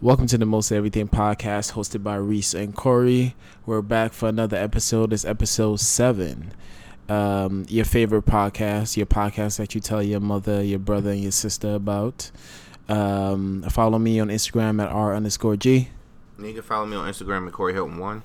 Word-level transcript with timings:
Welcome 0.00 0.28
to 0.28 0.38
the 0.38 0.46
Most 0.46 0.70
Everything 0.70 1.08
podcast 1.08 1.72
hosted 1.72 2.04
by 2.04 2.14
Reese 2.14 2.54
and 2.54 2.72
Corey. 2.72 3.34
We're 3.66 3.82
back 3.82 4.12
for 4.12 4.28
another 4.28 4.56
episode. 4.56 5.12
It's 5.12 5.24
episode 5.24 5.80
seven. 5.80 6.52
Um, 7.08 7.66
your 7.68 7.84
favorite 7.84 8.24
podcast, 8.24 8.96
your 8.96 9.06
podcast 9.06 9.56
that 9.56 9.74
you 9.74 9.80
tell 9.80 10.00
your 10.00 10.20
mother, 10.20 10.62
your 10.62 10.78
brother, 10.78 11.10
and 11.10 11.20
your 11.20 11.32
sister 11.32 11.74
about. 11.74 12.30
Um, 12.88 13.64
follow 13.70 13.98
me 13.98 14.20
on 14.20 14.28
Instagram 14.28 14.80
at 14.80 14.88
R 14.88 15.16
underscore 15.16 15.56
G. 15.56 15.88
You 16.38 16.52
can 16.52 16.62
follow 16.62 16.86
me 16.86 16.96
on 16.96 17.12
Instagram 17.12 17.48
at 17.48 17.52
Corey 17.52 17.72
Hilton 17.72 17.98
One. 17.98 18.22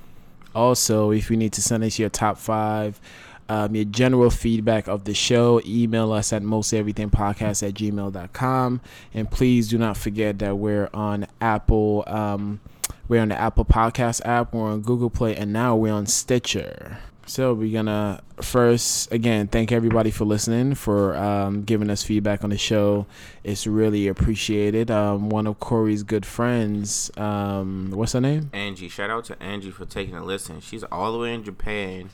Also, 0.54 1.10
if 1.10 1.28
you 1.28 1.36
need 1.36 1.52
to 1.54 1.60
send 1.60 1.82
us 1.82 1.98
your 1.98 2.08
top 2.08 2.38
five, 2.38 3.00
um, 3.48 3.74
your 3.74 3.84
general 3.84 4.30
feedback 4.30 4.88
of 4.88 5.04
the 5.04 5.14
show, 5.14 5.60
email 5.64 6.12
us 6.12 6.32
at 6.32 6.42
mosteverythingpodcast 6.42 7.66
at 7.66 7.74
gmail.com. 7.74 8.80
And 9.12 9.30
please 9.30 9.68
do 9.68 9.78
not 9.78 9.96
forget 9.96 10.38
that 10.38 10.56
we're 10.56 10.90
on 10.94 11.26
Apple. 11.40 12.04
Um, 12.06 12.60
we're 13.08 13.20
on 13.20 13.28
the 13.28 13.38
Apple 13.38 13.64
Podcast 13.64 14.22
app, 14.24 14.54
we're 14.54 14.70
on 14.70 14.80
Google 14.80 15.10
Play, 15.10 15.36
and 15.36 15.52
now 15.52 15.76
we're 15.76 15.92
on 15.92 16.06
Stitcher. 16.06 16.98
So 17.26 17.54
we're 17.54 17.72
gonna 17.72 18.22
first 18.42 19.10
again 19.12 19.48
thank 19.48 19.72
everybody 19.72 20.10
for 20.10 20.24
listening, 20.24 20.74
for 20.74 21.16
um, 21.16 21.62
giving 21.62 21.88
us 21.88 22.02
feedback 22.02 22.44
on 22.44 22.50
the 22.50 22.58
show. 22.58 23.06
It's 23.42 23.66
really 23.66 24.08
appreciated. 24.08 24.90
Um, 24.90 25.30
one 25.30 25.46
of 25.46 25.58
Corey's 25.58 26.02
good 26.02 26.26
friends, 26.26 27.10
um, 27.16 27.90
what's 27.94 28.12
her 28.12 28.20
name? 28.20 28.50
Angie. 28.52 28.88
Shout 28.88 29.10
out 29.10 29.24
to 29.26 29.42
Angie 29.42 29.70
for 29.70 29.86
taking 29.86 30.14
a 30.14 30.24
listen. 30.24 30.60
She's 30.60 30.84
all 30.84 31.12
the 31.12 31.18
way 31.18 31.32
in 31.32 31.44
Japan, 31.44 32.10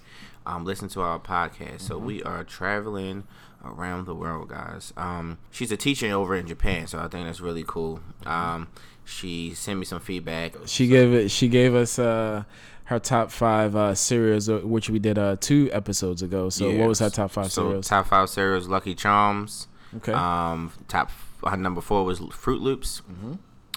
um, 0.50 0.64
listening 0.64 0.90
to 0.90 1.00
our 1.02 1.18
podcast. 1.18 1.82
So 1.82 1.98
we 1.98 2.22
are 2.22 2.44
traveling 2.44 3.24
around 3.64 4.06
the 4.06 4.14
world, 4.14 4.48
guys. 4.48 4.92
Um, 4.96 5.38
she's 5.50 5.70
a 5.72 5.76
teacher 5.76 6.10
over 6.12 6.34
in 6.34 6.46
Japan, 6.46 6.86
so 6.86 6.98
I 6.98 7.08
think 7.08 7.26
that's 7.26 7.40
really 7.40 7.64
cool. 7.66 8.00
Um, 8.26 8.68
she 9.04 9.54
sent 9.54 9.78
me 9.78 9.84
some 9.84 10.00
feedback. 10.00 10.54
She 10.66 10.86
gave 10.86 11.12
it. 11.12 11.30
She 11.30 11.48
gave 11.48 11.74
us 11.74 11.98
uh, 11.98 12.44
her 12.84 12.98
top 12.98 13.30
five 13.30 13.76
uh, 13.76 13.94
cereals, 13.94 14.48
uh, 14.48 14.58
which 14.60 14.88
we 14.90 14.98
did 14.98 15.18
uh, 15.18 15.36
two 15.40 15.68
episodes 15.72 16.22
ago. 16.22 16.48
So 16.48 16.68
Yeah. 16.70 16.80
what 16.80 16.88
was 16.88 16.98
her 17.00 17.10
top 17.10 17.30
five 17.30 17.50
So 17.52 17.62
cereals? 17.68 17.88
top 17.88 18.06
five 18.06 18.28
cereals: 18.30 18.66
Lucky 18.68 18.94
Charms. 18.94 19.68
okay. 19.96 20.12
Um, 20.12 20.72
top 20.88 21.10
uh, 21.44 21.56
number 21.56 21.80
four 21.80 22.04
was 22.04 22.20
Froot 22.20 22.60
Loops. 22.60 23.02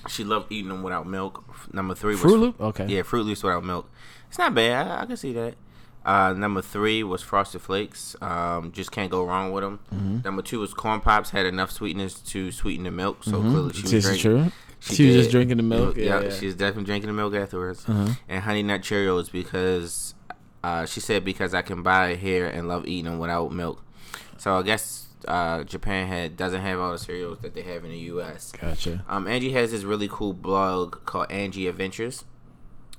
She 0.10 0.24
loved 0.26 0.52
eating 0.52 0.68
them 0.70 0.84
without 0.84 1.08
milk. 1.08 1.44
Number 1.74 1.96
three 1.96 2.14
was 2.16 2.22
Froot 2.22 2.40
Loop. 2.40 2.60
Okay. 2.62 2.86
Yeah, 2.88 3.02
Froot 3.04 3.26
Loops 3.26 3.42
without 3.44 3.64
milk. 3.64 3.90
It's 4.28 4.38
not 4.38 4.54
bad. 4.54 4.88
I, 4.88 5.02
I 5.04 5.06
can 5.06 5.16
see 5.18 5.32
that. 5.34 5.56
Uh, 6.06 6.34
number 6.34 6.62
three 6.62 7.02
was 7.04 7.22
Frosted 7.22 7.62
Flakes. 7.62 8.16
Um, 8.22 8.72
just 8.74 8.92
can't 8.92 9.10
go 9.10 9.24
wrong 9.26 9.52
with 9.54 9.64
them. 9.64 9.80
Mm-hmm. 9.94 10.18
Number 10.26 10.42
two 10.42 10.60
was 10.60 10.74
Corn 10.74 11.00
Pops. 11.00 11.30
Had 11.30 11.46
enough 11.46 11.72
sweetness 11.72 12.16
to 12.22 12.52
sweeten 12.52 12.84
the 12.84 12.92
milk, 12.92 13.24
so 13.24 13.40
clearly 13.42 13.74
she 13.74 13.84
was 13.84 13.92
This 13.92 14.04
drinking. 14.06 14.22
true. 14.22 14.52
She, 14.82 15.08
was 15.08 15.16
just 15.16 15.32
drinking 15.32 15.58
the 15.58 15.64
milk. 15.64 15.96
Yeah, 15.96 16.04
Yeah. 16.04 16.20
yeah. 16.24 16.30
she 16.32 16.46
was 16.48 16.56
definitely 16.56 16.84
drinking 16.84 17.08
the 17.08 17.14
milk 17.14 17.34
afterwards. 17.34 17.86
Uh-huh. 17.88 18.14
And 18.28 18.44
Honey 18.44 18.64
Nut 18.64 18.82
Cheerios 18.82 19.32
because 19.32 20.14
uh, 20.62 20.86
she 20.86 21.00
said 21.00 21.24
because 21.24 21.54
I 21.54 21.62
can 21.62 21.84
buy 21.84 22.10
it 22.10 22.20
here 22.20 22.48
and 22.48 22.68
love 22.68 22.86
eating 22.86 23.06
them 23.06 23.18
without 23.20 23.54
milk. 23.54 23.82
So 24.38 24.58
I 24.58 24.62
guess 24.64 25.08
uh, 25.26 25.64
Japan 25.64 26.08
had 26.10 26.36
doesn't 26.36 26.60
have 26.60 26.80
all 26.82 26.92
the 26.92 26.98
cereals 27.00 27.40
that 27.44 27.54
they 27.54 27.62
have 27.62 27.86
in 27.86 27.92
the 27.92 27.98
U.S. 28.00 28.52
Gotcha. 28.60 29.06
Um, 29.08 29.26
Angie 29.26 29.54
has 29.54 29.72
this 29.72 29.84
really 29.84 30.10
cool 30.12 30.34
blog 30.34 30.98
called 31.06 31.32
Angie 31.32 31.68
Adventures. 31.70 32.26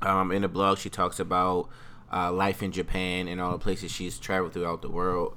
Um, 0.01 0.33
in 0.33 0.41
the 0.41 0.49
blog, 0.49 0.79
she 0.79 0.89
talks 0.89 1.21
about 1.21 1.69
uh, 2.15 2.31
life 2.33 2.63
in 2.63 2.71
Japan 2.73 3.27
and 3.29 3.41
all 3.41 3.53
the 3.53 3.59
places 3.59 3.91
she's 3.91 4.19
traveled 4.19 4.53
throughout 4.53 4.81
the 4.83 4.91
world. 4.91 5.37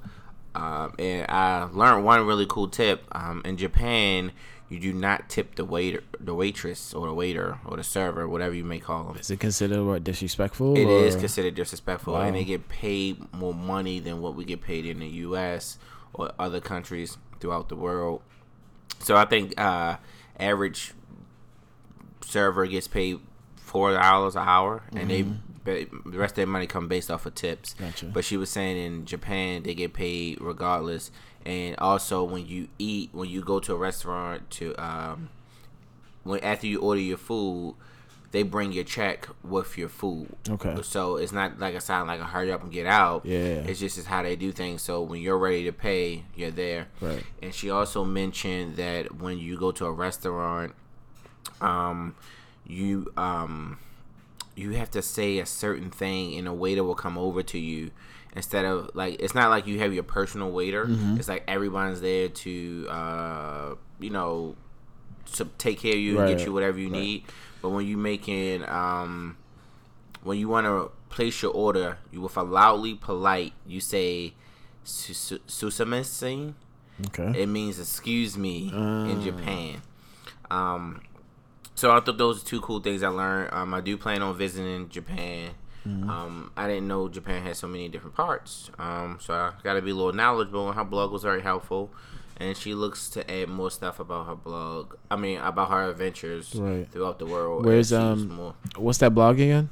Um, 0.54 0.94
and 0.98 1.26
I 1.28 1.64
learned 1.72 2.04
one 2.04 2.24
really 2.26 2.46
cool 2.46 2.68
tip. 2.68 3.04
Um, 3.12 3.42
in 3.44 3.56
Japan, 3.56 4.32
you 4.68 4.78
do 4.78 4.92
not 4.92 5.28
tip 5.28 5.54
the 5.56 5.64
waiter, 5.64 6.02
the 6.20 6.34
waitress, 6.34 6.92
or 6.94 7.06
the 7.06 7.14
waiter, 7.14 7.58
or 7.64 7.76
the 7.76 7.84
server, 7.84 8.28
whatever 8.28 8.54
you 8.54 8.64
may 8.64 8.78
call 8.78 9.04
them. 9.04 9.16
Is 9.18 9.30
it 9.30 9.40
considered 9.40 9.84
what 9.84 10.04
disrespectful? 10.04 10.76
It 10.76 10.88
is 10.88 11.16
or- 11.16 11.20
considered 11.20 11.54
disrespectful, 11.54 12.14
Wow. 12.14 12.22
and 12.22 12.36
they 12.36 12.44
get 12.44 12.68
paid 12.68 13.32
more 13.32 13.54
money 13.54 13.98
than 14.00 14.20
what 14.20 14.34
we 14.34 14.44
get 14.44 14.60
paid 14.60 14.84
in 14.86 15.00
the 15.00 15.06
U.S. 15.28 15.78
or 16.12 16.32
other 16.38 16.60
countries 16.60 17.18
throughout 17.40 17.68
the 17.68 17.76
world. 17.76 18.22
So 19.00 19.16
I 19.16 19.24
think 19.26 19.58
uh, 19.60 19.96
average 20.38 20.92
server 22.22 22.66
gets 22.66 22.88
paid 22.88 23.18
four 23.56 23.92
dollars 23.92 24.34
an 24.36 24.42
hour, 24.46 24.82
and 24.94 25.08
they 25.10 25.22
ba- 25.22 25.38
the 25.74 26.18
rest 26.18 26.32
of 26.32 26.36
their 26.36 26.46
money 26.46 26.66
come 26.66 26.88
based 26.88 27.10
off 27.10 27.26
of 27.26 27.34
tips. 27.34 27.74
Gotcha. 27.74 28.06
But 28.06 28.24
she 28.24 28.36
was 28.36 28.50
saying 28.50 28.76
in 28.76 29.04
Japan 29.04 29.62
they 29.62 29.74
get 29.74 29.92
paid 29.92 30.40
regardless, 30.40 31.10
and 31.44 31.76
also 31.78 32.24
when 32.24 32.46
you 32.46 32.68
eat, 32.78 33.10
when 33.12 33.28
you 33.28 33.42
go 33.42 33.60
to 33.60 33.74
a 33.74 33.76
restaurant 33.76 34.50
to 34.52 34.74
um, 34.76 35.28
when 36.24 36.40
after 36.40 36.66
you 36.66 36.80
order 36.80 37.00
your 37.00 37.16
food, 37.16 37.74
they 38.30 38.42
bring 38.42 38.72
your 38.72 38.84
check 38.84 39.28
with 39.42 39.78
your 39.78 39.88
food. 39.88 40.28
Okay. 40.48 40.76
So 40.82 41.16
it's 41.16 41.32
not 41.32 41.58
like 41.58 41.74
a 41.74 41.80
sign 41.80 42.06
like 42.06 42.20
a 42.20 42.24
hurry 42.24 42.52
up 42.52 42.62
and 42.62 42.70
get 42.70 42.86
out. 42.86 43.24
Yeah. 43.24 43.38
It's 43.38 43.80
just 43.80 43.96
is 43.96 44.06
how 44.06 44.22
they 44.22 44.36
do 44.36 44.52
things. 44.52 44.82
So 44.82 45.02
when 45.02 45.20
you're 45.22 45.38
ready 45.38 45.64
to 45.64 45.72
pay, 45.72 46.24
you're 46.34 46.50
there. 46.50 46.88
Right. 47.00 47.24
And 47.42 47.54
she 47.54 47.70
also 47.70 48.04
mentioned 48.04 48.76
that 48.76 49.16
when 49.16 49.38
you 49.38 49.58
go 49.58 49.72
to 49.72 49.86
a 49.86 49.92
restaurant, 49.92 50.74
um, 51.60 52.14
you 52.66 53.10
um, 53.16 53.78
you 54.58 54.72
have 54.72 54.90
to 54.90 55.02
say 55.02 55.38
a 55.38 55.46
certain 55.46 55.90
thing, 55.90 56.34
and 56.36 56.48
a 56.48 56.52
waiter 56.52 56.82
will 56.82 56.96
come 56.96 57.16
over 57.16 57.42
to 57.44 57.58
you. 57.58 57.90
Instead 58.34 58.64
of 58.64 58.90
like, 58.94 59.16
it's 59.20 59.34
not 59.34 59.50
like 59.50 59.66
you 59.66 59.78
have 59.78 59.94
your 59.94 60.02
personal 60.02 60.50
waiter. 60.50 60.84
Mm-hmm. 60.86 61.16
It's 61.18 61.28
like 61.28 61.44
everyone's 61.48 62.00
there 62.00 62.28
to, 62.28 62.86
uh, 62.90 63.74
you 64.00 64.10
know, 64.10 64.56
to 65.34 65.44
take 65.58 65.78
care 65.80 65.92
of 65.94 65.98
you 65.98 66.18
and 66.20 66.28
get 66.36 66.44
you 66.46 66.52
whatever 66.52 66.78
you 66.78 66.90
need. 66.90 67.24
But 67.62 67.70
when 67.70 67.86
you 67.86 67.96
making, 67.96 68.68
um, 68.68 69.36
when 70.22 70.38
you 70.38 70.48
want 70.48 70.66
to 70.66 70.90
place 71.08 71.40
your 71.42 71.52
order, 71.52 71.98
you 72.10 72.20
with 72.20 72.36
a 72.36 72.42
loudly 72.42 72.94
polite, 72.94 73.52
you 73.66 73.80
say 73.80 74.34
"Su- 74.84 75.14
su- 75.14 75.40
Okay. 77.06 77.42
It 77.42 77.46
means 77.46 77.78
"excuse 77.78 78.36
me" 78.36 78.70
Ah. 78.74 79.06
in 79.06 79.22
Japan. 79.22 79.82
Um, 80.50 81.02
so 81.78 81.92
I 81.92 82.00
thought 82.00 82.18
those 82.18 82.42
are 82.42 82.46
two 82.46 82.60
cool 82.60 82.80
things 82.80 83.02
I 83.02 83.08
learned. 83.08 83.50
Um, 83.52 83.72
I 83.72 83.80
do 83.80 83.96
plan 83.96 84.20
on 84.22 84.36
visiting 84.36 84.88
Japan. 84.88 85.50
Mm-hmm. 85.86 86.10
Um, 86.10 86.50
I 86.56 86.66
didn't 86.66 86.88
know 86.88 87.08
Japan 87.08 87.42
had 87.42 87.56
so 87.56 87.68
many 87.68 87.88
different 87.88 88.16
parts. 88.16 88.70
Um, 88.78 89.18
so 89.20 89.32
I 89.32 89.52
got 89.62 89.74
to 89.74 89.82
be 89.82 89.92
a 89.92 89.94
little 89.94 90.12
knowledgeable. 90.12 90.66
And 90.68 90.76
her 90.76 90.84
blog 90.84 91.12
was 91.12 91.22
very 91.22 91.40
helpful, 91.40 91.90
and 92.36 92.56
she 92.56 92.74
looks 92.74 93.08
to 93.10 93.30
add 93.30 93.48
more 93.48 93.70
stuff 93.70 94.00
about 94.00 94.26
her 94.26 94.34
blog. 94.34 94.96
I 95.10 95.16
mean, 95.16 95.38
about 95.38 95.70
her 95.70 95.88
adventures 95.90 96.54
Right. 96.54 96.86
throughout 96.90 97.18
the 97.20 97.26
world. 97.26 97.64
Where's, 97.64 97.92
um, 97.92 98.28
more. 98.28 98.54
What's 98.76 98.98
that 98.98 99.14
blog 99.14 99.36
again? 99.40 99.70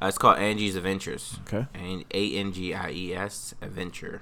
Uh, 0.00 0.06
it's 0.06 0.16
called 0.16 0.38
Angie's 0.38 0.76
Adventures. 0.76 1.38
Okay. 1.48 1.66
And 1.74 2.04
A 2.14 2.36
N 2.36 2.52
G 2.52 2.72
I 2.72 2.90
E 2.90 3.14
S 3.14 3.54
Adventures. 3.60 4.20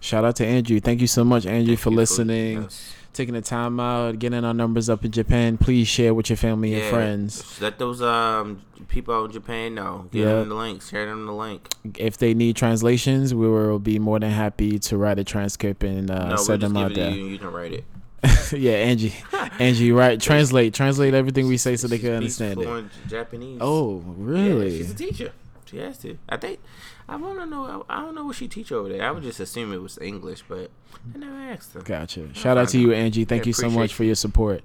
Shout 0.00 0.24
out 0.24 0.36
to 0.36 0.46
Andrew. 0.46 0.80
Thank 0.80 1.00
you 1.00 1.06
so 1.06 1.22
much, 1.24 1.44
for 1.44 1.50
you 1.54 1.76
for- 1.76 1.90
listening, 1.90 2.62
yes. 2.62 2.94
Taking 3.12 3.34
the 3.34 3.40
time 3.42 3.78
out, 3.80 4.18
getting 4.18 4.44
our 4.44 4.54
numbers 4.54 4.88
up 4.88 5.04
in 5.04 5.10
Japan. 5.10 5.58
Please 5.58 5.86
share 5.88 6.14
with 6.14 6.30
your 6.30 6.36
family 6.36 6.74
and 6.74 6.90
friends. 6.90 7.60
Let 7.60 7.78
those 7.78 8.00
um 8.02 8.62
people 8.88 9.14
out 9.14 9.26
in 9.26 9.32
Japan 9.32 9.74
know. 9.74 10.08
Give 10.10 10.26
Yeah. 10.26 10.34
them 10.36 10.48
the 10.50 10.54
link. 10.54 10.82
Share 10.82 11.06
them 11.06 11.26
the 11.26 11.32
link. 11.32 11.68
If 11.98 12.18
they 12.18 12.34
need 12.34 12.56
translations, 12.56 13.34
we 13.34 13.48
will 13.48 13.78
be 13.78 13.98
more 13.98 14.18
than 14.18 14.30
happy 14.30 14.78
to 14.80 14.96
write 14.96 15.18
a 15.18 15.24
transcript 15.24 15.82
and 15.84 16.10
uh, 16.10 16.30
no, 16.30 16.36
send 16.36 16.62
them 16.62 16.76
out 16.76 16.94
there. 16.94 17.10
you 17.10 17.26
you 17.26 17.38
can 17.38 17.52
write 17.52 17.72
it. 17.72 17.84
yeah, 18.52 18.74
Angie, 18.74 19.12
Angie, 19.58 19.90
right? 19.90 20.20
Translate, 20.20 20.72
translate 20.72 21.12
everything 21.12 21.48
we 21.48 21.56
say 21.56 21.74
so 21.76 21.88
they 21.88 21.98
can 21.98 22.12
understand 22.12 22.60
it. 22.60 22.84
Japanese. 23.08 23.58
Oh, 23.60 24.00
Yeah, 24.06 24.14
really? 24.16 24.78
she's 24.78 24.92
a 24.92 24.94
teacher. 24.94 25.32
She 25.64 25.78
has 25.78 25.98
to. 25.98 26.16
I 26.28 26.36
think. 26.36 26.60
I 27.08 27.16
want 27.16 27.38
to 27.40 27.46
know. 27.46 27.84
I 27.88 28.00
don't 28.00 28.14
know 28.14 28.24
what 28.24 28.36
she 28.36 28.48
teach 28.48 28.72
over 28.72 28.88
there. 28.88 29.02
I 29.02 29.10
would 29.10 29.22
just 29.22 29.40
assume 29.40 29.72
it 29.72 29.82
was 29.82 29.98
English, 30.00 30.44
but 30.48 30.70
I 31.14 31.18
never 31.18 31.34
asked 31.36 31.74
her. 31.74 31.80
Gotcha. 31.80 32.32
Shout 32.34 32.56
out 32.56 32.68
to 32.70 32.78
you, 32.78 32.92
Angie. 32.92 33.24
Thank 33.24 33.46
you 33.46 33.52
so 33.52 33.68
much 33.70 33.92
for 33.94 34.04
your 34.04 34.14
support. 34.14 34.62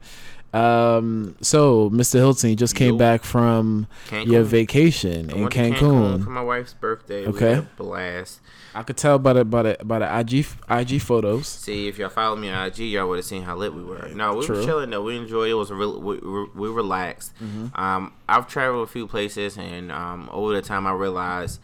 Um, 0.53 1.35
so 1.41 1.89
Mr. 1.89 2.13
Hilton, 2.15 2.49
you 2.51 2.55
just 2.55 2.73
came 2.75 2.93
Yo. 2.93 2.97
back 2.97 3.23
from 3.23 3.85
Cancun. 4.07 4.27
your 4.27 4.43
vacation 4.43 5.29
I 5.29 5.35
in 5.35 5.49
to 5.49 5.57
Cancun. 5.59 6.23
for 6.23 6.29
my 6.29 6.41
wife's 6.41 6.73
birthday. 6.73 7.23
We 7.27 7.33
Okay. 7.33 7.49
had 7.55 7.57
a 7.59 7.67
blast. 7.75 8.39
I 8.73 8.83
could 8.83 8.95
tell 8.95 9.19
by 9.19 9.33
the 9.33 9.43
by 9.43 9.63
the 9.63 9.77
by 9.83 9.99
the 9.99 10.05
IG 10.19 10.45
IG 10.69 11.01
photos. 11.01 11.47
See, 11.47 11.87
if 11.89 11.97
y'all 11.97 12.09
follow 12.09 12.35
me 12.37 12.49
on 12.49 12.65
IG, 12.67 12.79
y'all 12.79 13.09
would 13.09 13.17
have 13.17 13.25
seen 13.25 13.43
how 13.43 13.55
lit 13.57 13.73
we 13.73 13.83
were. 13.83 14.07
No, 14.15 14.35
we 14.35 14.45
True. 14.45 14.57
were 14.57 14.63
chilling 14.63 14.89
though. 14.89 15.03
We 15.03 15.17
enjoyed 15.17 15.49
it. 15.49 15.51
It 15.51 15.55
was 15.55 15.69
a 15.69 15.75
real. 15.75 15.99
We, 15.99 16.17
we, 16.19 16.45
we 16.55 16.69
relaxed. 16.69 17.33
Mm-hmm. 17.43 17.79
Um, 17.79 18.13
I've 18.29 18.47
traveled 18.47 18.87
a 18.87 18.91
few 18.91 19.05
places, 19.05 19.57
and 19.57 19.91
um, 19.91 20.29
over 20.31 20.53
the 20.53 20.61
time, 20.61 20.87
I 20.87 20.91
realized 20.93 21.59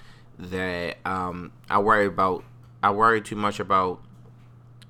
that 0.52 0.98
um, 1.06 1.52
I 1.70 1.80
worry 1.80 2.06
about. 2.06 2.44
I 2.82 2.92
worry 2.92 3.22
too 3.22 3.36
much 3.36 3.60
about 3.60 4.02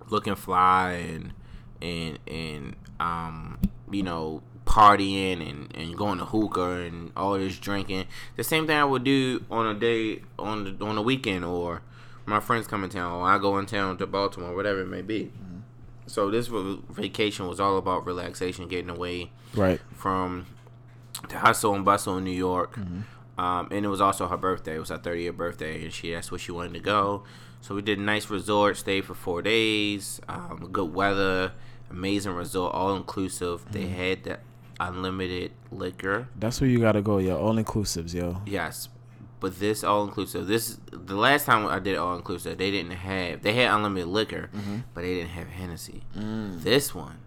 looking 0.10 0.36
fly 0.36 0.94
and 0.94 1.34
and 1.82 2.20
and 2.28 2.76
um, 3.00 3.60
you 3.92 4.04
know 4.04 4.42
partying 4.66 5.48
and, 5.48 5.76
and 5.76 5.96
going 5.98 6.18
to 6.18 6.26
hookah 6.26 6.82
and 6.86 7.12
all 7.16 7.38
this 7.38 7.58
drinking. 7.60 8.06
The 8.38 8.44
same 8.44 8.66
thing 8.66 8.78
I 8.78 8.86
would 8.86 9.04
do 9.04 9.44
on 9.52 9.68
a 9.68 9.74
day 9.74 10.22
on 10.40 10.78
the 10.78 10.86
on 10.86 10.96
the 10.96 11.02
weekend 11.02 11.44
or 11.46 11.82
my 12.26 12.40
friends 12.40 12.66
come 12.68 12.84
in 12.84 12.90
town 12.90 13.12
or 13.12 13.26
I 13.28 13.38
go 13.38 13.58
in 13.60 13.66
town 13.66 13.98
to 13.98 14.08
Baltimore, 14.08 14.56
whatever 14.56 14.82
it 14.82 14.88
may 14.88 15.02
be. 15.02 15.32
So 16.06 16.30
this 16.32 16.48
vacation 16.48 17.48
was 17.48 17.60
all 17.60 17.78
about 17.78 18.06
relaxation, 18.06 18.68
getting 18.68 18.90
away 18.90 19.32
Right. 19.54 19.80
from 19.96 20.46
the 21.30 21.38
Hustle 21.38 21.74
and 21.76 21.86
Bustle 21.86 22.18
in 22.18 22.24
New 22.26 22.32
York. 22.32 22.78
Um, 23.38 23.68
and 23.72 23.86
it 23.86 23.90
was 23.90 24.02
also 24.02 24.28
her 24.28 24.38
birthday. 24.38 24.76
It 24.76 24.80
was 24.80 24.90
her 24.90 24.98
30th 25.00 25.36
birthday, 25.36 25.84
and 25.84 25.92
she 25.94 26.14
asked 26.14 26.32
where 26.32 26.40
she 26.40 26.52
wanted 26.52 26.74
to 26.76 26.80
go. 26.80 27.24
So 27.62 27.74
we 27.76 27.82
did 27.82 27.98
a 27.98 28.02
nice 28.02 28.30
resort, 28.30 28.78
stayed 28.78 29.06
for 29.06 29.14
four 29.14 29.42
days, 29.42 30.20
um, 30.28 30.70
good 30.72 30.94
weather, 30.94 31.54
amazing 31.90 32.34
resort, 32.34 32.74
all 32.76 32.96
inclusive. 32.96 33.64
They 33.72 33.88
had 33.88 34.24
the 34.24 34.40
unlimited 34.80 35.52
liquor. 35.72 36.28
That's 36.38 36.60
where 36.62 36.70
you 36.70 36.80
gotta 36.80 37.02
go, 37.02 37.18
yo. 37.20 37.38
All 37.38 37.56
inclusives, 37.56 38.14
yo. 38.14 38.42
Yes, 38.46 38.90
but 39.40 39.60
this 39.60 39.84
all 39.84 40.04
inclusive. 40.04 40.46
This 40.48 40.78
the 40.92 41.16
last 41.16 41.46
time 41.46 41.66
I 41.68 41.80
did 41.80 41.98
all 41.98 42.16
inclusive, 42.16 42.58
they 42.58 42.70
didn't 42.70 42.92
have. 42.92 43.42
They 43.44 43.54
had 43.54 43.74
unlimited 43.74 44.10
liquor, 44.10 44.50
but 44.94 45.02
they 45.02 45.16
didn't 45.16 45.30
have 45.32 45.48
Hennessy. 45.48 46.04
This 46.14 46.94
one, 46.94 47.18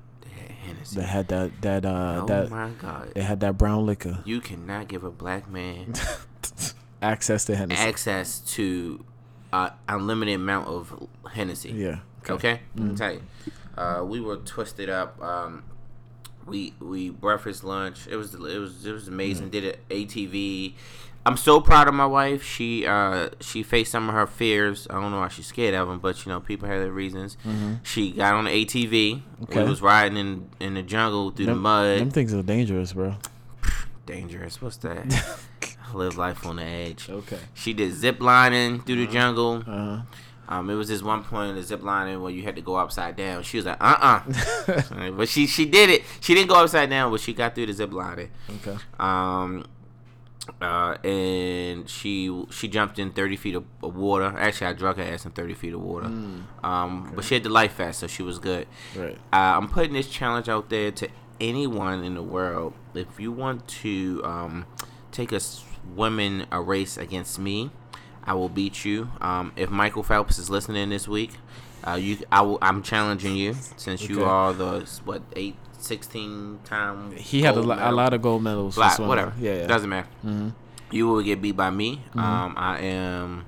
Hennessy. 0.67 1.01
They 1.01 1.07
had 1.07 1.29
that 1.29 1.51
that 1.63 1.85
uh 1.87 2.21
oh 2.23 2.27
that 2.27 2.51
my 2.51 2.71
god! 2.81 3.13
they 3.15 3.23
had 3.23 3.41
that 3.41 3.57
brown 3.57 3.87
liquor. 3.87 4.19
You 4.25 4.41
cannot 4.41 4.89
give 4.89 5.05
a 5.05 5.11
black 5.11 5.49
man 5.51 5.95
Access 7.03 7.45
to 7.47 7.57
Hennessy. 7.57 7.81
access 7.81 8.41
to 8.55 9.05
uh, 9.53 9.71
unlimited 9.89 10.35
amount 10.35 10.67
of 10.69 11.09
Hennessy. 11.33 11.71
yeah. 11.73 12.01
Okay, 12.29 12.61
let 12.75 12.85
me 12.85 12.97
tell 12.97 13.13
you, 13.13 13.23
uh, 13.79 14.03
we 14.05 14.21
were 14.21 14.37
twisted 14.37 14.89
up. 14.91 15.21
Um, 15.23 15.63
we 16.47 16.75
we 16.81 17.11
breakfast 17.11 17.63
lunch. 17.65 18.07
It 18.09 18.17
was 18.17 18.35
it 18.35 18.41
was 18.41 18.85
it 18.85 18.93
was 18.93 19.07
amazing. 19.09 19.51
Did 19.51 19.65
it 19.65 19.89
ATV. 19.89 20.75
I'm 21.27 21.37
so 21.37 21.61
proud 21.61 21.89
of 21.89 21.95
my 21.95 22.07
wife. 22.07 22.45
She 22.45 22.87
uh 22.87 23.31
she 23.41 23.65
faced 23.65 23.91
some 23.91 24.09
of 24.09 24.15
her 24.15 24.29
fears. 24.29 24.87
I 24.89 25.01
don't 25.01 25.11
know 25.11 25.19
why 25.19 25.29
she's 25.29 25.47
scared 25.47 25.75
of 25.75 25.89
them, 25.89 25.99
but 25.99 26.25
you 26.25 26.31
know 26.31 26.39
people 26.39 26.69
have 26.69 26.81
their 26.81 26.93
reasons. 26.93 27.37
She 27.83 28.13
got 28.13 28.35
on 28.35 28.45
the 28.45 28.51
ATV. 28.51 28.91
Mm-hmm. 28.91 29.43
Okay. 29.43 29.65
We 29.65 29.69
was 29.69 29.83
riding 29.83 30.17
in 30.17 30.49
in 30.61 30.75
the 30.75 30.83
jungle 30.83 31.33
through 31.33 31.47
the 31.47 31.57
mud. 31.57 31.99
them 31.99 32.11
things 32.13 32.33
are 32.33 32.45
dangerous, 32.45 32.93
bro. 32.93 33.17
Dangerous. 34.07 34.63
What's 34.63 34.77
that? 34.79 35.37
Live 35.95 36.17
life 36.17 36.47
on 36.47 36.57
the 36.57 36.63
edge. 36.63 37.11
Okay. 37.11 37.41
She 37.55 37.73
did 37.73 37.93
zip 37.93 38.21
lining 38.21 38.83
through 38.83 39.05
the 39.05 39.13
jungle. 39.13 39.65
Uh-huh. 39.67 40.03
Um, 40.49 40.71
it 40.71 40.75
was 40.75 40.87
this 40.87 41.03
one 41.03 41.25
point 41.25 41.51
in 41.51 41.57
the 41.57 41.63
zip 41.63 41.83
lining 41.83 42.23
where 42.23 42.31
you 42.31 42.43
had 42.45 42.55
to 42.55 42.63
go 42.63 42.77
upside 42.77 43.17
down. 43.17 43.43
She 43.43 43.57
was 43.57 43.67
like, 43.67 43.79
uh 43.81 44.21
uh 44.21 45.11
but 45.11 45.29
she 45.29 45.49
she 45.49 45.67
did 45.67 45.91
it. 45.91 46.03
She 46.21 46.35
didn't 46.35 46.51
go 46.51 46.55
upside 46.55 46.89
down, 46.89 47.11
but 47.11 47.21
she 47.21 47.33
got 47.35 47.57
through 47.57 47.67
the 47.67 47.73
zip 47.73 47.93
lining. 47.93 48.31
Okay. 48.57 48.77
Um, 49.01 49.67
uh, 50.61 50.97
and 51.05 51.89
she 51.89 52.45
she 52.51 52.69
jumped 52.69 52.99
in 52.99 53.13
thirty 53.13 53.37
feet 53.37 53.55
of, 53.55 53.65
of 53.83 53.97
water. 53.97 54.35
Actually, 54.39 54.69
I 54.69 54.73
drug 54.73 54.97
her 54.97 55.03
ass 55.03 55.25
in 55.25 55.33
thirty 55.33 55.55
feet 55.55 55.75
of 55.75 55.81
water. 55.81 56.07
Um, 56.63 57.13
but 57.15 57.25
she 57.25 57.35
had 57.35 57.43
the 57.43 57.51
life 57.51 57.77
vest, 57.77 58.01
so 58.01 58.07
she 58.07 58.23
was 58.23 58.39
good. 58.39 58.67
Right. 58.95 59.19
Uh, 59.33 59.57
I'm 59.59 59.69
putting 59.69 59.93
this 59.93 60.09
challenge 60.09 60.49
out 60.49 60.71
there 60.71 60.91
to 60.93 61.09
anyone 61.41 62.03
in 62.05 62.15
the 62.15 62.23
world. 62.23 62.75
If 62.95 63.21
you 63.21 63.33
want 63.33 63.67
to 63.69 64.23
um, 64.25 64.67
take 65.13 65.33
a 65.33 65.41
women 65.95 66.47
a 66.51 66.61
race 66.61 66.97
against 66.97 67.39
me, 67.39 67.71
I 68.25 68.35
will 68.35 68.49
beat 68.49 68.85
you. 68.85 69.11
Um, 69.21 69.53
if 69.57 69.71
Michael 69.71 70.03
Phelps 70.03 70.39
is 70.39 70.51
listening 70.51 70.89
this 70.91 71.07
week, 71.07 71.33
uh, 71.87 71.95
you 71.95 72.19
I 72.33 72.43
will, 72.43 72.59
I'm 72.61 72.83
challenging 72.83 73.37
you 73.37 73.55
since 73.77 74.09
you 74.09 74.25
are 74.25 74.53
the 74.53 74.89
what 75.05 75.23
eight, 75.37 75.57
16 75.83 76.61
time. 76.65 77.13
He 77.17 77.43
had 77.43 77.57
a, 77.57 77.61
lo- 77.61 77.79
a 77.79 77.93
lot 77.93 78.13
of 78.15 78.23
gold 78.23 78.43
medals. 78.43 78.77
whatever. 78.77 79.33
Yeah. 79.39 79.55
yeah. 79.61 79.67
Doesn't 79.67 79.89
matter. 79.89 80.09
Mhm. 80.25 80.55
You 80.91 81.09
will 81.09 81.23
get 81.23 81.43
beat 81.43 81.57
by 81.57 81.71
me. 81.71 82.03
Mm-hmm. 82.11 82.19
Um, 82.21 82.55
I 82.57 82.79
am 82.79 83.45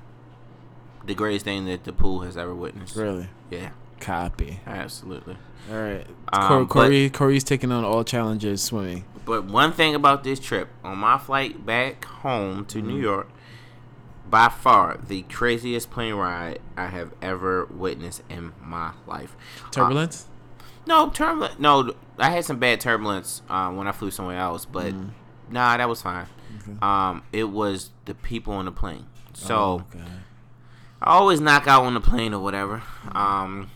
the 1.05 1.15
greatest 1.15 1.45
thing 1.45 1.65
that 1.65 1.83
the 1.85 1.93
pool 1.93 2.21
has 2.21 2.35
ever 2.37 2.53
witnessed. 2.53 2.95
Really. 2.95 3.29
Yeah, 3.49 3.69
Copy. 3.99 4.59
absolutely. 4.67 5.37
All 5.71 5.77
right. 5.77 6.05
Um, 6.33 6.47
Cor- 6.47 6.59
but- 6.65 6.69
Corey 6.69 7.09
Corey's 7.09 7.43
taking 7.43 7.71
on 7.71 7.83
all 7.83 8.03
challenges 8.03 8.61
swimming. 8.61 9.05
But 9.25 9.45
one 9.45 9.71
thing 9.71 9.93
about 9.95 10.23
this 10.23 10.39
trip, 10.39 10.69
on 10.83 10.97
my 10.97 11.17
flight 11.17 11.65
back 11.65 12.03
home 12.05 12.65
to 12.65 12.79
Mm-hmm. 12.79 12.87
New 12.87 12.99
York, 12.99 13.29
by 14.29 14.49
far 14.49 14.97
the 15.07 15.21
craziest 15.23 15.89
plane 15.91 16.13
ride 16.15 16.59
I 16.77 16.87
have 16.87 17.13
ever 17.21 17.65
witnessed 17.65 18.21
in 18.29 18.51
my 18.61 18.91
life. 19.07 19.35
Turbulence. 19.71 20.27
Uh, 20.59 20.63
no 20.87 21.09
turbulence. 21.09 21.59
No, 21.59 21.93
I 22.19 22.29
had 22.29 22.45
some 22.45 22.59
bad 22.59 22.79
turbulence 22.81 23.41
um, 23.49 23.77
when 23.77 23.87
I 23.87 23.91
flew 23.91 24.11
somewhere 24.11 24.37
else, 24.37 24.65
but 24.65 24.93
nah, 25.49 25.77
that 25.77 25.87
was 25.87 26.01
fine. 26.01 26.27
Okay. 26.61 26.77
Um, 26.81 27.23
it 27.31 27.45
was 27.45 27.89
the 28.05 28.13
people 28.15 28.53
on 28.53 28.65
the 28.65 28.71
plane. 28.71 29.05
So 29.33 29.55
Oh, 29.55 29.83
God. 29.91 30.07
I 31.01 31.11
always 31.13 31.39
knock 31.39 31.67
out 31.67 31.83
on 31.85 31.93
the 31.93 32.01
plane 32.01 32.33
or 32.33 32.43
whatever. 32.43 32.83
Um, 33.13 33.71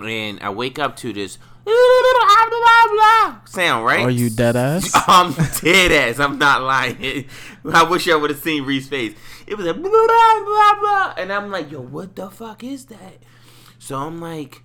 and 0.00 0.38
I 0.40 0.50
wake 0.50 0.78
up 0.78 0.96
to 0.98 1.12
this 1.12 1.38
sound, 3.46 3.84
right? 3.84 4.00
Are 4.04 4.10
you 4.10 4.30
dead 4.30 4.56
ass? 4.56 4.90
I'm 5.08 5.32
dead 5.60 5.90
ass. 5.92 6.18
I'm 6.20 6.38
not 6.38 6.62
lying. 6.62 7.24
I 7.72 7.82
wish 7.84 8.08
I 8.08 8.14
would 8.16 8.30
have 8.30 8.38
seen 8.38 8.64
Reese's 8.64 8.88
face. 8.88 9.14
It 9.46 9.56
was 9.56 9.66
blah, 9.66 9.74
blah, 9.74 10.44
blah, 10.44 10.80
blah. 10.80 11.14
and 11.16 11.32
I'm 11.32 11.50
like, 11.50 11.70
yo, 11.70 11.80
what 11.80 12.14
the 12.14 12.30
fuck 12.30 12.62
is 12.62 12.86
that? 12.86 13.18
So 13.78 13.96
I'm 13.96 14.20
like, 14.20 14.62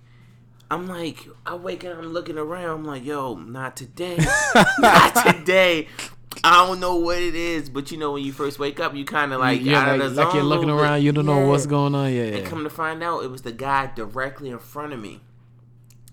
I'm 0.70 0.86
like, 0.88 1.26
I 1.44 1.54
wake 1.54 1.84
up, 1.84 1.98
I'm 1.98 2.12
looking 2.12 2.38
around, 2.38 2.80
I'm 2.80 2.84
like, 2.84 3.04
yo, 3.04 3.34
not 3.34 3.76
today, 3.76 4.18
not 4.78 5.14
today. 5.14 5.88
I 6.42 6.66
don't 6.66 6.80
know 6.80 6.96
what 6.96 7.18
it 7.18 7.34
is, 7.34 7.70
but 7.70 7.92
you 7.92 7.98
know 7.98 8.12
when 8.12 8.24
you 8.24 8.32
first 8.32 8.58
wake 8.58 8.80
up, 8.80 8.94
you 8.94 9.04
kind 9.04 9.32
of 9.32 9.40
like 9.40 9.62
yeah, 9.62 9.80
out 9.80 9.88
like, 9.98 10.00
of 10.00 10.14
the 10.14 10.24
like 10.24 10.34
you're 10.34 10.42
zone 10.42 10.48
looking 10.48 10.70
around, 10.70 11.02
you 11.02 11.12
don't 11.12 11.26
know 11.26 11.46
what's 11.46 11.66
going 11.66 11.94
on. 11.94 12.12
Yeah, 12.12 12.22
And 12.22 12.46
come 12.46 12.64
to 12.64 12.70
find 12.70 13.02
out, 13.02 13.24
it 13.24 13.30
was 13.30 13.42
the 13.42 13.52
guy 13.52 13.90
directly 13.94 14.50
in 14.50 14.58
front 14.58 14.92
of 14.92 15.00
me. 15.00 15.20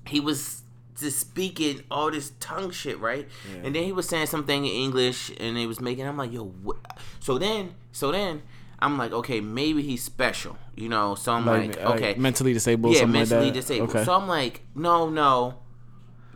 He 0.06 0.20
was 0.20 0.62
just 1.02 1.20
speaking 1.20 1.84
all 1.90 2.12
this 2.12 2.34
tongue 2.40 2.72
shit, 2.72 3.00
right? 3.00 3.28
Yeah. 3.52 3.62
And 3.66 3.76
then 3.76 3.84
he 3.84 3.92
was 3.92 4.08
saying 4.08 4.28
something 4.28 4.66
in 4.66 4.72
English, 4.72 5.32
and 5.40 5.58
it 5.58 5.68
was 5.68 5.82
making. 5.82 6.08
I'm 6.08 6.18
like, 6.18 6.32
yo, 6.32 6.46
what? 6.46 6.78
So 7.20 7.38
then, 7.38 7.76
so 7.92 8.12
then, 8.12 8.44
I'm 8.82 8.98
like, 8.98 9.12
okay, 9.12 9.42
maybe 9.42 9.82
he's 9.84 10.04
special, 10.04 10.58
you 10.76 10.90
know. 10.90 11.16
So 11.16 11.32
I'm 11.34 11.46
like, 11.46 11.76
like, 11.78 11.86
okay, 11.96 12.16
mentally 12.18 12.54
disabled. 12.54 12.94
yeah, 12.94 13.02
something 13.02 13.14
mentally 13.20 13.46
like 13.46 13.54
that. 13.54 13.60
disabled. 13.62 13.90
Okay. 13.92 14.04
So 14.04 14.14
I'm 14.14 14.28
like, 14.28 14.62
no, 14.76 15.10
no. 15.10 15.60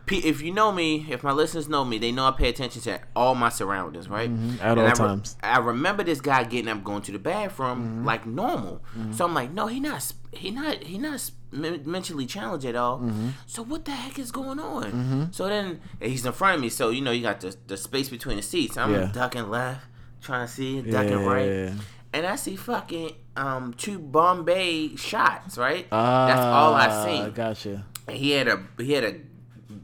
If 0.08 0.40
you 0.40 0.52
know 0.52 0.70
me, 0.70 1.04
if 1.10 1.24
my 1.24 1.32
listeners 1.32 1.68
know 1.68 1.84
me, 1.84 1.98
they 1.98 2.12
know 2.12 2.28
I 2.28 2.30
pay 2.30 2.48
attention 2.48 2.80
to 2.82 3.00
all 3.16 3.34
my 3.34 3.48
surroundings, 3.48 4.08
right? 4.08 4.30
Mhm, 4.30 4.60
at 4.60 4.78
And 4.78 4.78
all 4.78 4.86
I 4.86 4.90
re- 4.90 4.94
times. 4.94 5.36
I 5.42 5.58
remember 5.58 6.04
this 6.04 6.20
guy 6.20 6.44
getting 6.44 6.68
up, 6.68 6.84
going 6.84 7.02
to 7.02 7.10
the 7.12 7.18
bathroom 7.18 7.78
Mm-hmm. 7.80 8.04
like 8.04 8.24
normal. 8.24 8.84
So 9.10 9.24
I'm 9.24 9.34
like, 9.34 9.50
no, 9.52 9.66
he 9.66 9.80
not, 9.80 10.12
he 10.30 10.52
not, 10.52 10.84
he 10.84 10.98
not 10.98 11.28
mentally 11.50 12.24
challenged 12.26 12.64
at 12.66 12.76
all. 12.76 13.00
Mm-hmm. 13.00 13.30
So 13.46 13.64
what 13.64 13.84
the 13.84 13.90
heck 13.90 14.16
is 14.20 14.30
going 14.30 14.60
on? 14.60 15.30
So 15.32 15.48
then 15.48 15.80
he's 16.00 16.24
in 16.24 16.32
front 16.32 16.54
of 16.54 16.60
me, 16.60 16.68
so 16.68 16.90
you 16.90 17.00
know 17.00 17.10
you 17.10 17.22
got 17.22 17.40
the 17.40 17.56
the 17.66 17.76
space 17.76 18.08
between 18.08 18.36
the 18.36 18.42
seats. 18.42 18.76
I'm 18.76 18.92
Yeah. 18.92 19.10
ducking 19.12 19.50
left, 19.50 19.86
trying 20.22 20.46
to 20.46 20.52
see, 20.52 20.82
ducking 20.82 21.18
yeah, 21.20 21.26
right. 21.26 21.72
And 22.16 22.26
I 22.26 22.36
see 22.36 22.56
fucking 22.56 23.12
um 23.36 23.74
two 23.74 23.98
Bombay 23.98 24.96
shots. 24.96 25.56
Right, 25.58 25.86
that's 25.90 26.40
all 26.40 26.74
I 26.74 26.86
Ah, 26.88 27.04
seen. 27.04 27.30
Gotcha. 27.32 27.84
He 28.10 28.30
had 28.32 28.48
a 28.48 28.62
he 28.78 28.92
had 28.92 29.04
a 29.04 29.14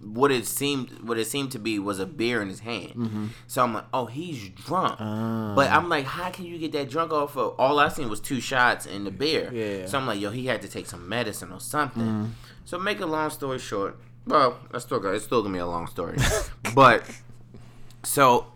what 0.05 0.31
it 0.33 0.47
seemed 0.47 0.91
what 1.09 1.19
it 1.19 1.27
seemed 1.27 1.51
to 1.53 1.59
be 1.59 1.79
was 1.79 1.99
a 1.99 2.07
beer 2.07 2.43
in 2.43 2.49
his 2.49 2.61
hand. 2.61 3.31
So 3.47 3.62
I'm 3.62 3.73
like, 3.75 3.85
oh, 3.95 4.07
he's 4.07 4.49
drunk. 4.51 4.97
Ah. 5.01 5.53
But 5.57 5.71
I'm 5.71 5.89
like, 5.89 6.05
how 6.05 6.31
can 6.31 6.45
you 6.45 6.59
get 6.59 6.73
that 6.73 6.91
drunk 6.91 7.12
off 7.12 7.37
of? 7.37 7.55
All 7.59 7.79
I 7.79 7.89
seen 7.89 8.09
was 8.09 8.21
two 8.21 8.41
shots 8.41 8.85
in 8.87 9.05
the 9.05 9.11
beer. 9.11 9.51
Yeah. 9.53 9.87
So 9.87 9.99
I'm 9.99 10.07
like, 10.07 10.21
yo, 10.21 10.31
he 10.31 10.47
had 10.47 10.61
to 10.62 10.69
take 10.69 10.87
some 10.87 11.09
medicine 11.09 11.51
or 11.53 11.61
something. 11.61 12.35
So 12.65 12.79
make 12.79 13.01
a 13.01 13.07
long 13.07 13.31
story 13.31 13.59
short, 13.59 13.99
well, 14.27 14.59
that's 14.71 14.85
still 14.85 15.01
gonna, 15.01 15.15
it's 15.17 15.25
still 15.25 15.43
gonna 15.43 15.53
be 15.55 15.59
a 15.59 15.67
long 15.67 15.87
story, 15.89 16.17
but 16.75 17.03
so 18.05 18.47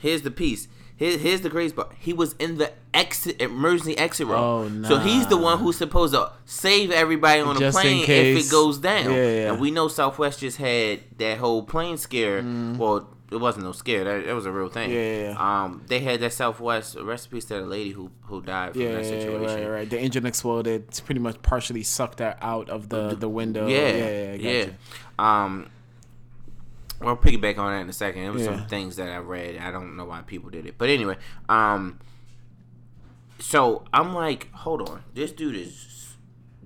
here's 0.00 0.22
the 0.22 0.30
piece. 0.30 0.68
Here, 0.98 1.16
here's 1.16 1.42
the 1.42 1.50
crazy 1.50 1.74
part. 1.74 1.92
He 1.98 2.12
was 2.12 2.34
in 2.40 2.58
the 2.58 2.72
exit 2.92 3.40
emergency 3.40 3.96
exit 3.96 4.26
row. 4.26 4.68
Oh, 4.68 4.82
So 4.82 4.98
he's 4.98 5.28
the 5.28 5.36
one 5.36 5.58
who's 5.60 5.76
supposed 5.78 6.12
to 6.12 6.32
save 6.44 6.90
everybody 6.90 7.40
on 7.40 7.54
the 7.54 7.60
Just 7.60 7.78
in 7.78 7.82
plane 7.82 8.02
if 8.02 8.46
it 8.46 8.50
goes 8.50 8.78
down. 8.78 9.04
Yeah, 9.04 9.14
yeah. 9.16 9.52
And 9.52 9.60
we 9.60 9.70
know 9.70 9.86
Southwest 9.86 10.40
just 10.40 10.56
had 10.56 11.00
that 11.18 11.38
whole 11.38 11.62
plane 11.62 11.98
scare. 11.98 12.42
Well, 12.42 13.08
it 13.30 13.36
wasn't 13.36 13.66
no 13.66 13.72
scare. 13.72 14.02
That, 14.04 14.26
that 14.26 14.34
was 14.34 14.46
a 14.46 14.50
real 14.50 14.68
thing. 14.70 14.90
Mm. 14.90 14.94
Yeah, 14.94 15.30
yeah. 15.32 15.64
Um, 15.64 15.84
they 15.86 16.00
had 16.00 16.18
that 16.20 16.32
Southwest 16.32 16.96
recipes 16.96 17.44
to 17.46 17.54
the 17.54 17.60
lady 17.66 17.90
who 17.90 18.10
who 18.22 18.42
died 18.42 18.72
from 18.72 18.80
Yeah, 18.82 18.92
that 18.92 19.04
yeah, 19.04 19.10
yeah, 19.12 19.20
situation. 19.20 19.60
right, 19.62 19.68
right. 19.80 19.90
The 19.90 20.00
engine 20.00 20.26
exploded. 20.26 20.86
It's 20.88 20.98
pretty 21.00 21.20
much 21.20 21.40
partially 21.42 21.82
sucked 21.84 22.18
that 22.18 22.38
out 22.42 22.68
of 22.70 22.88
the 22.88 23.14
the 23.14 23.28
window. 23.28 23.68
Yeah, 23.68 23.88
yeah, 23.90 24.34
yeah. 24.34 24.64
yeah. 24.64 24.70
Um, 25.18 25.68
we'll 27.00 27.16
piggyback 27.16 27.58
on 27.58 27.72
that 27.72 27.80
in 27.82 27.88
a 27.88 27.92
second. 27.92 28.22
It 28.22 28.30
was 28.32 28.42
Yeah. 28.42 28.56
some 28.56 28.66
things 28.66 28.96
that 28.96 29.08
I 29.08 29.18
read. 29.18 29.56
I 29.58 29.70
don't 29.70 29.96
know 29.96 30.04
why 30.04 30.22
people 30.22 30.50
did 30.50 30.66
it, 30.66 30.74
but 30.78 30.88
anyway. 30.88 31.16
Um, 31.48 31.98
so 33.38 33.84
I'm 33.92 34.14
like, 34.14 34.50
hold 34.52 34.88
on, 34.88 35.02
this 35.14 35.32
dude 35.32 35.54
is 35.54 35.94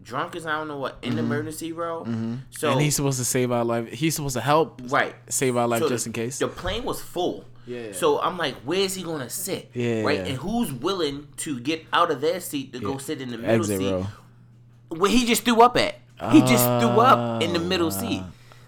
drunk 0.02 0.34
as 0.34 0.46
I 0.46 0.52
don't 0.52 0.68
know 0.68 0.78
what 0.78 0.98
in 1.02 1.14
the 1.14 1.20
emergency 1.20 1.72
row. 1.72 2.04
So 2.04 2.10
Mm-hmm. 2.10 2.66
and 2.66 2.80
he's 2.80 2.96
supposed 2.96 3.18
to 3.18 3.24
save 3.24 3.52
our 3.52 3.64
life. 3.64 3.88
He's 3.92 4.16
supposed 4.16 4.34
to 4.34 4.40
help 4.40 4.80
right. 4.88 5.14
save 5.28 5.56
our 5.56 5.68
life 5.68 5.80
So 5.82 5.88
just 5.88 6.04
the, 6.04 6.08
in 6.08 6.12
case. 6.12 6.38
The 6.38 6.48
plane 6.48 6.84
was 6.84 7.00
full. 7.00 7.44
Yeah. 7.66 7.92
So 7.92 8.20
I'm 8.20 8.36
like, 8.38 8.56
where's 8.64 8.94
he 8.94 9.04
gonna 9.04 9.30
sit? 9.30 9.70
Yeah. 9.74 10.02
Right. 10.02 10.18
And 10.20 10.36
who's 10.38 10.72
willing 10.72 11.28
to 11.38 11.60
get 11.60 11.84
out 11.92 12.10
of 12.10 12.20
their 12.20 12.40
seat 12.40 12.72
to 12.72 12.80
go 12.80 12.98
sit 12.98 13.20
in 13.20 13.30
the 13.30 13.38
middle 13.38 13.54
Exit 13.60 13.78
seat? 13.78 13.90
row. 13.92 14.06
where 14.88 15.10
he 15.10 15.24
just 15.24 15.44
threw 15.44 15.60
up 15.62 15.76
at. 15.76 15.94
He 16.32 16.40
just 16.40 16.64
threw 16.64 17.00
up 17.00 17.42
in 17.42 17.52
the 17.52 17.58
middle 17.60 17.88
Ah. 17.88 17.90
seat. 17.90 18.22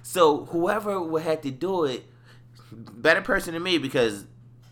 So 0.05 0.45
whoever 0.45 1.01
would 1.01 1.23
have 1.23 1.41
to 1.41 1.51
do 1.51 1.85
it, 1.85 2.05
better 2.71 3.23
person 3.23 3.55
than 3.55 3.63
me 3.63 3.79
because 3.79 4.27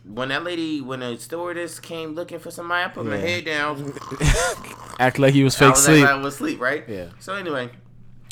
when 0.04 0.28
that 0.28 0.44
lady, 0.44 0.82
when 0.82 1.00
the 1.00 1.16
stewardess 1.18 1.80
came 1.80 2.14
looking 2.14 2.38
for 2.38 2.50
somebody, 2.50 2.84
I 2.84 2.88
put 2.88 3.06
my 3.06 3.16
head 3.16 3.46
down. 3.46 3.94
Act 4.98 5.18
like 5.18 5.32
he 5.32 5.42
was 5.42 5.56
I 5.56 5.58
fake 5.58 5.70
was 5.70 5.84
sleep. 5.84 6.00
Like, 6.02 6.10
I 6.10 6.14
was 6.16 6.34
asleep, 6.34 6.60
right? 6.60 6.84
Yeah. 6.86 7.06
So 7.18 7.34
anyway, 7.34 7.70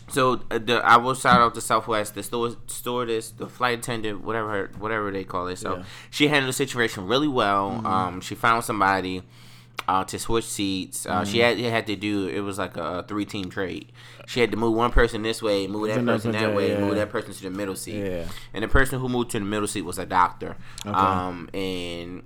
so 0.09 0.43
uh, 0.51 0.59
the 0.59 0.75
I 0.85 0.99
will 0.99 1.15
shout 1.15 1.41
out 1.41 1.55
to 1.55 1.63
Southwest, 1.63 2.15
the 2.15 2.23
store, 2.23 2.51
stewardess, 2.67 3.31
the 3.31 3.49
flight 3.49 3.79
attendant, 3.79 4.23
whatever 4.23 4.71
whatever 4.79 5.11
they 5.11 5.25
call 5.25 5.47
it. 5.49 5.57
So 5.57 5.71
Yeah. 5.71 5.77
Mm-hmm. 5.79 5.89
she 6.11 6.29
handled 6.29 6.51
the 6.51 6.53
situation 6.53 7.07
really 7.07 7.29
well. 7.29 7.81
Um, 7.87 8.21
she 8.21 8.35
found 8.35 8.65
somebody. 8.65 9.23
Uh, 9.89 10.05
to 10.05 10.21
switch 10.21 10.45
seats, 10.45 11.05
uh, 11.05 11.23
Mm-hmm. 11.23 11.33
she 11.33 11.39
had 11.41 11.59
had 11.59 11.87
to 11.89 11.97
do. 11.97 12.29
It 12.29 12.41
was 12.41 12.59
like 12.59 12.77
a, 12.77 13.05
three 13.09 13.25
team 13.25 13.51
trade. 13.51 13.91
She 14.29 14.39
had 14.39 14.53
to 14.53 14.57
move 14.57 14.75
one 14.77 14.93
person 14.93 15.23
this 15.23 15.43
way, 15.43 15.67
move 15.67 15.89
that 15.89 16.05
person 16.07 16.31
that- 16.31 16.55
way, 16.55 16.73
yeah. 16.73 16.81
move 16.81 16.95
that 16.95 17.11
person 17.11 17.33
to 17.35 17.43
the 17.43 17.51
middle 17.51 17.75
seat. 17.75 17.99
Yeah. 18.05 18.25
And 18.55 18.63
the 18.63 18.69
person 18.69 19.01
who 19.01 19.09
moved 19.09 19.31
to 19.33 19.41
the 19.41 19.45
middle 19.45 19.67
seat 19.67 19.83
was 19.83 19.99
a 19.99 20.07
doctor. 20.07 20.57
Um, 20.85 21.49
and 21.53 22.23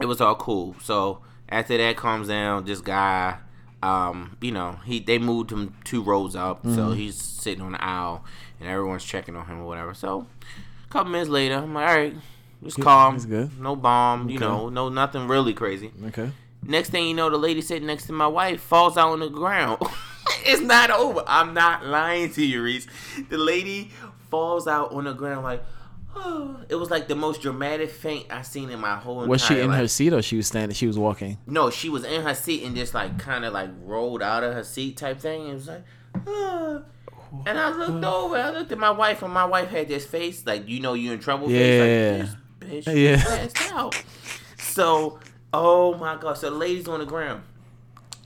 it 0.00 0.06
was 0.06 0.20
all 0.20 0.36
cool. 0.36 0.76
So 0.80 1.20
after 1.48 1.76
that 1.78 1.96
comes 1.96 2.28
down, 2.28 2.64
this 2.64 2.80
guy, 2.80 3.38
um, 3.82 4.36
you 4.40 4.52
know, 4.52 4.78
he 4.84 5.00
they 5.00 5.18
moved 5.18 5.50
him 5.50 5.74
two 5.82 6.02
rows 6.02 6.36
up, 6.36 6.58
Mm-hmm. 6.62 6.76
so 6.76 6.92
he's 6.92 7.16
sitting 7.16 7.62
on 7.62 7.72
the 7.72 7.82
aisle, 7.84 8.24
and 8.60 8.68
everyone's 8.68 9.04
checking 9.04 9.34
on 9.34 9.46
him 9.46 9.60
or 9.62 9.64
whatever. 9.66 9.94
So 9.94 10.26
a 10.84 10.92
couple 10.92 11.10
minutes 11.10 11.30
later, 11.30 11.56
I'm 11.56 11.74
like, 11.74 11.88
all 11.88 11.96
right, 11.96 12.14
just 12.62 12.80
calm, 12.80 13.14
he's 13.14 13.26
good. 13.26 13.58
no 13.60 13.74
bomb, 13.74 14.30
you 14.30 14.38
know, 14.38 14.68
no 14.68 14.88
nothing 14.90 15.26
really 15.26 15.54
crazy. 15.54 15.90
Okay. 16.08 16.30
Next 16.62 16.90
thing 16.90 17.06
you 17.08 17.14
know, 17.14 17.30
the 17.30 17.38
lady 17.38 17.60
sitting 17.62 17.86
next 17.86 18.06
to 18.06 18.12
my 18.12 18.26
wife 18.26 18.60
falls 18.60 18.96
out 18.96 19.10
on 19.10 19.20
the 19.20 19.28
ground. 19.30 19.80
it's 20.44 20.60
not 20.60 20.90
over. 20.90 21.24
I'm 21.26 21.54
not 21.54 21.86
lying 21.86 22.30
to 22.32 22.44
you, 22.44 22.62
Reese. 22.62 22.86
The 23.28 23.38
lady 23.38 23.90
falls 24.30 24.66
out 24.66 24.92
on 24.92 25.04
the 25.04 25.14
ground 25.14 25.44
like, 25.44 25.62
oh. 26.14 26.56
It 26.68 26.74
was 26.74 26.90
like 26.90 27.08
the 27.08 27.14
most 27.14 27.40
dramatic 27.40 27.90
faint 27.90 28.26
I 28.30 28.42
seen 28.42 28.70
in 28.70 28.78
my 28.80 28.96
whole 28.96 29.26
Was 29.26 29.42
she 29.42 29.60
in 29.60 29.70
life. 29.70 29.80
her 29.80 29.88
seat 29.88 30.12
or 30.12 30.20
she 30.20 30.36
was 30.36 30.46
standing? 30.46 30.74
She 30.74 30.86
was 30.86 30.98
walking. 30.98 31.38
No, 31.46 31.70
she 31.70 31.88
was 31.88 32.04
in 32.04 32.22
her 32.22 32.34
seat 32.34 32.64
and 32.64 32.76
just 32.76 32.92
like 32.92 33.18
kind 33.18 33.44
of 33.44 33.52
like 33.54 33.70
rolled 33.82 34.22
out 34.22 34.44
of 34.44 34.52
her 34.52 34.64
seat 34.64 34.98
type 34.98 35.20
thing. 35.20 35.48
It 35.48 35.54
was 35.54 35.68
like, 35.68 35.84
ah. 36.26 36.82
and 37.46 37.58
I 37.58 37.70
looked 37.70 38.04
over. 38.04 38.36
I 38.36 38.50
looked 38.50 38.72
at 38.72 38.78
my 38.78 38.90
wife, 38.90 39.22
and 39.22 39.32
my 39.32 39.44
wife 39.44 39.68
had 39.68 39.88
this 39.88 40.04
face 40.04 40.44
like 40.44 40.68
you 40.68 40.80
know 40.80 40.94
you're 40.94 41.14
in 41.14 41.20
trouble. 41.20 41.50
Yeah. 41.50 42.24
Face, 42.24 42.30
like, 42.60 42.70
this 42.70 42.84
bitch 42.84 42.96
Yeah. 42.96 43.90
So, 44.58 45.18
oh 45.52 45.94
my 45.94 46.16
god. 46.16 46.38
So 46.38 46.50
the 46.50 46.56
lady's 46.56 46.88
on 46.88 47.00
the 47.00 47.06
ground. 47.06 47.42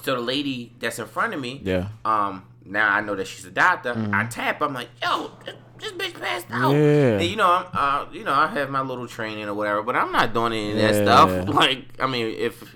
So 0.03 0.15
the 0.17 0.21
lady 0.21 0.73
that's 0.81 0.99
in 0.99 1.07
front 1.07 1.33
of 1.35 1.41
me, 1.41 1.61
Yeah. 1.63 1.89
um, 2.05 2.45
now 2.65 2.89
I 2.93 3.01
know 3.01 3.15
that 3.15 3.27
she's 3.27 3.45
a 3.45 3.51
doctor. 3.51 3.95
I 4.13 4.25
tap. 4.27 4.61
I'm 4.61 4.75
like, 4.75 4.89
yo, 5.03 5.31
this, 5.79 5.93
bitch 5.93 6.15
passed 6.21 6.47
out. 6.51 6.73
Yeah. 6.73 7.19
And 7.19 7.25
you 7.25 7.37
know, 7.37 7.49
I'm, 7.51 7.67
uh, 7.73 8.07
you 8.13 8.25
know, 8.25 8.33
I 8.33 8.47
have 8.49 8.71
my 8.71 8.81
little 8.81 9.07
training 9.07 9.45
or 9.49 9.55
whatever, 9.55 9.83
but 9.83 9.95
I'm 9.97 10.11
not 10.13 10.33
doing 10.35 10.53
any 10.53 10.71
of 10.73 10.79
that 10.79 10.95
Yeah. 10.95 11.03
stuff. 11.05 11.49
Like, 11.55 11.85
I 12.01 12.07
mean, 12.07 12.35
if 12.37 12.75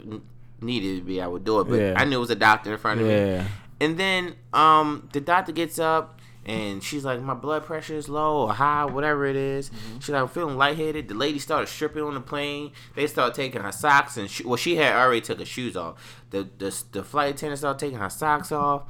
needed 0.61 0.99
to 0.99 1.03
be, 1.05 1.21
I 1.21 1.27
would 1.27 1.45
do 1.45 1.61
it. 1.61 1.65
But 1.69 1.77
Yeah. 1.81 1.95
I 1.97 2.05
knew 2.05 2.17
it 2.17 2.21
was 2.21 2.31
a 2.31 2.35
doctor 2.37 2.73
in 2.73 2.79
front 2.79 3.01
of 3.01 3.07
me. 3.07 3.13
Yeah. 3.15 3.45
And 3.81 3.99
then, 3.99 4.35
um, 4.53 5.09
the 5.13 5.21
doctor 5.21 5.53
gets 5.53 5.79
up. 5.79 6.16
And 6.47 6.81
she's 6.81 7.05
like, 7.05 7.21
my 7.21 7.35
blood 7.35 7.65
pressure 7.65 7.97
is 7.97 8.09
low 8.09 8.47
or 8.47 8.53
high, 8.55 8.85
whatever 8.85 9.27
it 9.27 9.35
is. 9.35 9.69
Mm-hmm. 9.69 9.99
She's 9.99 10.11
like, 10.11 10.23
I'm 10.23 10.29
feeling 10.29 10.57
lightheaded. 10.57 11.09
The 11.09 11.15
lady 11.15 11.41
started 11.41 11.67
stripping 11.67 12.05
on 12.05 12.15
the 12.15 12.21
plane. 12.21 12.71
They 12.95 13.09
started 13.09 13.35
taking 13.35 13.63
her 13.63 13.73
socks 13.73 14.17
and 14.17 14.31
she, 14.31 14.45
well, 14.45 14.57
she 14.57 14.77
had 14.77 14.95
already 14.95 15.21
took 15.21 15.41
her 15.41 15.45
shoes 15.45 15.77
off. 15.77 16.25
The 16.31 16.49
the, 16.59 16.85
the 16.93 17.03
flight 17.03 17.35
attendant 17.35 17.59
started 17.59 17.81
taking 17.81 17.99
her 17.99 18.09
socks 18.09 18.53
off. 18.53 18.85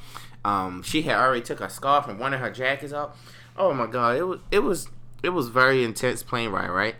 Um, 0.44 0.82
she 0.82 1.02
had 1.02 1.16
already 1.16 1.40
took 1.40 1.60
her 1.60 1.70
scarf 1.70 2.06
and 2.06 2.20
one 2.20 2.34
of 2.34 2.40
her 2.40 2.50
jackets 2.50 2.92
off. 2.92 3.18
Oh 3.56 3.72
my 3.72 3.86
god, 3.86 4.16
it 4.18 4.24
was 4.24 4.40
it 4.50 4.58
was 4.58 4.88
it 5.22 5.30
was 5.30 5.48
very 5.48 5.82
intense 5.82 6.22
plane 6.22 6.50
ride, 6.50 6.68
right? 6.68 6.96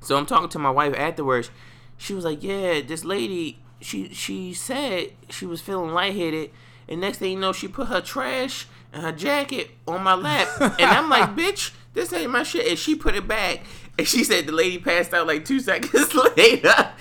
So 0.00 0.16
I'm 0.16 0.26
talking 0.26 0.50
to 0.50 0.58
my 0.58 0.70
wife 0.70 0.94
afterwards. 0.96 1.50
She 1.96 2.12
was 2.12 2.24
like, 2.26 2.42
"Yeah, 2.42 2.82
this 2.82 3.04
lady, 3.04 3.60
she 3.80 4.12
she 4.12 4.52
said 4.52 5.12
she 5.30 5.46
was 5.46 5.62
feeling 5.62 5.92
lightheaded, 5.92 6.50
and 6.88 7.00
next 7.00 7.18
thing 7.18 7.32
you 7.32 7.38
know, 7.40 7.52
she 7.54 7.68
put 7.68 7.88
her 7.88 8.02
trash 8.02 8.68
and 8.92 9.02
her 9.02 9.12
jacket 9.12 9.70
on 9.86 10.02
my 10.02 10.14
lap, 10.14 10.48
and 10.60 10.90
I'm 10.90 11.08
like, 11.08 11.30
bitch, 11.36 11.72
this 11.94 12.12
ain't 12.12 12.30
my 12.30 12.42
shit." 12.42 12.66
And 12.66 12.78
she 12.78 12.94
put 12.94 13.14
it 13.14 13.26
back, 13.28 13.60
and 13.98 14.06
she 14.06 14.24
said 14.24 14.46
the 14.46 14.52
lady 14.52 14.78
passed 14.78 15.12
out 15.14 15.26
like 15.26 15.44
two 15.44 15.60
seconds 15.60 16.14
later. 16.36 16.92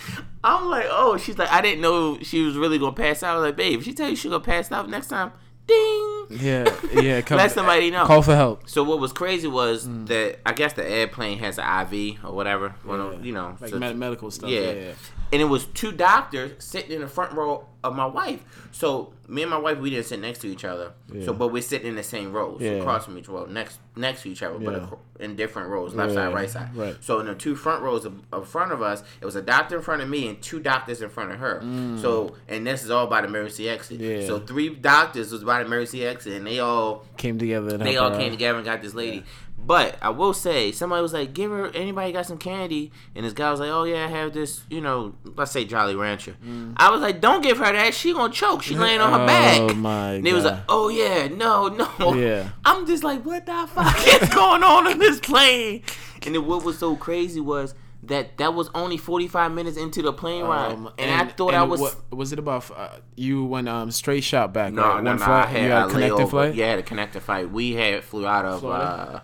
I'm 0.43 0.69
like, 0.69 0.87
"Oh," 0.89 1.17
she's 1.17 1.37
like, 1.37 1.51
"I 1.51 1.61
didn't 1.61 1.81
know 1.81 2.19
she 2.21 2.43
was 2.43 2.55
really 2.55 2.79
gonna 2.79 2.93
pass 2.93 3.23
out." 3.23 3.31
I 3.31 3.39
was 3.39 3.45
like, 3.47 3.55
"Babe, 3.57 3.79
if 3.79 3.85
she 3.85 3.93
tell 3.93 4.09
you 4.09 4.15
she 4.15 4.29
gonna 4.29 4.43
pass 4.43 4.71
out 4.71 4.89
next 4.89 5.07
time, 5.07 5.31
ding." 5.65 6.17
Yeah. 6.29 6.73
Yeah. 6.93 7.21
Come, 7.25 7.37
Let 7.37 7.51
somebody 7.51 7.91
know. 7.91 8.05
Call 8.05 8.21
for 8.21 8.35
help. 8.35 8.69
So 8.69 8.83
what 8.83 8.99
was 8.99 9.13
crazy 9.13 9.47
was 9.47 9.87
mm. 9.87 10.07
that 10.07 10.39
I 10.45 10.53
guess 10.53 10.73
the 10.73 10.87
airplane 10.87 11.39
has 11.39 11.57
an 11.57 11.65
IV 11.93 12.23
or 12.23 12.33
whatever. 12.33 12.75
Yeah. 12.85 13.13
you 13.21 13.33
know, 13.33 13.57
Like 13.59 13.71
so- 13.71 13.79
med- 13.79 13.97
medical 13.97 14.31
stuff. 14.31 14.49
Yeah. 14.49 14.71
yeah. 14.71 14.93
And 15.31 15.41
it 15.41 15.45
was 15.45 15.65
two 15.65 15.91
doctors 15.91 16.51
sitting 16.63 16.91
in 16.91 17.01
the 17.01 17.07
front 17.07 17.33
row 17.33 17.65
of 17.87 17.95
my 17.95 18.05
wife. 18.05 18.43
So 18.71 19.13
me 19.27 19.41
and 19.41 19.51
my 19.51 19.57
wife, 19.57 19.79
we 19.79 19.89
didn't 19.89 20.05
sit 20.05 20.19
next 20.21 20.39
to 20.39 20.47
each 20.47 20.63
other. 20.63 20.93
Yeah. 21.11 21.25
So, 21.25 21.33
but 21.33 21.49
we're 21.49 21.61
sitting 21.61 21.87
in 21.87 21.95
the 21.95 22.03
same 22.03 22.31
rows, 22.31 22.61
Yeah. 22.61 22.71
across 22.71 23.05
from 23.05 23.17
each 23.17 23.27
row, 23.27 23.45
next 23.45 23.79
next 23.95 24.21
to 24.21 24.29
each 24.29 24.43
other, 24.43 24.59
but 24.59 24.71
Yeah. 24.75 24.83
acro- 24.83 24.99
in 25.19 25.35
different 25.35 25.69
rows, 25.69 25.95
left 25.95 26.13
side, 26.13 26.31
right 26.33 26.47
side. 26.49 26.69
right. 26.75 26.95
So 27.01 27.19
in 27.19 27.25
the 27.25 27.33
two 27.33 27.55
front 27.55 27.81
rows 27.81 28.05
of, 28.05 28.13
of 28.31 28.47
front 28.47 28.71
of 28.71 28.81
us, 28.83 29.01
it 29.19 29.25
was 29.25 29.35
a 29.35 29.41
doctor 29.41 29.75
in 29.77 29.81
front 29.81 30.03
of 30.03 30.07
me 30.09 30.27
and 30.27 30.39
two 30.41 30.59
doctors 30.59 31.01
in 31.01 31.09
front 31.09 31.31
of 31.31 31.39
her. 31.39 31.59
So 31.99 32.35
and 32.47 32.65
this 32.67 32.83
is 32.83 32.91
all 32.91 33.07
by 33.07 33.21
the 33.21 33.27
emergency 33.27 33.67
exit. 33.67 33.99
Mm. 33.99 34.21
Yeah. 34.21 34.27
So 34.27 34.39
three 34.39 34.69
doctors 34.69 35.31
was 35.31 35.43
by 35.43 35.59
the 35.59 35.65
emergency 35.65 36.05
exit, 36.05 36.33
and 36.33 36.45
they 36.45 36.59
all 36.59 37.05
Came 37.17 37.39
together. 37.39 37.75
and 37.75 37.83
they 37.85 37.97
all 37.97 38.11
came 38.11 38.27
out. 38.27 38.31
together 38.31 38.57
and 38.57 38.65
got 38.65 38.81
this 38.83 38.93
lady. 38.93 39.23
But 39.59 39.97
I 40.01 40.11
will 40.11 40.33
say, 40.33 40.71
somebody 40.71 41.01
was 41.01 41.13
like, 41.13 41.33
"Give 41.33 41.51
her 41.51 41.67
anybody 41.75 42.13
got 42.13 42.25
some 42.25 42.37
candy?" 42.37 42.91
And 43.15 43.25
this 43.25 43.33
guy 43.33 43.51
was 43.51 43.59
like, 43.59 43.69
"Oh 43.69 43.83
yeah, 43.83 44.05
I 44.05 44.07
have 44.07 44.33
this, 44.33 44.61
you 44.69 44.79
know, 44.79 45.15
let's 45.35 45.51
say 45.51 45.65
Jolly 45.65 45.95
Rancher." 45.95 46.37
I 46.77 46.89
was 46.89 47.01
like, 47.01 47.19
"Don't 47.19 47.41
give 47.41 47.57
her 47.57 47.73
that. 47.73 47.93
She 47.93 48.13
gonna 48.13 48.31
choke. 48.31 48.61
She 48.63 48.75
laying 48.75 49.01
on 49.01 49.19
her 49.19 49.25
back." 49.27 49.59
Mm. 49.59 49.71
Oh 49.71 49.73
my 49.73 50.13
And 50.13 50.25
they 50.25 50.31
was 50.33 50.45
like, 50.45 50.59
"Oh 50.69 50.89
yeah, 50.89 51.27
no, 51.27 51.67
no." 51.67 52.13
Yeah. 52.13 52.49
I'm 52.65 52.85
just 52.85 53.03
like, 53.03 53.25
"What 53.25 53.45
the 53.45 53.67
fuck 53.73 53.97
is 54.21 54.29
going 54.29 54.63
on 54.63 54.91
in 54.91 54.99
this 54.99 55.19
plane?" 55.19 55.83
And 56.25 56.35
then 56.35 56.45
what 56.45 56.63
was 56.63 56.77
so 56.77 56.95
crazy 56.95 57.41
was 57.41 57.73
that 58.07 58.37
that 58.37 58.53
was 58.53 58.69
only 58.73 58.97
45 58.97 59.51
minutes 59.51 59.77
into 59.77 60.01
the 60.01 60.13
plane 60.13 60.43
ride, 60.45 60.73
Um, 60.73 60.91
and, 60.97 61.11
I 61.11 61.31
thought 61.31 61.53
I 61.53 61.63
was. 61.63 61.79
What, 61.79 61.95
was 62.11 62.33
it 62.33 62.39
about? 62.39 62.69
Uh, 62.75 62.89
you 63.15 63.45
went 63.45 63.69
um 63.69 63.91
straight 63.91 64.23
shot 64.23 64.53
back. 64.53 64.73
No, 64.73 64.81
right? 64.81 65.03
no, 65.03 65.11
One 65.11 65.19
no. 65.19 65.25
flight. 65.25 65.45
I 65.45 65.49
had, 65.49 65.63
you 65.63 65.99
had 65.99 66.11
a 66.19 66.27
flight. 66.27 66.55
Yeah, 66.55 66.75
the 66.75 66.83
connecting 66.83 67.21
flight. 67.21 67.51
We 67.51 67.73
had 67.73 68.03
flew 68.03 68.27
out 68.27 68.45
of. 68.45 68.65
Uh, 68.65 69.21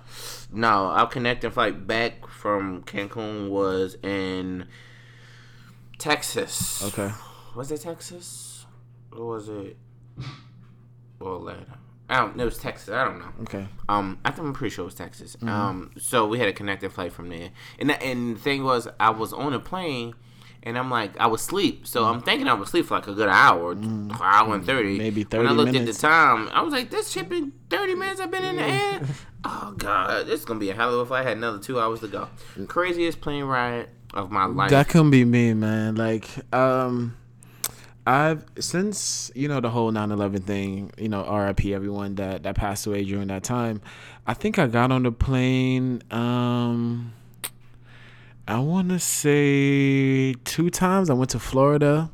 no, 0.52 0.68
our 0.68 1.08
connecting 1.08 1.52
flight 1.52 1.88
back 1.88 2.28
from 2.28 2.84
Cancun 2.84 3.50
was 3.50 3.98
in 4.04 4.68
Texas. 5.98 6.84
Okay. 6.84 7.12
Was 7.56 7.72
it 7.72 7.82
Texas? 7.82 8.66
Or 9.12 9.28
was 9.28 9.50
it 9.50 9.78
Orlando? 11.22 11.78
I 12.10 12.20
don't. 12.20 12.40
It 12.40 12.46
was 12.46 12.58
Texas. 12.58 12.90
I 12.90 13.06
don't 13.06 13.20
know. 13.20 13.30
Okay. 13.42 13.66
Um, 13.90 14.20
I 14.26 14.32
think 14.32 14.48
I'm 14.48 14.54
pretty 14.54 14.74
sure 14.76 14.84
it 14.84 14.86
was 14.86 14.96
Texas. 14.96 15.36
Mm-hmm. 15.38 15.50
Um, 15.50 15.92
so 15.98 16.28
we 16.28 16.38
had 16.40 16.48
a 16.50 16.54
connecting 16.54 16.90
flight 16.90 17.14
from 17.14 17.30
there, 17.30 17.50
and 17.80 17.90
the, 17.90 18.02
and 18.04 18.36
the 18.36 18.40
thing 18.40 18.64
was, 18.64 18.88
I 19.00 19.10
was 19.12 19.32
on 19.34 19.54
a 19.54 19.60
plane, 19.60 20.14
and 20.64 20.78
I'm 20.78 20.92
like, 20.92 21.18
I 21.20 21.28
was 21.28 21.42
asleep. 21.42 21.88
So 21.88 22.04
I'm 22.06 22.22
thinking 22.22 22.48
I 22.48 22.54
was 22.56 22.68
asleep 22.70 22.86
for 22.88 22.96
like 22.96 23.08
a 23.08 23.14
good 23.14 23.30
hour, 23.30 23.76
hour 24.22 24.56
and 24.56 24.66
thirty, 24.66 24.90
Mm-hmm. 24.96 24.98
Maybe 24.98 25.24
When 25.24 25.48
I 25.48 25.52
looked 25.52 25.72
minutes. 25.72 25.98
at 25.98 26.02
the 26.02 26.08
time, 26.08 26.50
I 26.50 26.62
was 26.62 26.74
like, 26.74 26.90
this 26.92 27.10
shit 27.12 27.30
been 27.30 27.54
thirty 27.70 27.96
minutes. 27.96 28.20
I've 28.20 28.32
been 28.32 28.44
in 28.44 28.58
the 28.58 28.64
air. 28.64 29.02
oh 29.46 29.74
god, 29.78 30.28
this 30.28 30.42
is 30.42 30.46
gonna 30.46 30.60
be 30.60 30.70
a 30.70 30.76
hell 30.76 30.94
of 30.94 31.00
a 31.00 31.06
flight. 31.06 31.26
I 31.26 31.30
had 31.30 31.38
another 31.38 31.60
two 31.60 31.80
hours 31.80 32.02
to 32.02 32.08
go. 32.10 32.28
Craziest 32.68 33.22
plane 33.22 33.46
ride 33.46 33.88
of 34.14 34.30
my 34.30 34.46
life. 34.46 34.70
That 34.72 34.90
couldn't 34.90 35.10
be 35.12 35.24
me, 35.26 35.54
man. 35.54 35.96
Like, 35.96 36.28
um, 36.54 37.16
I've 38.06 38.44
since 38.60 39.32
you 39.34 39.48
know 39.48 39.60
the 39.62 39.70
whole 39.70 39.92
9/11 39.92 40.44
thing. 40.44 40.92
You 40.98 41.10
know, 41.10 41.24
RIP 41.26 41.66
everyone 41.68 42.16
that 42.16 42.44
that 42.44 42.56
passed 42.56 42.86
away 42.86 43.04
during 43.04 43.28
that 43.28 43.44
time. 43.44 43.82
I 44.28 44.34
think 44.34 44.60
I 44.60 44.68
got 44.68 44.92
on 44.92 45.04
the 45.04 45.12
plane. 45.12 46.02
Um, 46.12 47.14
I 48.48 48.60
want 48.60 48.90
to 48.90 49.00
say 49.00 50.34
two 50.44 50.70
times. 50.70 51.10
I 51.10 51.14
went 51.14 51.30
to 51.32 51.40
Florida 51.40 52.10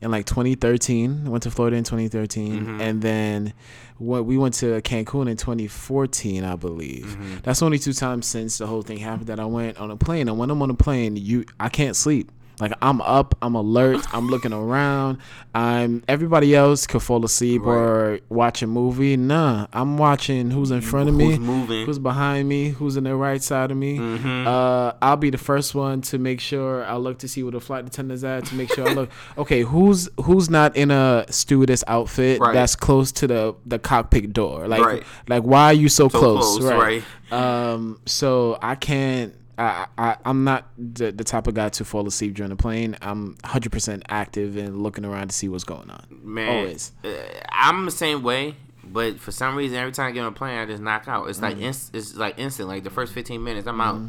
in 0.00 0.10
like 0.10 0.26
2013. 0.26 1.22
I 1.26 1.28
went 1.28 1.44
to 1.44 1.50
Florida 1.52 1.76
in 1.76 1.84
2013, 1.84 2.80
and 2.80 3.00
then 3.02 3.52
what 3.98 4.24
we 4.26 4.36
went 4.36 4.54
to 4.54 4.80
Cancun 4.82 5.30
in 5.30 5.36
2014, 5.36 6.42
I 6.42 6.56
believe. 6.56 7.16
That's 7.44 7.62
only 7.62 7.78
two 7.78 7.92
times 7.92 8.26
since 8.26 8.58
the 8.58 8.66
whole 8.66 8.82
thing 8.82 8.98
happened 8.98 9.28
that 9.28 9.38
I 9.38 9.44
went 9.44 9.78
on 9.78 9.92
a 9.92 9.96
plane. 9.96 10.28
And 10.28 10.36
when 10.36 10.50
I'm 10.50 10.60
on 10.62 10.70
a 10.70 10.74
plane, 10.74 11.14
you 11.14 11.44
I 11.60 11.68
can't 11.68 11.94
sleep. 11.94 12.32
Like 12.62 12.72
I'm 12.80 13.00
up, 13.02 13.34
I'm 13.42 13.54
alert, 13.56 14.06
I'm 14.14 14.28
looking 14.28 14.52
around. 14.52 15.18
I'm 15.54 16.02
everybody 16.08 16.54
else 16.54 16.86
could 16.86 17.02
fall 17.02 17.24
asleep 17.24 17.62
or 17.66 18.20
watch 18.28 18.62
a 18.62 18.66
movie. 18.66 19.16
Nah, 19.16 19.66
I'm 19.72 19.98
watching 19.98 20.50
who's 20.50 20.70
in 20.70 20.80
front 20.80 21.08
of 21.08 21.14
me, 21.14 21.26
Who's 21.30 21.38
moving. 21.40 21.84
who's 21.86 21.98
behind 21.98 22.48
me, 22.48 22.68
who's 22.70 22.96
in 22.96 23.04
the 23.04 23.14
right 23.16 23.42
side 23.42 23.70
of 23.70 23.76
me. 23.76 23.98
Mm-hmm. 23.98 24.46
Uh, 24.46 24.92
I'll 25.02 25.16
be 25.16 25.30
the 25.30 25.38
first 25.38 25.74
one 25.74 26.00
to 26.02 26.18
make 26.18 26.40
sure 26.40 26.84
I 26.84 26.96
look 26.96 27.18
to 27.18 27.28
see 27.28 27.42
where 27.42 27.52
the 27.52 27.60
flight 27.60 27.84
attendant's 27.84 28.24
at 28.24 28.46
to 28.46 28.54
make 28.54 28.72
sure 28.72 28.88
I 28.88 28.92
look. 28.94 29.10
Okay, 29.38 29.62
who's 29.62 30.08
who's 30.24 30.48
not 30.48 30.76
in 30.76 30.90
a 30.90 31.26
stewardess 31.30 31.82
outfit 31.88 32.38
Right. 32.40 32.54
that's 32.54 32.76
close 32.76 33.10
to 33.12 33.26
the 33.26 33.54
the 33.66 33.78
cockpit 33.78 34.32
door? 34.32 34.68
Like 34.68 34.80
Right. 34.84 35.02
like 35.28 35.42
why 35.42 35.64
are 35.64 35.72
you 35.72 35.88
so, 35.88 36.08
So 36.08 36.18
close? 36.18 36.58
close, 36.58 37.02
Um, 37.32 37.98
so 38.06 38.58
I 38.62 38.74
can't. 38.76 39.34
I, 39.62 39.86
I 39.98 40.16
I'm 40.24 40.44
not 40.44 40.66
the, 40.76 41.12
the 41.12 41.24
type 41.24 41.46
of 41.46 41.54
guy 41.54 41.68
to 41.70 41.84
fall 41.84 42.06
asleep 42.06 42.34
during 42.34 42.50
the 42.50 42.56
plane. 42.56 42.96
I'm 43.02 43.36
100 43.42 43.70
percent 43.72 44.02
active 44.08 44.56
and 44.56 44.82
looking 44.82 45.04
around 45.04 45.28
to 45.28 45.34
see 45.34 45.48
what's 45.48 45.64
going 45.64 45.90
on. 45.90 46.06
Man, 46.22 46.48
Always. 46.48 46.92
uh, 47.04 47.08
I'm 47.50 47.84
the 47.84 47.90
same 47.90 48.22
way, 48.22 48.56
but 48.84 49.20
for 49.20 49.30
some 49.32 49.54
reason, 49.56 49.76
every 49.78 49.92
time 49.92 50.08
I 50.08 50.10
get 50.12 50.20
on 50.20 50.28
a 50.32 50.32
plane, 50.32 50.58
I 50.58 50.66
just 50.66 50.82
knock 50.82 51.06
out. 51.08 51.28
It's 51.28 51.40
like 51.40 51.54
Mm-hmm. 51.56 51.64
inst- 51.64 51.94
it's 51.94 52.14
like 52.16 52.38
instant. 52.38 52.68
Like 52.68 52.82
the 52.84 52.90
first 52.90 53.12
15 53.12 53.42
minutes, 53.42 53.66
I'm 53.66 53.80
out. 53.80 54.00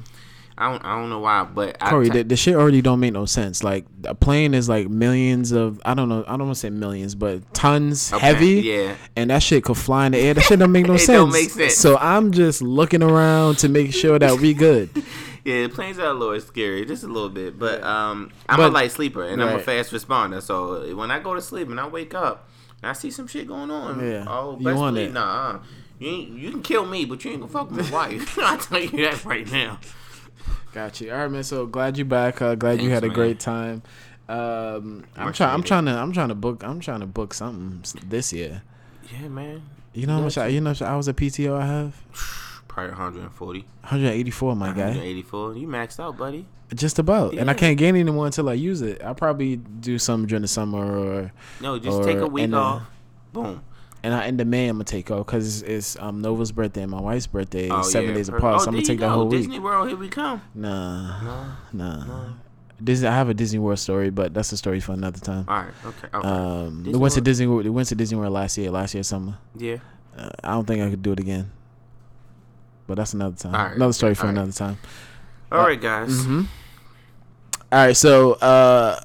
I 0.58 0.70
don't 0.72 0.86
I 0.86 0.96
don't 1.00 1.10
know 1.10 1.20
why, 1.20 1.44
but 1.46 1.80
Corey, 1.80 2.10
I 2.12 2.14
the, 2.14 2.24
the 2.24 2.36
shit 2.36 2.56
already 2.56 2.82
don't 2.82 3.00
make 3.00 3.14
no 3.14 3.26
sense. 3.26 3.64
Like 3.64 3.86
a 4.04 4.14
plane 4.14 4.54
is 4.54 4.70
like 4.70 4.88
millions 4.90 5.52
of 5.52 5.82
I 5.84 5.94
don't 5.96 6.10
know 6.10 6.24
I 6.28 6.32
don't 6.38 6.46
want 6.48 6.52
to 6.56 6.60
say 6.60 6.70
millions, 6.70 7.16
but 7.16 7.54
tons 7.54 8.14
Okay, 8.14 8.24
heavy. 8.26 8.48
yeah. 8.62 8.96
And 9.16 9.30
that 9.32 9.42
shit 9.42 9.64
could 9.64 9.78
fly 9.78 10.06
in 10.06 10.12
the 10.12 10.20
air. 10.20 10.36
That 10.36 10.44
shit 10.44 10.60
don't 10.60 10.72
make 10.72 10.86
no 10.88 10.94
It 10.96 11.00
sense. 11.00 11.08
don't 11.18 11.32
make 11.32 11.50
sense. 11.50 11.76
So 11.76 11.98
I'm 11.98 12.32
just 12.32 12.62
looking 12.62 13.02
around 13.02 13.58
to 13.60 13.70
make 13.70 13.94
sure 13.94 14.20
that 14.20 14.40
we 14.40 14.54
good. 14.54 14.90
Yeah, 15.46 15.68
planes 15.68 16.00
are 16.00 16.06
a 16.06 16.14
little 16.14 16.40
scary, 16.40 16.86
just 16.86 17.04
a 17.04 17.08
little 17.08 17.28
bit. 17.28 17.60
But 17.60 17.84
um, 17.84 18.32
I'm 18.48 18.56
But- 18.56 18.70
a 18.70 18.72
light 18.72 18.92
sleeper 18.94 19.26
and 19.26 19.44
I'm 19.44 19.58
a 19.58 19.60
fast 19.60 19.92
responder. 19.92 20.42
So 20.42 20.96
when 20.96 21.12
I 21.12 21.20
go 21.20 21.36
to 21.36 21.42
sleep 21.42 21.68
and 21.70 21.78
I 21.82 21.86
wake 21.90 22.14
up 22.14 22.48
and 22.82 22.90
I 22.90 22.94
see 22.94 23.12
some 23.12 23.28
shit 23.28 23.46
going 23.48 23.70
on, 23.70 24.00
Yeah. 24.00 24.24
oh, 24.26 24.56
You 24.58 24.64
best 24.64 24.78
want 24.78 24.96
believe, 24.96 25.10
it. 25.10 25.14
nah, 25.14 25.60
you 26.00 26.08
ain't, 26.10 26.30
you 26.30 26.50
can 26.50 26.62
kill 26.62 26.86
me, 26.86 27.04
but 27.04 27.26
you 27.26 27.32
ain't 27.32 27.42
gonna 27.42 27.52
fuck 27.52 27.70
with 27.72 27.92
my 27.92 28.08
wife. 28.08 28.38
I 28.42 28.56
tell 28.56 28.80
you 28.80 29.06
that 29.06 29.26
right 29.26 29.52
now. 29.52 29.80
Got 30.74 31.02
you. 31.02 31.12
All 31.12 31.20
right, 31.20 31.32
man. 31.32 31.44
So 31.44 31.66
glad 31.66 31.98
you 31.98 32.06
back. 32.06 32.42
Uh, 32.42 32.56
glad 32.56 32.82
you 32.82 32.90
had 32.90 33.04
a 33.04 33.08
man. 33.08 33.16
great 33.16 33.40
time. 33.40 33.84
Um, 34.30 35.06
I'm 35.16 35.34
trying. 35.34 35.54
I'm 35.54 35.64
trying 35.64 35.86
to. 35.86 35.92
I'm 35.92 36.12
trying 36.12 36.30
to 36.30 36.36
book. 36.36 36.64
I'm 36.64 36.80
trying 36.80 37.02
to 37.02 37.06
book 37.06 37.34
something 37.34 37.84
this 38.08 38.34
year. 38.34 38.62
Yeah, 39.12 39.28
man. 39.28 39.62
You 39.94 40.08
know 40.08 40.14
how 40.16 40.22
much? 40.22 40.38
I, 40.38 40.48
you 40.48 40.62
know 40.62 40.70
how 40.70 40.72
much 40.72 40.82
hours 40.82 41.08
of 41.08 41.16
PTO 41.16 41.56
I 41.60 41.66
have? 41.66 42.02
Probably 42.68 42.90
140, 42.90 43.60
184, 43.60 44.56
my 44.56 44.68
guy. 44.70 44.86
184. 44.86 45.58
You 45.58 45.68
maxed 45.68 46.00
out, 46.00 46.18
buddy. 46.18 46.48
Just 46.74 46.98
about. 46.98 47.36
And 47.36 47.52
I 47.52 47.54
can't 47.54 47.78
gain 47.78 47.96
any 47.96 48.10
more 48.12 48.26
until 48.26 48.50
I 48.50 48.54
use 48.54 48.82
it. 48.82 49.00
I'll 49.04 49.14
probably 49.14 49.58
do 49.58 50.00
some 50.00 50.26
during 50.26 50.42
the 50.42 50.48
summer 50.48 50.98
or 50.98 51.32
No, 51.62 51.78
just 51.78 52.02
take 52.02 52.18
a 52.18 52.26
week 52.26 52.46
in 52.46 52.52
the- 52.52 52.58
off. 52.58 52.90
Boom. 53.32 53.62
And 54.04 54.14
I, 54.14 54.26
in 54.28 54.38
the 54.38 54.46
May 54.46 54.68
I'm 54.68 54.76
gonna 54.76 54.84
take 54.84 55.10
off 55.12 55.26
because 55.26 55.62
it's 55.64 55.98
um 56.00 56.22
Nova's 56.22 56.52
birthday 56.52 56.82
and 56.84 56.92
my 56.92 57.02
wife's 57.02 57.28
birthday 57.28 57.70
Oh, 57.70 57.82
seven 57.82 58.10
yeah. 58.10 58.16
days 58.16 58.30
apart. 58.30 58.56
oh, 58.56 58.58
so 58.60 58.68
I'm 58.68 58.74
gonna 58.74 58.86
take 58.86 59.00
that 59.00 59.08
go. 59.08 59.14
whole 59.14 59.28
week. 59.28 59.42
Disney 59.42 59.60
World, 59.60 59.88
here 59.88 59.98
we 59.98 60.10
come. 60.10 60.42
Nah, 60.54 61.20
nah, 61.72 62.06
nah. 62.06 62.26
Disney. 62.84 63.08
I 63.08 63.16
have 63.16 63.30
a 63.30 63.34
Disney 63.34 63.60
World 63.60 63.80
story, 63.80 64.10
but 64.10 64.34
that's 64.34 64.52
a 64.52 64.58
story 64.58 64.80
for 64.82 64.92
another 64.92 65.20
time. 65.20 65.46
All 65.48 65.56
right. 65.58 65.74
Okay. 65.86 66.08
okay. 66.14 66.28
Um, 66.28 66.78
we 66.80 66.84
Disney 66.86 67.00
went 67.00 67.14
to 67.14 67.22
Disney. 67.22 67.48
World- 67.48 67.64
We 67.64 67.70
went 67.70 67.88
to 67.90 67.96
Disney 67.96 68.18
World 68.18 68.34
last 68.34 68.58
year. 68.58 68.72
Last 68.72 68.94
year 68.94 69.04
summer. 69.04 69.38
yeah. 69.56 69.78
Uh, 70.18 70.30
I 70.44 70.52
don't 70.52 70.66
think 70.68 70.82
I 70.82 70.90
could 70.90 71.02
do 71.02 71.14
it 71.14 71.20
again. 71.20 71.50
But 72.86 72.96
that's 72.96 73.14
another 73.14 73.36
time. 73.38 73.56
All 73.56 73.64
right. 73.66 73.76
Another 73.76 73.94
story 73.94 74.14
for 74.16 74.24
All 74.24 74.28
right. 74.34 74.38
another 74.38 74.52
time. 74.52 74.78
All 75.52 75.60
right, 75.60 75.80
guys. 75.80 76.10
Mm-hmm. 76.12 76.42
All 77.72 77.86
right. 77.88 77.96
So, 77.98 78.34
uh, 78.34 79.00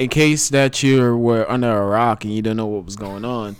in 0.00 0.08
case 0.08 0.48
that 0.50 0.82
you 0.82 1.16
were 1.16 1.48
under 1.50 1.70
a 1.70 1.86
rock 1.86 2.24
and 2.24 2.34
you 2.34 2.42
don't 2.42 2.56
know 2.56 2.66
what 2.66 2.84
was 2.84 2.96
going 2.96 3.24
on, 3.24 3.56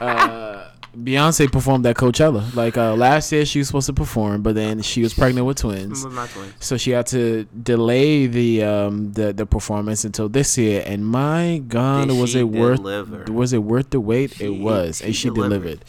uh, 0.00 0.68
Beyonce 0.96 1.50
performed 1.50 1.86
at 1.86 1.96
Coachella. 1.96 2.54
Like 2.54 2.76
uh, 2.76 2.94
last 2.94 3.32
year, 3.32 3.46
she 3.46 3.58
was 3.60 3.66
supposed 3.68 3.86
to 3.86 3.94
perform, 3.94 4.42
but 4.42 4.54
then 4.54 4.82
she 4.82 5.02
was 5.02 5.14
pregnant 5.14 5.46
with 5.46 5.56
twins. 5.56 6.04
With 6.04 6.12
twins. 6.32 6.52
So 6.60 6.76
she 6.76 6.90
had 6.90 7.06
to 7.08 7.44
delay 7.44 8.26
the 8.26 8.62
um 8.64 9.12
the, 9.14 9.32
the 9.32 9.46
performance 9.46 10.04
until 10.04 10.28
this 10.28 10.58
year, 10.58 10.82
and 10.86 11.06
my 11.06 11.62
God, 11.66 12.08
Did 12.08 12.18
was 12.20 12.34
it 12.34 12.42
worth 12.48 12.76
deliver? 12.76 13.24
was 13.32 13.54
it 13.54 13.62
worth 13.62 13.88
the 13.88 14.00
wait? 14.00 14.32
She- 14.34 14.44
it 14.44 14.60
was, 14.60 15.00
and 15.00 15.14
she 15.14 15.22
she 15.22 15.28
delivered. 15.30 15.48
delivered. 15.62 15.84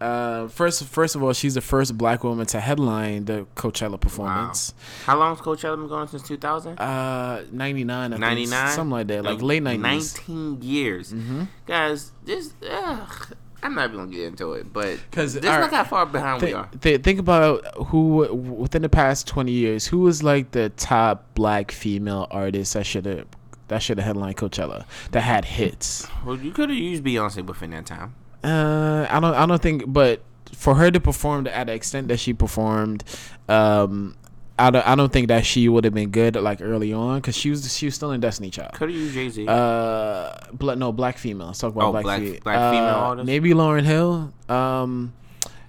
Uh, 0.00 0.48
first, 0.48 0.82
first 0.84 1.14
of 1.14 1.22
all, 1.22 1.32
she's 1.32 1.54
the 1.54 1.60
first 1.60 1.98
black 1.98 2.24
woman 2.24 2.46
to 2.46 2.58
headline 2.60 3.26
the 3.26 3.46
Coachella 3.54 4.00
performance. 4.00 4.72
How 5.04 5.18
long's 5.18 5.40
Coachella 5.40 5.76
been 5.76 5.88
going 5.88 6.08
since 6.08 6.22
2000? 6.22 6.78
Uh, 6.80 7.44
ninety 7.52 7.84
nine, 7.84 8.10
99? 8.12 8.70
something 8.72 8.90
like 8.90 9.06
that, 9.08 9.24
like 9.24 9.42
late 9.42 9.62
nineties. 9.62 10.14
19 10.28 10.62
years. 10.62 11.12
Mm-hmm. 11.12 11.42
Guys, 11.66 12.12
this, 12.24 12.54
ugh, 12.68 13.34
I'm 13.62 13.74
not 13.74 13.90
even 13.90 13.96
going 13.96 14.10
to 14.10 14.16
get 14.16 14.26
into 14.28 14.54
it, 14.54 14.72
but 14.72 14.98
'Cause, 15.10 15.34
just 15.34 15.44
alright, 15.44 15.60
look 15.64 15.72
how 15.72 15.84
far 15.84 16.06
behind 16.06 16.40
we 16.42 16.54
are. 16.54 16.66
Think, 16.68 16.80
th- 16.82 17.02
think 17.02 17.18
about 17.20 17.62
who 17.88 18.32
within 18.34 18.80
the 18.80 18.88
past 18.88 19.26
twenty 19.28 19.52
years, 19.52 19.86
who 19.86 19.98
was 19.98 20.22
like 20.22 20.52
the 20.52 20.70
top 20.70 21.26
black 21.34 21.70
female 21.72 22.26
artist 22.30 22.72
that 22.72 22.86
should 22.86 23.04
have 23.04 23.26
that 23.68 23.82
should 23.82 23.98
have 23.98 24.06
headlined 24.06 24.38
Coachella 24.38 24.84
that 25.10 25.20
had 25.20 25.44
hits. 25.44 26.06
Well, 26.24 26.38
you 26.38 26.52
could 26.52 26.70
have 26.70 26.78
used 26.78 27.04
Beyonce 27.04 27.44
within 27.44 27.70
that 27.72 27.84
time. 27.84 28.14
Uh, 28.44 29.06
I 29.10 29.20
don't. 29.20 29.34
I 29.34 29.46
don't 29.46 29.60
think. 29.60 29.84
But 29.86 30.22
for 30.54 30.74
her 30.76 30.90
to 30.90 31.00
perform 31.00 31.44
to 31.44 31.54
at 31.56 31.66
the 31.66 31.72
extent 31.74 32.08
that 32.08 32.18
she 32.18 32.32
performed, 32.32 33.04
um, 33.48 34.16
I 34.58 34.70
don't. 34.70 34.86
I 34.86 34.94
don't 34.94 35.12
think 35.12 35.28
that 35.28 35.44
she 35.46 35.68
would 35.68 35.84
have 35.84 35.94
been 35.94 36.10
good 36.10 36.36
like 36.36 36.60
early 36.62 36.92
on 36.92 37.20
because 37.20 37.36
she 37.36 37.50
was. 37.50 37.74
She 37.76 37.86
was 37.86 37.94
still 37.94 38.12
in 38.12 38.20
Destiny 38.20 38.50
Child. 38.50 38.72
Could 38.74 38.88
have 38.90 38.98
used 38.98 39.14
Jay 39.14 39.28
Z. 39.28 39.46
Uh, 39.48 40.32
bla- 40.52 40.76
no, 40.76 40.92
black 40.92 41.18
female. 41.18 41.48
Let's 41.48 41.58
talk 41.58 41.72
about 41.74 41.88
Oh, 41.88 41.92
black, 41.92 42.04
black- 42.04 42.20
fe- 42.22 42.40
black 42.42 42.72
female 42.72 42.94
uh, 42.94 43.08
artist? 43.08 43.26
Maybe 43.26 43.50
Lauryn 43.50 43.84
Hill. 43.84 44.32
Um, 44.48 45.12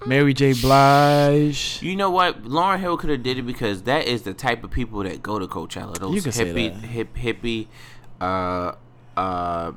Mary 0.06 0.34
J. 0.34 0.54
Blige. 0.54 1.80
you 1.84 1.96
know 1.96 2.10
what? 2.10 2.44
Lauryn 2.44 2.80
Hill 2.80 2.98
could 2.98 3.10
have 3.12 3.22
did 3.22 3.38
it 3.38 3.44
because 3.44 3.84
that 3.84 4.08
is 4.08 4.24
the 4.24 4.34
type 4.34 4.64
of 4.64 4.72
people 4.72 5.04
that 5.04 5.22
go 5.22 5.38
to 5.38 5.46
Coachella. 5.48 5.96
Those 5.98 6.16
You 6.16 6.22
can 6.24 6.32
hippie, 6.32 6.82
hip, 6.82 7.16
hippie, 7.16 7.68
uh, 8.20 8.72
uh, 9.16 9.72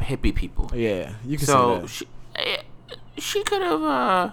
hippie 0.00 0.32
people. 0.34 0.70
Yeah, 0.74 1.14
you 1.26 1.38
can 1.38 1.46
say 1.46 1.52
that. 1.54 1.88
she, 1.88 2.06
she 3.18 3.42
could 3.44 3.62
have, 3.62 3.82
uh, 3.82 4.30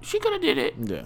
she 0.00 0.18
could 0.18 0.32
have 0.32 0.42
did 0.42 0.58
it. 0.58 0.74
Yeah. 0.78 1.04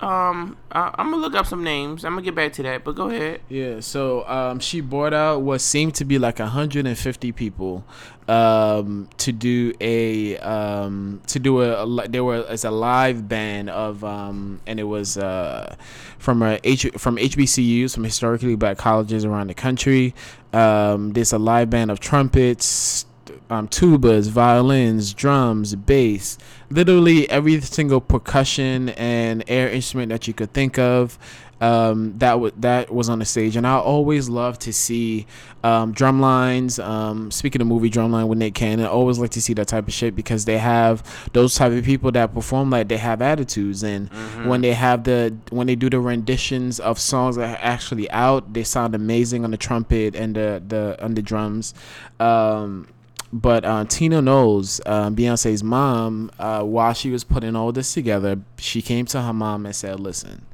Um, 0.00 0.58
I, 0.70 0.94
I'm 0.98 1.10
gonna 1.10 1.22
look 1.22 1.34
up 1.34 1.46
some 1.46 1.64
names. 1.64 2.04
I'm 2.04 2.12
gonna 2.12 2.22
get 2.22 2.34
back 2.34 2.52
to 2.54 2.62
that, 2.64 2.84
but 2.84 2.94
go 2.94 3.08
ahead. 3.08 3.40
Yeah, 3.48 3.80
so 3.80 4.26
um, 4.28 4.58
she 4.58 4.82
brought 4.82 5.14
out 5.14 5.40
what 5.42 5.60
seemed 5.60 5.94
to 5.94 6.04
be 6.04 6.18
like 6.18 6.40
150 6.40 7.32
people 7.32 7.84
um, 8.28 9.08
to 9.18 9.32
do 9.32 9.72
a 9.80 10.36
um, 10.38 11.22
to 11.28 11.38
do 11.38 11.62
a, 11.62 11.86
a 11.86 12.08
there 12.08 12.22
were 12.22 12.44
as 12.48 12.64
a 12.64 12.70
live 12.70 13.28
band 13.28 13.70
of 13.70 14.04
um, 14.04 14.60
and 14.66 14.78
it 14.80 14.84
was 14.84 15.16
uh, 15.16 15.74
from 16.18 16.42
a 16.42 16.58
H, 16.64 16.86
from 16.98 17.16
HBCUs 17.16 17.94
from 17.94 18.04
historically 18.04 18.56
black 18.56 18.76
colleges 18.76 19.24
around 19.24 19.46
the 19.46 19.54
country. 19.54 20.14
Um, 20.52 21.12
there's 21.12 21.32
a 21.32 21.38
live 21.38 21.70
band 21.70 21.90
of 21.90 22.00
trumpets, 22.00 23.06
um, 23.50 23.68
tubas, 23.68 24.28
violins, 24.28 25.14
drums, 25.14 25.74
bass, 25.74 26.38
literally 26.70 27.28
every 27.30 27.60
single 27.60 28.00
percussion 28.00 28.90
and 28.90 29.44
air 29.48 29.68
instrument 29.68 30.10
that 30.10 30.26
you 30.26 30.34
could 30.34 30.52
think 30.52 30.78
of. 30.78 31.18
Um, 31.60 32.18
that 32.18 32.40
was 32.40 32.52
that 32.58 32.92
was 32.92 33.08
on 33.08 33.20
the 33.20 33.24
stage, 33.24 33.56
and 33.56 33.66
I 33.66 33.76
always 33.76 34.28
love 34.28 34.58
to 34.60 34.72
see 34.72 35.26
um, 35.62 35.92
drum 35.92 36.20
lines. 36.20 36.78
Um, 36.78 37.30
speaking 37.30 37.62
of 37.62 37.68
movie 37.68 37.88
drumline 37.88 38.26
with 38.26 38.38
Nick 38.38 38.54
Cannon, 38.54 38.84
I 38.84 38.88
always 38.88 39.18
like 39.18 39.30
to 39.30 39.40
see 39.40 39.54
that 39.54 39.68
type 39.68 39.86
of 39.86 39.94
shit 39.94 40.16
because 40.16 40.44
they 40.44 40.58
have 40.58 41.02
those 41.32 41.54
type 41.54 41.72
of 41.72 41.84
people 41.84 42.10
that 42.12 42.34
perform 42.34 42.70
like 42.70 42.88
they 42.88 42.98
have 42.98 43.22
attitudes, 43.22 43.82
and 43.82 44.10
when 44.46 44.60
they 44.60 44.74
have 44.74 45.04
the 45.04 45.34
when 45.50 45.66
they 45.66 45.76
do 45.76 45.88
the 45.88 46.00
renditions 46.00 46.80
of 46.80 46.98
songs 46.98 47.36
that 47.36 47.58
are 47.58 47.64
actually 47.64 48.10
out, 48.10 48.52
they 48.52 48.64
sound 48.64 48.94
amazing 48.94 49.44
on 49.44 49.50
the 49.50 49.56
trumpet 49.56 50.16
and 50.16 50.34
the 50.34 50.62
the 50.66 51.02
on 51.02 51.14
the 51.14 51.22
drums. 51.22 51.72
Um, 52.18 52.88
but 53.34 53.64
uh, 53.64 53.84
Tina 53.84 54.22
Knowles 54.22 54.80
uh, 54.86 55.10
Beyonce's 55.10 55.64
mom, 55.64 56.30
uh, 56.38 56.62
while 56.62 56.92
she 56.92 57.10
was 57.10 57.24
putting 57.24 57.56
all 57.56 57.72
this 57.72 57.92
together, 57.92 58.38
she 58.58 58.80
came 58.80 59.06
to 59.06 59.20
her 59.20 59.32
mom 59.32 59.66
and 59.66 59.74
said, 59.74 59.98
"Listen, 59.98 60.46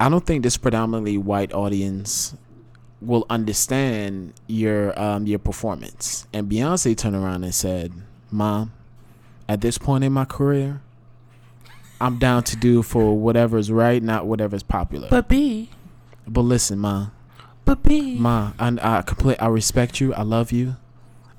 I 0.00 0.08
don't 0.08 0.24
think 0.24 0.42
this 0.42 0.56
predominantly 0.56 1.18
white 1.18 1.52
audience 1.52 2.34
will 3.02 3.26
understand 3.28 4.32
your 4.46 4.98
um, 4.98 5.26
your 5.26 5.38
performance." 5.38 6.26
And 6.32 6.50
Beyonce 6.50 6.96
turned 6.96 7.14
around 7.14 7.44
and 7.44 7.54
said, 7.54 7.92
"Mom, 8.30 8.72
at 9.46 9.60
this 9.60 9.76
point 9.76 10.04
in 10.04 10.12
my 10.14 10.24
career, 10.24 10.80
I'm 12.00 12.16
down 12.16 12.44
to 12.44 12.56
do 12.56 12.82
for 12.82 13.14
whatever's 13.14 13.70
right, 13.70 14.02
not 14.02 14.26
whatever's 14.26 14.62
popular. 14.62 15.08
But, 15.10 15.28
B. 15.28 15.68
But 16.26 16.42
listen, 16.42 16.78
mom, 16.78 17.12
but 17.66 17.82
B. 17.82 18.16
Ma, 18.18 18.52
I, 18.58 18.74
I 18.80 19.02
complete. 19.02 19.36
I 19.38 19.48
respect 19.48 20.00
you. 20.00 20.14
I 20.14 20.22
love 20.22 20.50
you. 20.50 20.76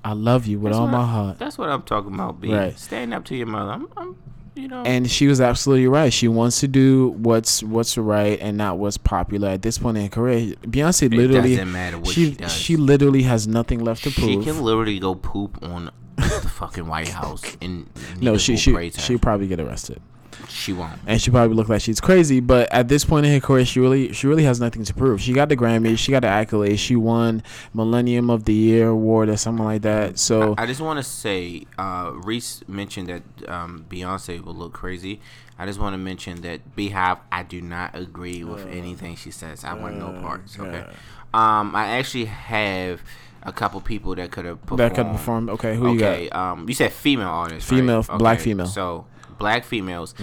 I 0.03 0.13
love 0.13 0.47
you 0.47 0.59
with 0.59 0.71
That's 0.71 0.79
all 0.79 0.87
my 0.87 0.99
I- 1.01 1.05
heart. 1.05 1.39
That's 1.39 1.57
what 1.57 1.69
I'm 1.69 1.81
talking 1.83 2.13
about, 2.13 2.39
B. 2.41 2.53
Right. 2.53 2.77
Stand 2.77 3.13
up 3.13 3.25
to 3.25 3.35
your 3.35 3.47
mother. 3.47 3.71
I'm, 3.71 3.87
I'm 3.97 4.15
you 4.55 4.67
know. 4.67 4.83
And 4.83 5.09
she 5.09 5.27
was 5.27 5.39
absolutely 5.41 5.87
right. 5.87 6.11
She 6.11 6.27
wants 6.27 6.59
to 6.61 6.67
do 6.67 7.09
what's 7.17 7.63
what's 7.63 7.97
right 7.97 8.37
and 8.41 8.57
not 8.57 8.77
what's 8.77 8.97
popular 8.97 9.49
at 9.49 9.61
this 9.61 9.77
point 9.77 9.97
in 9.97 10.03
her 10.03 10.09
career. 10.09 10.55
Beyonce 10.63 11.03
it 11.03 11.13
literally, 11.13 11.51
doesn't 11.55 11.71
matter 11.71 11.97
what 11.97 12.07
she 12.13 12.25
she, 12.25 12.31
does. 12.31 12.51
she 12.53 12.75
literally 12.77 13.23
has 13.23 13.47
nothing 13.47 13.79
left 13.83 14.03
to 14.03 14.11
prove. 14.11 14.43
She 14.43 14.51
can 14.51 14.61
literally 14.61 14.99
go 14.99 15.15
poop 15.15 15.61
on 15.63 15.91
the 16.17 16.21
fucking 16.55 16.87
White 16.87 17.07
House 17.09 17.43
and 17.61 17.89
no, 18.21 18.37
she 18.37 18.57
she 18.57 18.89
she 18.91 19.17
probably 19.17 19.47
get 19.47 19.59
arrested, 19.61 20.01
she 20.47 20.73
won't. 20.73 20.99
and 21.05 21.21
she 21.21 21.31
probably 21.31 21.55
look 21.55 21.69
like 21.69 21.81
she's 21.81 21.99
crazy. 21.99 22.39
But 22.39 22.71
at 22.71 22.87
this 22.87 23.03
point 23.05 23.25
in 23.25 23.31
her 23.33 23.39
career, 23.39 23.65
she 23.65 23.79
really 23.79 24.13
she 24.13 24.27
really 24.27 24.43
has 24.43 24.59
nothing 24.59 24.83
to 24.83 24.93
prove. 24.93 25.21
She 25.21 25.33
got 25.33 25.49
the 25.49 25.57
Grammy, 25.57 25.97
she 25.97 26.11
got 26.11 26.21
the 26.21 26.27
accolades, 26.27 26.79
she 26.79 26.95
won 26.95 27.43
Millennium 27.73 28.29
of 28.29 28.45
the 28.45 28.53
Year 28.53 28.89
award 28.89 29.29
or 29.29 29.37
something 29.37 29.65
like 29.65 29.81
that. 29.83 30.19
So 30.19 30.55
I 30.57 30.65
just 30.65 30.81
want 30.81 30.97
to 30.97 31.03
say, 31.03 31.65
uh, 31.77 32.11
Reese 32.13 32.63
mentioned 32.67 33.07
that 33.09 33.49
um, 33.49 33.85
Beyonce 33.89 34.43
will 34.43 34.55
look 34.55 34.73
crazy. 34.73 35.19
I 35.57 35.65
just 35.65 35.79
want 35.79 35.93
to 35.93 35.97
mention 35.97 36.41
that 36.41 36.75
BeyHive. 36.77 37.19
I 37.31 37.43
do 37.43 37.61
not 37.61 37.93
agree 37.93 38.45
with 38.45 38.65
anything 38.67 39.17
she 39.17 39.29
says. 39.29 39.65
I 39.65 39.73
want 39.73 39.97
no 39.97 40.11
parts. 40.21 40.57
Okay. 40.57 40.85
Um, 41.33 41.75
I 41.75 41.97
actually 41.97 42.25
have 42.25 43.01
a 43.43 43.51
couple 43.51 43.79
people 43.81 44.15
that 44.15 44.31
could 44.31 44.45
have 44.45 44.61
performed. 44.61 44.79
That 44.79 44.95
could 44.95 45.07
perform. 45.07 45.49
Okay, 45.49 45.75
who 45.75 45.93
you 45.93 45.99
got? 45.99 46.33
Um, 46.33 46.67
you 46.67 46.73
said 46.73 46.93
female 46.93 47.27
artists. 47.27 47.69
Female, 47.69 48.03
right? 48.03 48.17
black 48.17 48.39
female. 48.39 48.67
So 48.67 49.05
black 49.39 49.63
females. 49.65 50.13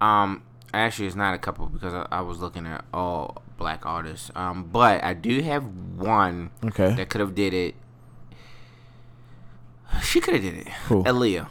Um, 0.00 0.42
actually, 0.72 1.06
it's 1.08 1.16
not 1.16 1.34
a 1.34 1.38
couple 1.38 1.66
because 1.66 1.92
I, 1.94 2.06
I 2.12 2.20
was 2.20 2.38
looking 2.38 2.66
at 2.66 2.84
all 2.94 3.42
black 3.56 3.84
artists. 3.86 4.30
Um, 4.36 4.64
but 4.64 5.02
I 5.02 5.14
do 5.14 5.40
have 5.42 5.64
one 5.96 6.50
Okay. 6.64 6.94
that 6.94 7.08
could 7.08 7.20
have 7.20 7.34
did 7.34 7.52
it. 7.54 7.74
She 10.02 10.20
could 10.20 10.34
have 10.34 10.42
did 10.42 10.54
it. 10.54 10.68
Who? 10.88 11.02
Aaliyah. 11.04 11.48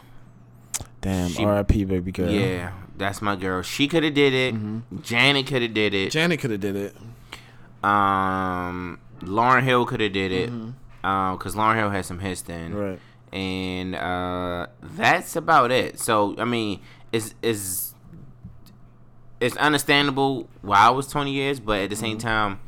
Damn. 1.00 1.28
she- 1.30 1.44
R.I.P. 1.44 1.84
Baby 1.84 2.12
girl. 2.12 2.30
Yeah, 2.30 2.72
that's 2.96 3.20
my 3.20 3.36
girl. 3.36 3.62
She 3.62 3.88
could 3.88 4.04
have 4.04 4.14
did 4.14 4.32
it. 4.32 4.54
Mm-hmm. 4.54 5.00
Janet 5.02 5.46
could 5.46 5.62
have 5.62 5.74
did 5.74 5.94
it. 5.94 6.10
Janet 6.10 6.40
could 6.40 6.50
have 6.52 6.60
did 6.60 6.76
it. 6.76 6.96
Um, 7.84 8.98
Lauryn 9.20 9.62
Hill 9.62 9.86
could 9.86 10.00
have 10.00 10.12
did 10.12 10.32
it. 10.32 10.50
Mm-hmm. 10.50 11.06
Um, 11.06 11.36
because 11.38 11.54
Lauryn 11.54 11.76
Hill 11.76 11.90
had 11.90 12.04
some 12.04 12.18
hits 12.18 12.42
then. 12.42 12.74
Right. 12.74 12.98
and 13.32 13.94
uh, 13.94 14.66
that's 14.82 15.36
about 15.36 15.70
it. 15.70 15.98
So 16.00 16.34
I 16.38 16.44
mean, 16.44 16.80
it's 17.12 17.34
is 17.42 17.94
it's 19.40 19.56
understandable 19.56 20.48
why 20.62 20.78
I 20.78 20.90
was 20.90 21.06
twenty 21.08 21.32
years, 21.32 21.60
but 21.60 21.80
at 21.80 21.90
the 21.90 21.96
same 21.96 22.18
Mm-hmm. 22.18 22.26
time, 22.28 22.60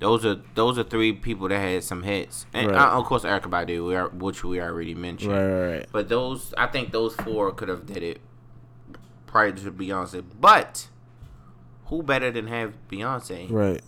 those 0.00 0.24
are 0.26 0.40
those 0.54 0.78
are 0.78 0.82
three 0.82 1.12
people 1.12 1.48
that 1.48 1.58
had 1.58 1.84
some 1.84 2.02
hits, 2.02 2.46
and 2.52 2.68
Right. 2.70 2.76
uh, 2.76 2.98
of 2.98 3.04
course 3.04 3.22
Erykah 3.22 3.42
Badu, 3.50 3.86
we 3.88 3.94
are, 3.94 4.08
which 4.08 4.42
we 4.44 4.60
already 4.60 4.94
mentioned. 4.94 5.32
Right. 5.32 5.46
Right. 5.46 5.70
Right. 5.78 5.86
But 5.92 6.08
those, 6.08 6.52
I 6.58 6.66
think 6.66 6.92
those 6.92 7.14
four 7.14 7.52
could 7.52 7.68
have 7.68 7.86
did 7.86 8.02
it 8.02 8.20
prior 9.26 9.52
to 9.52 9.70
Beyonce. 9.70 10.24
But 10.40 10.88
who 11.86 12.02
better 12.02 12.30
than 12.32 12.48
have 12.48 12.74
Beyonce 12.90 13.50
Right. 13.50 13.80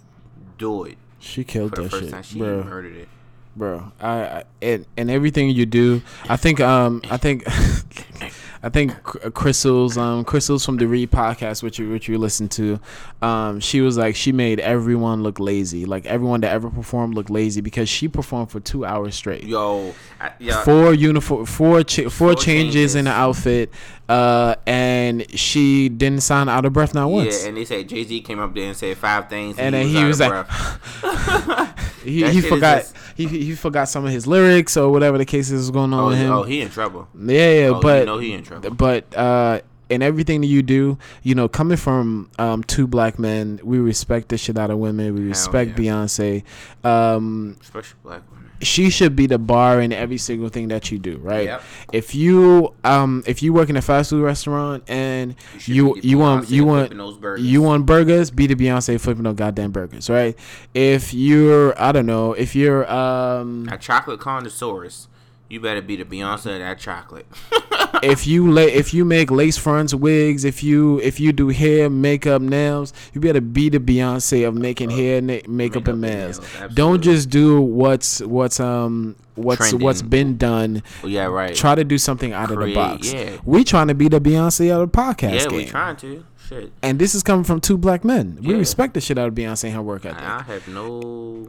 do 0.59 0.85
it 0.85 0.97
She 1.19 1.43
killed 1.43 1.73
that 1.73 1.91
first 1.91 2.05
shit, 2.05 2.11
time? 2.13 2.23
She 2.23 2.39
bro. 2.39 2.63
murdered 2.63 2.97
it. 2.97 3.09
bro. 3.57 3.91
I, 4.01 4.11
I 4.21 4.45
and, 4.63 4.87
and 4.97 5.11
everything 5.11 5.51
you 5.51 5.67
do, 5.67 6.01
I 6.29 6.37
think 6.37 6.61
um 6.61 7.03
I 7.11 7.17
think 7.17 7.43
I 8.63 8.69
think 8.69 8.93
Crissle's 9.03 9.97
um 9.97 10.25
Crissle's 10.25 10.65
from 10.65 10.77
the 10.77 10.87
Read 10.87 11.11
podcast, 11.11 11.63
which 11.63 11.79
you 11.79 11.91
which 11.91 12.09
you 12.09 12.19
listen 12.19 12.49
to, 12.51 12.81
um 13.23 13.61
she 13.61 13.81
was 13.81 13.97
like 13.97 14.17
she 14.17 14.33
made 14.33 14.61
everyone 14.61 15.23
look 15.23 15.39
lazy, 15.39 15.85
like 15.87 16.07
everyone 16.07 16.41
that 16.41 16.53
ever 16.53 16.71
performed 16.71 17.15
looked 17.15 17.31
lazy 17.31 17.61
because 17.61 17.89
she 17.89 18.09
performed 18.09 18.51
for 18.51 18.61
two 18.61 18.85
hours 18.85 19.15
straight. 19.15 19.45
Yo, 19.45 19.95
I, 20.21 20.33
yeah, 20.39 20.63
Four 20.65 20.93
uniform, 20.95 21.47
four 21.47 21.83
cha- 21.85 22.03
four, 22.09 22.11
Four 22.11 22.35
changes, 22.35 22.95
in 22.95 23.05
the 23.05 23.13
outfit, 23.13 23.71
uh, 24.09 24.55
and 24.67 25.29
she 25.39 25.89
didn't 25.89 26.23
sign 26.23 26.49
out 26.49 26.65
of 26.65 26.73
breath 26.73 26.95
not 26.95 27.11
once. 27.11 27.43
Yeah, 27.43 27.49
and 27.49 27.57
they 27.57 27.65
said 27.65 27.89
Jay 27.89 28.05
Z 28.05 28.21
came 28.23 28.39
up 28.39 28.55
there 28.55 28.65
and 28.69 28.77
said 28.77 28.97
five 28.97 29.29
things, 29.29 29.59
And 29.59 29.75
then 29.75 29.87
he 29.87 30.05
was 30.05 30.21
out 30.21 30.31
like- 30.31 30.47
of 30.47 31.01
breath. 31.01 32.01
he 32.05 32.29
he 32.31 32.41
forgot 32.41 32.79
just- 32.83 32.97
he 33.17 33.27
he 33.27 33.55
forgot 33.55 33.89
some 33.89 34.05
of 34.05 34.11
his 34.13 34.27
lyrics 34.27 34.77
or 34.77 34.91
whatever 34.91 35.19
the 35.19 35.25
case 35.25 35.51
is 35.51 35.71
going 35.71 35.93
on 35.93 36.01
oh, 36.05 36.07
with 36.09 36.19
him. 36.19 36.33
oh, 36.33 36.43
he 36.45 36.61
in 36.61 36.71
trouble. 36.71 37.09
Yeah, 37.19 37.53
yeah, 37.53 37.67
Oh, 37.69 37.81
but 37.81 38.01
you 38.01 38.07
know 38.07 38.19
he 38.19 38.33
in 38.33 38.43
trouble. 38.45 38.71
but 38.71 39.15
uh 39.17 39.61
in 39.91 40.03
everything 40.03 40.43
that 40.43 40.49
you 40.49 40.63
do, 40.63 40.99
you 41.23 41.35
know, 41.35 41.49
coming 41.49 41.77
from 41.79 42.31
um 42.39 42.63
two 42.63 42.87
black 42.87 43.19
men, 43.19 43.59
we 43.65 43.79
respect 43.79 44.29
the 44.29 44.39
shit 44.39 44.57
out 44.59 44.71
of 44.71 44.79
women. 44.79 45.15
We 45.15 45.23
respect 45.23 45.79
yeah. 45.79 45.93
Beyonce. 45.93 46.45
Um 46.85 47.57
Especially 47.61 47.99
black 48.03 48.23
women. 48.31 48.38
She 48.61 48.91
should 48.91 49.15
be 49.15 49.27
the 49.27 49.39
bar 49.39 49.81
in 49.81 49.93
every 49.93 50.19
single 50.19 50.49
thing 50.49 50.69
that 50.69 50.91
you 50.91 50.99
do, 50.99 51.19
right? 51.19 51.45
Yep. 51.45 51.63
If 51.93 52.15
you 52.15 52.75
um 52.85 53.23
if 53.27 53.43
you 53.43 53.53
work 53.53 53.69
in 53.71 53.77
a 53.77 53.83
fast 53.83 54.11
food 54.11 54.23
restaurant 54.23 54.85
and 54.89 55.35
should 55.59 55.75
you 55.75 55.97
you 56.03 56.19
want 56.19 56.51
you 56.51 56.65
want 56.65 56.93
you 57.41 57.63
want 57.63 57.87
burgers, 57.87 58.31
be 58.31 58.47
the 58.47 58.55
Beyonce 58.55 59.01
flipping 59.01 59.25
those 59.25 59.37
goddamn 59.37 59.71
burgers, 59.71 60.11
right? 60.11 60.37
If 60.75 61.15
you're 61.15 61.81
I 61.81 61.93
don't 61.93 62.07
know, 62.07 62.33
if 62.33 62.55
you're 62.55 62.91
um 62.91 63.69
A 63.71 63.79
chocolate 63.79 64.21
connoisseurist, 64.21 65.08
you 65.49 65.61
better 65.61 65.81
be 65.83 65.97
the 65.97 66.05
Beyonce 66.05 66.53
of 66.55 66.59
that 66.61 66.79
chocolate. 66.79 67.27
if 68.03 68.27
you 68.27 68.51
lay 68.51 68.73
if 68.73 68.93
you 68.93 69.05
make 69.05 69.31
lace 69.31 69.57
fronts, 69.57 69.95
wigs, 69.95 70.45
if 70.45 70.63
you 70.63 71.01
if 71.01 71.19
you 71.21 71.33
do 71.33 71.49
hair, 71.49 71.89
makeup, 71.89 72.43
nails, 72.43 72.93
you 73.13 73.21
better 73.21 73.41
be 73.41 73.69
the 73.69 73.79
Beyonce 73.81 74.47
of 74.47 74.55
making 74.55 74.91
hair, 74.91 75.21
na- 75.21 75.35
makeup, 75.35 75.49
Makeup 75.49 75.89
and 75.89 76.01
nails. 76.01 76.41
nails, 76.61 76.75
Don't 76.75 77.03
just 77.03 77.31
do 77.31 77.61
what's 77.61 78.21
what's 78.21 78.61
um 78.61 79.17
what's 79.37 79.59
Trending. 79.59 79.81
what's 79.81 80.03
been 80.03 80.37
done. 80.37 80.83
yeah, 81.05 81.25
right. 81.27 81.55
Try 81.55 81.75
to 81.77 81.85
do 81.85 81.97
something 81.99 82.33
out 82.33 82.51
of 82.51 82.59
the 82.59 82.75
box. 82.75 83.13
yeah. 83.13 83.37
We 83.45 83.65
trying 83.65 83.89
to 83.89 83.95
be 83.95 84.09
the 84.09 84.21
Beyonce 84.21 84.71
of 84.75 84.91
the 84.91 84.99
podcast 84.99 85.45
yeah, 85.51 85.57
we 85.57 85.65
trying 85.65 85.97
to. 85.97 86.25
Shit. 86.49 86.73
and 86.83 86.99
this 86.99 87.15
is 87.15 87.23
coming 87.23 87.45
from 87.45 87.61
two 87.61 87.77
black 87.77 88.05
men. 88.07 88.39
We 88.43 88.55
respect 88.55 88.95
the 88.95 89.03
shit 89.03 89.19
out 89.19 89.29
of 89.29 89.35
Beyonce 89.35 89.65
and 89.65 89.75
her 89.75 89.83
work 89.83 90.07
ethic. 90.07 90.23
I 90.23 90.43
have 90.45 90.67
no, 90.67 91.49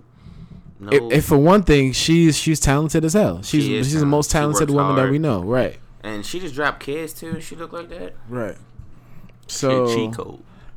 no. 0.80 0.90
If, 0.92 1.14
if 1.20 1.26
for 1.26 1.38
one 1.38 1.64
thing, 1.64 1.92
she's 1.92 2.38
she's 2.38 2.60
talented 2.60 3.04
as 3.06 3.14
hell. 3.14 3.42
She's 3.42 3.64
She 3.64 3.76
is 3.78 3.88
she's 3.88 4.00
the 4.00 4.06
most 4.06 4.32
talented. 4.32 4.70
She 4.70 4.74
talented 4.74 4.76
works 4.76 4.90
woman 4.90 5.06
that 5.06 5.12
we 5.12 5.20
know. 5.20 5.42
Right. 5.44 5.78
and 6.04 6.26
she 6.26 6.40
just 6.40 6.56
dropped 6.56 6.80
kids 6.82 7.14
too, 7.14 7.40
she 7.42 7.56
look 7.56 7.74
like 7.74 7.90
that. 7.90 8.14
Right. 8.30 8.56
So 9.48 9.88
So 9.88 9.96
cheat. 9.96 10.16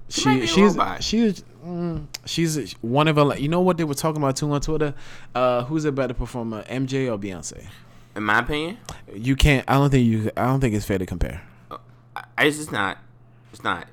She 0.09 0.25
might 0.29 0.41
she 0.41 0.47
she's 0.47 0.73
robot. 0.77 1.03
she's 1.05 1.45
mm, 1.65 2.07
she's 2.27 2.73
one 2.83 3.09
of 3.09 3.17
a 3.19 3.41
you 3.41 3.49
know 3.49 3.61
what 3.61 3.77
they 3.79 3.85
were 3.85 3.95
talking 3.95 4.21
about 4.23 4.37
too 4.37 4.51
on 4.53 4.61
Twitter. 4.61 4.95
Uh, 5.35 5.65
who's 5.65 5.85
a 5.85 5.93
better 5.93 6.13
performer, 6.15 6.63
MJ 6.65 7.11
or 7.11 7.19
Beyonce? 7.19 7.67
In 8.15 8.25
my 8.25 8.41
opinion, 8.41 8.77
You 9.15 9.37
can't. 9.37 9.65
I 9.69 9.75
don't 9.75 9.89
think 9.91 10.05
you. 10.07 10.31
I 10.37 10.45
don't 10.47 10.61
think 10.61 10.75
it's 10.75 10.85
fair 10.85 10.99
to 10.99 11.07
compare. 11.07 11.41
I, 12.15 12.25
it's 12.41 12.59
just 12.59 12.71
not. 12.73 12.99
It's 13.53 13.65
not. 13.65 13.87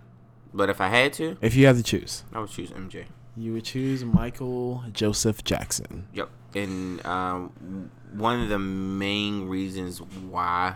But 0.54 0.70
if 0.70 0.82
I 0.82 0.88
had 0.90 1.14
to, 1.14 1.38
If 1.42 1.56
you 1.56 1.68
had 1.68 1.78
to 1.78 1.84
choose, 1.84 2.24
I 2.34 2.40
would 2.40 2.50
choose 2.50 2.72
MJ. 2.72 3.06
You 3.40 3.54
would 3.54 3.64
choose 3.64 4.04
Michael 4.04 4.84
Joseph 4.92 5.44
Jackson. 5.44 6.08
Yep. 6.14 6.30
And 6.56 7.06
um, 7.06 7.90
one 8.12 8.42
of 8.42 8.50
the 8.50 8.60
main 8.60 9.48
reasons 9.48 10.00
why 10.02 10.76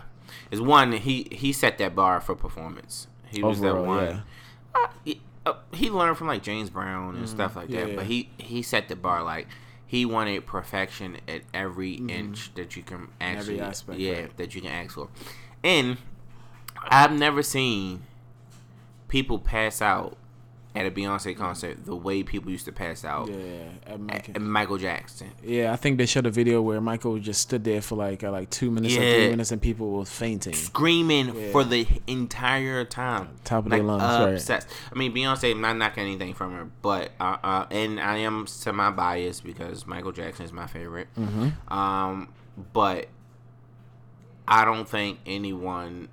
is 0.50 0.60
one 0.60 0.92
he 0.92 1.28
he 1.32 1.52
set 1.52 1.78
that 1.78 1.94
bar 1.94 2.20
for 2.20 2.34
performance. 2.34 3.08
He 3.26 3.42
was 3.42 3.58
Overall, 3.58 3.82
that 3.82 3.88
one. 3.88 4.06
yeah. 4.06 4.20
Uh, 4.74 4.88
he, 5.04 5.20
uh, 5.46 5.52
he 5.72 5.90
learned 5.90 6.16
from 6.16 6.28
like 6.28 6.42
James 6.42 6.70
Brown 6.70 7.16
and 7.16 7.28
stuff 7.28 7.56
like 7.56 7.66
Mm-hmm. 7.68 7.74
yeah, 7.74 7.84
that. 7.86 7.96
But 7.96 8.06
he 8.06 8.30
he 8.38 8.62
set 8.62 8.88
the 8.88 8.96
bar 8.96 9.22
like 9.22 9.48
he 9.86 10.04
wanted 10.06 10.46
perfection 10.46 11.18
at 11.28 11.42
every 11.52 11.94
inch 11.94 12.54
that 12.54 12.76
you 12.76 12.82
can 12.82 13.08
actually 13.20 13.56
Mm-hmm. 13.58 13.64
aspect, 13.64 13.98
yeah 13.98 14.12
right. 14.20 14.36
that 14.38 14.54
you 14.54 14.60
can 14.62 14.70
ask 14.70 14.94
for. 14.94 15.08
And 15.62 15.98
I've 16.78 17.12
never 17.12 17.42
seen 17.42 18.02
people 19.08 19.38
pass 19.38 19.80
out 19.82 20.16
at 20.76 20.84
a 20.86 20.90
Beyonce 20.90 21.36
concert 21.36 21.84
the 21.84 21.94
way 21.94 22.24
people 22.24 22.50
used 22.50 22.64
to 22.64 22.72
pass 22.72 23.04
out 23.04 23.28
Yeah, 23.28 23.36
at 23.86 24.00
Michael. 24.00 24.34
at 24.34 24.42
Michael 24.42 24.76
Jackson. 24.78 25.30
Yeah, 25.42 25.72
I 25.72 25.76
think 25.76 25.98
they 25.98 26.06
showed 26.06 26.26
a 26.26 26.30
video 26.32 26.60
where 26.62 26.80
Michael 26.80 27.16
just 27.20 27.40
stood 27.42 27.62
there 27.62 27.80
for 27.80 27.94
like 27.94 28.24
uh, 28.24 28.32
like 28.32 28.50
two 28.50 28.72
minutes 28.72 28.94
or 28.94 28.98
three 28.98 29.30
minutes, 29.30 29.52
and 29.52 29.62
people 29.62 29.92
were 29.92 30.04
fainting. 30.04 30.52
screaming 30.52 31.34
Yeah. 31.34 31.52
for 31.52 31.62
the 31.62 31.86
entire 32.08 32.84
time. 32.84 33.28
Top 33.44 33.66
of 33.66 33.70
their 33.70 33.84
lungs, 33.84 34.02
right. 34.02 34.32
obsessed. 34.32 34.66
I 34.92 34.98
mean, 34.98 35.14
Beyonce. 35.14 35.52
I'm 35.52 35.60
not 35.60 35.76
knocking 35.76 36.02
anything 36.04 36.34
from 36.34 36.52
her, 36.54 36.68
but 36.82 37.12
uh, 37.20 37.36
uh, 37.44 37.66
and 37.70 38.00
I 38.00 38.16
am 38.18 38.46
semi 38.48 38.90
biased 38.90 39.44
because 39.44 39.86
Michael 39.86 40.12
Jackson 40.12 40.44
is 40.44 40.52
my 40.52 40.66
favorite. 40.66 41.06
Mm-hmm. 41.16 41.72
Um, 41.72 42.28
but 42.72 43.06
I 44.48 44.64
don't 44.64 44.88
think 44.88 45.20
anyone 45.24 46.08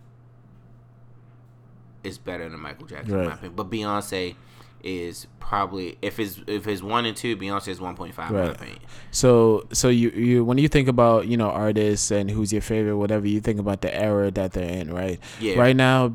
is 2.04 2.18
better 2.18 2.48
than 2.50 2.60
Michael 2.60 2.86
Jackson. 2.88 3.20
In 3.20 3.26
my 3.26 3.34
opinion. 3.34 3.54
But 3.56 3.70
Beyonce 3.70 4.36
is 4.84 5.28
probably 5.40 5.98
if 6.02 6.20
it's 6.20 6.40
if 6.48 6.68
it's 6.68 6.82
one 6.82 7.06
and 7.06 7.16
two, 7.18 7.36
Beyonce 7.36 7.68
is 7.70 7.82
one 7.82 7.96
point 7.96 8.14
five. 8.14 8.32
Right. 8.32 8.58
So 9.12 9.68
so 9.74 9.90
you 9.90 10.10
you 10.12 10.46
when 10.46 10.58
you 10.58 10.68
think 10.68 10.88
about 10.88 11.28
you 11.28 11.36
know 11.38 11.50
artists 11.50 12.12
and 12.12 12.30
who's 12.30 12.54
your 12.54 12.62
favorite 12.62 12.96
whatever 12.98 13.28
you 13.28 13.42
think 13.42 13.60
about 13.60 13.82
the 13.82 13.94
era 13.94 14.32
that 14.32 14.54
they're 14.54 14.70
in 14.70 14.94
right 14.94 15.20
Yeah. 15.40 15.60
right 15.60 15.76
now 15.76 16.14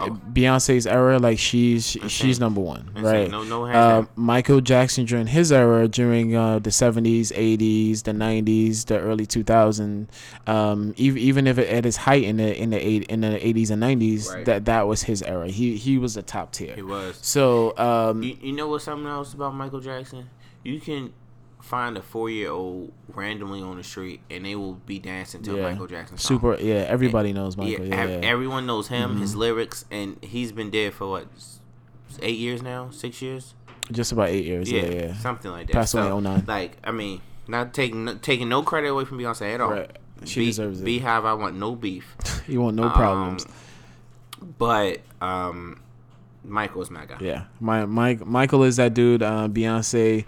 Oh. 0.00 0.10
Beyonce's 0.32 0.86
era 0.86 1.18
like 1.18 1.38
she's 1.38 1.96
she's 2.08 2.38
number 2.40 2.60
one 2.60 2.90
Insane. 2.96 3.04
right 3.04 3.30
No, 3.30 3.42
no 3.42 3.66
uh. 3.66 4.04
Michael 4.16 4.60
Jackson 4.60 5.04
during 5.04 5.26
his 5.26 5.50
era 5.52 5.88
during 5.88 6.34
uh, 6.36 6.58
the 6.60 6.70
70s 6.70 7.32
80s 7.32 8.04
the 8.04 8.12
90s 8.12 8.86
the 8.86 8.98
early 8.98 9.26
2000s 9.26 10.06
um, 10.46 10.94
even, 10.96 11.18
even 11.18 11.46
if 11.46 11.58
it, 11.58 11.68
at 11.68 11.84
its 11.84 11.96
height 11.96 12.22
in 12.24 12.36
the 12.38 12.56
in 12.56 12.70
the 12.70 12.78
eight, 12.78 13.04
in 13.04 13.20
the 13.20 13.28
80s 13.28 13.70
and 13.70 13.82
90s 13.82 14.32
Right. 14.32 14.44
that 14.46 14.64
that 14.66 14.86
was 14.86 15.02
his 15.02 15.22
era 15.22 15.48
he 15.48 15.76
he 15.76 15.98
was 15.98 16.14
the 16.14 16.22
top 16.22 16.52
tier 16.52 16.74
He 16.74 16.82
was. 16.82 17.18
so 17.22 17.76
um, 18.10 18.22
You, 18.22 18.36
you 18.40 18.52
know 18.52 18.68
what's 18.68 18.84
something 18.84 19.06
else 19.08 19.34
about 19.34 19.54
Michael 19.54 19.80
Jackson? 19.80 20.28
You 20.64 20.80
can 20.80 21.12
find 21.60 21.96
a 21.96 22.02
four 22.02 22.30
year 22.30 22.50
old 22.50 22.92
randomly 23.14 23.60
on 23.60 23.76
the 23.76 23.82
street 23.84 24.20
and 24.30 24.44
they 24.44 24.54
will 24.54 24.74
be 24.74 24.98
dancing 24.98 25.42
to 25.42 25.56
yeah 25.56 25.62
Michael 25.64 25.88
Jackson 25.88 26.16
song. 26.16 26.38
super 26.38 26.54
yeah 26.62 26.86
everybody 26.88 27.32
knows 27.32 27.56
Michael 27.56 27.84
yeah, 27.84 27.94
yeah, 27.96 28.00
ev- 28.02 28.10
yeah. 28.10 28.14
Mm-hmm. 28.16 28.24
everyone 28.24 28.66
knows 28.66 28.88
him, 28.88 29.16
his 29.18 29.34
lyrics, 29.34 29.84
and 29.90 30.16
he's 30.22 30.52
been 30.52 30.70
dead 30.70 30.94
for 30.94 31.08
what, 31.10 31.26
eight 32.22 32.38
years 32.38 32.62
now, 32.62 32.90
six 32.90 33.20
years. 33.20 33.54
just 33.90 34.12
about 34.12 34.28
eight 34.28 34.44
years 34.44 34.70
yeah 34.70 34.84
yeah, 34.86 35.14
something 35.14 35.50
like 35.50 35.66
that. 35.66 35.72
Passed 35.72 35.94
away 35.94 36.06
in 36.16 36.22
09. 36.22 36.44
Like, 36.46 36.76
I 36.84 36.92
mean, 36.92 37.20
not 37.48 37.74
taking 37.74 38.04
no- 38.04 38.14
taking 38.14 38.48
no 38.48 38.62
credit 38.62 38.88
away 38.88 39.04
from 39.04 39.18
Beyonce 39.18 39.54
at 39.54 39.60
all. 39.60 39.72
Right. 39.72 39.90
She 40.24 40.40
Be- 40.40 40.46
deserves 40.46 40.80
it. 40.80 40.84
BeyHive, 40.86 41.24
I 41.24 41.34
want 41.34 41.56
no 41.56 41.74
beef. 41.74 42.16
You 42.48 42.60
want 42.62 42.76
no 42.76 42.84
Um, 42.84 42.92
problems. 42.92 43.46
But 44.58 45.00
um, 45.20 45.80
Michael 46.48 46.82
is 46.82 46.90
my 46.90 47.06
guy. 47.06 47.18
Yeah, 47.20 47.44
my 47.60 47.86
Mike 47.86 48.26
Michael 48.26 48.64
is 48.64 48.76
that 48.76 48.94
dude. 48.94 49.22
Uh, 49.22 49.48
Beyonce, 49.48 50.24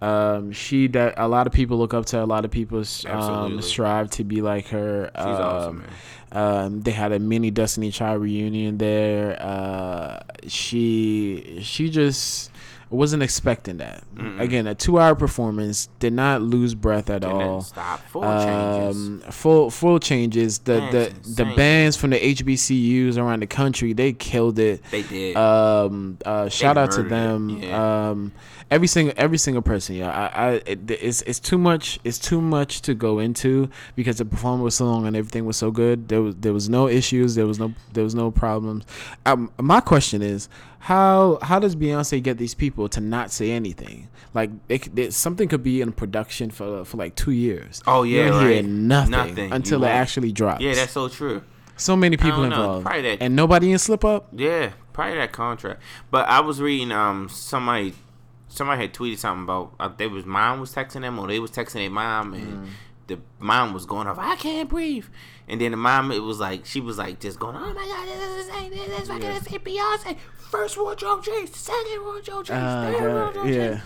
um, 0.00 0.52
she 0.52 0.86
that 0.88 1.14
a 1.16 1.28
lot 1.28 1.46
of 1.46 1.52
people 1.52 1.78
look 1.78 1.94
up 1.94 2.06
to. 2.06 2.22
A 2.22 2.24
lot 2.24 2.44
of 2.44 2.50
people 2.50 2.84
um, 3.06 3.60
strive 3.62 4.10
to 4.10 4.24
be 4.24 4.42
like 4.42 4.68
her. 4.68 5.10
She's 5.16 5.24
um, 5.24 5.42
awesome, 5.42 5.78
man. 5.78 5.90
Um, 6.32 6.80
they 6.80 6.90
had 6.90 7.12
a 7.12 7.18
mini 7.18 7.50
Destiny 7.50 7.90
Child 7.90 8.22
reunion 8.22 8.78
there. 8.78 9.40
Uh, 9.40 10.20
she 10.46 11.60
she 11.62 11.88
just 11.90 12.50
wasn't 12.90 13.22
expecting 13.22 13.78
that. 13.78 14.04
Mm-mm. 14.14 14.40
Again, 14.40 14.66
a 14.66 14.74
two 14.74 14.98
hour 14.98 15.14
performance 15.14 15.88
did 15.98 16.12
not 16.12 16.42
lose 16.42 16.74
breath 16.74 17.10
at 17.10 17.22
Didn't 17.22 17.36
all. 17.42 17.60
stop. 17.62 18.00
Full 18.08 18.22
changes. 18.22 18.96
Um, 18.96 19.20
full 19.30 19.70
full 19.70 19.98
changes. 19.98 20.58
The 20.60 20.78
Man, 20.80 20.92
the 20.92 21.00
it's 21.08 21.34
the 21.36 21.44
bands 21.44 21.96
from 21.96 22.10
the 22.10 22.18
HBCUs 22.20 23.18
around 23.18 23.40
the 23.40 23.46
country 23.46 23.92
they 23.92 24.12
killed 24.12 24.58
it. 24.58 24.82
They 24.90 25.02
did. 25.02 25.36
Um, 25.36 26.18
uh, 26.24 26.48
shout 26.48 26.76
out 26.78 26.92
to 26.92 27.02
them. 27.02 27.48
yeah. 27.48 28.10
Um, 28.10 28.32
every 28.70 28.86
single 28.88 29.14
every 29.16 29.38
single 29.38 29.62
person. 29.62 29.96
Yeah, 29.96 30.10
I, 30.10 30.26
I 30.26 30.50
it, 30.66 30.90
it's 30.90 31.22
it's 31.22 31.40
too 31.40 31.58
much. 31.58 31.98
It's 32.04 32.18
too 32.18 32.40
much 32.40 32.82
to 32.82 32.94
go 32.94 33.18
into 33.18 33.68
because 33.96 34.18
the 34.18 34.24
performance 34.24 34.62
was 34.64 34.74
so 34.76 34.86
long 34.86 35.06
and 35.06 35.16
everything 35.16 35.44
was 35.44 35.56
so 35.56 35.70
good. 35.70 36.08
There 36.08 36.22
was 36.22 36.34
there 36.36 36.52
was 36.52 36.68
no 36.68 36.88
issues. 36.88 37.34
There 37.34 37.46
was 37.46 37.58
no 37.58 37.72
there 37.92 38.04
was 38.04 38.14
no 38.14 38.30
problems. 38.30 38.84
Um, 39.26 39.50
my 39.60 39.80
question 39.80 40.22
is 40.22 40.48
how 40.84 41.38
how 41.40 41.58
does 41.58 41.74
Beyonce 41.76 42.22
get 42.22 42.36
these 42.36 42.54
people 42.54 42.88
to 42.90 43.00
not 43.00 43.30
say 43.30 43.50
anything? 43.52 44.08
Like 44.34 44.50
it, 44.68 44.82
could- 44.82 44.98
it, 44.98 45.14
something 45.14 45.48
could 45.48 45.62
be 45.62 45.80
in 45.80 45.92
production 45.92 46.50
for 46.50 46.84
for 46.84 46.96
like 46.98 47.14
two 47.16 47.30
years. 47.30 47.82
Oh, 47.86 48.02
You 48.02 48.18
yeah, 48.18 48.28
don't 48.28 48.44
right. 48.44 48.64
nothing, 48.64 49.10
Nothing. 49.10 49.52
until 49.52 49.78
You 49.80 49.84
it 49.86 49.88
won't. 49.88 50.00
actually 50.00 50.32
drops. 50.32 50.60
yeah, 50.62 50.74
that's 50.74 50.92
so 50.92 51.08
true. 51.08 51.42
so 51.76 51.96
many 51.96 52.16
people 52.18 52.44
involved, 52.44 52.86
that- 52.86 53.18
and 53.22 53.34
nobody 53.34 53.72
in 53.72 53.78
slip 53.78 54.04
up. 54.04 54.28
Yeah, 54.32 54.72
probably 54.92 55.16
that 55.16 55.32
contract. 55.32 55.80
But 56.10 56.28
I 56.28 56.40
was 56.40 56.60
reading 56.60 56.92
um 56.92 57.28
somebody 57.30 57.94
somebody 58.48 58.82
had 58.82 58.92
tweeted 58.92 59.18
something 59.18 59.44
about 59.44 59.72
uh, 59.80 59.88
they 59.96 60.06
was 60.06 60.26
mom 60.26 60.60
was 60.60 60.74
texting 60.74 61.00
them 61.00 61.18
or 61.18 61.26
they 61.28 61.40
was 61.40 61.50
texting 61.50 61.74
their 61.74 61.90
mom 61.90 62.34
and 62.34 62.68
the 63.06 63.18
mom 63.38 63.72
was 63.72 63.86
going 63.86 64.06
off 64.06 64.18
I 64.18 64.36
can't 64.36 64.68
breathe. 64.68 65.06
And 65.48 65.60
then 65.60 65.72
the 65.72 65.76
mom 65.76 66.10
it 66.12 66.20
was 66.22 66.40
like 66.40 66.64
she 66.66 66.80
was 66.80 66.98
like 66.98 67.20
just 67.20 67.38
going, 67.38 67.56
Oh 67.56 67.72
my 67.74 67.86
god, 67.86 68.08
this 68.08 68.22
is 68.22 68.48
insane, 68.48 68.70
this 68.70 69.00
is 69.02 69.08
fucking 69.08 69.22
Yeah. 69.22 69.36
insane 69.36 69.58
Beyonce. 69.60 70.16
First 70.50 70.78
wardrobe 70.78 71.22
change, 71.24 71.50
second 71.52 72.02
wardrobe 72.02 72.46
change, 72.46 72.60
Oh, 72.62 72.92
third 72.92 72.98
God, 73.00 73.12
wardrobe 73.34 73.46
yeah. 73.48 73.68
change. 73.70 73.82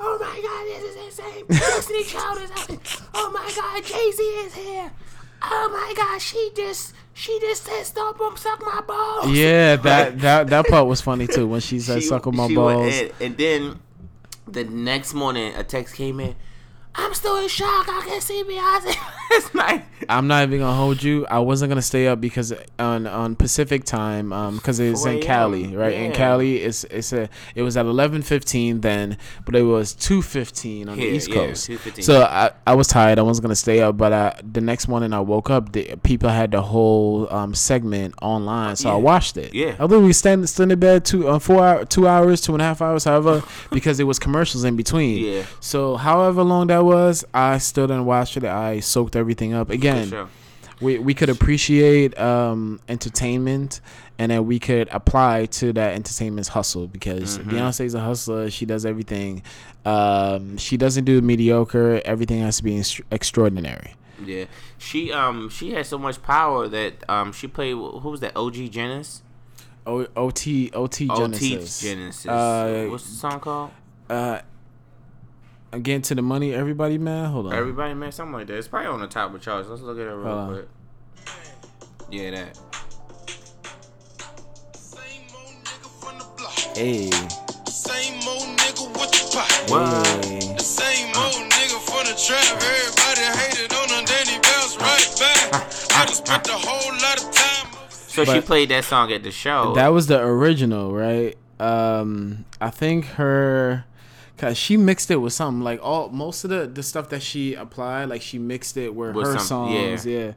Oh 0.00 0.18
my 0.18 0.40
god, 0.42 0.82
this 0.82 0.96
is 0.96 1.18
insane. 1.18 1.44
Destiny 1.48 2.04
Child 2.12 2.38
is 2.42 2.50
out. 2.50 3.08
Oh 3.14 3.30
my 3.30 3.52
god, 3.54 3.84
Jay 3.84 4.10
Z 4.10 4.22
is 4.22 4.54
here. 4.54 4.90
Oh 5.44 5.68
my 5.72 5.92
god, 5.96 6.20
she 6.20 6.50
just 6.56 6.94
she 7.14 7.38
just 7.40 7.64
said 7.64 7.84
stop 7.84 8.18
him 8.20 8.36
suck 8.36 8.60
my 8.62 8.80
balls. 8.86 9.30
Yeah, 9.30 9.76
that 9.82 10.18
that 10.20 10.46
that 10.48 10.66
part 10.66 10.86
was 10.86 11.00
funny 11.00 11.26
too 11.26 11.46
when 11.46 11.60
she 11.60 11.78
said 11.80 12.02
"suck 12.02 12.26
on 12.26 12.36
my 12.36 12.48
she 12.48 12.54
balls." 12.54 12.94
and 13.20 13.36
then 13.36 13.80
the 14.46 14.64
next 14.64 15.12
morning, 15.14 15.52
a 15.56 15.62
text 15.64 15.94
came 15.94 16.20
in. 16.20 16.36
I'm 16.94 17.14
still 17.14 17.36
in 17.38 17.48
shock. 17.48 17.86
I 17.88 18.04
can't 18.06 18.22
see 18.22 18.42
Beyonce. 18.44 18.96
it's 19.32 19.54
I'm 20.08 20.26
not 20.26 20.42
even 20.44 20.60
gonna 20.60 20.76
hold 20.76 21.02
you. 21.02 21.26
I 21.26 21.38
wasn't 21.38 21.70
gonna 21.70 21.82
stay 21.82 22.06
up 22.06 22.20
because 22.20 22.52
on 22.78 23.06
on 23.06 23.36
Pacific 23.36 23.84
time, 23.84 24.32
um, 24.32 24.56
because 24.56 24.78
it's 24.78 25.04
in 25.04 25.20
Cali, 25.20 25.74
right? 25.76 25.94
In. 25.94 26.12
Cali, 26.12 26.58
it's 26.58 26.84
it's 26.84 27.12
a 27.12 27.28
it 27.54 27.62
was 27.62 27.76
at 27.76 27.86
11:15 27.86 28.82
then, 28.82 29.16
but 29.44 29.56
it 29.56 29.62
was 29.62 29.94
2:15 29.94 30.88
on 30.88 30.98
the 30.98 31.04
East 31.04 31.28
yeah, 31.28 31.34
Coast. 31.34 31.68
2:15. 31.68 32.02
So 32.02 32.22
I 32.22 32.50
I 32.66 32.74
was 32.74 32.88
tired. 32.88 33.18
I 33.18 33.22
wasn't 33.22 33.44
gonna 33.44 33.56
stay 33.56 33.80
up, 33.80 33.96
but 33.96 34.12
I, 34.12 34.40
the 34.42 34.60
next 34.60 34.88
morning 34.88 35.12
I 35.12 35.20
woke 35.20 35.50
up. 35.50 35.72
The 35.72 35.96
people 36.02 36.28
had 36.28 36.50
the 36.50 36.62
whole 36.62 37.32
um 37.32 37.54
segment 37.54 38.14
online, 38.20 38.76
so 38.76 38.90
I 38.90 38.96
watched 38.96 39.36
it. 39.36 39.54
Yeah. 39.54 39.76
I 39.78 39.84
literally 39.84 40.12
stand 40.12 40.48
stood 40.48 40.70
in 40.70 40.78
bed 40.78 41.04
two 41.04 41.28
uh, 41.28 41.38
four 41.38 41.64
hour 41.64 41.84
two 41.84 42.06
hours 42.06 42.40
two 42.40 42.52
and 42.52 42.62
a 42.62 42.64
half 42.64 42.82
hours, 42.82 43.04
however, 43.04 43.42
because 43.70 44.00
it 44.00 44.04
was 44.04 44.18
commercials 44.18 44.64
in 44.64 44.76
between. 44.76 45.24
Yeah. 45.24 45.44
So 45.60 45.96
however 45.96 46.42
long 46.42 46.66
that 46.68 46.84
was, 46.84 47.24
I 47.32 47.58
stood 47.58 47.90
and 47.90 48.06
watched 48.06 48.36
it. 48.36 48.44
I 48.44 48.80
soaked 48.80 49.16
everything 49.16 49.21
up. 49.54 49.70
Again, 49.70 50.28
we 50.80 50.98
we 50.98 51.14
could 51.14 51.28
appreciate 51.30 52.18
um, 52.18 52.80
entertainment, 52.88 53.80
and 54.18 54.30
then 54.32 54.46
we 54.46 54.58
could 54.58 54.88
apply 54.90 55.46
to 55.46 55.72
that 55.74 55.94
entertainment's 55.94 56.48
hustle 56.48 56.86
because 56.88 57.38
Mhm. 57.38 57.44
Beyonce's 57.50 57.94
a 57.94 58.00
hustler. 58.00 58.50
She 58.50 58.66
does 58.66 58.84
everything. 58.84 59.42
Um, 59.84 60.56
she 60.56 60.76
doesn't 60.76 61.04
do 61.04 61.20
mediocre. 61.20 62.00
Everything 62.04 62.40
has 62.40 62.56
to 62.58 62.64
be 62.64 62.78
extra- 62.78 63.04
extraordinary. 63.10 63.94
Yeah, 64.24 64.44
she 64.78 65.12
um 65.12 65.48
she 65.48 65.72
had 65.72 65.86
so 65.86 65.98
much 65.98 66.22
power 66.22 66.68
that 66.68 66.92
um 67.08 67.32
she 67.32 67.46
played. 67.48 67.72
Who 67.74 68.08
was 68.10 68.20
that? 68.20 68.36
OG 68.36 68.68
Genesis. 68.68 69.22
O- 69.86 70.06
OT 70.16 70.70
OT 70.72 71.08
OT 71.08 71.08
Genesis. 71.08 71.80
Genesis. 71.80 72.26
Uh, 72.26 72.86
What's 72.88 73.04
the 73.04 73.14
song 73.16 73.40
called? 73.40 73.70
Uh, 74.08 74.40
again 75.72 76.02
to 76.02 76.14
the 76.14 76.22
money, 76.22 76.54
everybody, 76.54 76.98
man. 76.98 77.26
Hold 77.30 77.46
on. 77.46 77.54
Everybody, 77.54 77.94
man, 77.94 78.12
something 78.12 78.32
like 78.34 78.46
that. 78.48 78.56
It's 78.58 78.68
probably 78.68 78.88
on 78.88 79.00
the 79.00 79.06
top 79.06 79.34
of 79.34 79.40
charts. 79.40 79.68
Let's 79.68 79.82
look 79.82 79.98
at 79.98 80.06
it 80.06 80.10
real 80.10 80.22
Hold 80.24 80.38
on. 80.38 80.52
quick. 80.54 80.68
Yeah, 82.10 82.30
that. 82.32 82.56
Same 84.76 85.24
old 85.34 85.64
nigga 85.64 85.88
from 86.00 86.18
the 86.18 86.24
block. 86.36 86.52
Hey, 86.76 87.10
Same 87.66 88.20
old 88.28 88.58
nigga 88.58 88.86
with 88.92 89.10
the 89.12 89.30
pot. 89.32 89.70
What? 89.70 90.22
The 90.58 90.62
same 90.62 91.08
old 91.16 91.50
nigga 91.50 91.78
from 91.80 92.06
the 92.06 92.14
trap. 92.20 92.62
Everybody 92.62 93.38
hated 93.38 93.72
on 93.72 93.88
him, 93.88 94.04
then 94.04 94.26
he 94.26 94.38
bounced 94.40 94.80
right 94.80 95.14
back. 95.18 95.64
I 95.94 96.04
just 96.06 96.26
spent 96.26 96.48
a 96.48 96.52
whole 96.52 96.92
lot 96.92 97.22
of 97.22 97.32
time. 97.32 97.72
So 97.90 98.24
she 98.26 98.40
played 98.42 98.68
that 98.68 98.84
song 98.84 99.10
at 99.12 99.22
the 99.22 99.30
show. 99.30 99.74
That 99.74 99.88
was 99.88 100.06
the 100.06 100.20
original, 100.22 100.92
right? 100.92 101.34
Um, 101.58 102.44
I 102.60 102.68
think 102.68 103.06
her, 103.06 103.84
cause 104.42 104.58
she 104.58 104.76
mixed 104.76 105.10
it 105.10 105.16
with 105.16 105.32
something 105.32 105.62
like 105.62 105.80
all 105.82 106.08
most 106.10 106.42
of 106.44 106.50
the 106.50 106.66
the 106.66 106.82
stuff 106.82 107.08
that 107.10 107.22
she 107.22 107.54
applied, 107.54 108.06
like 108.10 108.20
she 108.22 108.38
mixed 108.38 108.76
it 108.76 108.94
with, 108.94 109.14
With 109.14 109.26
her 109.28 109.38
some- 109.38 109.70
yeah. 109.72 109.96
songs. 109.96 110.06
Yeah. 110.06 110.32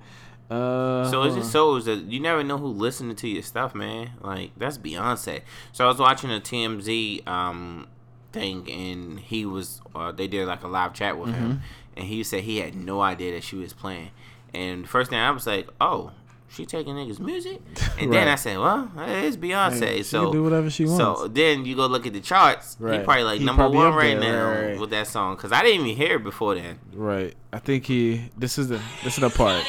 Uh, 0.50 1.10
So 1.10 1.24
it 1.24 1.30
hold 1.30 1.40
just 1.40 1.52
shows 1.52 1.86
that 1.86 2.04
you 2.04 2.20
never 2.20 2.44
know 2.44 2.58
who 2.60 2.68
listening 2.68 3.16
to 3.16 3.28
your 3.28 3.42
stuff, 3.42 3.74
man. 3.74 4.12
Like 4.22 4.52
that's 4.58 4.78
Beyonce. 4.78 5.42
So 5.74 5.84
I 5.86 5.88
was 5.88 5.98
watching 5.98 6.30
a 6.32 6.40
TMZ 6.40 7.28
um 7.28 7.88
thing, 8.32 8.70
and 8.70 9.20
he 9.20 9.46
was 9.46 9.82
uh, 9.96 10.12
they 10.12 10.28
did 10.28 10.46
like 10.48 10.64
a 10.64 10.68
live 10.68 10.94
chat 10.94 11.18
with 11.18 11.30
Mm-hmm. 11.30 11.40
him, 11.46 11.62
and 11.98 12.06
he 12.06 12.24
said 12.24 12.44
he 12.44 12.58
had 12.60 12.76
no 12.76 13.02
idea 13.02 13.32
that 13.34 13.44
she 13.44 13.56
was 13.56 13.74
playing. 13.74 14.12
And 14.54 14.88
first 14.88 15.10
thing 15.10 15.20
I 15.20 15.32
was 15.32 15.48
like, 15.48 15.68
oh. 15.82 16.12
She 16.48 16.66
taking 16.66 16.96
niggas 16.96 17.20
music, 17.20 17.60
and 18.00 18.14
then 18.14 18.28
I 18.28 18.36
said, 18.36 18.58
"Well, 18.60 18.90
it's 18.98 19.36
Beyonce." 19.36 19.80
Hey, 19.80 19.98
she 19.98 20.04
so 20.04 20.24
can 20.26 20.32
do 20.32 20.44
whatever 20.44 20.70
she 20.70 20.86
wants. 20.86 20.98
So 20.98 21.14
wants. 21.14 21.34
then 21.34 21.66
you 21.66 21.76
go 21.76 21.88
look 21.88 22.06
at 22.08 22.14
the 22.14 22.22
charts. 22.22 22.78
He 22.80 23.00
probably 23.00 23.24
like 23.24 23.40
He 23.40 23.46
number 23.46 23.64
probably 23.64 23.78
one 23.80 23.94
right 23.94 24.20
there, 24.20 24.32
now 24.32 24.48
right, 24.50 24.68
right. 24.70 24.80
with 24.80 24.92
that 24.92 25.08
song 25.08 25.36
because 25.36 25.52
I 25.52 25.64
didn't 25.64 25.86
even 25.86 25.98
hear 25.98 26.16
it 26.18 26.24
before 26.24 26.56
then. 26.56 26.80
right. 26.94 27.34
I 27.52 27.60
think 27.60 27.86
he. 27.86 28.30
This 28.38 28.58
is 28.58 28.70
the 28.70 28.80
this 29.04 29.16
is 29.18 29.22
the 29.22 29.30
part. 29.30 29.66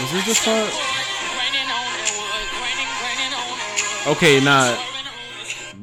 Was 0.00 0.12
this 0.12 0.44
the 0.44 0.50
part? 0.50 0.72
Okay, 4.16 4.40
nah. 4.40 4.76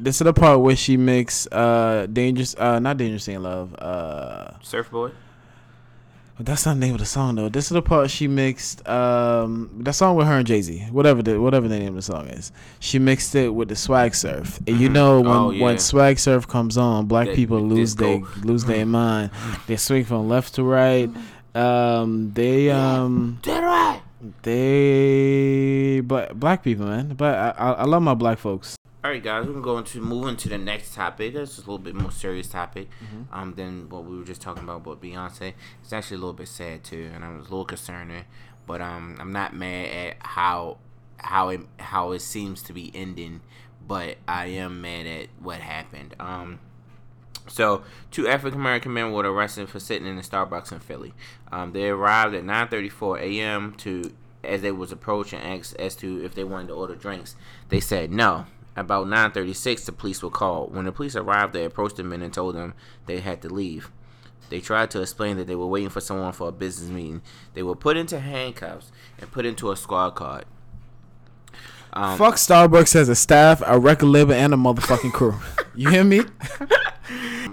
This 0.00 0.20
is 0.20 0.24
the 0.24 0.32
part 0.32 0.60
where 0.60 0.76
she 0.76 0.96
makes 0.96 1.46
uh 1.52 2.06
dangerous 2.12 2.54
uh 2.56 2.78
not 2.80 2.96
dangerous 2.96 3.28
in 3.28 3.42
love 3.42 3.74
uh 3.78 4.58
Surfboard. 4.60 5.12
But 6.38 6.46
that's 6.46 6.64
not 6.64 6.74
the 6.74 6.80
name 6.80 6.94
of 6.94 7.00
the 7.00 7.04
song 7.06 7.34
though. 7.34 7.48
This 7.48 7.64
is 7.64 7.70
the 7.70 7.82
part 7.82 8.10
she 8.10 8.28
mixed. 8.28 8.86
Um, 8.88 9.70
that 9.80 9.92
song 9.94 10.14
with 10.14 10.28
her 10.28 10.34
and 10.38 10.46
Jay 10.46 10.62
Z, 10.62 10.86
whatever 10.92 11.20
the 11.20 11.40
whatever 11.40 11.66
the 11.66 11.76
name 11.78 11.88
of 11.88 11.94
the 11.96 12.02
song 12.02 12.28
is. 12.28 12.52
She 12.78 13.00
mixed 13.00 13.34
it 13.34 13.48
with 13.48 13.68
the 13.68 13.74
Swag 13.76 14.14
Surf, 14.14 14.60
and 14.68 14.78
you 14.78 14.88
know 14.88 15.20
when 15.20 15.30
Oh, 15.32 15.50
yeah. 15.50 15.64
when 15.64 15.78
Swag 15.78 16.16
Surf 16.20 16.46
comes 16.46 16.76
on, 16.78 17.06
black 17.06 17.26
They- 17.26 17.34
people 17.34 17.60
lose 17.60 17.96
their 17.96 18.20
lose 18.44 18.64
their 18.64 18.86
mind. 18.86 19.32
They 19.66 19.76
swing 19.76 20.04
from 20.04 20.28
left 20.28 20.54
to 20.54 20.62
right. 20.62 21.10
Um, 21.56 22.30
they 22.34 22.70
um 22.70 23.40
they 24.42 26.00
black 26.04 26.34
black 26.34 26.62
people 26.62 26.86
man. 26.86 27.14
But 27.16 27.34
I 27.34 27.50
I, 27.58 27.72
I 27.72 27.84
love 27.84 28.02
my 28.02 28.14
black 28.14 28.38
folks. 28.38 28.76
All 29.04 29.12
right, 29.12 29.22
guys, 29.22 29.46
we 29.46 29.52
can 29.52 29.62
go 29.62 29.78
into 29.78 30.00
move 30.00 30.26
into 30.26 30.48
the 30.48 30.58
next 30.58 30.92
topic. 30.92 31.34
That's 31.34 31.56
a 31.58 31.60
little 31.60 31.78
bit 31.78 31.94
more 31.94 32.10
serious 32.10 32.48
topic 32.48 32.88
um, 33.32 33.54
than 33.54 33.88
what 33.88 34.04
we 34.04 34.18
were 34.18 34.24
just 34.24 34.40
talking 34.40 34.64
about. 34.64 34.82
But 34.82 35.00
Beyonce, 35.00 35.54
it's 35.82 35.92
actually 35.92 36.16
a 36.16 36.20
little 36.20 36.32
bit 36.32 36.48
sad 36.48 36.82
too, 36.82 37.08
and 37.14 37.24
I 37.24 37.28
was 37.28 37.46
a 37.46 37.50
little 37.50 37.64
concerned. 37.64 38.24
But 38.66 38.80
um, 38.80 39.16
I'm 39.20 39.30
not 39.30 39.54
mad 39.54 39.88
at 39.88 40.16
how 40.18 40.78
how 41.18 41.50
it 41.50 41.60
how 41.78 42.10
it 42.10 42.22
seems 42.22 42.60
to 42.64 42.72
be 42.72 42.90
ending, 42.92 43.40
but 43.86 44.16
I 44.26 44.46
am 44.46 44.80
mad 44.80 45.06
at 45.06 45.28
what 45.38 45.60
happened. 45.60 46.16
Um, 46.18 46.58
so, 47.46 47.84
two 48.10 48.26
African 48.26 48.60
American 48.60 48.92
men 48.92 49.12
were 49.12 49.22
arrested 49.22 49.68
for 49.68 49.78
sitting 49.78 50.08
in 50.08 50.18
a 50.18 50.22
Starbucks 50.22 50.72
in 50.72 50.80
Philly. 50.80 51.14
Um, 51.52 51.72
they 51.72 51.88
arrived 51.88 52.34
at 52.34 52.42
9:34 52.42 53.20
a.m. 53.20 53.74
to 53.74 54.12
as 54.42 54.62
they 54.62 54.72
was 54.72 54.90
approaching 54.90 55.40
asked 55.40 55.76
as 55.76 55.94
to 55.96 56.24
if 56.24 56.34
they 56.34 56.44
wanted 56.44 56.68
to 56.68 56.74
order 56.74 56.96
drinks. 56.96 57.36
They 57.68 57.78
said 57.78 58.10
no. 58.10 58.46
About 58.78 59.08
9:36, 59.08 59.84
the 59.84 59.92
police 59.92 60.22
were 60.22 60.30
called. 60.30 60.72
When 60.72 60.84
the 60.84 60.92
police 60.92 61.16
arrived, 61.16 61.52
they 61.52 61.64
approached 61.64 61.96
the 61.96 62.04
men 62.04 62.22
and 62.22 62.32
told 62.32 62.54
them 62.54 62.74
they 63.06 63.18
had 63.18 63.42
to 63.42 63.48
leave. 63.48 63.90
They 64.50 64.60
tried 64.60 64.90
to 64.92 65.02
explain 65.02 65.36
that 65.36 65.46
they 65.46 65.56
were 65.56 65.66
waiting 65.66 65.90
for 65.90 66.00
someone 66.00 66.32
for 66.32 66.48
a 66.48 66.52
business 66.52 66.88
meeting. 66.88 67.22
They 67.54 67.62
were 67.62 67.74
put 67.74 67.96
into 67.96 68.20
handcuffs 68.20 68.92
and 69.18 69.30
put 69.32 69.44
into 69.44 69.70
a 69.72 69.76
squad 69.76 70.10
car. 70.10 70.44
Um, 71.92 72.16
Fuck 72.16 72.36
Starbucks 72.36 72.94
as 72.94 73.08
a 73.08 73.16
staff, 73.16 73.62
a 73.66 73.78
record 73.78 74.06
label, 74.06 74.32
and 74.32 74.54
a 74.54 74.56
motherfucking 74.56 75.12
crew. 75.12 75.34
You 75.74 75.90
hear 75.90 76.02
me? 76.02 76.22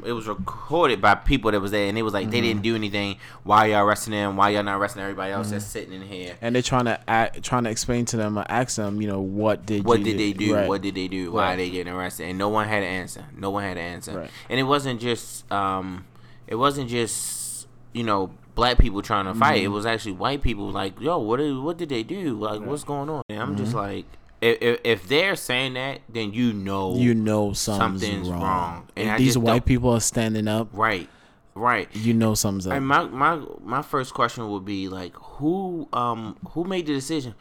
it 0.06 0.12
was 0.14 0.28
recorded 0.28 1.02
by 1.02 1.16
people 1.16 1.52
that 1.52 1.60
was 1.60 1.72
there, 1.72 1.88
and 1.88 1.98
it 1.98 2.02
was 2.04 2.14
like 2.14 2.30
they 2.30 2.38
Mm-hmm. 2.40 2.48
didn't 2.48 2.62
do 2.64 2.76
anything. 2.76 3.18
Why 3.44 3.68
y'all 3.68 3.86
arresting 3.86 4.12
them? 4.12 4.36
Why 4.38 4.50
y'all 4.50 4.64
not 4.64 4.78
arresting 4.80 5.02
everybody 5.02 5.32
else 5.32 5.52
that's 5.52 5.64
Mm-hmm. 5.66 5.72
sitting 5.72 5.94
in 5.94 6.02
here? 6.08 6.36
And 6.42 6.54
they're 6.56 6.62
trying 6.62 6.86
to 6.86 7.00
act, 7.10 7.42
trying 7.44 7.64
to 7.66 7.70
explain 7.70 8.06
to 8.06 8.18
them, 8.18 8.38
or 8.38 8.46
ask 8.50 8.76
them, 8.76 9.02
you 9.02 9.08
know, 9.08 9.20
what 9.22 9.66
did 9.66 9.86
What 9.86 10.00
you 10.00 10.06
did 10.06 10.20
they 10.20 10.34
do? 10.34 10.56
Right. 10.56 10.68
What 10.68 10.82
did 10.82 10.96
they 10.96 11.08
do? 11.08 11.32
Why 11.32 11.44
Right. 11.44 11.54
are 11.54 11.58
they 11.58 11.70
getting 11.70 11.94
arrested? 11.94 12.28
And 12.30 12.38
no 12.38 12.50
one 12.50 12.68
had 12.68 12.84
an 12.84 12.90
answer. 12.90 13.26
No 13.38 13.50
one 13.52 13.64
had 13.64 13.78
an 13.78 13.84
answer. 13.84 14.20
Right. 14.20 14.30
And 14.50 14.60
it 14.60 14.64
wasn't 14.64 15.00
just 15.02 15.50
um, 15.52 16.06
it 16.48 16.56
wasn't 16.56 16.90
just 16.90 17.68
you 17.94 18.04
know 18.04 18.32
black 18.56 18.78
people 18.78 19.02
trying 19.02 19.26
to 19.26 19.34
fight. 19.34 19.58
Mm-hmm. 19.58 19.66
It 19.66 19.70
was 19.70 19.86
actually 19.86 20.14
white 20.14 20.42
people 20.42 20.70
like, 20.72 21.00
yo, 21.00 21.18
what 21.20 21.38
did 21.38 21.58
what 21.58 21.78
did 21.78 21.90
they 21.90 22.04
do? 22.04 22.36
Like, 22.40 22.62
what's 22.62 22.84
going 22.84 23.10
on? 23.10 23.22
And 23.30 23.42
I'm 23.42 23.56
just 23.58 23.74
like, 23.74 24.06
if, 24.42 24.58
if 24.62 24.80
if 24.84 25.08
they're 25.08 25.36
saying 25.36 25.74
that, 25.76 26.02
then 26.10 26.34
you 26.34 26.54
know 26.54 26.96
you 26.96 27.14
know 27.14 27.54
something's, 27.54 28.02
Something's 28.02 28.30
wrong. 28.30 28.42
wrong. 28.42 28.88
And 28.96 29.10
If 29.10 29.18
these 29.18 29.38
white 29.38 29.66
people 29.66 29.92
are 29.92 30.00
standing 30.02 30.48
up, 30.48 30.70
right, 30.74 31.10
right. 31.56 31.88
you 31.96 32.14
know 32.14 32.34
something's 32.36 32.68
up. 32.68 32.74
And 32.74 32.86
my 32.88 33.06
my 33.06 33.40
my 33.64 33.82
first 33.82 34.14
question 34.14 34.50
would 34.50 34.66
be 34.66 34.88
like, 34.90 35.16
who 35.16 35.88
um 35.94 36.38
who 36.50 36.64
made 36.64 36.86
the 36.88 36.94
decision? 36.94 37.36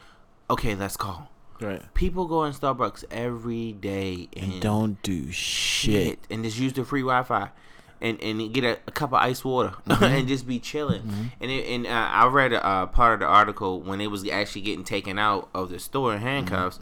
Okay, 0.50 0.74
let's 0.74 0.96
call. 0.96 1.30
right. 1.60 1.82
People 1.94 2.26
go 2.26 2.44
in 2.44 2.52
Starbucks 2.52 3.04
every 3.10 3.72
day 3.72 4.28
and, 4.36 4.60
Don't 4.60 5.00
do 5.02 5.30
shit. 5.32 5.92
shit 6.06 6.18
and 6.30 6.44
just 6.44 6.58
use 6.58 6.72
the 6.74 6.84
free 6.84 7.00
Wi-Fi. 7.02 7.48
And, 8.04 8.20
and 8.22 8.52
get 8.52 8.64
a, 8.64 8.78
a 8.86 8.90
cup 8.90 9.10
of 9.10 9.20
ice 9.30 9.42
water 9.44 9.72
Mm-hmm. 9.88 10.04
and 10.04 10.28
just 10.28 10.46
be 10.46 10.58
chilling. 10.60 11.30
And 11.40 11.50
it, 11.50 11.66
and 11.74 11.86
uh, 11.86 11.90
I 11.90 12.26
read 12.26 12.52
a 12.52 12.64
uh, 12.64 12.86
part 12.86 13.14
of 13.14 13.20
the 13.20 13.26
article 13.26 13.80
when 13.80 14.00
it 14.02 14.08
was 14.08 14.28
actually 14.28 14.60
getting 14.62 14.84
taken 14.84 15.18
out 15.18 15.48
of 15.54 15.70
the 15.70 15.78
store 15.78 16.12
in 16.14 16.20
handcuffs. 16.20 16.78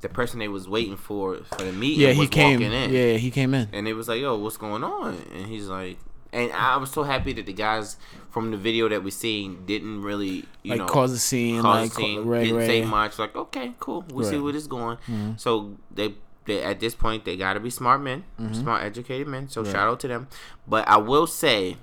The 0.00 0.08
person 0.08 0.38
they 0.38 0.48
was 0.48 0.66
waiting 0.68 0.96
for 0.96 1.36
for 1.44 1.64
the 1.64 1.72
meeting 1.72 1.98
Mm-hmm. 1.98 2.00
Yeah, 2.00 2.08
was 2.08 2.18
he 2.18 2.26
came. 2.28 2.60
walking 2.60 2.72
in. 2.72 2.90
Yeah, 2.92 3.12
he 3.18 3.30
came 3.30 3.52
in. 3.54 3.68
And 3.72 3.86
it 3.86 3.92
was 3.94 4.08
like, 4.08 4.20
yo, 4.20 4.36
what's 4.38 4.56
going 4.56 4.82
on? 4.82 5.16
And 5.34 5.46
he's 5.46 5.66
like, 5.68 5.98
and 6.32 6.50
I 6.52 6.78
was 6.78 6.90
so 6.90 7.02
happy 7.02 7.34
that 7.34 7.44
the 7.44 7.52
guys 7.52 7.98
from 8.30 8.50
the 8.50 8.56
video 8.56 8.88
that 8.88 9.04
we 9.04 9.10
seen 9.10 9.66
didn't 9.66 10.00
really, 10.02 10.46
you 10.62 10.70
Like 10.70 10.78
know, 10.78 10.86
cause 10.86 11.12
a 11.12 11.18
scene, 11.18 11.60
cause 11.60 11.82
like 11.82 11.90
a 11.90 11.94
scene, 11.94 12.24
right, 12.24 12.44
didn't 12.44 12.56
right. 12.56 12.66
say 12.66 12.84
much. 12.86 13.18
Like, 13.18 13.36
okay, 13.36 13.74
cool, 13.78 14.06
we 14.14 14.24
see. 14.24 14.32
Mm-hmm. 14.32 14.42
where 14.44 14.52
this 14.54 14.62
is 14.62 14.68
going. 14.68 14.96
So 15.36 15.76
they, 15.90 16.14
they, 16.46 16.62
at 16.62 16.80
this 16.80 16.94
point, 16.94 17.24
they 17.24 17.36
got 17.36 17.54
to 17.54 17.60
be 17.60 17.70
smart 17.70 18.00
men, 18.02 18.24
Mm-hmm. 18.40 18.54
smart, 18.54 18.82
educated 18.82 19.26
men. 19.28 19.48
So 19.48 19.62
shout 19.64 19.88
out 19.88 20.00
to 20.00 20.08
them. 20.08 20.28
But 20.66 20.86
I 20.88 20.96
will 20.96 21.26
say, 21.26 21.76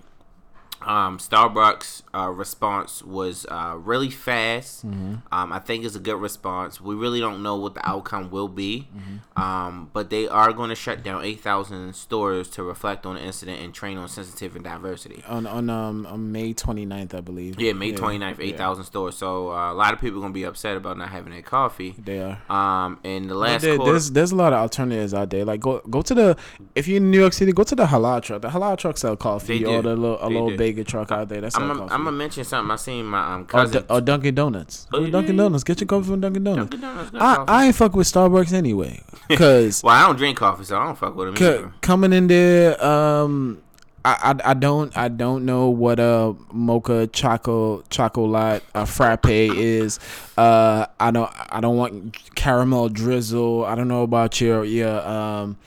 um, 0.82 1.18
Starbucks 1.18 2.04
uh, 2.14 2.30
response 2.30 3.04
was 3.04 3.46
uh, 3.50 3.76
really 3.78 4.10
fast. 4.10 4.86
Mm-hmm. 4.86 5.16
Um, 5.32 5.54
I 5.54 5.60
think 5.60 5.86
it's 5.86 5.96
a 5.96 6.00
good 6.00 6.16
response. 6.20 6.80
We 6.82 6.96
really 6.96 7.20
don't 7.20 7.44
know 7.44 7.56
what 7.56 7.76
the 7.76 7.88
outcome 7.88 8.30
will 8.32 8.48
be, 8.48 8.88
Mm-hmm. 8.96 9.42
um, 9.42 9.90
but 9.94 10.10
they 10.10 10.28
are 10.28 10.52
going 10.54 10.70
to 10.70 10.76
shut 10.76 11.04
down 11.04 11.24
eight 11.24 11.42
thousand 11.42 11.94
stores 11.96 12.50
to 12.52 12.64
reflect 12.64 13.06
on 13.06 13.16
the 13.16 13.22
incident 13.22 13.62
and 13.62 13.74
train 13.74 13.98
on 13.98 14.08
sensitive 14.08 14.56
and 14.56 14.64
diversity. 14.64 15.24
on 15.28 15.46
on 15.48 15.70
um 15.70 16.06
on 16.08 16.32
May 16.32 16.54
29th, 16.54 17.14
I 17.14 17.22
believe. 17.22 17.60
Yeah, 17.60 17.74
May 17.74 17.92
29th, 17.94 18.40
8,000 18.40 18.84
stores. 18.86 19.18
So 19.18 19.52
uh, 19.52 19.72
a 19.72 19.76
lot 19.76 19.94
of 19.94 20.00
people 20.02 20.18
are 20.18 20.22
going 20.22 20.34
to 20.34 20.40
be 20.40 20.44
upset 20.44 20.78
about 20.78 20.98
not 20.98 21.10
having 21.10 21.32
their 21.34 21.42
coffee. 21.42 21.96
They 21.98 22.20
are. 22.22 22.40
Um, 22.50 23.00
and 23.04 23.30
the 23.30 23.36
last 23.36 23.62
there- 23.62 23.76
quarter, 23.78 23.92
there's 23.94 24.12
there's 24.12 24.32
a 24.32 24.36
lot 24.36 24.54
of 24.54 24.60
alternatives 24.60 25.14
out 25.14 25.30
there. 25.30 25.46
Like 25.46 25.60
go 25.62 25.82
go 25.90 26.02
to 26.02 26.14
the 26.14 26.38
if 26.76 26.88
you're 26.88 26.98
in 26.98 27.12
New 27.12 27.20
York 27.20 27.34
City, 27.34 27.52
go 27.52 27.64
to 27.64 27.76
the 27.76 27.86
halal 27.86 28.22
truck. 28.22 28.42
The 28.42 28.50
halal 28.50 28.78
truck 28.78 28.98
sell 28.98 29.16
coffee 29.16 29.60
They 29.64 29.66
or 29.66 29.82
the 29.82 29.96
little 29.96 30.20
a 30.20 30.28
They 30.28 30.34
little 30.34 30.50
do. 30.50 30.58
Bagel 30.70 30.84
truck 30.84 31.12
out 31.12 31.30
there. 31.30 31.42
That's 31.42 31.56
I'm 31.58 31.88
gonna 31.88 32.12
mention 32.12 32.44
something 32.44 32.72
I 32.72 32.76
seen 32.76 33.06
my 33.06 33.36
um, 33.36 33.42
or, 33.42 33.46
cousin. 33.46 33.82
D- 33.82 33.88
or 33.90 34.02
Dunkin' 34.02 34.36
Donuts. 34.36 34.88
Oh, 34.94 35.06
Dunkin' 35.10 35.36
Donuts. 35.36 35.64
Get 35.64 35.82
your 35.82 35.88
coffee 35.88 36.08
from 36.08 36.22
Dunkin' 36.22 36.44
Donuts. 36.44 36.70
Dunkin' 36.70 36.82
Donuts 36.82 37.12
I, 37.16 37.36
coffee. 37.36 37.52
I 37.52 37.66
ain't 37.66 37.76
fuck 37.76 37.96
with 37.96 38.08
Starbucks 38.08 38.54
anyway, 38.54 39.02
cause 39.36 39.84
well, 39.84 39.96
I 39.96 40.08
don't 40.08 40.16
drink 40.16 40.38
coffee, 40.38 40.64
so 40.64 40.78
I 40.80 40.86
don't 40.86 40.98
fuck 40.98 41.16
with 41.16 41.36
them 41.36 41.74
coming 41.82 42.14
in 42.14 42.28
there, 42.28 42.84
um, 42.84 43.62
I, 44.06 44.34
I, 44.46 44.52
I 44.52 44.54
don't 44.54 44.96
I 44.98 45.10
don't 45.10 45.46
know 45.46 45.70
what 45.70 46.00
a 46.00 46.34
mocha 46.54 47.08
choco 47.08 47.84
chocolate 47.90 48.64
a 48.74 48.86
frappe 48.86 49.28
is. 49.30 50.00
Uh, 50.38 50.86
I 51.00 51.12
don't 51.12 51.30
I 51.50 51.60
don't 51.60 51.76
want 51.76 52.18
caramel 52.36 52.90
drizzle. 52.90 53.66
I 53.66 53.76
don't 53.76 53.88
know 53.90 54.04
about 54.04 54.40
your 54.40 54.64
your 54.64 55.06
um 55.06 55.58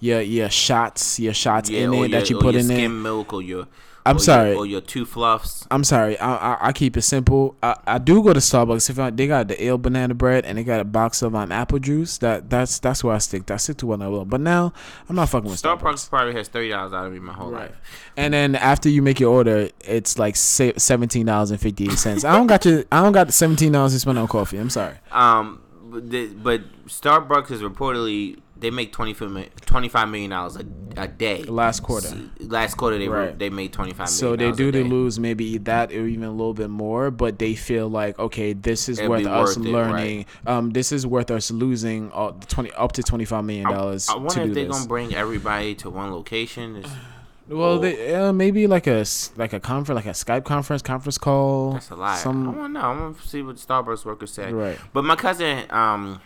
your 0.00 0.20
your 0.22 0.48
shots 0.48 1.20
your 1.20 1.34
shots 1.34 1.68
Yeah, 1.68 1.82
in 1.82 1.90
or 1.90 2.06
it 2.06 2.10
your, 2.10 2.20
that 2.20 2.30
you 2.30 2.38
or 2.38 2.40
put 2.40 2.54
your 2.54 2.60
in 2.60 2.66
skim 2.66 2.76
there. 2.78 2.88
milk 2.88 3.32
or 3.32 3.42
your. 3.42 3.66
I'm 4.04 4.16
or 4.16 4.18
sorry. 4.18 4.50
Your, 4.50 4.58
or 4.58 4.66
your 4.66 4.80
two 4.80 5.04
fluffs. 5.06 5.66
I'm 5.70 5.84
sorry. 5.84 6.18
I, 6.18 6.54
I 6.54 6.58
I 6.68 6.72
keep 6.72 6.96
it 6.96 7.02
simple. 7.02 7.54
I, 7.62 7.76
I 7.86 7.98
do 7.98 8.22
go 8.22 8.32
to 8.32 8.40
Starbucks 8.40 8.90
if 8.90 8.98
I, 8.98 9.10
they 9.10 9.28
got 9.28 9.46
the 9.48 9.62
ale 9.64 9.78
banana 9.78 10.12
bread 10.14 10.44
and 10.44 10.58
they 10.58 10.64
got 10.64 10.80
a 10.80 10.84
box 10.84 11.22
of 11.22 11.34
um 11.36 11.52
apple 11.52 11.78
juice. 11.78 12.18
That 12.18 12.50
that's 12.50 12.78
that's 12.80 13.04
where 13.04 13.14
I 13.14 13.18
stick. 13.18 13.48
I 13.50 13.56
stick 13.58 13.76
to 13.78 13.86
what 13.86 14.02
I 14.02 14.08
will. 14.08 14.24
But 14.24 14.40
now 14.40 14.72
I'm 15.08 15.14
not 15.16 15.28
fucking 15.28 15.48
with 15.48 15.62
Starbucks. 15.62 15.80
Starbucks 15.82 16.10
probably 16.10 16.34
has 16.34 16.48
thirty 16.48 16.70
dollars 16.70 16.92
out 16.92 17.06
of 17.06 17.12
me 17.12 17.20
my 17.20 17.32
whole 17.32 17.50
Right. 17.50 17.70
life. 17.70 18.10
And 18.16 18.34
then 18.34 18.56
after 18.56 18.88
you 18.88 19.02
make 19.02 19.20
your 19.20 19.32
order, 19.32 19.68
it's 19.80 20.18
like 20.18 20.34
seventeen 20.36 21.26
dollars 21.26 21.50
and 21.52 21.60
fifty 21.60 21.84
eight 21.84 21.92
cents. 21.98 22.24
I 22.24 22.36
don't 22.36 22.48
got 22.48 22.64
your 22.64 22.84
I 22.90 23.02
don't 23.02 23.12
got 23.12 23.28
the 23.28 23.32
seventeen 23.32 23.72
dollars 23.72 23.92
to 23.92 24.00
spend 24.00 24.18
on 24.18 24.26
coffee. 24.26 24.58
I'm 24.58 24.70
sorry. 24.70 24.96
Um, 25.12 25.62
but 25.92 26.62
Starbucks 26.86 27.50
is 27.50 27.62
reportedly 27.62 28.40
they 28.62 28.70
make 28.70 28.92
25 28.92 30.08
million 30.08 30.30
dollars 30.30 30.56
a, 30.56 30.64
a 30.96 31.08
day. 31.08 31.42
Last 31.42 31.80
quarter. 31.82 32.16
Last 32.40 32.76
quarter 32.76 32.96
they 32.98 33.08
were, 33.08 33.32
they 33.32 33.50
made 33.50 33.72
twenty 33.72 33.90
five 33.92 34.06
million. 34.08 34.18
So 34.18 34.36
they 34.36 34.52
do 34.52 34.70
to 34.72 34.84
lose 34.84 35.18
maybe 35.18 35.58
that 35.58 35.92
or 35.92 36.06
even 36.06 36.24
a 36.24 36.30
little 36.30 36.54
bit 36.54 36.70
more, 36.70 37.10
but 37.10 37.38
they 37.38 37.54
feel 37.54 37.88
like 37.88 38.18
okay, 38.18 38.54
this 38.54 38.88
is 38.88 38.98
It'd 38.98 39.10
worth 39.10 39.26
us 39.26 39.56
worth 39.58 39.66
it, 39.66 39.70
learning. 39.70 40.26
Um, 40.46 40.70
this 40.70 40.92
is 40.92 41.06
worth 41.06 41.30
us 41.30 41.50
losing 41.50 42.10
uh, 42.14 42.32
twenty 42.48 42.72
up 42.72 42.92
to 42.92 43.02
twenty 43.02 43.24
five 43.26 43.44
million 43.44 43.68
dollars 43.68 44.08
I 44.08 44.14
to 44.14 44.18
wonder 44.20 44.44
do 44.44 44.48
if 44.50 44.54
they're 44.54 44.66
gonna 44.68 44.86
bring 44.86 45.14
everybody 45.14 45.74
to 45.76 45.90
one 45.90 46.10
location. 46.12 46.76
It's- 46.76 46.92
Well, 47.48 47.78
Or- 47.78 47.78
they, 47.80 48.14
uh, 48.14 48.32
maybe 48.32 48.68
like 48.68 48.86
a 48.86 49.04
like 49.36 49.52
a 49.52 49.58
conference, 49.60 49.96
like 49.96 50.06
a 50.06 50.10
Skype 50.16 50.44
conference, 50.44 50.80
conference 50.80 51.18
call. 51.18 51.72
That's 51.72 51.90
a. 51.90 51.96
I 51.96 52.16
Some 52.16 52.46
want 52.46 52.58
to 52.58 52.68
know. 52.68 52.80
I 52.80 53.00
want 53.00 53.20
to 53.20 53.28
see 53.28 53.42
what 53.42 53.56
Starbucks 53.56 54.04
workers 54.04 54.32
say. 54.32 54.52
Right. 54.52 54.78
But 54.92 55.02
my 55.04 55.16
cousin 55.16 55.66
um 55.70 56.20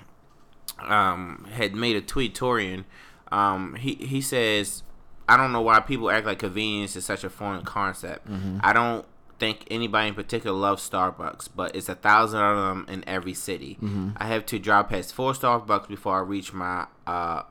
um 0.78 1.46
had 1.52 1.74
made 1.74 1.96
a 1.96 2.00
tweet. 2.00 2.34
Torian. 2.34 2.84
Um, 3.32 3.74
he 3.74 3.94
he 3.94 4.20
says, 4.20 4.82
I 5.28 5.36
don't 5.36 5.52
know 5.52 5.62
why 5.62 5.80
people 5.80 6.10
act 6.10 6.26
like 6.26 6.38
convenience 6.38 6.94
is 6.96 7.04
such 7.04 7.24
a 7.24 7.30
foreign 7.30 7.64
concept. 7.64 8.28
Mm-hmm. 8.30 8.58
I 8.62 8.72
don't 8.72 9.04
think 9.38 9.66
anybody 9.70 10.08
in 10.08 10.14
particular 10.14 10.56
loves 10.56 10.88
Starbucks, 10.88 11.48
but 11.54 11.76
it's 11.76 11.88
a 11.90 11.94
thousand 11.94 12.40
of 12.40 12.56
them 12.56 12.86
in 12.88 13.04
every 13.06 13.34
city. 13.34 13.76
Mm-hmm. 13.82 14.10
I 14.16 14.28
have 14.28 14.46
to 14.46 14.58
drive 14.58 14.88
past 14.88 15.12
four 15.12 15.32
Starbucks 15.32 15.88
before 15.88 16.16
I 16.16 16.20
reach 16.20 16.52
my 16.52 16.86
uh 17.06 17.42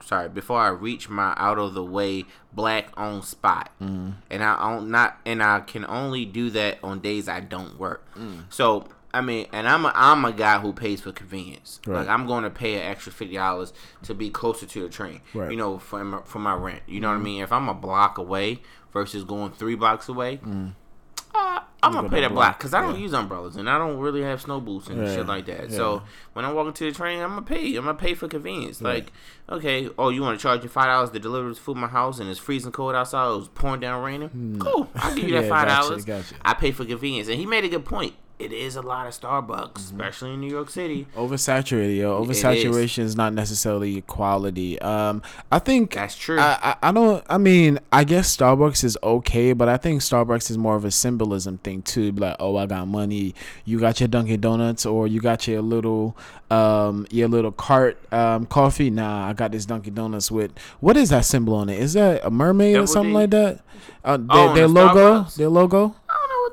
sorry 0.00 0.28
before 0.30 0.58
I 0.60 0.68
reach 0.68 1.08
my 1.08 1.34
out 1.36 1.58
of 1.58 1.74
the 1.74 1.84
way 1.84 2.24
black 2.52 2.88
owned 2.98 3.24
spot, 3.24 3.70
Mm-hmm. 3.82 4.10
and 4.30 4.42
I 4.42 4.58
own 4.60 4.90
not 4.90 5.18
and 5.26 5.42
I 5.42 5.60
can 5.60 5.84
only 5.84 6.24
do 6.24 6.48
that 6.50 6.78
on 6.82 7.00
days 7.00 7.28
I 7.28 7.40
don't 7.40 7.78
work. 7.78 8.02
Mm. 8.16 8.44
So. 8.48 8.88
I 9.14 9.20
mean, 9.22 9.46
and 9.52 9.66
I'm 9.66 9.86
a, 9.86 9.92
I'm 9.94 10.24
a 10.24 10.32
guy 10.32 10.58
who 10.58 10.72
pays 10.72 11.00
for 11.00 11.12
convenience. 11.12 11.80
Right. 11.86 12.00
Like 12.00 12.08
I'm 12.08 12.26
going 12.26 12.44
to 12.44 12.50
pay 12.50 12.74
an 12.74 12.82
extra 12.82 13.10
fifty 13.10 13.34
dollars 13.36 13.72
to 14.02 14.14
be 14.14 14.28
closer 14.30 14.66
to 14.66 14.80
the 14.82 14.88
train. 14.88 15.20
Right. 15.32 15.44
Mm-hmm. 15.44 15.50
You 15.52 15.56
know, 15.56 15.78
for 15.78 16.04
my, 16.04 16.20
for 16.24 16.38
my 16.38 16.54
rent. 16.54 16.82
You 16.86 17.00
know 17.00 17.08
what 17.08 17.14
I 17.14 17.18
mean? 17.18 17.42
If 17.42 17.50
I'm 17.52 17.68
a 17.68 17.74
block 17.74 18.18
away 18.18 18.60
versus 18.92 19.24
going 19.24 19.52
three 19.52 19.74
blocks 19.76 20.08
away, 20.08 20.40
uh, 21.34 21.60
I'm 21.82 21.92
gonna 21.92 22.08
pay 22.08 22.20
that 22.22 22.32
block 22.32 22.58
because 22.58 22.74
I 22.74 22.80
don't 22.80 22.94
yeah. 22.96 23.02
use 23.02 23.12
umbrellas 23.12 23.54
and 23.56 23.70
I 23.70 23.78
don't 23.78 23.98
really 23.98 24.22
have 24.22 24.40
snow 24.40 24.60
boots 24.60 24.88
and 24.88 24.98
Yeah, 25.06 25.14
shit 25.14 25.26
like 25.26 25.46
that. 25.46 25.70
yeah. 25.70 25.76
So 25.76 26.02
when 26.32 26.44
I'm 26.44 26.54
walking 26.54 26.72
to 26.72 26.84
the 26.86 26.92
train, 26.92 27.20
I'm 27.20 27.30
gonna 27.30 27.42
pay. 27.42 27.76
I'm 27.76 27.84
gonna 27.84 27.94
pay 27.94 28.14
for 28.14 28.26
convenience. 28.28 28.80
Like, 28.82 29.12
okay, 29.48 29.88
oh, 29.98 30.08
you 30.08 30.22
want 30.22 30.38
to 30.38 30.42
charge 30.42 30.64
you 30.64 30.68
five 30.68 30.86
dollars 30.86 31.10
to 31.10 31.18
deliver 31.18 31.48
this 31.48 31.58
food 31.58 31.74
to 31.74 31.80
my 31.80 31.86
house 31.86 32.18
and 32.18 32.28
it's 32.28 32.40
freezing 32.40 32.72
cold 32.72 32.94
outside. 32.96 33.30
It 33.32 33.36
was 33.36 33.48
pouring 33.48 33.80
down 33.80 34.02
raining. 34.02 34.58
Cool, 34.58 34.88
I'll 34.96 35.14
give 35.14 35.28
you 35.28 35.34
that 35.40 35.48
five 35.48 35.68
gotcha, 35.68 35.88
dollars. 35.88 36.04
gotcha. 36.04 36.34
I 36.42 36.54
pay 36.54 36.72
for 36.72 36.84
convenience, 36.84 37.28
and 37.28 37.38
he 37.38 37.46
made 37.46 37.64
a 37.64 37.68
good 37.68 37.84
point. 37.84 38.14
It 38.38 38.52
is 38.52 38.76
a 38.76 38.82
lot 38.82 39.06
of 39.08 39.14
Starbucks, 39.18 39.72
Mm-hmm. 39.72 40.00
especially 40.00 40.34
in 40.34 40.40
New 40.40 40.50
York 40.50 40.70
City. 40.70 41.08
oversaturated. 41.16 41.96
Yo, 41.96 42.22
It 42.22 42.30
is. 42.30 42.42
oversaturation 42.44 43.00
is 43.00 43.16
not 43.16 43.32
necessarily 43.34 44.00
quality. 44.02 44.80
Um, 44.80 45.22
I 45.50 45.58
think 45.58 45.94
That's 45.94 46.16
true. 46.16 46.38
I, 46.38 46.56
I 46.62 46.88
I 46.88 46.92
don't. 46.92 47.24
I 47.28 47.36
mean, 47.38 47.80
I 47.90 48.04
guess 48.04 48.36
Starbucks 48.36 48.84
is 48.84 48.96
okay, 49.02 49.52
but 49.54 49.68
I 49.68 49.76
think 49.76 50.02
Starbucks 50.02 50.50
is 50.50 50.58
more 50.58 50.76
of 50.76 50.84
a 50.84 50.90
symbolism 50.92 51.58
thing 51.58 51.82
too. 51.82 52.12
Like, 52.12 52.36
oh, 52.38 52.56
I 52.56 52.66
got 52.66 52.86
money. 52.86 53.34
You 53.64 53.80
got 53.80 53.98
your 54.00 54.08
Dunkin' 54.08 54.40
Donuts, 54.40 54.86
or 54.86 55.08
you 55.08 55.20
got 55.20 55.48
your 55.48 55.60
little 55.62 56.16
um 56.50 57.06
your 57.10 57.28
little 57.28 57.52
cart 57.52 57.98
um 58.12 58.46
coffee. 58.46 58.88
Nah, 58.90 59.28
I 59.28 59.32
got 59.32 59.50
this 59.52 59.66
Dunkin' 59.66 59.94
Donuts 59.94 60.30
with 60.30 60.52
what 60.80 60.96
is 60.96 61.10
that 61.10 61.24
symbol 61.24 61.54
on 61.54 61.68
it? 61.68 61.80
Is 61.80 61.94
that 61.94 62.24
a 62.24 62.30
mermaid 62.30 62.76
or 62.76 62.86
something 62.86 63.10
D. 63.12 63.18
like 63.18 63.30
that? 63.30 63.60
Uh, 64.04 64.16
their, 64.16 64.26
Oh, 64.30 64.54
their 64.54 64.62
the 64.68 64.68
logo. 64.68 64.94
Starbucks? 65.24 65.34
Their 65.36 65.48
logo. 65.48 65.96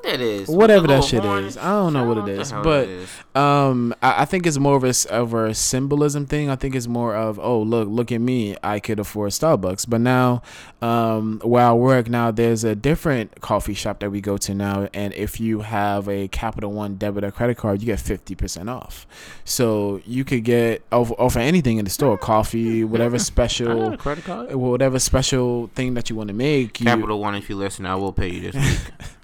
I 0.04 0.16
don't 0.16 0.18
know 0.18 0.20
what 0.20 0.20
that 0.20 0.20
is. 0.20 0.48
whatever 0.48 0.86
that 0.88 1.04
shit 1.04 1.22
horn? 1.22 1.44
is. 1.44 1.56
I 1.56 1.70
don't 1.70 1.92
know 1.92 2.04
I 2.04 2.06
what 2.06 2.28
it 2.28 2.50
know 2.50 2.62
but 2.62 2.84
it 2.88 2.90
is. 2.90 3.10
um, 3.34 3.94
I, 4.02 4.22
I 4.22 4.24
think 4.24 4.46
it's 4.46 4.58
more 4.58 4.76
of 4.76 4.84
a 4.84 4.94
of 5.10 5.34
a 5.34 5.54
symbolism 5.54 6.26
thing. 6.26 6.50
I 6.50 6.56
think 6.56 6.74
it's 6.74 6.86
more 6.86 7.14
of 7.14 7.38
oh 7.38 7.60
look 7.60 7.88
look 7.88 8.12
at 8.12 8.20
me, 8.20 8.56
I 8.62 8.80
could 8.80 8.98
afford 8.98 9.30
Starbucks. 9.32 9.88
But 9.88 10.00
now, 10.00 10.42
um, 10.82 11.40
where 11.44 11.64
I 11.66 11.72
work 11.72 12.08
now, 12.08 12.30
there's 12.30 12.64
a 12.64 12.74
different 12.74 13.40
coffee 13.40 13.74
shop 13.74 14.00
that 14.00 14.10
we 14.10 14.20
go 14.20 14.36
to 14.38 14.54
now, 14.54 14.88
and 14.94 15.12
if 15.14 15.40
you 15.40 15.60
have 15.60 16.08
a 16.08 16.28
Capital 16.28 16.72
One 16.72 16.96
debit 16.96 17.24
or 17.24 17.30
credit 17.30 17.56
card, 17.56 17.80
you 17.80 17.86
get 17.86 18.00
fifty 18.00 18.34
percent 18.34 18.68
off. 18.68 19.06
So 19.44 20.00
you 20.06 20.24
could 20.24 20.44
get 20.44 20.82
over 20.92 21.14
offer 21.14 21.38
anything 21.38 21.78
in 21.78 21.84
the 21.84 21.90
store, 21.90 22.16
coffee, 22.18 22.84
whatever 22.84 23.18
special. 23.32 23.96
credit 23.96 24.24
card. 24.24 24.54
Whatever 24.54 24.98
special 24.98 25.68
thing 25.74 25.94
that 25.94 26.10
you 26.10 26.16
want 26.16 26.28
to 26.28 26.34
make, 26.34 26.80
you, 26.80 26.86
Capital 26.86 27.18
One, 27.20 27.34
if 27.34 27.48
you 27.48 27.56
listen, 27.56 27.86
I 27.86 27.94
will 27.96 28.12
pay 28.12 28.28
you 28.30 28.50
this 28.50 28.54
week. 28.54 28.94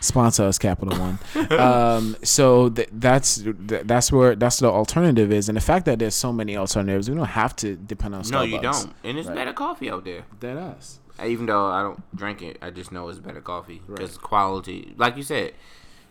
sponsor 0.00 0.44
us 0.44 0.58
capital 0.58 0.98
one 0.98 1.18
um 1.58 2.16
so 2.22 2.68
th- 2.68 2.88
that's 2.92 3.36
th- 3.42 3.82
that's 3.84 4.10
where 4.12 4.34
that's 4.36 4.58
the 4.58 4.68
alternative 4.68 5.32
is 5.32 5.48
and 5.48 5.56
the 5.56 5.60
fact 5.60 5.84
that 5.86 5.98
there's 5.98 6.14
so 6.14 6.32
many 6.32 6.56
alternatives 6.56 7.08
we 7.10 7.16
don't 7.16 7.26
have 7.26 7.54
to 7.56 7.76
depend 7.76 8.14
on 8.14 8.22
Starbucks. 8.22 8.30
no, 8.30 8.42
you 8.42 8.60
don't. 8.60 8.92
And 9.04 9.18
it's 9.18 9.28
Right. 9.28 9.36
better 9.36 9.52
coffee 9.52 9.90
out 9.90 10.04
there. 10.04 10.22
Dead 10.40 10.56
us. 10.56 10.98
Even 11.24 11.46
though 11.46 11.66
I 11.66 11.82
don't 11.82 12.00
drink 12.16 12.42
it, 12.42 12.58
I 12.62 12.70
just 12.70 12.92
know 12.92 13.08
it's 13.08 13.18
better 13.18 13.40
coffee 13.40 13.82
Right. 13.86 13.96
because 13.98 14.16
quality, 14.18 14.94
like 14.96 15.16
you 15.16 15.22
said, 15.22 15.52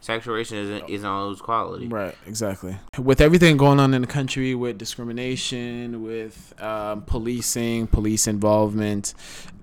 saturation 0.08 0.58
isn't 0.58 0.90
isn't 0.90 1.06
always 1.06 1.42
quality. 1.42 1.88
Right, 1.88 2.16
exactly. 2.26 2.78
With 2.98 3.20
everything 3.20 3.58
going 3.58 3.80
on 3.80 3.94
in 3.94 4.02
the 4.02 4.08
country, 4.08 4.56
with 4.56 4.78
discrimination, 4.78 6.02
with 6.02 6.54
um, 6.62 7.02
policing, 7.02 7.88
police 7.88 8.26
involvement, 8.26 9.14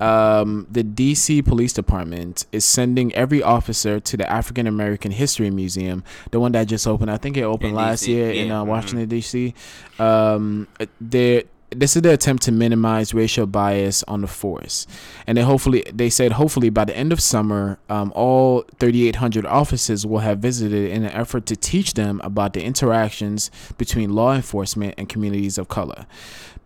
um, 0.01 0.67
the 0.71 0.85
DC 0.85 1.45
Police 1.47 1.73
Department 1.73 2.45
is 2.53 2.65
sending 2.65 3.13
every 3.15 3.43
officer 3.43 3.99
to 3.99 4.17
the 4.19 4.31
African 4.31 4.67
American 4.67 5.13
History 5.13 5.51
Museum, 5.51 6.05
the 6.31 6.39
one 6.39 6.53
that 6.53 6.69
just 6.69 6.87
opened. 6.87 7.11
I 7.11 7.17
think 7.17 7.39
it 7.39 7.45
opened 7.45 7.71
In 7.71 7.77
last 7.77 8.05
DC, 8.05 8.09
year 8.09 8.31
in 8.31 8.49
yeah, 8.49 8.61
uh, 8.61 8.65
mhm. 8.65 8.69
Washington 8.69 9.09
D.C. 9.09 9.55
Um, 9.99 10.69
they 11.01 11.45
this 11.75 11.97
is 11.97 12.03
the 12.03 12.13
attempt 12.13 12.43
to 12.45 12.53
minimize 12.53 13.15
racial 13.15 13.47
bias 13.47 14.03
on 14.05 14.21
the 14.21 14.27
force, 14.27 14.87
and 15.27 15.37
then 15.37 15.45
hopefully 15.45 15.85
they 15.93 16.11
said 16.11 16.33
hopefully 16.33 16.71
by 16.71 16.85
the 16.85 16.97
end 16.97 17.13
of 17.13 17.21
summer, 17.21 17.79
um, 17.89 18.13
all 18.15 18.65
3,800 18.79 19.47
officers 19.47 20.07
will 20.07 20.21
have 20.21 20.39
visited 20.39 20.91
in 20.91 21.05
an 21.05 21.11
effort 21.13 21.47
to 21.47 21.57
teach 21.57 21.95
them 21.95 22.21
about 22.25 22.53
the 22.53 22.63
interactions 22.63 23.51
between 23.79 24.15
law 24.15 24.35
enforcement 24.35 24.95
and 24.97 25.09
communities 25.09 25.59
of 25.59 25.69
color. 25.69 26.07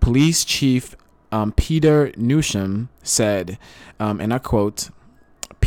Police 0.00 0.44
Chief 0.44 0.96
um, 1.30 1.52
Peter 1.52 2.10
Newsham 2.12 2.88
said, 3.02 3.58
um, 4.00 4.20
and 4.20 4.32
I 4.32 4.38
quote. 4.38 4.90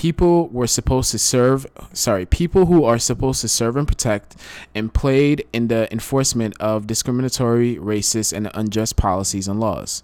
People 0.02 0.48
were 0.48 0.66
supposed 0.66 1.12
to 1.12 1.20
serve, 1.20 1.68
sorry, 1.94 2.26
people 2.26 2.66
who 2.66 2.84
are 2.84 2.98
supposed 2.98 3.40
to 3.42 3.48
serve 3.48 3.78
and 3.78 3.88
protect 3.88 4.36
and 4.74 4.92
played 4.92 5.46
in 5.54 5.68
the 5.68 5.88
enforcement 5.94 6.60
of 6.60 6.88
discriminatory, 6.88 7.76
racist, 7.76 8.34
and 8.34 8.50
unjust 8.56 8.98
policies 8.98 9.48
and 9.48 9.60
laws. 9.60 10.02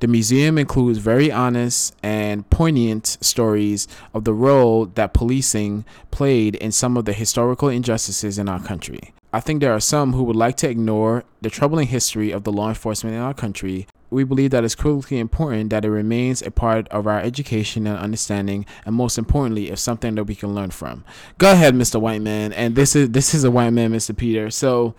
The 0.00 0.08
museum 0.08 0.58
includes 0.58 0.98
very 0.98 1.32
honest 1.32 1.96
and 2.02 2.50
poignant 2.50 3.16
stories 3.22 3.88
of 4.12 4.24
the 4.24 4.34
role 4.34 4.84
that 4.84 5.14
policing 5.14 5.86
played 6.10 6.54
in 6.56 6.70
some 6.70 6.98
of 6.98 7.06
the 7.06 7.14
historical 7.14 7.70
injustices 7.70 8.36
in 8.36 8.46
our 8.46 8.60
country. 8.60 9.14
I 9.32 9.40
think 9.40 9.62
there 9.62 9.72
are 9.72 9.80
some 9.80 10.12
who 10.12 10.24
would 10.24 10.36
like 10.36 10.58
to 10.58 10.68
ignore 10.68 11.24
the 11.40 11.48
troubling 11.48 11.86
history 11.86 12.30
of 12.30 12.44
the 12.44 12.52
law 12.52 12.68
enforcement 12.68 13.16
in 13.16 13.22
our 13.22 13.32
country. 13.32 13.86
We 14.10 14.24
believe 14.24 14.50
that 14.50 14.64
it's 14.64 14.74
critically 14.74 15.18
important 15.18 15.70
that 15.70 15.84
it 15.84 15.90
remains 15.90 16.42
a 16.42 16.50
part 16.50 16.88
of 16.88 17.06
our 17.06 17.20
education 17.20 17.86
and 17.86 17.96
understanding, 17.96 18.66
and 18.84 18.94
most 18.94 19.16
importantly, 19.18 19.70
it's 19.70 19.80
something 19.82 20.16
that 20.16 20.24
we 20.24 20.34
can 20.34 20.54
learn 20.54 20.70
from. 20.70 21.04
Go 21.38 21.52
ahead, 21.52 21.74
Mr. 21.74 22.00
White 22.00 22.20
Man, 22.20 22.52
and 22.52 22.74
this 22.74 22.96
is 22.96 23.10
this 23.10 23.34
is 23.34 23.44
a 23.44 23.50
white 23.50 23.70
man, 23.70 23.92
Mr. 23.92 24.16
Peter. 24.16 24.50
So, 24.50 24.94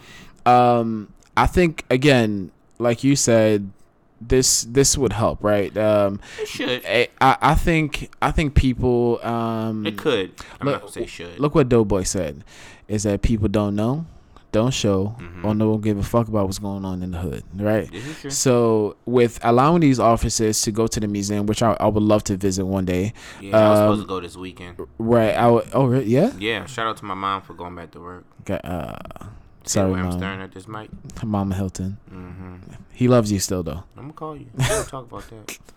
um, 0.45 1.12
I 1.36 1.45
think 1.47 1.84
again, 1.89 2.51
like 2.80 3.03
you 3.03 3.16
said, 3.18 3.70
this 4.22 4.64
this 4.64 4.97
would 4.97 5.14
help, 5.14 5.43
right? 5.43 5.76
Um, 5.78 6.20
It 6.39 6.47
should. 6.47 6.86
I, 6.86 7.09
I 7.20 7.38
I 7.41 7.55
think 7.55 8.12
I 8.22 8.32
think 8.32 8.53
people 8.55 9.20
um 9.26 9.86
It 9.86 9.97
could. 9.97 10.32
I'm 10.59 10.68
look- 10.68 10.76
not 10.76 10.82
gonna 10.82 10.91
say 10.93 11.05
should. 11.05 11.39
look 11.39 11.53
what 11.55 11.68
Doughboy 11.70 12.03
said 12.03 12.43
is 12.88 13.03
that 13.03 13.22
people 13.24 13.47
don't 13.49 13.76
know, 13.76 14.05
don't 14.52 14.74
show, 14.74 15.16
Mhm. 15.20 15.45
or 15.45 15.56
no 15.56 15.70
one 15.72 15.82
give 15.82 15.97
a 15.97 16.04
fuck 16.04 16.28
about 16.28 16.45
what's 16.45 16.60
going 16.60 16.84
on 16.86 17.02
in 17.04 17.12
the 17.12 17.18
hood, 17.20 17.43
right? 17.56 17.89
This 17.91 18.06
is 18.06 18.20
true. 18.20 18.30
So 18.32 18.95
with 19.06 19.39
allowing 19.43 19.80
these 19.82 19.99
officers 19.99 20.62
to 20.64 20.72
go 20.72 20.88
to 20.88 20.99
the 20.99 21.08
museum, 21.08 21.45
which 21.45 21.64
I, 21.64 21.78
I 21.80 21.88
would 21.88 22.04
love 22.04 22.24
to 22.26 22.38
visit 22.38 22.66
one 22.66 22.86
day, 22.86 23.14
Yeah, 23.39 23.58
I 23.58 23.70
was 23.70 23.80
um, 23.80 23.86
supposed 23.86 24.02
to 24.02 24.08
go 24.08 24.20
this 24.20 24.36
weekend. 24.38 24.78
right? 24.97 25.36
I 25.36 25.47
would, 25.49 25.68
oh 25.74 25.91
yeah, 25.99 26.32
Yeah, 26.38 26.66
shout 26.66 26.88
out 26.88 26.97
to 26.97 27.06
my 27.06 27.14
mom 27.14 27.41
for 27.41 27.54
going 27.54 27.76
back 27.76 27.91
to 27.91 27.99
work. 27.99 28.26
Got, 28.45 28.66
uh, 28.66 28.95
Sorry, 29.66 29.93
I'm 29.99 30.12
staring 30.12 30.41
at 30.41 30.51
this 30.53 30.68
mic. 30.68 30.89
Mama 31.24 31.55
Hilton. 31.55 31.97
hmm 32.09 32.55
He 32.91 33.07
loves 33.07 33.32
you 33.32 33.39
still 33.39 33.64
though. 33.64 33.84
I'm 33.95 34.03
gonna 34.03 34.14
call 34.14 34.36
you. 34.36 34.47
We'll 34.57 34.84
talk 34.86 35.05
about 35.12 35.30
that. 35.30 35.57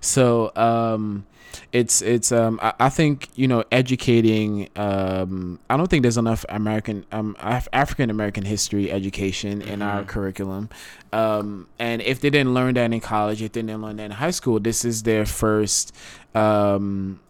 So 0.00 0.52
um, 0.56 1.24
it's 1.72 2.02
it's 2.02 2.30
um, 2.32 2.58
I, 2.62 2.74
I 2.78 2.88
think 2.90 3.28
you 3.34 3.48
know 3.48 3.64
educating. 3.72 4.68
Um, 4.76 5.58
I 5.70 5.76
don't 5.78 5.88
think 5.88 6.02
there's 6.02 6.18
enough 6.18 6.44
American 6.50 7.06
um, 7.12 7.34
Af- 7.40 7.68
African 7.72 8.10
American 8.10 8.44
history 8.44 8.90
education 8.92 9.62
in 9.62 9.80
our 9.80 10.02
Mhm. 10.02 10.08
curriculum. 10.08 10.68
Um, 11.12 11.68
and 11.78 12.02
if 12.02 12.20
they 12.20 12.28
didn't 12.28 12.52
learn 12.52 12.74
that 12.74 12.92
in 12.92 13.00
college, 13.00 13.40
if 13.40 13.52
they 13.52 13.62
didn't 13.62 13.80
learn 13.80 13.96
that 13.96 14.04
in 14.04 14.10
high 14.10 14.32
school, 14.32 14.60
this 14.60 14.84
is 14.84 15.04
their 15.04 15.24
first 15.24 15.94
um, 16.34 17.20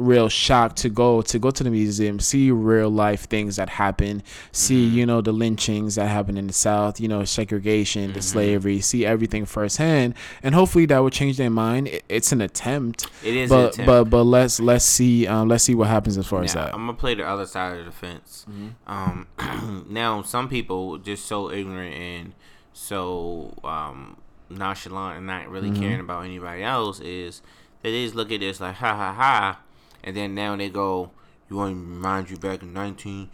real 0.00 0.28
shock 0.28 0.74
to 0.76 0.88
go 0.88 1.20
to 1.22 1.38
go 1.38 1.50
to 1.50 1.62
the 1.62 1.70
museum, 1.70 2.18
see 2.18 2.50
real 2.50 2.88
life 2.90 3.28
things 3.28 3.56
that 3.56 3.68
happen, 3.68 4.22
see 4.50 4.88
Mhm. 4.88 4.92
you 4.92 5.06
know 5.06 5.20
the 5.20 5.32
lynchings 5.32 5.94
that 5.96 6.08
happen 6.08 6.36
in 6.36 6.46
the 6.46 6.52
South, 6.52 6.98
you 7.00 7.06
know 7.08 7.24
segregation, 7.24 8.12
the 8.14 8.20
Mhm. 8.20 8.22
slavery, 8.22 8.80
see 8.80 9.04
everything 9.04 9.44
firsthand, 9.44 10.14
and 10.42 10.54
hopefully 10.54 10.86
that 10.86 10.98
will 10.98 11.10
change 11.10 11.36
their 11.36 11.50
mind. 11.50 11.88
It, 11.88 12.04
it's 12.08 12.32
an 12.32 12.40
attempt, 12.40 13.06
It 13.22 13.36
is. 13.36 13.50
an 13.50 13.56
but 13.56 13.72
attempt. 13.74 13.86
but 13.86 14.04
but 14.10 14.24
let's 14.24 14.58
let's 14.60 14.84
see 14.84 15.26
um, 15.26 15.48
let's 15.48 15.64
see 15.64 15.74
what 15.74 15.88
happens 15.88 16.16
as 16.16 16.26
far 16.26 16.42
as 16.42 16.54
Now, 16.54 16.64
that. 16.64 16.74
I'm 16.74 16.80
gonna 16.86 16.94
play 16.94 17.14
the 17.14 17.26
other 17.28 17.46
side 17.46 17.78
of 17.78 17.84
the 17.84 17.92
fence. 17.92 18.46
Um, 18.86 19.26
now 19.88 20.22
some 20.22 20.48
people 20.48 20.96
just 20.98 21.26
so 21.26 21.50
ignorant 21.50 21.94
and 21.94 22.32
so 22.72 23.54
um, 23.64 24.16
nonchalant 24.48 25.18
and 25.18 25.26
not 25.26 25.48
really 25.48 25.70
Mhm. 25.70 25.78
caring 25.78 26.00
about 26.00 26.24
anybody 26.24 26.62
else 26.62 27.00
is 27.00 27.42
they 27.82 28.04
just 28.04 28.14
look 28.14 28.32
at 28.32 28.40
this 28.40 28.60
like 28.60 28.76
ha 28.76 28.94
ha 28.94 29.12
ha, 29.14 29.58
and 30.04 30.16
then 30.16 30.34
now 30.34 30.56
they 30.56 30.68
go, 30.68 31.10
"You 31.48 31.56
want 31.56 31.72
to 31.72 31.80
remind 31.80 32.30
you 32.30 32.36
back 32.36 32.62
in 32.62 32.72
19, 32.72 33.30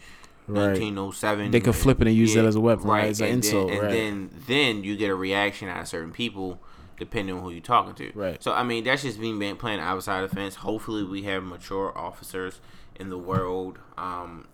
Right. 0.49 0.69
1907." 0.69 1.51
They 1.51 1.61
could 1.61 1.75
flip 1.75 2.01
it 2.01 2.07
and 2.09 2.17
use 2.17 2.37
it 2.37 2.45
as 2.45 2.55
a 2.57 2.61
weapon, 2.61 2.87
right, 2.87 3.03
right? 3.03 3.11
as 3.11 3.21
an 3.21 3.27
and 3.27 3.35
insult, 3.45 3.69
then, 3.69 3.77
and 3.77 3.87
right. 3.87 3.93
then 3.93 4.31
then 4.47 4.85
you 4.85 4.97
get 4.97 5.11
a 5.11 5.15
reaction 5.15 5.69
out 5.69 5.81
of 5.81 5.89
certain 5.89 6.13
people 6.13 6.61
depending 6.99 7.37
on 7.37 7.43
who 7.43 7.51
you're 7.51 7.61
talking 7.61 7.95
to. 7.95 8.11
Right. 8.15 8.43
So 8.43 8.53
I 8.53 8.63
mean, 8.63 8.85
that's 8.85 9.03
just 9.03 9.19
me 9.19 9.37
being 9.37 9.57
playing 9.57 9.81
outside 9.81 10.23
the 10.23 10.35
fence. 10.35 10.57
Hopefully, 10.57 11.05
we 11.05 11.23
have 11.25 11.43
mature 11.43 11.97
officers 11.97 12.61
in 12.99 13.11
the 13.11 13.19
world 13.19 13.79
um, 13.99 14.47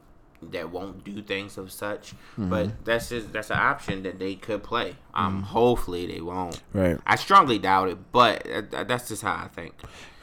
that 0.51 0.71
won't 0.71 1.05
do 1.05 1.23
things 1.23 1.57
of 1.59 1.71
such. 1.71 2.13
Mm-hmm. 2.13 2.51
But 2.51 2.85
that's 2.85 3.09
just 3.09 3.33
that's 3.33 3.51
an 3.51 3.59
option 3.59 4.03
that 4.03 4.19
they 4.19 4.35
could 4.35 4.63
play. 4.63 4.97
Um, 5.15 5.43
hopefully 5.43 6.07
they 6.07 6.21
won't. 6.21 6.61
Right. 6.73 6.99
I 7.07 7.17
strongly 7.17 7.59
doubt 7.59 7.89
it, 7.91 7.99
but 8.13 8.47
that's 8.71 9.09
just 9.09 9.23
how 9.23 9.35
I 9.35 9.49
think. 9.49 9.75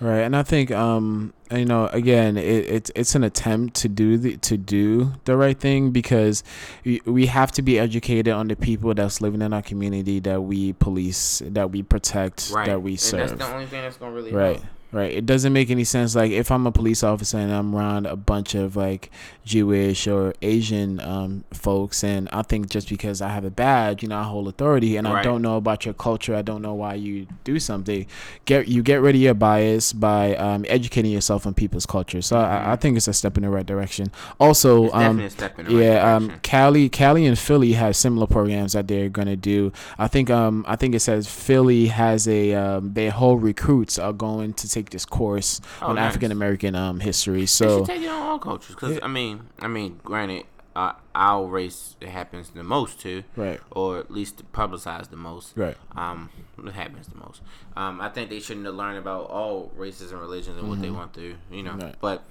Right, 0.02 0.20
and 0.20 0.34
I 0.36 0.44
think 0.44 0.72
um 0.72 1.34
you 1.52 1.66
know 1.66 1.88
again 1.88 2.38
it, 2.38 2.44
it's 2.70 2.92
it's 2.96 3.16
an 3.16 3.24
attempt 3.26 3.76
to 3.82 3.90
do 3.90 4.18
the 4.18 4.38
to 4.38 4.56
do 4.56 5.12
the 5.26 5.36
right 5.36 5.60
thing 5.60 5.92
because 5.92 6.42
we, 6.86 7.02
we 7.06 7.26
have 7.26 7.52
to 7.54 7.62
be 7.62 7.78
educated 7.78 8.34
on 8.34 8.48
the 8.48 8.56
people 8.56 8.94
that's 8.94 9.20
living 9.20 9.42
in 9.42 9.52
our 9.52 9.62
community 9.62 10.22
that 10.22 10.42
we 10.42 10.72
police 10.74 11.42
that 11.46 11.72
we 11.72 11.84
protect 11.84 12.50
Right. 12.50 12.68
that 12.68 12.82
we 12.82 12.92
and 12.92 13.00
serve. 13.00 13.30
that's 13.30 13.42
the 13.46 13.54
only 13.54 13.66
thing 13.66 13.82
that's 13.82 13.98
gonna 13.98 14.14
really 14.14 14.32
Right. 14.32 14.56
help. 14.56 14.66
Right. 14.92 15.14
It 15.14 15.28
doesn't 15.28 15.54
make 15.54 15.70
any 15.70 15.84
sense. 15.84 16.16
Like 16.16 16.32
if 16.32 16.52
I'm 16.52 16.66
a 16.66 16.72
police 16.72 17.04
officer 17.04 17.38
and 17.38 17.52
I'm 17.52 17.76
around 17.76 18.08
a 18.08 18.16
bunch 18.16 18.56
of 18.56 18.76
like 18.76 19.12
Jewish 19.46 20.08
or 20.08 20.34
Asian 20.42 21.00
um, 21.00 21.44
folks, 21.52 22.04
and 22.04 22.28
I 22.32 22.42
think 22.42 22.70
just 22.70 22.90
because 22.90 23.22
I 23.22 23.30
have 23.30 23.46
a 23.46 23.52
badge, 23.52 24.02
you 24.02 24.10
know, 24.10 24.18
I 24.18 24.24
hold 24.24 24.48
authority, 24.48 24.98
and 24.98 25.08
I 25.08 25.22
don't 25.22 25.44
know 25.44 25.58
about 25.58 25.86
your 25.86 25.94
culture, 25.94 26.36
I 26.36 26.42
don't 26.42 26.64
know 26.64 26.74
why 26.74 26.96
you 26.96 27.28
do 27.44 27.60
something. 27.60 28.08
Get 28.46 28.68
you 28.68 28.82
get 28.82 29.02
rid 29.02 29.14
of 29.14 29.22
your 29.22 29.36
bias 29.36 29.94
by 29.94 30.36
um, 30.38 30.66
educating 30.68 31.12
yourself 31.12 31.46
on 31.46 31.54
people's 31.54 31.86
culture. 31.86 32.24
So 32.24 32.40
I, 32.40 32.74
I 32.74 32.76
think 32.76 32.98
it's 32.98 33.08
a 33.08 33.14
step 33.14 33.38
in 33.38 33.44
the 33.44 33.50
right 33.50 33.66
direction. 33.66 34.08
Also, 34.40 34.92
um, 34.92 35.18
definitely 35.18 35.26
a 35.26 35.30
step 35.30 35.60
in 35.60 35.66
the 35.68 35.76
right 35.76 35.84
yeah, 35.84 36.16
um. 36.16 36.40
Cali, 36.42 36.90
Cali, 36.90 37.28
and 37.28 37.38
Philly 37.38 37.74
have 37.74 37.96
similar 37.96 38.26
programs 38.26 38.74
that 38.74 38.88
they're 38.88 39.10
gonna 39.10 39.36
do. 39.36 39.72
I 40.00 40.08
think, 40.08 40.32
um, 40.32 40.66
I 40.68 40.76
think 40.76 40.96
it 40.96 41.02
says 41.02 41.28
Philly 41.28 41.88
has 41.88 42.28
a 42.28 42.56
um, 42.56 42.94
their 42.94 43.12
whole 43.12 43.38
recruits 43.38 44.00
are 44.00 44.14
going 44.14 44.54
to 44.54 44.68
take 44.68 44.79
this 44.90 45.06
course 45.06 45.60
Oh, 45.82 45.88
on 45.88 45.96
nice. 45.96 46.08
African 46.10 46.32
American 46.32 46.76
um 46.76 47.00
history. 47.00 47.46
So 47.46 47.80
should 47.80 47.86
take 47.88 48.02
it 48.04 48.10
on 48.10 48.22
all 48.22 48.40
cultures, 48.40 48.76
because 48.76 48.96
Yeah. 48.96 49.06
I 49.06 49.08
mean, 49.08 49.42
I 49.60 49.68
mean, 49.68 50.00
granted, 50.04 50.46
uh, 50.76 50.94
our 51.16 51.46
race 51.46 51.96
it 52.00 52.10
happens 52.10 52.52
the 52.52 52.64
most 52.64 53.00
to, 53.02 53.24
right, 53.36 53.60
or 53.72 53.98
at 53.98 54.10
least 54.12 54.44
publicized 54.54 55.10
the 55.12 55.18
most. 55.18 55.54
right, 55.58 55.76
Um, 55.96 56.30
it 56.66 56.74
happens 56.74 57.08
the 57.08 57.18
most. 57.18 57.42
Um, 57.76 58.00
I 58.00 58.08
think 58.10 58.30
they 58.30 58.40
shouldn't 58.40 58.66
have 58.66 58.76
learned 58.76 58.98
about 58.98 59.30
all 59.30 59.72
races 59.76 60.12
and 60.12 60.22
religions 60.22 60.58
and 60.58 60.70
what 60.70 60.82
they 60.82 60.90
want 60.92 61.14
to, 61.16 61.36
you 61.52 61.64
know. 61.64 61.72
Mm-hmm. 61.72 61.82
Right. 61.82 61.96
But 62.00 62.24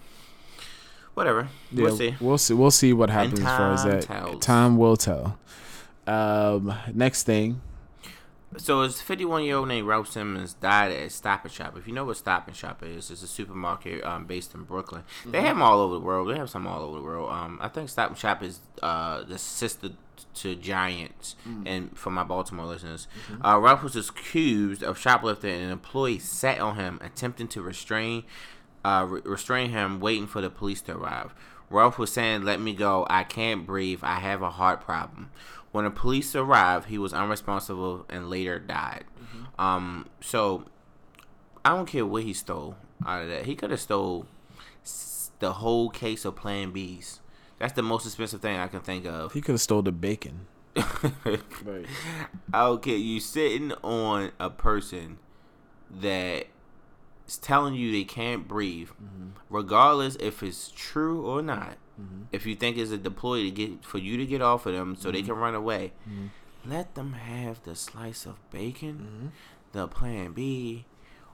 whatever. 1.14 1.48
Yeah, 1.72 1.82
We'll 1.84 1.96
see. 1.96 2.16
We'll 2.20 2.38
see. 2.38 2.54
We'll 2.54 2.70
see 2.70 2.92
what 2.92 3.10
happens 3.10 3.40
as 3.40 3.44
far 3.46 3.72
as 3.72 3.84
that. 3.84 4.02
tells. 4.02 4.42
Time 4.44 4.76
will 4.78 4.96
tell. 4.96 5.38
Um, 6.06 6.72
next 6.94 7.24
thing. 7.24 7.60
So, 8.56 8.82
it's 8.82 9.00
51 9.00 9.44
year 9.44 9.56
old 9.56 9.68
named 9.68 9.86
Ralph 9.86 10.10
Simmons 10.10 10.54
died 10.54 10.90
at 10.90 11.12
Stop 11.12 11.44
and 11.44 11.52
Shop. 11.52 11.76
If 11.76 11.86
you 11.86 11.92
know 11.92 12.04
what 12.04 12.16
Stop 12.16 12.48
and 12.48 12.56
Shop 12.56 12.82
is, 12.82 13.10
it's 13.10 13.22
a 13.22 13.26
supermarket 13.26 14.02
um, 14.04 14.24
based 14.24 14.54
in 14.54 14.62
Brooklyn. 14.62 15.04
They 15.26 15.42
have 15.42 15.56
them 15.56 15.62
all 15.62 15.80
over 15.80 15.94
the 15.94 16.00
world. 16.00 16.30
They 16.30 16.36
have 16.36 16.48
some 16.48 16.66
all 16.66 16.82
over 16.82 16.98
the 16.98 17.04
world. 17.04 17.30
Um, 17.30 17.58
I 17.60 17.68
think 17.68 17.88
Stop 17.90 18.08
and 18.10 18.18
Shop 18.18 18.42
is 18.42 18.60
uh, 18.82 19.22
the 19.24 19.38
sister 19.38 19.90
to 20.34 20.54
Giants. 20.56 21.36
And 21.66 21.96
for 21.96 22.10
my 22.10 22.24
Baltimore 22.24 22.66
listeners, 22.66 23.06
uh, 23.44 23.58
Ralph 23.58 23.82
was 23.82 23.96
accused 23.96 24.82
of 24.82 24.98
shoplifting, 24.98 25.52
and 25.54 25.64
an 25.64 25.70
employee 25.70 26.18
sat 26.18 26.58
on 26.58 26.76
him, 26.76 26.98
attempting 27.02 27.48
to 27.48 27.62
restrain 27.62 28.24
uh, 28.84 29.06
re- 29.08 29.20
restrain 29.24 29.70
him, 29.70 30.00
waiting 30.00 30.26
for 30.26 30.40
the 30.40 30.50
police 30.50 30.80
to 30.82 30.96
arrive. 30.96 31.34
Ralph 31.70 31.98
was 31.98 32.10
saying, 32.10 32.44
"Let 32.44 32.60
me 32.60 32.72
go. 32.72 33.06
I 33.10 33.24
can't 33.24 33.66
breathe. 33.66 34.00
I 34.02 34.20
have 34.20 34.40
a 34.40 34.50
heart 34.50 34.80
problem." 34.80 35.30
When 35.72 35.84
the 35.84 35.90
police 35.90 36.34
arrived, 36.34 36.88
he 36.88 36.98
was 36.98 37.12
unresponsible 37.12 38.04
and 38.08 38.30
later 38.30 38.58
died. 38.58 39.04
Um, 39.58 40.08
so 40.20 40.64
I 41.64 41.70
don't 41.70 41.86
care 41.86 42.06
what 42.06 42.22
he 42.22 42.32
stole 42.32 42.76
out 43.06 43.22
of 43.22 43.28
that. 43.28 43.44
He 43.44 43.54
could 43.54 43.70
have 43.70 43.80
stole 43.80 44.26
the 45.38 45.54
whole 45.54 45.90
case 45.90 46.24
of 46.24 46.36
Plan 46.36 46.70
B's. 46.70 47.20
That's 47.58 47.72
the 47.72 47.82
most 47.82 48.06
expensive 48.06 48.40
thing 48.40 48.56
I 48.56 48.68
can 48.68 48.80
think 48.80 49.04
of. 49.04 49.32
He 49.32 49.40
could 49.40 49.52
have 49.52 49.60
stole 49.60 49.82
the 49.82 49.92
bacon. 49.92 50.46
okay, 52.54 52.96
you 52.96 53.20
sitting 53.20 53.72
on 53.82 54.30
a 54.38 54.48
person 54.48 55.18
that 55.90 56.46
is 57.26 57.38
telling 57.38 57.74
you 57.74 57.90
they 57.90 58.04
can't 58.04 58.46
breathe, 58.46 58.90
regardless 59.50 60.16
if 60.16 60.42
it's 60.42 60.70
true 60.70 61.26
or 61.26 61.42
not. 61.42 61.76
Mm-hmm. 62.00 62.22
If 62.32 62.46
you 62.46 62.54
think 62.54 62.76
it's 62.76 62.90
a 62.90 62.98
deploy 62.98 63.42
to 63.42 63.50
get 63.50 63.84
for 63.84 63.98
you 63.98 64.16
to 64.16 64.26
get 64.26 64.40
off 64.40 64.66
of 64.66 64.74
them 64.74 64.96
so 64.96 65.10
they 65.10 65.22
can 65.22 65.32
mm-hmm. 65.32 65.42
run 65.42 65.54
away, 65.54 65.92
mm-hmm. 66.08 66.26
let 66.68 66.94
them 66.94 67.14
have 67.14 67.62
the 67.64 67.74
slice 67.74 68.26
of 68.26 68.38
bacon, 68.50 69.32
the 69.72 69.88
Plan 69.88 70.32
B, 70.32 70.86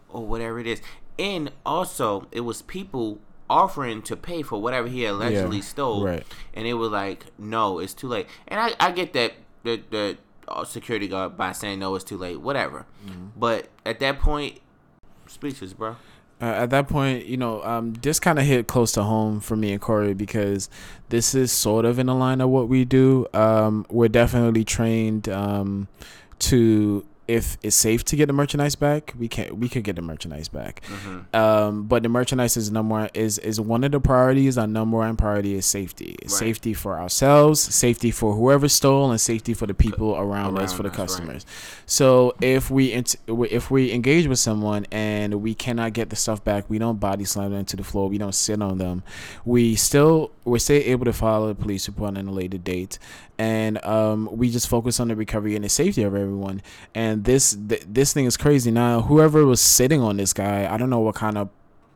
or 0.08 0.26
whatever 0.26 0.58
it 0.58 0.66
is. 0.66 0.80
And 1.18 1.52
also, 1.64 2.26
it 2.32 2.40
was 2.40 2.62
people 2.62 3.20
offering 3.48 4.02
to 4.02 4.16
pay 4.16 4.42
for 4.42 4.60
whatever 4.60 4.88
he 4.88 5.04
allegedly 5.04 5.60
stole 5.60 6.06
right. 6.06 6.24
and 6.54 6.66
it 6.66 6.74
was 6.74 6.90
like, 6.90 7.26
no, 7.38 7.78
it's 7.78 7.92
too 7.92 8.08
late. 8.08 8.26
And 8.48 8.58
I, 8.58 8.74
I 8.80 8.90
get 8.90 9.12
that 9.12 9.34
the 9.64 9.82
the 9.90 10.18
uh, 10.48 10.64
security 10.64 11.08
guard 11.08 11.36
by 11.36 11.52
saying 11.52 11.78
no, 11.78 11.94
it's 11.94 12.04
too 12.04 12.16
late, 12.16 12.40
whatever. 12.40 12.86
But 13.36 13.68
at 13.84 14.00
that 14.00 14.18
point, 14.18 14.60
speeches, 15.26 15.74
bro. 15.74 15.96
Uh, 16.41 16.47
at 16.47 16.70
that 16.70 16.89
point, 16.89 17.26
you 17.26 17.37
know, 17.37 17.62
um, 17.62 17.95
this 17.95 18.18
kind 18.18 18.39
of 18.39 18.45
hit 18.45 18.66
close 18.66 18.93
to 18.93 19.03
home 19.03 19.41
for 19.41 19.57
me 19.57 19.72
and 19.72 19.80
Corey 19.80 20.14
because 20.14 20.68
this 21.09 21.35
is 21.35 21.53
sort 21.53 21.85
of 21.85 21.99
in 21.99 22.07
the 22.07 22.14
line 22.14 22.41
of 22.41 22.51
what 22.51 22.68
we 22.68 22.85
do. 22.85 23.26
Um, 23.32 23.87
we're 23.89 24.09
definitely 24.09 24.64
trained 24.64 25.28
um, 25.28 25.89
to 26.41 27.05
if 27.26 27.56
it's 27.62 27.76
safe 27.76 28.04
to 28.04 28.16
get 28.16 28.26
the 28.26 28.32
merchandise 28.32 28.74
back, 28.74 29.14
we 29.18 29.28
can 29.28 29.58
we 29.58 29.68
could 29.68 29.84
get 29.84 29.96
the 29.96 30.02
merchandise 30.02 30.48
back. 30.48 30.82
Um, 31.32 31.84
but 31.84 32.02
the 32.02 32.08
merchandise 32.08 32.56
is 32.56 32.70
number 32.70 32.92
one, 32.92 33.10
is 33.14 33.38
is 33.38 33.60
one 33.60 33.84
of 33.84 33.92
the 33.92 34.00
priorities. 34.00 34.58
Our 34.58 34.66
number 34.66 34.98
one 34.98 35.16
priority 35.16 35.54
is 35.54 35.66
safety. 35.66 36.16
Right. 36.22 36.30
Safety 36.30 36.74
for 36.74 36.98
ourselves, 36.98 37.60
safety 37.60 38.10
for 38.10 38.34
whoever 38.34 38.68
stole, 38.68 39.10
and 39.10 39.20
safety 39.20 39.54
for 39.54 39.66
the 39.66 39.74
people 39.74 40.16
around, 40.16 40.58
us, 40.58 40.72
for 40.72 40.82
the 40.82 40.90
us, 40.90 40.98
right. 40.98 41.06
customers. 41.06 41.46
So 41.86 42.34
if 42.40 42.70
we 42.70 42.92
if 43.26 43.70
we 43.70 43.92
engage 43.92 44.26
with 44.26 44.38
someone 44.38 44.86
and 44.92 45.42
we 45.42 45.54
cannot 45.54 45.92
get 45.94 46.10
the 46.10 46.16
stuff 46.16 46.44
back, 46.44 46.68
we 46.68 46.78
don't 46.78 47.00
body 47.00 47.24
slam 47.24 47.52
them 47.52 47.64
to 47.66 47.76
the 47.76 47.84
floor. 47.84 48.08
We 48.08 48.18
don't 48.18 48.34
sit 48.34 48.60
on 48.60 48.78
them. 48.78 49.02
We 49.44 49.76
still 49.76 50.30
we're 50.44 50.58
still 50.58 50.82
able 50.84 51.06
to 51.06 51.12
file 51.12 51.48
a 51.48 51.54
police 51.54 51.88
report 51.88 52.18
on 52.18 52.28
a 52.28 52.32
later 52.32 52.58
date, 52.58 52.98
and 53.39 53.85
um, 53.85 54.28
we 54.32 54.51
just 54.51 54.68
focus 54.68 55.01
on 55.01 55.09
the 55.09 55.16
recovery 55.16 55.55
and 55.57 55.64
the 55.64 55.68
safety 55.68 56.03
of 56.03 56.14
everyone. 56.14 56.62
And 56.95 57.24
this 57.24 57.57
th- 57.68 57.85
this 57.87 58.12
thing 58.12 58.26
is 58.26 58.37
crazy. 58.37 58.70
Now, 58.70 59.01
whoever 59.03 59.45
was 59.45 59.61
sitting 59.61 60.01
on 60.01 60.16
this 60.16 60.32
guy, 60.32 60.72
I 60.72 60.76
don't 60.76 60.91
know 60.91 61.01
what 61.01 61.14
kind 61.16 61.37
of 61.39 61.49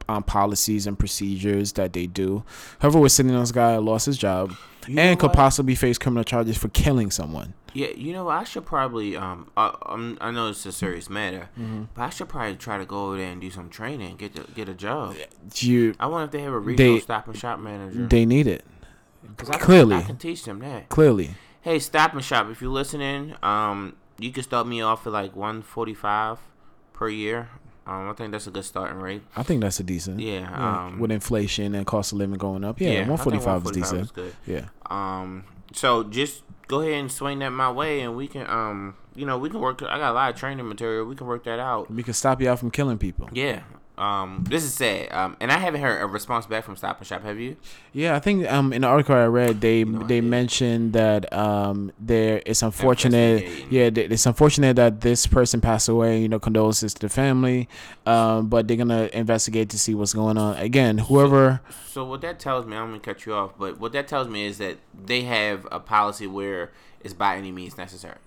um, 0.08 0.22
policies 0.22 0.86
and 0.86 0.98
procedures 0.98 1.72
that 1.74 1.92
they 1.92 2.06
do. 2.06 2.42
Whoever 2.80 2.98
was 2.98 3.12
sitting 3.12 3.32
on 3.34 3.40
this 3.40 3.52
guy 3.52 3.76
lost 3.76 4.06
his 4.06 4.16
job 4.16 4.54
You 4.86 4.98
and 4.98 5.18
could 5.20 5.28
what? 5.28 5.36
possibly 5.36 5.74
face 5.74 5.98
criminal 5.98 6.24
charges 6.24 6.56
for 6.56 6.68
killing 6.68 7.10
someone. 7.10 7.52
Yeah, 7.74 7.88
you 7.94 8.14
know, 8.14 8.28
I 8.30 8.44
should 8.44 8.64
probably 8.64 9.14
um, 9.16 9.50
I, 9.54 9.76
um, 9.84 10.16
I 10.22 10.30
know 10.30 10.48
it's 10.48 10.64
a 10.64 10.72
serious 10.72 11.10
matter, 11.10 11.50
but 11.94 12.02
I 12.02 12.08
should 12.08 12.30
probably 12.30 12.56
try 12.56 12.78
to 12.78 12.86
go 12.86 13.08
over 13.08 13.18
there 13.18 13.30
and 13.30 13.40
do 13.40 13.50
some 13.50 13.68
training, 13.68 14.16
get 14.16 14.32
the, 14.34 14.50
get 14.54 14.68
a 14.70 14.74
job. 14.74 15.14
You 15.56 15.94
I 16.00 16.06
wonder 16.06 16.24
if 16.24 16.30
they 16.30 16.40
have 16.40 16.54
a 16.54 16.58
regional 16.58 16.94
They- 16.94 17.00
stop 17.00 17.28
and 17.28 17.36
shop 17.36 17.60
manager. 17.60 18.06
they 18.06 18.24
need 18.24 18.46
it 18.46 18.64
'Cause 19.36 19.50
I 19.50 19.52
can- 19.54 19.60
clearly. 19.60 19.96
I 19.96 20.02
can 20.02 20.16
teach 20.16 20.44
them 20.44 20.58
that. 20.60 20.88
clearly. 20.88 21.34
Hey, 21.62 21.78
Stop 21.80 22.12
and 22.14 22.24
Shop, 22.24 22.48
if 22.50 22.62
you're 22.62 22.70
listening, 22.70 23.34
um, 23.42 23.94
you 24.18 24.30
can 24.32 24.42
start 24.42 24.66
me 24.66 24.80
off 24.80 25.06
at 25.06 25.12
like 25.12 25.34
145 25.36 26.38
per 26.92 27.08
year. 27.08 27.48
Um, 27.86 28.08
I 28.08 28.12
think 28.12 28.32
that's 28.32 28.46
a 28.46 28.50
good 28.50 28.64
starting 28.64 28.98
rate. 28.98 29.22
I 29.36 29.42
think 29.42 29.62
that's 29.62 29.80
a 29.80 29.82
decent. 29.82 30.20
Yeah, 30.20 30.40
Yeah, 30.40 30.84
um, 30.86 30.98
with 30.98 31.10
inflation 31.10 31.74
and 31.74 31.86
cost 31.86 32.12
of 32.12 32.18
living 32.18 32.36
going 32.36 32.62
up. 32.64 32.80
Yeah, 32.80 32.88
I 32.90 32.94
think 32.96 33.08
145 33.08 33.62
is 33.62 33.64
145 33.64 34.00
decent. 34.00 34.14
good. 34.14 34.34
Yeah. 34.46 34.68
Um, 34.90 35.44
so 35.72 36.04
just 36.04 36.42
go 36.68 36.80
ahead 36.80 36.94
and 36.94 37.10
swing 37.10 37.38
that 37.40 37.50
my 37.50 37.70
way, 37.70 38.00
and 38.00 38.14
we 38.14 38.26
can, 38.28 38.48
um, 38.48 38.94
you 39.14 39.24
know, 39.24 39.38
we 39.38 39.48
can 39.48 39.60
work. 39.60 39.82
I 39.82 39.98
got 39.98 40.12
a 40.12 40.14
lot 40.14 40.34
of 40.34 40.38
training 40.38 40.68
material. 40.68 41.06
We 41.06 41.16
can 41.16 41.26
work 41.26 41.44
that 41.44 41.58
out. 41.58 41.90
We 41.90 42.02
can 42.02 42.12
stop 42.14 42.40
you 42.42 42.50
out 42.50 42.58
from 42.58 42.70
killing 42.70 42.98
people. 42.98 43.28
Yeah. 43.32 43.60
Um, 43.98 44.44
this 44.48 44.62
is 44.64 44.72
sad. 44.74 45.08
Um, 45.12 45.36
and 45.40 45.50
I 45.50 45.58
haven't 45.58 45.80
heard 45.80 46.00
a 46.00 46.06
response 46.06 46.46
back 46.46 46.64
from 46.64 46.76
Stop 46.76 46.98
and 46.98 47.06
Shop. 47.06 47.22
Have 47.24 47.38
you? 47.38 47.56
Yeah, 47.92 48.14
I 48.16 48.20
think 48.20 48.50
um 48.50 48.72
in 48.72 48.82
the 48.82 48.88
article 48.88 49.14
I 49.16 49.26
read 49.26 49.60
they 49.60 49.84
No 49.84 50.06
they 50.06 50.20
mentioned 50.20 50.92
that 50.92 51.32
um 51.32 51.90
there 51.98 52.40
it's 52.46 52.62
unfortunate 52.62 53.44
yeah 53.70 53.90
it's 53.92 54.26
unfortunate 54.26 54.76
that 54.76 55.00
this 55.00 55.26
person 55.26 55.60
passed 55.60 55.88
away 55.88 56.20
you 56.20 56.28
know 56.28 56.38
condolences 56.38 56.94
to 56.94 57.00
the 57.00 57.08
family 57.08 57.68
um 58.06 58.48
but 58.48 58.68
they're 58.68 58.76
gonna 58.76 59.10
investigate 59.12 59.68
to 59.70 59.78
see 59.78 59.94
what's 59.94 60.12
going 60.14 60.38
on 60.38 60.56
again 60.58 60.98
whoever 60.98 61.60
So 61.86 62.04
what 62.04 62.20
that 62.20 62.38
tells 62.38 62.64
me, 62.66 62.76
I'm 62.76 62.88
gonna 62.88 63.00
cut 63.00 63.26
you 63.26 63.34
off, 63.34 63.52
but 63.58 63.80
what 63.80 63.92
that 63.92 64.06
tells 64.06 64.28
me 64.28 64.46
is 64.46 64.58
that 64.58 64.76
they 64.94 65.22
have 65.22 65.66
a 65.72 65.80
policy 65.80 66.26
where 66.28 66.70
it's 67.00 67.14
by 67.14 67.36
any 67.36 67.50
means 67.50 67.76
necessary. 67.76 68.18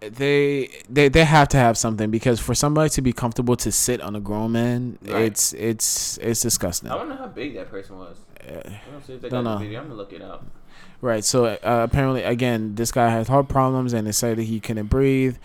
They 0.00 0.70
they 0.88 1.08
they 1.08 1.24
have 1.24 1.48
to 1.48 1.56
have 1.58 1.76
something 1.76 2.10
because 2.10 2.40
for 2.40 2.54
somebody 2.54 2.88
to 2.90 3.02
be 3.02 3.12
comfortable 3.12 3.56
to 3.56 3.70
sit 3.70 4.00
on 4.00 4.16
a 4.16 4.20
grown 4.20 4.52
man 4.52 4.98
Right. 5.04 5.22
it's 5.24 5.52
it's 5.52 6.16
it's 6.18 6.40
disgusting 6.40 6.90
I 6.90 6.96
don't 6.96 7.08
know 7.10 7.16
how 7.16 7.26
big 7.26 7.54
that 7.54 7.68
person 7.70 7.98
was. 7.98 8.16
I 8.40 8.52
don't 8.90 9.04
see 9.06 9.12
if 9.14 9.20
they 9.20 9.28
Don't 9.28 9.44
got 9.44 9.50
the 9.50 9.58
know. 9.58 9.62
video. 9.64 9.80
I'm 9.80 9.86
gonna 9.88 9.96
look 9.98 10.12
it 10.14 10.22
up. 10.22 10.44
Right. 11.02 11.22
So 11.24 11.44
uh, 11.46 11.58
apparently, 11.62 12.22
again, 12.22 12.74
this 12.74 12.90
guy 12.92 13.08
has 13.10 13.28
heart 13.28 13.48
problems, 13.48 13.92
and 13.92 14.06
they 14.06 14.12
said 14.12 14.36
that 14.38 14.44
he 14.44 14.60
couldn't 14.60 14.86
breathe, 14.86 15.36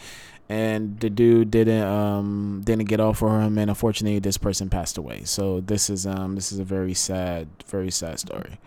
and 0.50 1.00
the 1.00 1.10
dude 1.10 1.52
didn't 1.52 1.84
um 1.84 2.62
didn't 2.64 2.86
get 2.86 3.00
off 3.02 3.20
for 3.20 3.42
him, 3.42 3.58
and 3.58 3.70
unfortunately, 3.70 4.20
this 4.20 4.38
person 4.38 4.70
passed 4.70 4.98
away. 4.98 5.24
So 5.26 5.60
this 5.62 5.90
is 5.90 6.06
um 6.08 6.36
this 6.36 6.52
is 6.52 6.60
a 6.60 6.64
very 6.64 6.94
sad, 6.94 7.48
very 7.68 7.92
sad 7.92 8.20
story. 8.20 8.58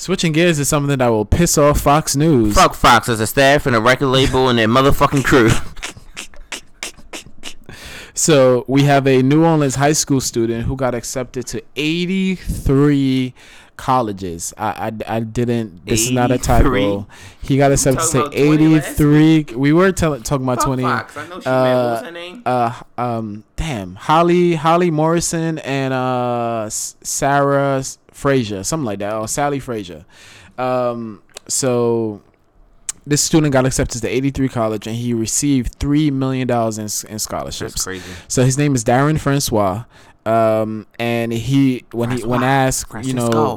Switching 0.00 0.32
gears 0.32 0.58
is 0.58 0.66
something 0.66 0.96
that 0.96 1.08
will 1.08 1.26
piss 1.26 1.58
off 1.58 1.78
Fox 1.82 2.16
News. 2.16 2.54
Fuck 2.54 2.72
Fox 2.72 3.06
as 3.10 3.20
a 3.20 3.26
staff 3.26 3.66
and 3.66 3.76
a 3.76 3.80
record 3.82 4.06
label 4.06 4.48
and 4.48 4.58
their 4.58 4.66
motherfucking 4.66 5.24
crew. 5.24 5.50
So 8.12 8.64
we 8.68 8.82
have 8.82 9.06
a 9.06 9.22
New 9.22 9.44
Orleans 9.46 9.76
high 9.76 9.92
school 9.94 10.20
student 10.20 10.64
who 10.66 10.76
got 10.76 10.94
accepted 10.94 11.46
to 11.46 11.62
83 11.74 13.32
colleges. 13.76 14.52
I 14.58 14.92
I, 15.08 15.16
I 15.16 15.20
didn't. 15.20 15.86
This 15.86 16.02
is 16.02 16.10
not 16.10 16.30
a 16.30 16.34
83? 16.34 16.46
typo. 16.46 17.06
He 17.40 17.56
got 17.56 17.72
accepted 17.72 18.00
talking 18.00 18.12
to 18.12 18.18
about 18.26 18.32
20 18.58 18.68
last 18.74 19.00
83. 19.00 19.44
We 19.56 19.72
were 19.72 19.92
tell, 19.92 20.20
talking 20.20 20.44
about 20.44 20.58
Fuck 20.58 20.66
20. 20.66 20.82
Fox. 20.82 21.16
I 21.16 21.28
know 21.28 21.40
she 21.40 21.46
uh. 21.46 21.62
What 21.62 21.92
was 21.92 22.00
her 22.02 22.10
name? 22.10 22.42
uh 22.44 22.82
um 22.98 23.44
damn 23.56 23.94
Holly 23.94 24.54
Holly 24.54 24.90
Morrison 24.90 25.58
and 25.60 25.94
uh 25.94 26.68
Sarah 26.68 27.78
S- 27.78 27.96
Frazier 28.20 28.62
something 28.62 28.84
like 28.86 28.98
that 29.00 29.14
or 29.14 29.26
Sally 29.28 29.58
Frazier 29.60 30.04
um 30.58 31.22
so 31.48 32.20
this 33.06 33.22
student 33.22 33.52
got 33.52 33.64
accepted 33.66 34.00
to 34.02 34.08
83 34.08 34.48
college 34.48 34.86
and 34.86 34.94
he 34.94 35.14
received 35.14 35.74
3 35.76 36.10
million 36.10 36.46
dollars 36.46 36.76
in, 36.78 36.84
in 36.84 36.88
That's 37.14 37.24
scholarships 37.24 37.82
crazy. 37.82 38.04
so 38.28 38.44
his 38.44 38.56
name 38.58 38.74
is 38.74 38.84
Darren 38.84 39.18
Francois 39.18 39.84
um 40.26 40.86
and 40.98 41.32
he 41.32 41.84
when 41.92 42.10
he 42.10 42.22
when 42.24 42.40
Francois. 42.40 42.46
asked 42.46 42.86
you 43.06 43.14
know 43.14 43.22
Francisco. 43.30 43.54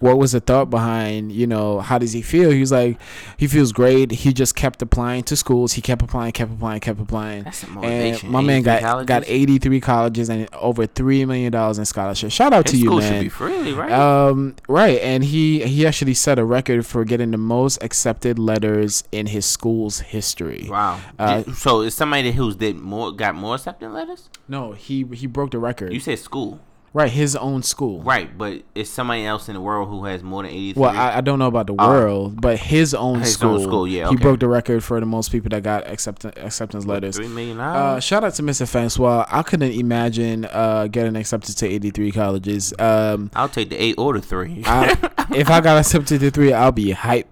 What 0.00 0.18
was 0.18 0.32
the 0.32 0.40
thought 0.40 0.70
behind 0.70 1.32
you 1.32 1.46
know 1.46 1.80
how 1.80 1.98
does 1.98 2.12
he 2.12 2.22
feel 2.22 2.50
he 2.50 2.60
was 2.60 2.70
like 2.72 2.98
he 3.36 3.46
feels 3.48 3.72
great 3.72 4.10
he 4.12 4.32
just 4.32 4.54
kept 4.54 4.80
applying 4.80 5.22
to 5.24 5.34
schools 5.36 5.72
he 5.72 5.80
kept 5.82 6.00
applying 6.02 6.30
kept 6.32 6.52
applying 6.52 6.80
kept 6.80 7.00
applying 7.00 7.42
That's 7.44 7.58
some 7.58 7.70
and 7.78 7.82
motivation. 7.82 8.30
my 8.30 8.40
man 8.40 8.62
got 8.62 8.80
colleges? 8.82 9.06
got 9.08 9.24
83 9.26 9.80
colleges 9.80 10.28
and 10.28 10.48
over 10.54 10.86
3 10.86 11.24
million 11.24 11.50
dollars 11.52 11.78
in 11.78 11.84
scholarships 11.84 12.32
shout 12.32 12.52
out 12.52 12.64
His 12.68 12.72
to 12.72 12.78
you 12.78 12.84
school 12.86 13.00
should 13.00 13.20
be 13.22 13.28
free, 13.28 13.72
right? 13.72 13.90
um 13.92 14.54
right 14.68 15.00
and 15.00 15.24
he 15.24 15.64
he 15.64 15.86
actually 15.86 16.14
set 16.14 16.38
a 16.38 16.44
record 16.44 16.86
for 16.86 17.04
getting 17.04 17.30
the 17.32 17.38
most 17.38 17.82
accepted 17.82 18.38
letters 18.38 19.02
in 19.10 19.26
his 19.26 19.44
school's 19.44 20.00
history 20.00 20.68
wow. 20.70 21.00
uh, 21.18 21.42
so 21.54 21.80
is 21.80 21.94
somebody 21.94 22.30
who's 22.32 22.54
did 22.56 22.76
more 22.76 23.10
got 23.12 23.34
more 23.34 23.56
acceptance 23.56 23.92
letters? 23.92 24.30
no 24.46 24.72
he 24.72 25.04
he 25.14 25.26
broke 25.26 25.50
the 25.50 25.58
record 25.58 25.92
You 25.92 26.00
said 26.00 26.18
school. 26.18 26.60
Right, 26.94 27.10
his 27.10 27.34
own 27.34 27.64
school. 27.64 28.00
Right, 28.02 28.38
but 28.38 28.62
it's 28.76 28.88
somebody 28.88 29.26
else 29.26 29.48
in 29.48 29.54
the 29.56 29.60
world 29.60 29.88
who 29.88 30.04
has 30.04 30.22
more 30.22 30.44
than 30.44 30.52
eighty 30.52 30.74
three. 30.74 30.82
Well, 30.82 30.96
I, 30.96 31.16
I 31.16 31.20
don't 31.22 31.40
know 31.40 31.48
about 31.48 31.66
the 31.66 31.74
world, 31.74 32.40
but 32.40 32.56
his 32.56 32.94
own 32.94 33.18
His 33.18 33.32
school. 33.32 33.56
own 33.56 33.62
school, 33.62 33.88
yeah, 33.88 34.08
He 34.10 34.14
broke 34.16 34.38
the 34.38 34.46
record 34.46 34.84
for 34.84 35.00
the 35.00 35.06
most 35.06 35.32
people 35.32 35.48
that 35.48 35.64
got 35.64 35.88
accept- 35.88 36.24
acceptance 36.24 36.86
letters. 36.86 37.16
three 37.16 37.26
million 37.26 37.58
Uh, 37.58 37.98
shout 37.98 38.22
out 38.22 38.34
to 38.34 38.42
Mr. 38.44 38.68
Francois. 38.68 39.26
I 39.28 39.42
couldn't 39.42 39.72
imagine 39.72 40.44
uh, 40.44 40.86
getting 40.86 41.16
accepted 41.16 41.56
to 41.58 41.66
83 41.66 42.12
colleges. 42.12 42.72
Um, 42.78 43.28
I'll 43.34 43.48
take 43.48 43.70
the 43.70 43.76
eight 43.82 43.96
or 43.98 44.12
the 44.14 44.22
three. 44.22 44.62
I, 44.64 44.90
if 45.34 45.50
I 45.50 45.60
got 45.60 45.78
accepted 45.78 46.20
to 46.20 46.30
three, 46.30 46.52
I'll 46.52 46.70
be 46.70 46.92
hype. 46.92 47.26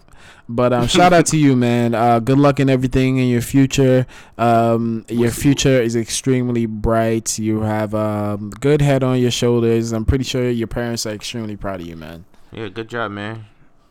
But 0.49 0.73
um, 0.73 0.87
shout 0.87 1.13
out 1.13 1.27
to 1.27 1.39
you, 1.39 1.57
man. 1.57 1.95
Uh, 1.95 2.19
good 2.19 2.39
luck 2.39 2.61
in 2.61 2.69
everything 2.69 3.17
in 3.19 3.29
your 3.29 3.41
future. 3.41 4.07
Um, 4.37 5.05
your 5.09 5.31
future 5.31 5.81
is 5.81 5.97
extremely 5.97 6.67
bright. 6.67 7.39
You 7.39 7.61
have 7.61 7.95
um, 7.95 8.51
good 8.61 8.83
head 8.83 9.03
on 9.03 9.19
your 9.19 9.31
shoulders. 9.31 9.93
I'm 9.93 10.05
pretty 10.05 10.25
sure 10.25 10.51
your 10.51 10.67
parents 10.67 11.07
are 11.07 11.11
extremely 11.13 11.57
proud 11.57 11.81
of 11.81 11.87
you, 11.87 11.97
man. 11.97 12.25
yeah, 12.53 12.69
good 12.69 12.89
job, 12.89 13.13
man. 13.13 13.47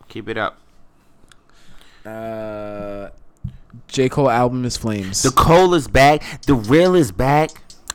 Keep 0.09 0.29
it 0.29 0.37
up. 0.37 0.57
Uh, 2.05 3.09
J 3.87 4.09
Cole 4.09 4.29
album 4.29 4.65
is 4.65 4.77
Flames. 4.77 5.23
The 5.23 5.31
Cole 5.31 5.73
is 5.73 5.87
back. 5.87 6.21
The 6.41 6.55
real 6.55 6.95
is 6.95 7.11
back. 7.11 7.51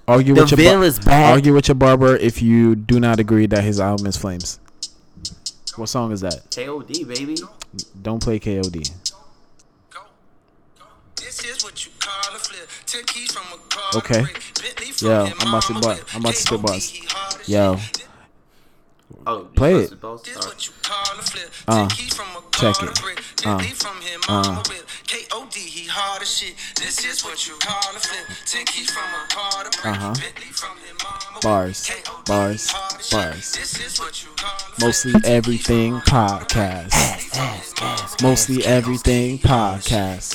argue 0.09 0.35
The 0.35 0.43
with 0.43 0.59
your 0.59 0.75
bar- 0.79 0.85
is 0.85 0.99
back. 0.99 1.33
argue 1.35 1.53
with 1.55 1.69
your 1.69 1.75
barber 1.75 2.17
if 2.17 2.41
you 2.41 2.75
do 2.77 3.01
not 3.01 3.19
agree 3.21 3.47
that 3.47 3.65
his 3.65 3.81
album 3.81 4.07
is 4.07 4.17
Flames. 4.17 4.61
What 5.77 5.91
song 5.91 6.11
is 6.13 6.23
that? 6.23 6.51
KOD, 6.51 7.07
baby. 7.07 7.37
Don't 8.01 8.23
play 8.23 8.41
KOD. 8.41 8.91
Go, 9.91 10.01
go. 10.79 10.85
This 11.17 11.45
is 11.45 11.63
what 11.63 11.85
you 11.85 11.93
call 11.99 12.35
a 12.35 12.39
flip. 12.39 12.69
Ten 12.87 13.05
keys 13.05 13.33
from 13.33 13.45
a 13.53 13.63
car. 13.69 13.99
Okay. 13.99 14.23
Bentley 14.23 15.07
Yo, 15.07 15.27
I'm 15.39 15.49
about 15.49 15.63
to 15.65 15.75
mama 15.75 15.87
buzz. 15.87 16.05
I'm 16.15 16.21
about 16.23 16.35
to 16.35 16.37
spit 16.41 16.61
KOD, 16.61 16.67
buzz. 16.67 16.89
he 16.89 17.53
Yo, 17.53 17.77
shit. 17.77 18.06
Oh, 19.29 19.49
Play 19.57 19.75
it. 19.85 19.89
to 19.91 19.97
both 19.97 20.23
This 20.25 20.35
start. 20.35 20.47
what 20.55 20.67
you 20.67 20.73
call 20.83 21.19
a 21.19 21.23
flip. 21.23 21.51
Uh, 21.67 21.89
from 21.89 22.27
a 22.37 22.43
check 22.53 22.83
it. 22.83 22.95
to 22.95 23.03
brick. 23.03 23.19
Uh, 23.45 23.57
Bentley 23.59 23.75
from 23.75 24.01
him 24.01 24.21
uh. 24.29 24.63
K.O.D. 25.07 25.59
he 25.61 25.89
hard 25.89 26.23
as 26.23 26.31
shit. 26.39 26.55
This 26.77 27.05
is 27.05 27.25
what 27.25 27.47
you 27.47 27.55
call 27.61 27.97
a 27.97 27.99
flip. 27.99 28.37
Ten 28.47 28.65
keys 28.67 28.91
from 28.91 29.03
a 29.03 29.27
car 29.29 29.65
to 29.65 29.71
brick. 29.83 29.87
Uh-huh. 29.87 30.15
From 30.53 30.77
him. 30.79 30.97
Bars, 31.43 31.85
K.O.D. 31.87 32.23
bars, 32.27 32.73
bars. 32.73 33.07
shit. 33.09 33.61
This 33.61 33.81
is 33.85 33.99
what 34.01 34.23
you 34.23 34.31
call 34.37 34.73
a. 34.79 34.81
Mostly 34.85 35.15
everything 35.25 35.95
podcast. 36.01 36.93
Mostly 38.23 38.65
everything 38.65 39.39
podcast. 39.39 40.35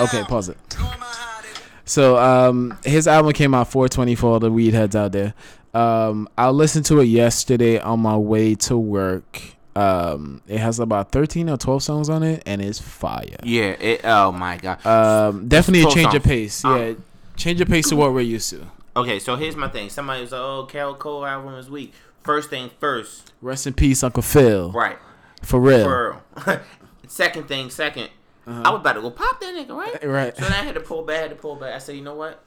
Okay, 0.00 0.22
pause 0.24 0.48
it. 0.50 0.56
Going 0.76 0.84
my 1.00 1.06
hide 1.06 1.44
in. 1.44 1.50
So 1.84 2.18
um, 2.18 2.78
his 2.84 3.08
album 3.08 3.32
came 3.32 3.54
out 3.54 3.68
420 3.70 4.14
for 4.14 4.26
all 4.32 4.40
the 4.40 4.50
weed 4.52 4.74
heads 4.74 4.94
out 4.94 5.12
there. 5.12 5.34
Um, 5.78 6.28
I 6.36 6.50
listened 6.50 6.86
to 6.86 7.00
it 7.00 7.04
yesterday 7.04 7.78
on 7.78 8.00
my 8.00 8.16
way 8.16 8.54
to 8.56 8.76
work. 8.76 9.40
Um, 9.76 10.42
it 10.48 10.58
has 10.58 10.80
about 10.80 11.12
13 11.12 11.48
or 11.48 11.56
12 11.56 11.82
songs 11.82 12.08
on 12.08 12.22
it, 12.24 12.42
and 12.46 12.60
it's 12.60 12.80
fire. 12.80 13.36
Yeah. 13.42 13.76
It, 13.78 14.00
oh 14.04 14.32
my 14.32 14.56
god. 14.56 14.84
Um, 14.84 15.48
definitely 15.48 15.80
a 15.80 15.84
12 15.84 15.94
change 15.94 16.06
of 16.06 16.12
songs. 16.22 16.24
pace. 16.24 16.64
Um, 16.64 16.78
Yeah, 16.80 16.94
change 17.36 17.60
of 17.60 17.68
pace 17.68 17.88
to 17.90 17.96
what 17.96 18.12
we're 18.12 18.20
used 18.22 18.50
to. 18.50 18.66
Okay, 18.96 19.20
so 19.20 19.36
here's 19.36 19.54
my 19.54 19.68
thing. 19.68 19.90
Somebody 19.90 20.22
was 20.22 20.32
like, 20.32 20.40
"Oh, 20.40 20.66
Cal 20.68 20.94
Cole 20.94 21.24
album 21.24 21.54
is 21.54 21.70
weak." 21.70 21.94
First 22.24 22.50
thing 22.50 22.70
first, 22.80 23.32
Rest 23.40 23.68
in 23.68 23.74
peace, 23.74 24.02
Uncle 24.02 24.22
Phil. 24.22 24.72
right? 24.72 24.98
For 25.42 25.60
real. 25.60 25.84
For 25.84 26.20
real. 26.46 26.60
second 27.06 27.46
thing, 27.46 27.68
2nd 27.68 28.08
I 28.48 28.70
was 28.70 28.80
about 28.80 28.94
to 28.94 29.02
go 29.02 29.10
pop 29.10 29.40
that 29.40 29.54
nigga, 29.54 29.76
right? 29.76 29.94
Uh-huh. 29.94 30.08
Right. 30.08 30.36
So 30.36 30.42
then 30.42 30.52
I 30.52 30.62
had 30.62 30.74
to 30.74 30.80
pull 30.80 31.02
back. 31.02 31.18
I 31.18 31.22
had 31.22 31.30
to 31.30 31.36
pull 31.36 31.56
back. 31.56 31.74
I 31.74 31.78
said, 31.78 31.96
you 31.96 32.02
know 32.02 32.14
what? 32.14 32.42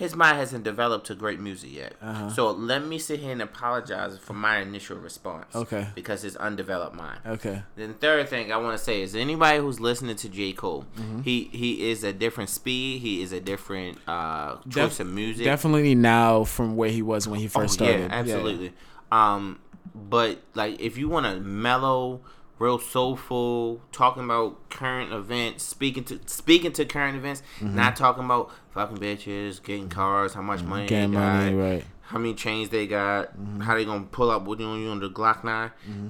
His 0.00 0.16
mind 0.16 0.38
hasn't 0.38 0.64
developed 0.64 1.06
to 1.08 1.14
great 1.14 1.38
music 1.38 1.70
yet. 1.74 1.92
Uh-huh. 2.00 2.30
So 2.30 2.50
let 2.52 2.84
me 2.86 2.98
sit 2.98 3.20
here 3.20 3.32
and 3.32 3.42
apologize 3.42 4.18
for 4.18 4.32
my 4.32 4.58
initial 4.58 4.96
response. 4.96 5.54
Okay. 5.54 5.88
Because 5.94 6.24
it's 6.24 6.36
undeveloped 6.36 6.96
mind. 6.96 7.20
Okay. 7.26 7.62
Then 7.76 7.94
third 7.94 8.28
thing 8.30 8.50
I 8.50 8.56
want 8.56 8.76
to 8.78 8.82
say 8.82 9.02
is 9.02 9.14
anybody 9.14 9.58
who's 9.58 9.78
listening 9.78 10.16
to 10.16 10.28
J 10.28 10.52
Cole, 10.54 10.86
Mm-hmm. 10.96 11.20
he 11.22 11.50
he 11.52 11.90
is 11.90 12.02
a 12.02 12.12
different 12.14 12.48
speed. 12.50 13.02
He 13.02 13.22
is 13.22 13.32
a 13.32 13.40
different 13.40 13.98
uh, 14.08 14.56
choice 14.70 14.96
Def- 14.96 15.00
of 15.00 15.06
music. 15.08 15.44
Definitely 15.44 15.94
now 15.94 16.44
from 16.44 16.76
where 16.76 16.90
he 16.90 17.02
was 17.02 17.28
when 17.28 17.38
he 17.38 17.46
first 17.46 17.80
Oh, 17.80 17.84
started. 17.84 18.10
Yeah, 18.10 18.18
absolutely. 18.20 18.72
Um, 19.12 19.58
but 19.94 20.40
like 20.54 20.80
if 20.80 20.96
you 20.96 21.08
want 21.10 21.26
to 21.26 21.40
mellow, 21.40 22.22
real 22.60 22.78
soulful, 22.78 23.80
talking 23.90 24.22
about 24.22 24.68
current 24.70 25.12
events, 25.12 25.64
speaking 25.64 26.04
to 26.04 26.20
speaking 26.26 26.70
to 26.72 26.84
current 26.84 27.16
events, 27.16 27.42
Mm-hmm. 27.58 27.74
not 27.74 27.96
talking 27.96 28.24
about 28.24 28.52
fucking 28.70 28.98
bitches, 28.98 29.60
getting 29.62 29.88
cars, 29.88 30.34
how 30.34 30.42
much 30.42 30.62
money 30.62 30.86
Getting 30.86 31.10
they 31.12 31.16
got, 31.16 31.36
money, 31.44 31.54
right. 31.56 31.84
how 32.02 32.18
many 32.18 32.34
chains 32.34 32.68
they 32.68 32.86
got, 32.86 33.32
how 33.62 33.74
they 33.74 33.84
gonna 33.84 34.04
pull 34.04 34.30
up 34.30 34.44
with 34.44 34.60
you 34.60 34.66
on 34.66 34.80
you 34.80 34.88
on 34.90 35.00
the 35.00 35.10
Glock 35.10 35.42
9 35.42 35.70
Mm-hmm. 35.90 36.08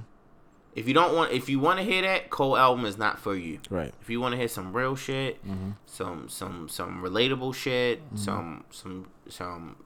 If 0.73 0.87
you 0.87 0.95
don't 0.95 1.17
want, 1.17 1.33
if 1.33 1.49
you 1.49 1.59
want 1.59 1.81
to 1.81 1.85
hear 1.85 2.03
that, 2.03 2.31
Cole 2.31 2.57
album 2.57 2.85
is 2.85 2.97
not 2.97 3.19
for 3.19 3.35
you. 3.35 3.59
Right. 3.71 3.93
If 4.01 4.09
you 4.09 4.21
want 4.21 4.33
to 4.33 4.39
hear 4.39 4.47
some 4.47 4.73
real 4.73 4.95
shit, 4.95 5.45
Mm-hmm. 5.45 5.71
some 5.87 6.29
some 6.29 6.69
some 6.69 7.03
relatable 7.03 7.55
shit, 7.57 8.01
some 8.15 8.65
some 8.71 9.09
some 9.29 9.77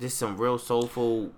just 0.00 0.18
some 0.18 0.36
real 0.36 0.58
soulful 0.58 1.32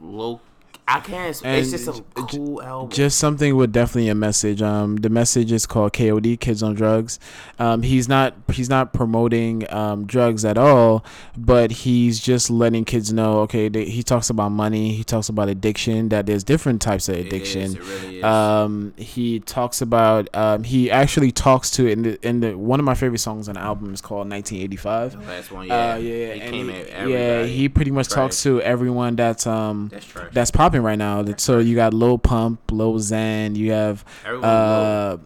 low. 0.00 0.40
I 0.88 1.00
can't. 1.00 1.40
It's, 1.44 1.70
just 1.72 1.88
a 1.88 1.92
cool 2.14 2.62
album. 2.62 2.90
Just 2.90 3.18
something 3.18 3.56
with 3.56 3.72
definitely 3.72 4.08
a 4.08 4.14
message. 4.14 4.62
Um, 4.62 4.96
the 4.96 5.08
message 5.10 5.50
is 5.50 5.66
called 5.66 5.92
KOD, 5.92 6.38
Kids 6.38 6.62
on 6.62 6.74
Drugs. 6.76 7.18
Um, 7.58 7.82
he's 7.82 8.08
not 8.08 8.34
he's 8.52 8.68
not 8.68 8.92
promoting 8.92 9.66
um, 9.72 10.06
drugs 10.06 10.44
at 10.44 10.56
all, 10.56 11.04
but 11.36 11.72
he's 11.72 12.20
just 12.20 12.50
letting 12.50 12.84
kids 12.84 13.12
know. 13.12 13.40
Okay, 13.40 13.68
they, 13.68 13.86
he 13.86 14.04
talks 14.04 14.30
about 14.30 14.50
money. 14.50 14.92
He 14.92 15.02
talks 15.02 15.28
about 15.28 15.48
addiction. 15.48 16.10
That 16.10 16.26
there's 16.26 16.44
different 16.44 16.80
types 16.80 17.08
of 17.08 17.16
It 17.16 17.20
is, 17.20 17.26
addiction. 17.26 17.72
it 17.76 17.80
really 17.82 18.18
is. 18.18 18.24
Um, 18.24 18.94
he 18.96 19.40
talks 19.40 19.80
about. 19.82 20.28
Um, 20.36 20.62
he 20.62 20.88
actually 20.90 21.32
talks 21.32 21.68
to 21.72 21.88
in 21.88 22.02
the 22.02 22.26
in 22.28 22.38
the 22.40 22.56
one 22.56 22.78
of 22.78 22.86
my 22.86 22.94
favorite 22.94 23.18
songs 23.18 23.48
on 23.48 23.56
the 23.56 23.60
album 23.60 23.92
is 23.92 24.00
called 24.00 24.30
1985. 24.30 25.12
the 25.12 25.18
last 25.26 25.50
one, 25.50 25.66
yeah, 25.66 25.94
Uh, 25.94 25.96
yeah, 25.96 26.38
came 26.48 26.68
he, 26.68 27.12
yeah, 27.12 27.42
he 27.44 27.68
pretty 27.68 27.90
much 27.90 28.06
Trash. 28.06 28.14
talks 28.14 28.42
to 28.44 28.62
everyone 28.62 29.16
that's 29.16 29.48
um 29.48 29.88
That's 29.92 30.06
that's 30.32 30.50
popping 30.52 30.75
right 30.82 30.98
now. 30.98 31.24
So 31.36 31.58
you 31.58 31.74
got 31.76 31.92
Lil 31.94 32.18
Pump, 32.18 32.60
Lil 32.70 32.94
Xan, 32.94 33.56
you 33.56 33.72
have 33.72 34.04
uh, 34.26 35.16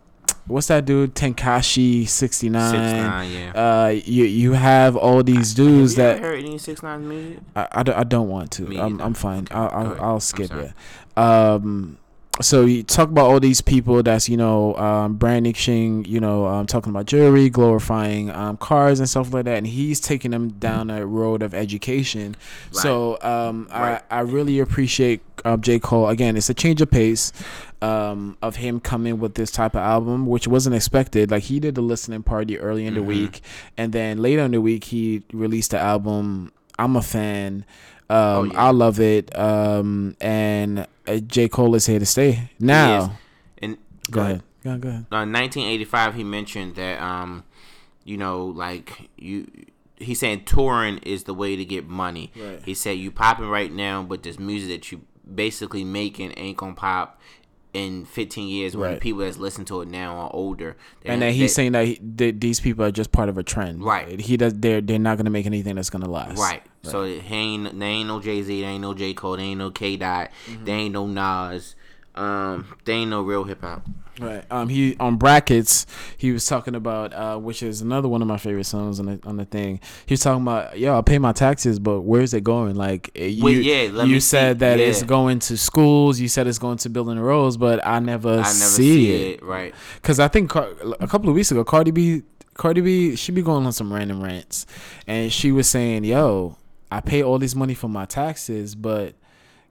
what's 0.46 0.66
that 0.68 0.84
dude? 0.84 1.14
Tekashi 1.14 2.08
sixty 2.08 2.48
nine. 2.48 2.74
6ix9ine, 2.74 3.32
yeah. 3.54 3.60
Uh, 3.84 3.88
you 3.88 4.24
you 4.24 4.52
have 4.52 4.96
all 4.96 5.22
these 5.22 5.54
dudes 5.54 5.96
Have 5.96 6.16
you 6.16 6.20
that 6.20 6.22
heard 6.22 6.38
any 6.44 6.58
Six 6.58 6.82
Nine 6.82 7.08
music? 7.08 7.38
I, 7.56 7.68
I, 7.72 7.82
don't- 7.82 7.96
I 7.98 8.04
don't 8.04 8.28
want 8.28 8.50
to. 8.52 8.66
I'm. 8.80 9.00
I'm 9.00 9.14
fine. 9.14 9.46
I'll 9.50 9.68
I'll. 9.72 10.02
I'll 10.04 10.20
skip 10.20 10.50
it. 10.52 10.72
Um, 11.16 11.98
so 12.40 12.64
you 12.64 12.82
talk 12.82 13.08
about 13.10 13.30
all 13.30 13.40
these 13.40 13.60
people 13.60 14.02
that's 14.02 14.28
you 14.28 14.36
know 14.36 14.74
um, 14.76 15.14
brandishing, 15.16 16.04
you 16.04 16.20
know, 16.20 16.46
um, 16.46 16.66
talking 16.66 16.90
about 16.90 17.06
jewelry, 17.06 17.48
glorifying 17.50 18.30
um, 18.30 18.56
cars 18.56 18.98
and 19.00 19.08
stuff 19.08 19.32
like 19.32 19.44
that, 19.44 19.56
and 19.58 19.66
he's 19.66 20.00
taking 20.00 20.30
them 20.30 20.50
down 20.50 20.90
a 20.90 21.04
road 21.06 21.42
of 21.42 21.54
education. 21.54 22.36
So 22.72 23.18
um, 23.22 23.68
Right. 23.70 24.02
I 24.10 24.18
I 24.18 24.20
really 24.20 24.58
appreciate 24.58 25.22
um, 25.44 25.60
J 25.60 25.78
Cole. 25.78 26.08
Again, 26.08 26.36
it's 26.36 26.50
a 26.50 26.54
change 26.54 26.80
of 26.80 26.90
pace. 26.90 27.32
Um, 27.82 28.36
of 28.42 28.56
him 28.56 28.78
coming 28.78 29.18
with 29.20 29.36
this 29.36 29.50
type 29.50 29.74
of 29.74 29.80
album, 29.80 30.26
which 30.26 30.46
wasn't 30.46 30.76
expected. 30.76 31.30
Like 31.30 31.44
he 31.44 31.60
did 31.60 31.76
the 31.76 31.80
listening 31.80 32.22
party 32.22 32.58
early 32.58 32.84
in 32.84 32.92
the 32.92 33.00
Mhm. 33.00 33.06
week, 33.06 33.40
and 33.78 33.94
then 33.94 34.18
later 34.18 34.42
in 34.42 34.50
the 34.50 34.60
week 34.60 34.84
he 34.84 35.22
released 35.32 35.70
the 35.70 35.78
album. 35.78 36.52
I'm 36.78 36.94
a 36.94 37.00
fan. 37.00 37.64
Um, 38.10 38.16
Oh, 38.16 38.42
yeah. 38.44 38.64
I 38.66 38.70
love 38.70 38.98
it. 39.00 39.36
Um, 39.38 40.16
and 40.20 40.86
uh, 41.06 41.16
J 41.18 41.48
Cole 41.48 41.74
is 41.76 41.86
here 41.86 41.98
to 41.98 42.06
stay. 42.06 42.50
Now, 42.58 43.16
And 43.58 43.76
go 44.10 44.20
ahead. 44.22 44.42
Go, 44.64 44.76
go 44.78 44.88
ahead. 44.88 45.06
uh, 45.10 45.24
1985 45.24 46.14
he 46.16 46.24
mentioned 46.24 46.74
that 46.76 47.00
um 47.00 47.44
you 48.04 48.16
know 48.18 48.44
like 48.44 49.08
you 49.16 49.46
he's 49.96 50.18
saying 50.20 50.44
touring 50.44 50.98
is 50.98 51.24
the 51.24 51.32
way 51.34 51.56
to 51.56 51.64
get 51.64 51.86
money 51.88 52.30
Right. 52.36 52.60
he 52.64 52.74
said 52.74 52.98
you 52.98 53.10
popping 53.10 53.48
right 53.48 53.72
now 53.72 54.02
but 54.02 54.22
this 54.22 54.38
music 54.38 54.68
that 54.70 54.92
you 54.92 55.00
basically 55.34 55.84
making 55.84 56.32
ain't 56.36 56.56
gonna 56.58 56.74
pop 56.74 57.18
in 57.72 58.04
15 58.04 58.48
years 58.48 58.76
when 58.76 58.92
Right. 58.92 59.00
people 59.00 59.20
that's 59.20 59.38
listen 59.38 59.64
to 59.66 59.80
it 59.80 59.88
now 59.88 60.16
are 60.16 60.30
older 60.32 60.76
And 61.04 61.22
then 61.22 61.32
he's 61.32 61.54
saying 61.54 61.72
that 61.72 61.86
he, 61.86 61.96
th- 61.96 62.36
these 62.38 62.60
people 62.60 62.84
are 62.84 62.90
just 62.90 63.12
part 63.12 63.28
of 63.28 63.38
a 63.38 63.42
trend. 63.42 63.82
Right. 63.82 64.20
He 64.20 64.36
does. 64.36 64.54
They're 64.54 64.80
they're 64.80 64.98
not 64.98 65.16
gonna 65.16 65.30
make 65.30 65.46
anything 65.46 65.76
that's 65.76 65.90
gonna 65.90 66.10
last. 66.10 66.38
right 66.38 66.62
so 66.82 67.04
he 67.04 67.34
ain't 67.34 67.78
they 67.78 67.86
ain't 67.86 68.08
no 68.08 68.20
jay-z 68.20 68.60
they 68.60 68.66
ain't 68.66 68.80
no 68.80 68.94
j 68.94 69.12
cole 69.12 69.36
they 69.36 69.42
ain't 69.42 69.58
no 69.58 69.70
k 69.70 69.96
dot 69.96 70.30
mm-hmm. 70.46 70.64
they 70.64 70.72
ain't 70.72 70.94
no 70.94 71.06
nas 71.06 71.74
um 72.20 72.66
they 72.84 72.92
ain't 72.92 73.10
no 73.10 73.22
real 73.22 73.44
hip-hop 73.44 73.86
Right. 74.20 74.44
Um. 74.50 74.68
He 74.68 74.96
on 75.00 75.16
brackets. 75.16 75.86
He 76.18 76.30
was 76.30 76.44
talking 76.44 76.74
about 76.74 77.14
uh, 77.14 77.38
which 77.38 77.62
is 77.62 77.80
another 77.80 78.06
one 78.06 78.20
of 78.20 78.28
my 78.28 78.36
favorite 78.36 78.64
songs 78.64 79.00
on 79.00 79.06
the 79.06 79.18
on 79.24 79.38
the 79.38 79.46
thing. 79.46 79.80
He 80.04 80.12
was 80.12 80.20
talking 80.20 80.42
about, 80.42 80.78
yo, 80.78 80.98
I 80.98 81.00
pay 81.00 81.18
my 81.18 81.32
taxes, 81.32 81.78
but 81.78 82.02
where's 82.02 82.34
it 82.34 82.44
going? 82.44 82.74
Like 82.76 83.10
eh, 83.16 83.26
you, 83.28 83.42
Well, 83.44 83.52
yeah, 83.54 84.02
you 84.04 84.20
said 84.20 84.56
see- 84.56 84.58
that 84.58 84.78
it's 84.78 85.02
going 85.04 85.38
to 85.38 85.56
schools. 85.56 86.20
You 86.20 86.28
said 86.28 86.46
it's 86.48 86.58
going 86.58 86.76
to 86.78 86.90
building 86.90 87.18
roads, 87.18 87.56
but 87.56 87.80
I 87.86 87.98
never, 88.00 88.28
i 88.32 88.36
never 88.36 88.44
see, 88.50 88.82
see 89.06 89.12
it. 89.14 89.38
it 89.38 89.42
right 89.42 89.74
Because 89.94 90.20
I 90.20 90.28
think 90.28 90.50
Car- 90.50 90.68
a 91.00 91.06
couple 91.06 91.30
of 91.30 91.34
weeks 91.34 91.50
ago, 91.50 91.64
Cardi 91.64 91.90
B 91.92 92.22
Cardi 92.54 92.82
B, 92.82 93.16
she 93.16 93.32
be 93.32 93.40
going 93.40 93.64
on 93.64 93.72
some 93.72 93.90
random 93.90 94.22
rants, 94.22 94.66
and 95.06 95.32
she 95.32 95.50
was 95.50 95.66
saying, 95.66 96.04
"Yo, 96.04 96.58
I 96.92 97.00
pay 97.00 97.22
all 97.22 97.38
this 97.38 97.54
money 97.54 97.72
for 97.74 97.88
my 97.88 98.04
taxes, 98.04 98.74
but." 98.74 99.14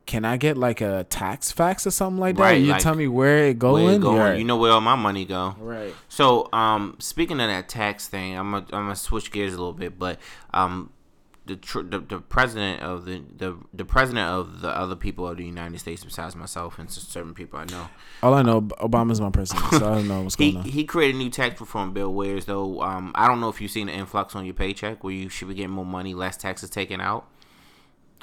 Can 0.10 0.26
I 0.26 0.38
get 0.38 0.58
like 0.58 0.82
a 0.82 1.04
tax 1.04 1.52
fax 1.52 1.86
or 1.86 1.92
something 1.92 2.20
like 2.20 2.36
that? 2.38 2.42
Right, 2.42 2.60
you 2.60 2.72
like, 2.72 2.82
tell 2.82 2.96
me 2.96 3.08
where 3.08 3.46
it 3.46 3.60
going? 3.60 3.86
Where 3.86 3.94
it 3.94 4.02
going? 4.02 4.18
Right. 4.18 4.40
You 4.40 4.44
know 4.44 4.58
where 4.58 4.72
all 4.72 4.82
my 4.82 4.96
money 4.96 5.24
go. 5.24 5.56
right. 5.60 5.94
So, 6.08 6.50
um, 6.52 6.96
speaking 6.98 7.40
of 7.40 7.48
that 7.48 7.70
tax 7.70 8.08
thing, 8.08 8.36
I'm 8.36 8.50
gonna, 8.50 8.66
I'm 8.74 8.86
gonna 8.86 8.96
switch 8.96 9.32
gears 9.32 9.54
a 9.54 9.58
little 9.58 9.72
bit, 9.72 10.00
but 10.00 10.18
um, 10.52 10.90
the 11.46 11.58
tr- 11.58 11.82
the, 11.82 12.00
the 12.00 12.18
president 12.22 12.82
of 12.82 13.06
the, 13.06 13.22
the 13.38 13.56
the 13.72 13.86
president 13.86 14.26
of 14.28 14.62
the 14.62 14.70
other 14.70 14.96
people 14.96 15.28
of 15.28 15.38
the 15.38 15.46
United 15.46 15.78
States, 15.78 16.04
besides 16.04 16.36
myself 16.36 16.80
and 16.80 16.90
certain 16.90 17.36
people 17.36 17.60
I 17.60 17.66
know, 17.66 17.88
All 18.24 18.34
I 18.34 18.42
know, 18.42 18.62
Obama's 18.62 19.22
my 19.22 19.30
president, 19.30 19.64
so 19.70 19.92
I 19.92 19.96
don't 19.96 20.08
know 20.08 20.24
what's 20.24 20.34
he 20.40 20.54
going 20.54 20.64
on. 20.64 20.72
he 20.72 20.86
created 20.86 21.18
a 21.18 21.20
new 21.20 21.30
tax 21.30 21.62
reform 21.62 21.94
bill 21.94 22.12
where 22.12 22.36
as 22.36 22.46
though 22.46 22.82
um, 22.82 23.12
I 23.14 23.28
don't 23.28 23.40
know 23.40 23.50
if 23.50 23.62
you've 23.62 23.70
seen 23.70 23.86
the 23.86 23.94
influx 23.94 24.36
on 24.36 24.44
your 24.44 24.56
paycheck 24.56 25.04
where 25.04 25.14
you 25.14 25.30
should 25.30 25.50
be 25.50 25.54
getting 25.54 25.70
more 25.70 25.86
money, 25.86 26.16
less 26.16 26.36
taxes 26.36 26.72
taken 26.72 27.00
out. 27.00 27.28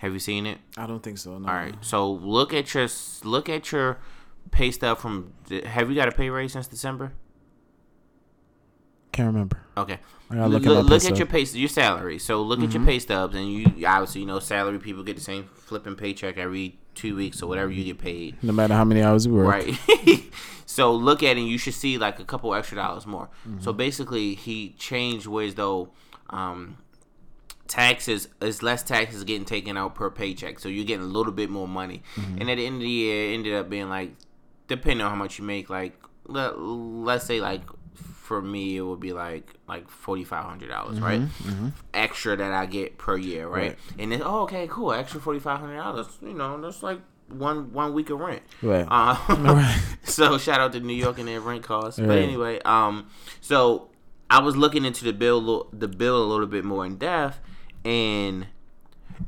Have 0.01 0.13
you 0.13 0.19
seen 0.19 0.47
it? 0.47 0.59
I 0.77 0.87
don't 0.87 1.03
think 1.03 1.19
so. 1.19 1.39
No. 1.39 1.49
All 1.49 1.55
right. 1.55 1.75
So 1.81 2.11
look 2.11 2.53
at 2.53 2.75
your 2.75 2.89
look 3.25 3.49
at 3.49 3.73
your 3.73 3.99
pay 4.51 4.71
stub 4.71 4.99
from. 4.99 5.33
Have 5.65 5.89
you 5.89 5.97
got 5.97 6.09
a 6.09 6.13
pay 6.13 6.29
raise 6.31 6.53
since 6.53 6.69
December? 6.69 7.13
Can't 9.13 9.29
remember. 9.29 9.63
Okay. 9.79 9.99
I 10.31 10.47
Look, 10.47 10.65
look 10.65 10.67
at 10.67 10.85
look, 10.85 10.89
pay 10.89 10.95
at. 10.97 11.03
Mm-hmm. 11.03 11.17
your 11.17 11.27
pay 11.27 11.43
your 11.43 11.69
salary. 11.69 12.19
So 12.19 12.43
look 12.43 12.61
at 12.61 12.73
your 12.75 12.85
pay 12.85 12.99
stubs, 12.99 13.35
and 13.35 13.51
you 13.51 13.87
obviously 13.87 14.23
you 14.23 14.27
know 14.27 14.41
salary 14.41 14.79
people 14.79 15.03
get 15.03 15.17
the 15.17 15.23
same 15.23 15.49
flipping 15.55 15.95
paycheck 15.97 16.37
every 16.37 16.79
two 16.95 17.15
weeks 17.17 17.43
or 17.43 17.47
whatever 17.47 17.71
you 17.71 17.85
get 17.85 17.99
paid. 17.99 18.43
No 18.43 18.53
matter 18.53 18.75
how 18.75 18.85
many 18.85 19.03
hours 19.03 19.25
you 19.25 19.33
work. 19.33 19.47
Right. 19.47 19.75
so 20.67 20.93
look 20.93 21.23
at 21.23 21.37
it 21.37 21.39
and 21.39 21.49
you 21.49 21.57
should 21.59 21.75
see 21.75 21.97
like 21.97 22.19
a 22.19 22.25
couple 22.25 22.55
extra 22.55 22.77
dollars 22.77 23.07
more. 23.07 23.31
So 23.61 23.73
basically 23.73 24.35
he 24.35 24.71
changed 24.79 25.27
ways 25.27 25.55
though 25.55 25.91
um 26.31 26.77
taxes 27.69 28.29
is 28.41 28.63
less 28.63 28.83
taxes 28.83 29.25
getting 29.25 29.45
taken 29.45 29.77
out 29.77 29.95
per 29.95 30.11
paycheck. 30.11 30.59
So 30.59 30.69
you're 30.69 30.85
getting 30.85 31.05
a 31.05 31.09
little 31.09 31.33
bit 31.33 31.51
more 31.51 31.69
money. 31.69 32.03
And 32.17 32.49
at 32.51 32.57
the 32.57 32.67
end 32.67 32.77
of 32.77 32.83
the 32.83 32.89
year 32.89 33.31
it 33.31 33.35
ended 33.35 33.55
up 33.55 33.69
being 33.71 33.89
like 33.89 34.13
depending 34.69 35.05
on 35.05 35.11
how 35.11 35.17
much 35.17 35.39
you 35.39 35.45
make, 35.45 35.71
like 35.71 35.95
let, 36.27 36.59
let's 36.61 37.25
say 37.25 37.41
like 37.41 37.63
for 37.95 38.43
me 38.43 38.77
it 38.77 38.81
would 38.83 38.99
be 39.01 39.13
like 39.13 39.55
like 39.69 39.89
forty 39.89 40.25
five 40.25 40.45
hundred 40.45 40.69
dollars, 40.69 41.01
right? 41.01 41.23
Extra 41.95 42.37
that 42.37 42.53
I 42.53 42.67
get 42.67 42.99
per 42.99 43.17
year, 43.17 43.47
right? 43.47 43.69
Right. 43.71 43.79
And 43.99 44.11
then 44.13 44.23
oh 44.25 44.41
okay, 44.43 44.67
cool, 44.69 44.93
extra 44.93 45.21
forty 45.21 45.39
five 45.41 45.61
hundred 45.61 45.77
dollars. 45.77 46.09
You 46.21 46.35
know, 46.35 46.61
that's 46.61 46.83
like 46.83 47.01
one 47.29 47.73
one 47.73 47.93
week 47.95 48.11
of 48.11 48.21
rent. 48.21 48.43
Right. 48.63 48.87
Uh, 48.89 49.17
Right. 49.29 49.81
so 50.03 50.39
shout 50.39 50.61
out 50.61 50.73
to 50.73 50.81
New 50.81 50.95
York 50.95 51.19
and 51.19 51.29
their 51.29 51.41
rent 51.41 51.63
costs. 51.63 51.99
But 52.01 52.19
anyway, 52.19 52.61
um, 52.65 53.09
so 53.41 53.91
I 54.29 54.41
was 54.41 54.57
looking 54.57 54.85
into 54.85 55.05
the 55.05 55.13
bill, 55.13 55.69
the 55.73 55.89
bill 55.89 56.23
a 56.23 56.27
little 56.27 56.47
bit 56.47 56.65
more 56.65 56.85
in 56.85 56.97
depth, 56.97 57.39
and 57.87 58.47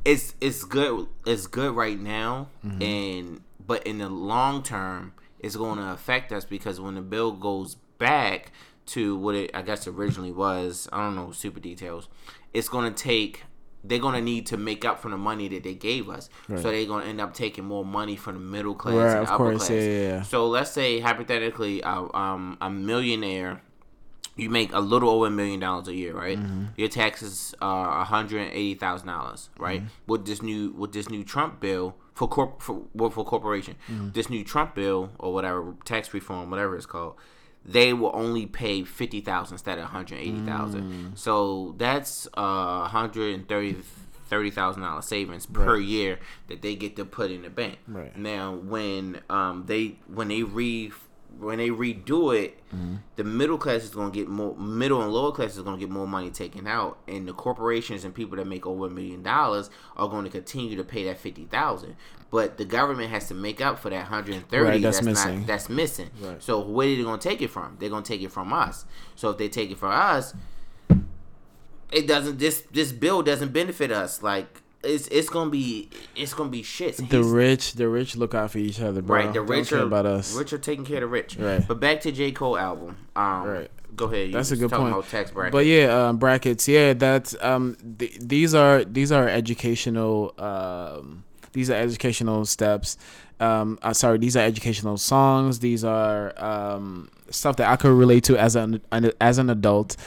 it's 0.05 0.35
it's 0.41 0.63
good. 0.63 1.07
It's 1.25 1.47
good 1.47 1.75
right 1.75 1.99
now, 1.99 2.47
Mm-hmm. 2.65 2.81
and 2.81 3.41
but 3.65 3.85
in 3.87 3.99
the 3.99 4.09
long 4.09 4.63
term, 4.63 5.13
it's 5.39 5.55
going 5.55 5.77
to 5.77 5.91
affect 5.91 6.31
us 6.31 6.43
because 6.45 6.79
when 6.79 6.95
the 6.95 7.01
bill 7.01 7.31
goes 7.31 7.75
back 7.97 8.51
to 8.87 9.15
what 9.17 9.35
it 9.35 9.51
I 9.53 9.61
guess 9.61 9.87
originally 9.87 10.31
was, 10.31 10.87
I 10.91 10.97
don't 11.03 11.15
know 11.15 11.31
super 11.31 11.59
details. 11.59 12.07
It's 12.53 12.69
going 12.69 12.93
to 12.93 13.03
take. 13.03 13.43
They're 13.81 13.99
going 13.99 14.15
to 14.15 14.21
need 14.21 14.45
to 14.47 14.57
make 14.57 14.83
up 14.83 14.99
for 14.99 15.09
the 15.09 15.17
money 15.17 15.47
that 15.47 15.63
they 15.63 15.73
gave 15.73 16.09
us, 16.09 16.29
Right. 16.49 16.59
so 16.59 16.69
they're 16.69 16.85
going 16.85 17.03
to 17.03 17.09
end 17.09 17.21
up 17.21 17.33
taking 17.33 17.63
more 17.63 17.85
money 17.85 18.17
from 18.17 18.33
the 18.33 18.41
middle 18.41 18.75
class 18.75 18.95
Right, 18.95 19.17
and 19.19 19.27
upper 19.27 19.37
course, 19.37 19.67
class. 19.67 19.69
yeah, 19.69 20.01
yeah. 20.09 20.21
So 20.23 20.47
let's 20.49 20.71
say 20.71 20.99
hypothetically, 20.99 21.81
uh, 21.81 22.07
um, 22.13 22.57
a 22.59 22.69
millionaire, 22.69 23.61
you 24.39 24.49
make 24.49 24.71
a 24.73 24.79
little 24.79 25.09
over 25.09 25.27
a 25.27 25.29
million 25.29 25.59
dollars 25.59 25.87
a 25.87 25.93
year, 25.95 26.13
right? 26.13 26.37
Mm-hmm. 26.37 26.65
Your 26.77 26.89
taxes 26.89 27.53
are 27.61 28.05
hundred 28.05 28.49
eighty 28.51 28.75
thousand 28.75 29.07
dollars, 29.07 29.49
right? 29.57 29.81
Mm-hmm. 29.81 30.11
With 30.11 30.25
this 30.25 30.41
new 30.41 30.71
with 30.71 30.93
this 30.93 31.09
new 31.09 31.23
Trump 31.23 31.59
bill 31.59 31.95
for 32.13 32.27
corp 32.27 32.61
for 32.61 32.83
well, 32.93 33.09
for 33.09 33.23
corporation, 33.25 33.75
Mm-hmm. 33.89 34.11
this 34.11 34.29
new 34.29 34.43
Trump 34.43 34.75
bill 34.75 35.11
or 35.19 35.33
whatever 35.33 35.75
tax 35.85 36.13
reform, 36.13 36.49
whatever 36.49 36.75
it's 36.75 36.85
called. 36.85 37.15
They 37.65 37.93
will 37.93 38.11
only 38.13 38.45
pay 38.45 38.83
fifty 38.83 39.21
thousand 39.21 39.55
instead 39.55 39.77
of 39.77 39.83
one 39.85 39.91
hundred 39.91 40.19
eighty 40.19 40.39
thousand. 40.45 40.83
Mm. 41.13 41.17
So 41.17 41.75
that's 41.77 42.27
uh 42.35 42.87
hundred 42.87 43.35
and 43.35 43.47
thirty 43.47 43.75
thirty 44.27 44.49
thousand 44.49 44.83
dollars 44.83 45.05
savings 45.05 45.45
per 45.45 45.77
year 45.77 46.19
that 46.47 46.61
they 46.61 46.75
get 46.75 46.95
to 46.95 47.03
put 47.05 47.31
in 47.31 47.41
the 47.41 47.49
bank. 47.49 47.79
Right. 47.87 48.15
Now, 48.17 48.53
when 48.55 49.19
um 49.29 49.65
they 49.67 49.97
when 50.07 50.29
they 50.29 50.43
re 50.43 50.91
when 51.39 51.57
they 51.57 51.69
redo 51.69 52.37
it, 52.37 52.57
mm-hmm. 52.73 52.95
the 53.15 53.23
middle 53.23 53.57
class 53.57 53.83
is 53.83 53.91
gonna 53.91 54.11
get 54.11 54.27
more. 54.27 54.55
Middle 54.57 55.01
and 55.01 55.11
lower 55.11 55.31
class 55.31 55.55
is 55.55 55.61
gonna 55.63 55.77
get 55.77 55.89
more 55.89 56.07
money 56.07 56.29
taken 56.29 56.67
out, 56.67 56.97
and 57.07 57.27
the 57.27 57.33
corporations 57.33 58.03
and 58.03 58.13
people 58.13 58.37
that 58.37 58.45
make 58.45 58.65
over 58.65 58.87
a 58.87 58.89
million 58.89 59.23
dollars 59.23 59.69
are 59.95 60.07
going 60.07 60.25
to 60.25 60.29
continue 60.29 60.75
to 60.75 60.83
pay 60.83 61.05
that 61.05 61.17
fifty 61.17 61.45
thousand. 61.45 61.95
But 62.31 62.57
the 62.57 62.65
government 62.65 63.09
has 63.09 63.27
to 63.29 63.33
make 63.33 63.61
up 63.61 63.79
for 63.79 63.89
that 63.89 64.05
hundred 64.05 64.35
and 64.35 64.49
thirty. 64.49 64.69
Right, 64.69 64.81
that's 64.81 64.97
that's 64.97 65.05
missing. 65.05 65.39
Not, 65.39 65.47
that's 65.47 65.69
missing. 65.69 66.09
Right. 66.21 66.43
So 66.43 66.59
where 66.59 66.87
are 66.87 66.95
they 66.95 67.03
gonna 67.03 67.17
take 67.17 67.41
it 67.41 67.49
from? 67.49 67.77
They're 67.79 67.89
gonna 67.89 68.03
take 68.03 68.21
it 68.21 68.31
from 68.31 68.53
us. 68.53 68.85
So 69.15 69.29
if 69.29 69.37
they 69.37 69.49
take 69.49 69.71
it 69.71 69.77
from 69.77 69.91
us, 69.91 70.33
it 71.91 72.07
doesn't. 72.07 72.39
This 72.39 72.63
this 72.71 72.91
bill 72.91 73.23
doesn't 73.23 73.53
benefit 73.53 73.91
us. 73.91 74.21
Like 74.21 74.61
it's 74.83 75.07
it's 75.07 75.29
gonna 75.29 75.49
be 75.49 75.89
it's 76.15 76.33
gonna 76.33 76.49
be 76.49 76.63
shit. 76.63 76.97
The 76.97 77.03
He's- 77.03 77.25
rich, 77.25 77.73
the 77.73 77.87
rich 77.89 78.15
look 78.15 78.33
out 78.33 78.51
for 78.51 78.57
each 78.59 78.79
other, 78.81 79.01
bro. 79.01 79.17
Right, 79.17 79.33
the 79.33 79.41
rich 79.41 79.71
are 79.73 79.83
about 79.83 80.05
us. 80.05 80.33
Rich 80.35 80.53
are 80.53 80.57
taking 80.57 80.85
care 80.85 80.97
of 80.97 81.01
the 81.01 81.07
rich. 81.07 81.35
Right. 81.37 81.67
But 81.67 81.79
back 81.79 82.01
to 82.01 82.11
J 82.11 82.31
Cole 82.31 82.57
album. 82.57 82.97
Um, 83.15 83.43
Right. 83.47 83.71
Go 83.95 84.05
ahead. 84.05 84.31
That's 84.33 84.51
a 84.51 84.55
good 84.55 84.71
point. 84.71 84.93
About 84.93 85.09
tax 85.09 85.31
bracket. 85.31 85.51
But 85.51 85.65
yeah, 85.65 86.07
um, 86.07 86.17
brackets. 86.17 86.67
Yeah, 86.69 86.93
that's 86.93 87.35
um. 87.41 87.75
Th- 87.97 88.17
these 88.19 88.53
are 88.53 88.85
these 88.85 89.11
are 89.11 89.27
educational. 89.27 90.33
Um, 90.37 91.25
these 91.51 91.69
are 91.69 91.73
educational 91.75 92.45
steps. 92.45 92.97
Um, 93.41 93.79
uh, 93.81 93.91
sorry, 93.93 94.17
these 94.19 94.37
are 94.37 94.45
educational 94.45 94.97
songs. 94.97 95.59
These 95.59 95.83
are 95.83 96.33
um 96.41 97.09
stuff 97.29 97.57
that 97.57 97.67
I 97.69 97.75
could 97.75 97.91
relate 97.91 98.23
to 98.25 98.37
as 98.37 98.55
an, 98.55 98.81
an 98.91 99.11
as 99.19 99.37
an 99.37 99.49
adult. 99.49 99.97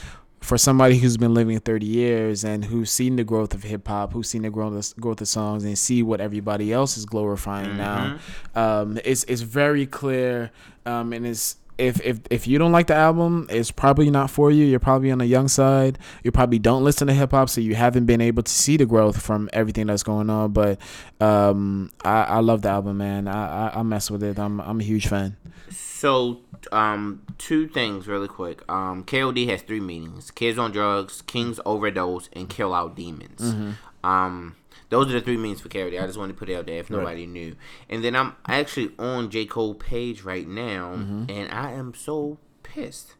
For 0.43 0.57
somebody 0.57 0.97
who's 0.97 1.15
been 1.15 1.33
living 1.33 1.57
30 1.59 1.85
years 1.85 2.43
and 2.43 2.65
who's 2.65 2.91
seen 2.91 3.15
the 3.15 3.23
growth 3.23 3.53
of 3.53 3.63
hip 3.63 3.87
hop, 3.87 4.11
who's 4.11 4.27
seen 4.29 4.41
the 4.41 4.49
growth 4.49 4.93
growth 4.99 5.21
of 5.21 5.27
songs, 5.29 5.63
and 5.63 5.77
see 5.77 6.03
what 6.03 6.19
everybody 6.19 6.73
else 6.73 6.97
is 6.97 7.05
glorifying 7.05 7.77
now, 7.77 8.19
um, 8.53 8.99
it's 9.05 9.23
it's 9.23 9.41
very 9.41 9.85
clear, 9.85 10.51
um, 10.85 11.13
and 11.13 11.25
it's 11.25 11.55
if 11.77 12.01
if 12.01 12.19
if 12.29 12.47
you 12.47 12.57
don't 12.57 12.71
like 12.71 12.87
the 12.87 12.95
album, 12.95 13.47
it's 13.49 13.71
probably 13.71 14.09
not 14.09 14.29
for 14.29 14.51
you. 14.51 14.65
You're 14.65 14.79
probably 14.79 15.11
on 15.11 15.17
the 15.17 15.25
young 15.25 15.47
side. 15.47 15.97
You 16.23 16.31
probably 16.31 16.59
don't 16.59 16.83
listen 16.83 17.07
to 17.07 17.13
hip 17.13 17.31
hop, 17.31 17.49
so 17.49 17.61
you 17.61 17.75
haven't 17.75 18.05
been 18.05 18.21
able 18.21 18.43
to 18.43 18.51
see 18.51 18.77
the 18.77 18.85
growth 18.85 19.21
from 19.21 19.49
everything 19.53 19.87
that's 19.87 20.03
going 20.03 20.29
on. 20.29 20.51
But 20.51 20.79
um, 21.19 21.91
I, 22.03 22.23
I 22.23 22.39
love 22.39 22.61
the 22.61 22.69
album, 22.69 22.97
man. 22.97 23.27
I, 23.27 23.69
I 23.69 23.79
I 23.79 23.83
mess 23.83 24.11
with 24.11 24.23
it. 24.23 24.37
I'm 24.37 24.59
I'm 24.61 24.79
a 24.79 24.83
huge 24.83 25.07
fan. 25.07 25.37
So, 25.69 26.41
um, 26.71 27.21
two 27.37 27.67
things 27.67 28.07
really 28.07 28.27
quick. 28.27 28.69
Um, 28.69 29.03
KOD 29.05 29.47
has 29.49 29.61
three 29.61 29.79
meanings: 29.79 30.31
kids 30.31 30.57
on 30.57 30.71
drugs, 30.71 31.21
kings 31.23 31.59
overdose, 31.65 32.29
and 32.33 32.49
kill 32.49 32.73
out 32.73 32.95
demons. 32.95 33.41
Mm-hmm. 33.41 33.71
Um, 34.05 34.55
those 34.93 35.09
are 35.09 35.13
the 35.13 35.21
three 35.21 35.37
meanings 35.37 35.59
for 35.61 35.69
KOD. 35.69 36.01
I 36.01 36.05
just 36.05 36.17
wanted 36.17 36.33
to 36.33 36.39
put 36.39 36.49
it 36.49 36.55
out 36.55 36.65
there 36.67 36.79
if 36.79 36.89
nobody 36.89 37.25
knew. 37.25 37.55
And 37.89 38.03
then 38.03 38.15
I'm 38.15 38.35
actually 38.47 38.91
on 38.97 39.29
J 39.29 39.45
Cole 39.45 39.73
page 39.73 40.21
right 40.23 40.47
now, 40.47 40.93
Mm-hmm. 40.95 41.25
and 41.29 41.51
I 41.51 41.71
am 41.71 41.93
so 41.93 42.37
pissed. 42.63 43.15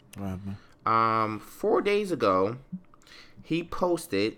Um, 0.85 1.39
four 1.39 1.81
days 1.81 2.11
ago, 2.11 2.57
he 3.41 3.63
posted 3.63 4.37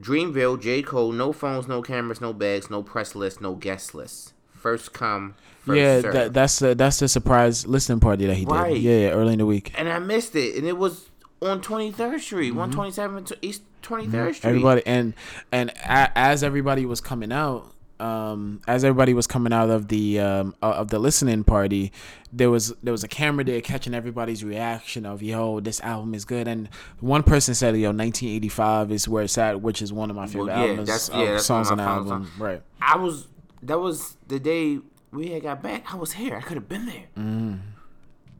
Dreamville, 0.00 0.60
J. 0.60 0.82
Cole, 0.82 1.12
no 1.12 1.32
phones, 1.32 1.66
no 1.66 1.82
cameras, 1.82 2.20
no 2.20 2.32
bags, 2.32 2.70
no 2.70 2.82
press 2.82 3.14
list, 3.14 3.40
no 3.40 3.54
guest 3.54 3.94
list. 3.94 4.32
First 4.52 4.92
come, 4.92 5.34
first 5.60 5.78
yeah, 5.78 6.00
serve. 6.00 6.12
that, 6.14 6.32
that's 6.32 6.58
the 6.58 6.74
that's 6.74 6.98
the 6.98 7.08
surprise 7.08 7.66
listening 7.66 8.00
party 8.00 8.26
that 8.26 8.36
he 8.36 8.44
Right. 8.44 8.74
did. 8.74 8.82
Yeah, 8.82 8.98
yeah, 8.98 9.08
early 9.10 9.32
in 9.34 9.38
the 9.38 9.46
week. 9.46 9.72
and 9.76 9.88
I 9.88 9.98
missed 9.98 10.34
it, 10.34 10.56
and 10.56 10.66
it 10.66 10.76
was 10.76 11.10
on 11.40 11.60
23rd 11.60 12.18
Street, 12.20 12.48
Mm-hmm. 12.50 12.58
127 12.58 13.38
East 13.42 13.62
23rd 13.82 14.34
Street. 14.34 14.48
Everybody 14.48 14.82
and 14.86 15.14
and 15.52 15.70
a, 15.70 16.10
as 16.18 16.42
everybody 16.42 16.86
was 16.86 17.00
coming 17.00 17.32
out, 17.32 17.72
um, 18.00 18.60
as 18.68 18.84
everybody 18.84 19.14
was 19.14 19.26
coming 19.26 19.52
out 19.52 19.70
of 19.70 19.88
the 19.88 20.20
um 20.20 20.54
of 20.62 20.88
the 20.88 20.98
listening 20.98 21.44
party, 21.44 21.92
there 22.32 22.50
was 22.50 22.74
there 22.82 22.92
was 22.92 23.02
a 23.04 23.08
camera 23.08 23.44
there 23.44 23.60
catching 23.60 23.94
everybody's 23.94 24.44
reaction 24.44 25.04
of 25.06 25.22
yo, 25.22 25.60
this 25.60 25.80
album 25.80 26.14
is 26.14 26.24
good. 26.24 26.46
And 26.48 26.68
one 27.00 27.22
person 27.22 27.54
said 27.54 27.76
yo, 27.76 27.88
1985 27.88 28.92
is 28.92 29.08
where 29.08 29.24
it's 29.24 29.36
at, 29.38 29.60
which 29.60 29.82
is 29.82 29.92
one 29.92 30.10
of 30.10 30.16
my 30.16 30.26
favorite 30.26 30.46
yeah, 30.48 30.60
albums, 30.60 30.88
that's- 30.88 31.10
yeah, 31.12 31.32
that's 31.32 31.46
songs 31.46 31.70
on 31.70 31.78
the 31.78 31.82
album. 31.84 32.24
favorite 32.26 32.44
Right. 32.50 32.62
I 32.80 32.96
was, 32.96 33.26
that 33.62 33.80
was 33.80 34.16
the 34.28 34.38
day 34.38 34.78
we 35.10 35.30
had 35.30 35.42
got 35.42 35.62
back. 35.62 35.92
I 35.92 35.96
was 35.96 36.12
here. 36.12 36.36
I 36.36 36.40
could 36.40 36.56
have 36.56 36.68
been 36.68 36.86
there. 36.86 37.04
Mm. 37.16 37.60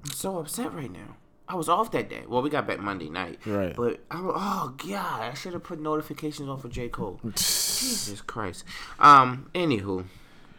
I'm 0.04 0.10
so 0.12 0.38
upset 0.38 0.72
right 0.74 0.92
now. 0.92 1.16
I 1.48 1.54
was 1.54 1.68
off 1.68 1.90
that 1.92 2.08
day. 2.10 2.24
Well, 2.28 2.42
we 2.42 2.50
got 2.50 2.66
back 2.66 2.78
Monday 2.78 3.08
night. 3.08 3.38
Right. 3.46 3.74
But 3.74 4.00
I, 4.10 4.18
oh 4.20 4.74
god, 4.76 5.22
I 5.22 5.34
should 5.34 5.54
have 5.54 5.62
put 5.64 5.80
notifications 5.80 6.48
on 6.48 6.58
for 6.58 6.68
J 6.68 6.88
Cole. 6.88 7.20
Jesus 7.24 8.20
Christ. 8.20 8.64
Um. 8.98 9.50
Anywho, 9.54 10.04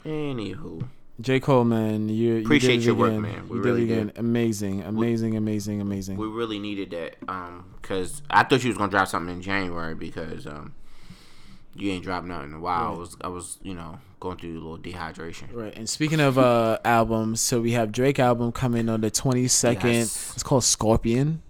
anywho. 0.03 0.87
J 1.21 1.39
Cole, 1.41 1.65
man, 1.65 2.07
you 2.07 2.35
you 2.35 2.41
Appreciate 2.45 2.77
did 2.77 2.81
it 2.83 2.85
your 2.85 2.95
work, 2.95 3.09
again. 3.09 3.21
man. 3.21 3.49
We 3.49 3.57
you 3.57 3.61
really 3.63 3.85
did 3.85 4.07
did. 4.13 4.17
Amazing, 4.17 4.83
amazing, 4.83 5.35
amazing, 5.35 5.81
amazing. 5.81 6.17
We 6.17 6.27
really 6.27 6.59
needed 6.59 6.91
that. 6.91 7.17
Um, 7.27 7.75
cause 7.81 8.21
I 8.29 8.43
thought 8.43 8.63
you 8.63 8.69
was 8.69 8.77
gonna 8.77 8.89
drop 8.89 9.09
something 9.09 9.35
in 9.35 9.41
January 9.41 9.95
because 9.95 10.47
um, 10.47 10.73
you 11.75 11.91
ain't 11.91 12.03
dropped 12.05 12.25
nothing 12.25 12.51
in 12.51 12.55
a 12.55 12.59
while. 12.59 12.93
I 12.93 12.97
was 12.97 13.17
I 13.21 13.27
was 13.27 13.57
you 13.61 13.73
know 13.73 13.99
going 14.19 14.37
through 14.37 14.53
a 14.53 14.61
little 14.61 14.77
dehydration. 14.77 15.53
Right, 15.53 15.75
and 15.75 15.89
speaking 15.89 16.19
of 16.19 16.37
uh 16.37 16.79
albums, 16.83 17.41
so 17.41 17.61
we 17.61 17.71
have 17.71 17.91
Drake 17.91 18.19
album 18.19 18.51
coming 18.51 18.89
on 18.89 19.01
the 19.01 19.11
twenty 19.11 19.47
second. 19.47 19.91
Yes. 19.91 20.31
It's 20.33 20.43
called 20.43 20.63
Scorpion. 20.63 21.41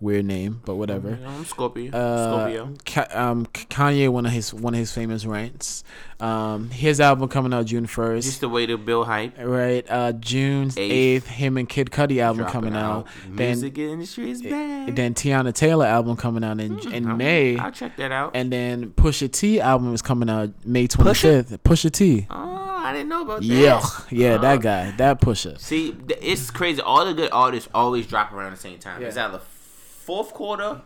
Weird 0.00 0.26
name, 0.26 0.60
but 0.64 0.76
whatever. 0.76 1.18
I'm 1.26 1.44
Scorpio. 1.44 1.90
Uh, 1.90 2.30
Scorpio. 2.54 2.74
Ka- 2.86 3.08
um, 3.12 3.46
Kanye 3.46 4.08
one 4.08 4.26
of 4.26 4.30
his 4.32 4.54
one 4.54 4.72
of 4.72 4.78
his 4.78 4.92
famous 4.92 5.26
rants. 5.26 5.82
Um, 6.20 6.70
his 6.70 7.00
album 7.00 7.28
coming 7.28 7.52
out 7.52 7.66
June 7.66 7.86
first. 7.88 8.26
Just 8.28 8.40
the 8.40 8.48
way 8.48 8.64
to 8.66 8.78
build 8.78 9.06
hype. 9.06 9.34
Right, 9.42 9.84
uh, 9.90 10.12
June 10.12 10.70
Eighth. 10.76 11.26
him 11.26 11.56
and 11.56 11.68
Kid 11.68 11.90
Cudi 11.90 12.20
album 12.20 12.44
Dropping 12.44 12.52
coming 12.72 12.76
out. 12.76 13.08
Music 13.28 13.76
industry 13.76 14.30
is 14.30 14.40
Then, 14.40 14.86
back. 14.86 14.94
then 14.94 15.14
Teyana 15.14 15.52
Taylor 15.52 15.86
album 15.86 16.16
coming 16.16 16.44
out 16.44 16.60
in 16.60 16.78
in 16.92 17.06
I'll- 17.08 17.16
May, 17.16 17.56
I'll 17.58 17.72
check 17.72 17.96
that 17.96 18.12
out. 18.12 18.32
and 18.34 18.52
then 18.52 18.90
Pusha 18.90 19.28
T 19.32 19.60
album 19.60 19.92
is 19.94 20.02
coming 20.02 20.30
out 20.30 20.50
May 20.64 20.86
twenty 20.86 21.12
fifth. 21.14 21.60
Pusha 21.64 21.90
T, 21.90 22.28
oh, 22.30 22.36
I 22.84 22.92
didn't 22.92 23.08
know 23.08 23.22
about 23.22 23.40
that. 23.40 23.46
yeah, 23.46 23.82
yeah, 24.10 24.34
Uh, 24.34 24.38
that 24.38 24.60
guy, 24.60 24.90
that 24.92 25.20
Pusha. 25.20 25.58
See, 25.58 25.96
it's 26.20 26.52
crazy. 26.52 26.80
All 26.80 27.04
the 27.04 27.14
good 27.14 27.30
artists 27.32 27.68
always 27.74 28.06
drop 28.06 28.32
around 28.32 28.52
the 28.52 28.56
same 28.58 28.78
time. 28.78 29.00
Yeah. 29.02 29.08
It's 29.08 29.16
either 29.16 29.40
fourth 30.08 30.30
quarter. 30.32 30.80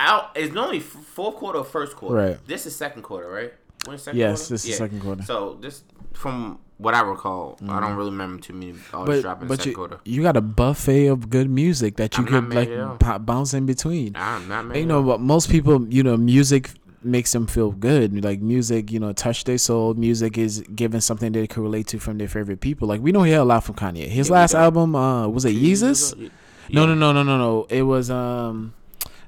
Out. 0.00 0.30
It's 0.34 0.52
normally 0.52 0.80
fourth 0.80 1.36
quarter 1.36 1.58
or 1.60 1.64
first 1.64 1.94
quarter. 1.96 2.16
Right. 2.16 2.46
This 2.46 2.66
is 2.66 2.74
second 2.74 3.02
quarter, 3.02 3.28
right? 3.28 3.52
When 3.84 3.94
is 3.96 4.02
second 4.02 4.18
Yes, 4.18 4.40
quarter? 4.40 4.54
this 4.54 4.64
is 4.66 4.76
second 4.76 5.00
quarter. 5.00 5.22
So 5.22 5.56
this, 5.60 5.84
from 6.12 6.58
what 6.78 6.94
I 6.94 7.02
recall, 7.02 7.56
I 7.68 7.78
don't 7.80 7.94
really 7.96 8.10
remember 8.10 8.42
too 8.42 8.52
many 8.54 8.72
artists 8.92 8.92
But 9.06 9.22
dropping 9.22 9.48
but 9.48 9.58
second 9.58 9.70
you 9.70 9.76
quarter. 9.76 9.98
you 10.04 10.22
got 10.22 10.36
a 10.36 10.40
buffet 10.40 11.06
of 11.06 11.30
good 11.30 11.48
music 11.48 11.96
that 11.96 12.16
you 12.18 12.24
I'm 12.26 12.28
could 12.50 12.54
like 12.54 12.98
pop, 12.98 13.24
bounce 13.24 13.54
in 13.54 13.64
between. 13.66 14.16
I'm 14.16 14.48
not 14.48 14.66
mad. 14.66 14.76
you 14.78 14.86
know, 14.86 15.02
but 15.04 15.20
most 15.20 15.48
people, 15.48 15.86
you 15.88 16.02
know, 16.02 16.16
music 16.16 16.70
makes 17.04 17.30
them 17.32 17.46
feel 17.46 17.70
good. 17.70 18.24
Like 18.24 18.40
music, 18.40 18.90
you 18.90 18.98
know, 18.98 19.12
touch 19.12 19.44
their 19.44 19.58
soul. 19.58 19.94
Music 19.94 20.36
is 20.36 20.64
giving 20.74 21.00
something 21.00 21.30
they 21.30 21.46
can 21.46 21.62
relate 21.62 21.86
to 21.88 22.00
from 22.00 22.18
their 22.18 22.28
favorite 22.28 22.60
people. 22.60 22.88
Like 22.88 23.00
we 23.00 23.12
don't 23.12 23.26
hear 23.26 23.40
a 23.40 23.44
lot 23.44 23.62
from 23.62 23.76
Kanye. 23.76 24.08
His 24.08 24.28
Yeah, 24.28 24.34
last 24.34 24.54
album, 24.54 24.96
uh, 24.96 25.28
was 25.28 25.44
it 25.44 25.54
Yeezus? 25.54 26.30
Yeah. 26.72 26.86
No, 26.86 26.94
no, 26.94 26.94
no, 26.94 27.12
no, 27.12 27.22
no, 27.22 27.36
no. 27.38 27.66
It 27.68 27.82
was 27.82 28.10
um 28.10 28.74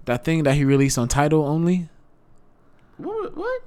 that 0.06 0.24
thing 0.24 0.42
that 0.44 0.54
he 0.54 0.64
released 0.64 0.98
on 0.98 1.08
Tidal 1.08 1.44
only. 1.44 1.88
What? 2.96 3.36
What? 3.36 3.62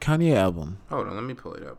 Kanye 0.00 0.34
album, 0.34 0.78
Hold 0.88 1.08
on, 1.08 1.14
let 1.14 1.24
me 1.24 1.34
pull 1.34 1.52
it 1.54 1.66
up. 1.66 1.76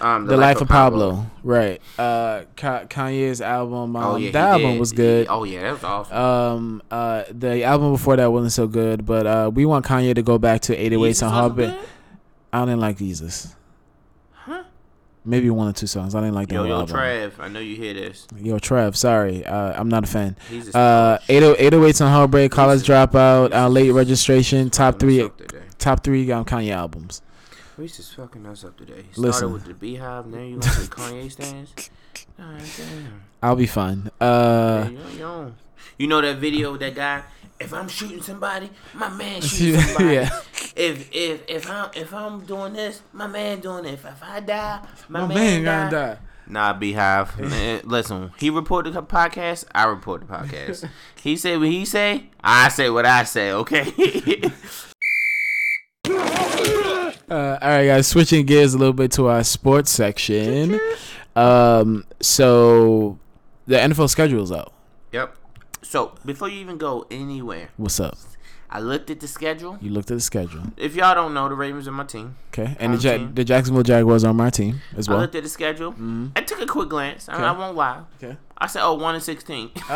Um, 0.00 0.26
The, 0.26 0.36
Life, 0.36 0.60
of 0.60 0.68
Pablo. 0.68 1.26
Right. 1.42 1.80
Uh, 1.98 2.42
Ka- 2.56 2.84
Kanye's 2.84 3.40
album. 3.40 3.96
Um, 3.96 4.04
Oh 4.04 4.16
yeah, 4.16 4.30
that 4.32 4.48
album 4.52 4.72
did. 4.72 4.80
was 4.80 4.92
good. 4.92 5.26
Oh 5.28 5.42
yeah, 5.44 5.62
that 5.62 5.72
was 5.72 5.84
awesome. 5.84 6.16
Um, 6.16 6.82
uh, 6.90 7.24
the 7.30 7.64
album 7.64 7.92
before 7.92 8.16
that 8.16 8.30
wasn't 8.30 8.52
so 8.52 8.66
good, 8.68 9.04
but 9.04 9.26
uh, 9.26 9.50
we 9.52 9.64
want 9.66 9.84
Kanye 9.84 10.14
to 10.14 10.22
go 10.22 10.38
back 10.38 10.60
to 10.62 10.76
808s 10.76 11.22
and 11.22 11.30
Heartbreak. 11.32 11.74
I 12.52 12.64
didn't 12.64 12.80
like 12.80 12.98
Yeezus. 12.98 13.54
Maybe 15.26 15.48
one 15.48 15.68
or 15.68 15.72
two 15.72 15.86
songs. 15.86 16.14
I 16.14 16.20
didn't 16.20 16.34
like 16.34 16.48
the 16.48 16.56
Yo, 16.56 16.64
yo, 16.64 16.80
album. 16.80 16.96
Trav, 16.96 17.32
I 17.38 17.48
know 17.48 17.58
you 17.60 17.76
hear 17.76 17.94
this. 17.94 18.26
Yo, 18.36 18.58
Trev. 18.58 18.94
Sorry, 18.96 19.44
uh, 19.46 19.80
I'm 19.80 19.88
not 19.88 20.04
a 20.04 20.06
fan. 20.06 20.36
He's 20.50 20.74
a 20.74 20.78
Uh, 20.78 21.18
80, 21.28 21.46
808s 21.54 22.00
and 22.02 22.10
Heartbreak, 22.10 22.52
College 22.52 22.82
Dropout, 22.82 23.54
uh, 23.54 23.68
Late 23.68 23.90
Registration, 23.92 24.68
top 24.68 24.98
three, 24.98 25.30
top 25.78 26.04
three 26.04 26.30
um, 26.30 26.44
Kanye 26.44 26.72
albums. 26.72 27.22
Reese 27.78 27.98
is 28.00 28.10
fucking 28.12 28.44
us 28.46 28.64
up 28.64 28.76
today. 28.76 29.04
He 29.14 29.20
Listen. 29.20 29.52
with 29.52 29.64
the 29.64 29.72
BeyHive, 29.74 30.26
now 30.26 30.38
you 30.42 30.50
want 30.58 30.62
the 30.64 30.68
Kanye 30.90 31.32
stands. 31.32 31.72
God 32.36 32.60
damn. 32.76 33.22
I'll 33.42 33.56
be 33.56 33.66
fine. 33.66 34.10
Uh, 34.20 34.84
Yeah, 34.84 34.88
you, 34.90 34.98
you 35.14 35.18
know, 35.20 35.52
you 35.98 36.06
know 36.06 36.20
that 36.20 36.36
video 36.36 36.72
with 36.72 36.80
that 36.82 36.94
guy. 36.94 37.22
If 37.64 37.72
I'm 37.72 37.88
shooting 37.88 38.20
somebody, 38.22 38.70
my 38.92 39.08
man 39.08 39.40
shooting 39.40 39.80
somebody. 39.80 40.14
yeah. 40.14 40.40
If 40.76 41.08
if 41.14 41.42
if 41.48 41.70
I'm 41.70 41.90
if 41.94 42.12
I'm 42.12 42.40
doing 42.44 42.74
this, 42.74 43.00
my 43.12 43.26
man 43.26 43.60
doing 43.60 43.86
it. 43.86 43.94
If, 43.94 44.04
if 44.04 44.22
I 44.22 44.40
die, 44.40 44.80
my, 45.08 45.20
My 45.22 45.28
man, 45.34 45.34
man 45.34 45.64
die. 45.64 45.88
gonna 45.90 46.14
die. 46.14 46.18
Nah, 46.46 46.78
BeyHive. 46.78 47.38
Man, 47.50 47.80
listen, 47.84 48.30
he 48.36 48.50
reported 48.50 48.92
the 48.92 49.02
podcast. 49.02 49.64
I 49.74 49.84
report 49.84 50.20
the 50.20 50.26
podcast. 50.26 50.86
he 51.22 51.38
said 51.38 51.58
what 51.58 51.68
he 51.68 51.86
say. 51.86 52.24
I 52.42 52.68
say 52.68 52.90
what 52.90 53.06
I 53.06 53.24
say. 53.24 53.50
Okay. 53.52 53.90
Uh, 56.06 57.58
all 57.62 57.68
right, 57.68 57.86
guys. 57.86 58.06
Switching 58.06 58.44
gears 58.44 58.74
a 58.74 58.78
little 58.78 58.92
bit 58.92 59.10
to 59.12 59.28
our 59.28 59.42
sports 59.42 59.90
section. 59.90 60.78
Um, 61.34 62.04
so 62.20 63.18
the 63.66 63.76
NFL 63.76 64.10
schedule's 64.10 64.52
out. 64.52 64.74
yep. 65.12 65.34
So 65.94 66.12
before 66.26 66.48
you 66.48 66.58
even 66.58 66.76
go 66.76 67.06
anywhere, 67.08 67.68
What's 67.76 68.00
up? 68.00 68.18
I 68.68 68.80
looked 68.80 69.10
at 69.10 69.20
the 69.20 69.28
schedule. 69.28 69.78
You 69.80 69.90
looked 69.92 70.10
at 70.10 70.14
the 70.16 70.20
schedule, 70.20 70.62
If 70.76 70.96
y'all 70.96 71.14
don't 71.14 71.32
know, 71.34 71.48
the 71.48 71.54
Ravens 71.54 71.86
are 71.86 71.92
my 71.92 72.02
team. 72.02 72.34
okay? 72.48 72.74
And 72.80 72.94
the, 72.94 72.98
ja- 72.98 73.28
the 73.32 73.44
Jacksonville 73.44 73.84
Jaguars 73.84 74.24
are 74.24 74.30
on 74.30 74.36
my 74.36 74.50
team 74.50 74.80
as 74.96 75.08
well. 75.08 75.18
I 75.18 75.20
looked 75.20 75.36
at 75.36 75.44
the 75.44 75.48
schedule. 75.48 75.92
Mm-hmm. 75.92 76.30
I 76.34 76.40
took 76.40 76.60
a 76.60 76.66
quick 76.66 76.88
glance. 76.88 77.28
I, 77.28 77.34
Okay. 77.36 77.44
I 77.44 77.52
won't 77.52 77.76
lie. 77.76 78.02
Okay. 78.20 78.36
I 78.58 78.66
said, 78.66 78.82
"Oh, 78.84 78.94
one 78.94 79.14
and 79.14 79.22
16. 79.22 79.70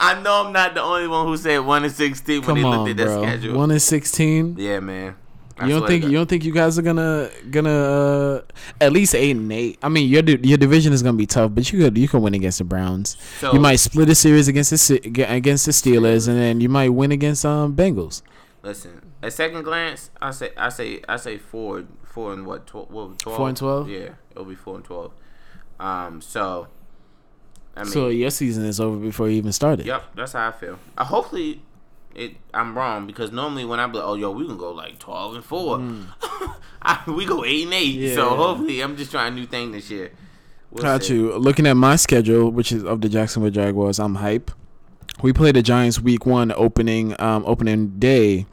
I 0.00 0.18
know 0.22 0.46
I'm 0.46 0.52
not 0.54 0.72
the 0.72 0.80
only 0.80 1.08
one 1.08 1.26
who 1.26 1.36
said 1.36 1.58
one 1.58 1.84
and 1.84 1.92
sixteen 1.92 2.36
when 2.40 2.46
Come 2.46 2.56
they 2.56 2.64
looked 2.64 2.88
at 2.90 2.96
that 2.98 3.04
bro. 3.04 3.22
schedule. 3.22 3.58
One 3.58 3.70
and 3.70 3.82
sixteen. 3.82 4.54
yeah, 4.56 4.80
man. 4.80 5.14
You 5.62 5.68
don't 5.70 5.86
think 5.88 6.04
you 6.04 6.12
don't 6.12 6.28
think 6.28 6.44
you 6.44 6.52
guys 6.52 6.78
are 6.78 6.82
gonna 6.82 7.30
gonna 7.50 7.70
uh, 7.70 8.42
at 8.80 8.92
least 8.92 9.14
eight 9.14 9.32
and 9.36 9.52
eight? 9.52 9.78
I 9.82 9.88
mean, 9.88 10.08
your 10.08 10.22
your 10.22 10.58
division 10.58 10.92
is 10.92 11.02
gonna 11.02 11.16
be 11.16 11.26
tough, 11.26 11.52
but 11.54 11.72
you 11.72 11.78
could 11.80 11.96
you 11.98 12.06
can 12.08 12.22
win 12.22 12.34
against 12.34 12.58
the 12.58 12.64
Browns. 12.64 13.16
So- 13.40 13.52
you 13.52 13.60
might 13.60 13.76
split 13.76 14.08
a 14.08 14.14
series 14.14 14.48
against 14.48 14.70
the 14.88 15.24
against 15.28 15.66
the 15.66 15.72
Steelers, 15.72 16.28
and 16.28 16.36
then 16.38 16.60
you 16.60 16.68
might 16.68 16.90
win 16.90 17.10
against 17.12 17.44
um 17.44 17.74
Bengals. 17.74 18.22
Listen, 18.62 19.12
at 19.22 19.32
second 19.32 19.62
glance, 19.62 20.10
I 20.20 20.30
say, 20.32 20.50
I 20.56 20.68
say, 20.68 21.00
I 21.08 21.16
say 21.16 21.38
four, 21.38 21.84
four 22.04 22.32
and 22.32 22.44
what, 22.44 22.66
tw- 22.66 22.90
what 22.90 23.18
twelve? 23.18 23.40
And 23.48 23.56
12? 23.56 23.88
Yeah, 23.88 24.08
it'll 24.32 24.44
be 24.44 24.56
four 24.56 24.74
and 24.76 24.84
twelve. 24.84 25.12
Um, 25.80 26.20
so, 26.20 26.66
I 27.76 27.84
mean, 27.84 27.92
so 27.92 28.08
your 28.08 28.30
season 28.30 28.64
is 28.64 28.80
over 28.80 28.96
before 28.96 29.28
you 29.28 29.36
even 29.36 29.52
started. 29.52 29.86
yep, 29.86 30.04
that's 30.14 30.32
how 30.32 30.48
I 30.48 30.52
feel. 30.52 30.78
Uh, 30.98 31.04
hopefully, 31.04 31.62
it 32.18 32.36
I'm 32.52 32.76
wrong 32.76 33.06
because 33.06 33.30
normally 33.32 33.64
when 33.64 33.80
I 33.80 33.86
be 33.86 33.98
like, 33.98 34.06
oh 34.06 34.14
yo, 34.14 34.30
we 34.30 34.46
can 34.46 34.58
go 34.58 34.72
like 34.72 34.98
twelve 34.98 35.34
and 35.34 35.44
four, 35.44 35.78
I, 36.82 37.02
we 37.06 37.24
go 37.24 37.44
eight 37.44 37.64
and 37.64 37.74
eight. 37.74 37.94
Yeah. 37.94 38.14
So 38.14 38.28
hopefully, 38.30 38.80
I'm 38.80 38.96
just 38.96 39.10
trying 39.10 39.32
a 39.32 39.36
new 39.36 39.46
thing 39.46 39.72
this 39.72 39.90
year. 39.90 40.12
We'll 40.70 40.82
Got 40.82 41.04
see. 41.04 41.14
you. 41.14 41.32
Looking 41.38 41.66
at 41.66 41.74
my 41.74 41.96
schedule, 41.96 42.50
which 42.50 42.72
is 42.72 42.84
of 42.84 43.00
the 43.00 43.08
Jacksonville 43.08 43.50
Jaguars, 43.50 43.98
I'm 43.98 44.16
hype. 44.16 44.50
We 45.22 45.32
play 45.32 45.52
the 45.52 45.62
Giants 45.62 46.00
week 46.00 46.26
one 46.26 46.52
opening 46.52 47.18
um 47.20 47.44
opening 47.46 47.98
day. 47.98 48.46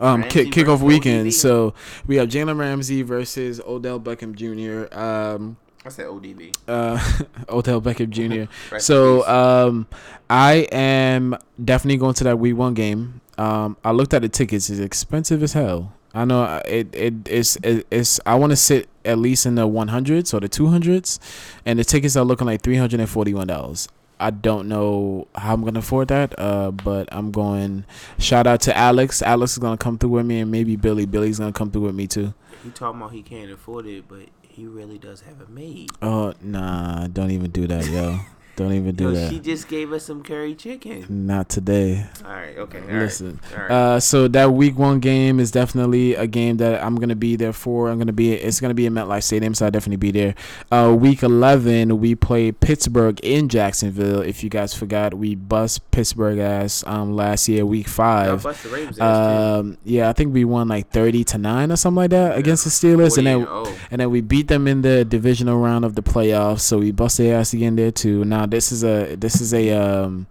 Um, 0.00 0.22
Ramsey 0.22 0.44
kick, 0.44 0.66
kickoff 0.66 0.80
weekend. 0.80 1.34
So 1.34 1.74
we 2.06 2.16
have 2.16 2.28
Jalen 2.28 2.56
Ramsey 2.58 3.02
versus 3.02 3.60
Odell 3.66 3.98
Beckham 3.98 4.34
Jr. 4.34 4.96
Um, 4.96 5.56
I 5.88 5.90
said 5.90 6.06
ODB. 6.06 6.54
uh, 6.68 6.98
Odell 7.48 7.80
Beckham 7.80 8.10
Jr. 8.10 8.50
Rest 8.74 8.86
so 8.86 9.26
um, 9.26 9.86
I 10.28 10.68
am 10.70 11.34
definitely 11.62 11.96
going 11.96 12.12
to 12.14 12.24
that 12.24 12.38
week 12.38 12.56
one 12.56 12.74
game. 12.74 13.20
Um, 13.38 13.76
I 13.82 13.92
looked 13.92 14.12
at 14.12 14.20
the 14.22 14.28
tickets; 14.28 14.68
it's 14.68 14.80
expensive 14.80 15.42
as 15.42 15.54
hell. 15.54 15.94
I 16.12 16.24
know 16.26 16.42
uh, 16.42 16.60
it 16.66 16.94
it 16.94 17.14
it's 17.26 17.56
it, 17.62 17.86
it's 17.90 18.20
I 18.26 18.34
want 18.34 18.50
to 18.50 18.56
sit 18.56 18.88
at 19.04 19.18
least 19.18 19.46
in 19.46 19.54
the 19.54 19.66
one 19.66 19.88
hundreds 19.88 20.34
or 20.34 20.40
the 20.40 20.48
two 20.48 20.66
hundreds, 20.66 21.18
and 21.64 21.78
the 21.78 21.84
tickets 21.84 22.16
are 22.16 22.24
looking 22.24 22.46
like 22.46 22.60
three 22.60 22.76
hundred 22.76 23.00
and 23.00 23.08
forty 23.08 23.32
one 23.32 23.46
dollars. 23.46 23.88
I 24.20 24.30
don't 24.30 24.68
know 24.68 25.28
how 25.36 25.54
I'm 25.54 25.64
gonna 25.64 25.78
afford 25.78 26.08
that, 26.08 26.38
uh, 26.38 26.70
but 26.72 27.08
I'm 27.12 27.30
going. 27.30 27.84
Shout 28.18 28.46
out 28.46 28.60
to 28.62 28.76
Alex. 28.76 29.22
Alex 29.22 29.52
is 29.52 29.58
gonna 29.58 29.76
come 29.78 29.96
through 29.96 30.10
with 30.10 30.26
me, 30.26 30.40
and 30.40 30.50
maybe 30.50 30.76
Billy. 30.76 31.06
Billy's 31.06 31.38
gonna 31.38 31.52
come 31.52 31.70
through 31.70 31.82
with 31.82 31.94
me 31.94 32.06
too. 32.08 32.34
he 32.64 32.70
talking 32.70 33.00
about 33.00 33.12
he 33.12 33.22
can't 33.22 33.50
afford 33.52 33.86
it, 33.86 34.04
but 34.08 34.22
he 34.58 34.66
really 34.66 34.98
does 34.98 35.20
have 35.20 35.40
it 35.40 35.48
made. 35.48 35.88
Oh 36.02 36.34
nah, 36.42 37.06
don't 37.06 37.30
even 37.30 37.50
do 37.52 37.68
that, 37.68 37.86
yo. 37.86 38.18
Don't 38.58 38.72
even 38.72 38.96
do 38.96 39.04
Yo, 39.04 39.10
that. 39.12 39.30
she 39.30 39.38
just 39.38 39.68
gave 39.68 39.92
us 39.92 40.04
some 40.06 40.24
curry 40.24 40.56
chicken. 40.56 41.06
Not 41.08 41.48
today. 41.48 42.06
All 42.24 42.32
right, 42.32 42.58
okay. 42.58 42.80
All 42.80 42.86
right, 42.86 42.94
Listen, 43.02 43.38
right. 43.56 43.70
uh, 43.70 44.00
so 44.00 44.26
that 44.26 44.52
week 44.52 44.76
one 44.76 44.98
game 44.98 45.38
is 45.38 45.52
definitely 45.52 46.14
a 46.16 46.26
game 46.26 46.56
that 46.56 46.82
I'm 46.82 46.96
gonna 46.96 47.14
be 47.14 47.36
there 47.36 47.52
for. 47.52 47.88
I'm 47.88 47.98
gonna 47.98 48.12
be. 48.12 48.32
It's 48.32 48.58
gonna 48.60 48.74
be 48.74 48.86
in 48.86 48.94
MetLife 48.94 49.22
Stadium, 49.22 49.54
so 49.54 49.66
I'll 49.66 49.70
definitely 49.70 49.98
be 49.98 50.10
there. 50.10 50.34
Uh, 50.72 50.96
week 50.98 51.22
11, 51.22 52.00
we 52.00 52.14
play 52.16 52.50
Pittsburgh 52.50 53.20
in 53.20 53.48
Jacksonville. 53.48 54.22
If 54.22 54.42
you 54.42 54.50
guys 54.50 54.74
forgot, 54.74 55.14
we 55.14 55.34
bust 55.34 55.88
Pittsburgh 55.90 56.38
ass 56.38 56.82
um 56.86 57.14
last 57.14 57.48
year, 57.48 57.64
week 57.64 57.86
five. 57.86 58.42
bust 58.42 58.64
the 58.64 58.70
Ravens 58.70 58.98
Um, 58.98 59.78
yeah, 59.84 60.08
I 60.08 60.12
think 60.14 60.34
we 60.34 60.44
won 60.44 60.66
like 60.68 60.90
30 60.90 61.22
to 61.24 61.38
nine 61.38 61.70
or 61.70 61.76
something 61.76 61.96
like 61.96 62.10
that 62.10 62.38
against 62.38 62.64
the. 62.64 62.70
Steelers, 62.78 63.18
and 63.18 63.26
then 63.26 63.38
and 63.40 63.48
oh. 63.48 63.78
and 63.90 64.00
then 64.00 64.10
we 64.10 64.20
beat 64.20 64.48
them 64.48 64.66
in 64.66 64.82
the 64.82 65.04
divisional 65.04 65.58
round 65.58 65.84
of 65.84 65.94
the 65.94 66.02
playoffs. 66.02 66.60
So 66.60 66.78
we 66.78 66.90
bust 66.92 67.18
their 67.18 67.38
ass 67.38 67.52
again 67.52 67.76
there 67.76 67.90
too. 67.90 68.24
Now 68.24 68.46
this 68.50 68.72
is 68.72 68.84
a 68.84 69.16
this 69.16 69.40
is 69.40 69.54
a 69.54 69.70
um 69.70 70.26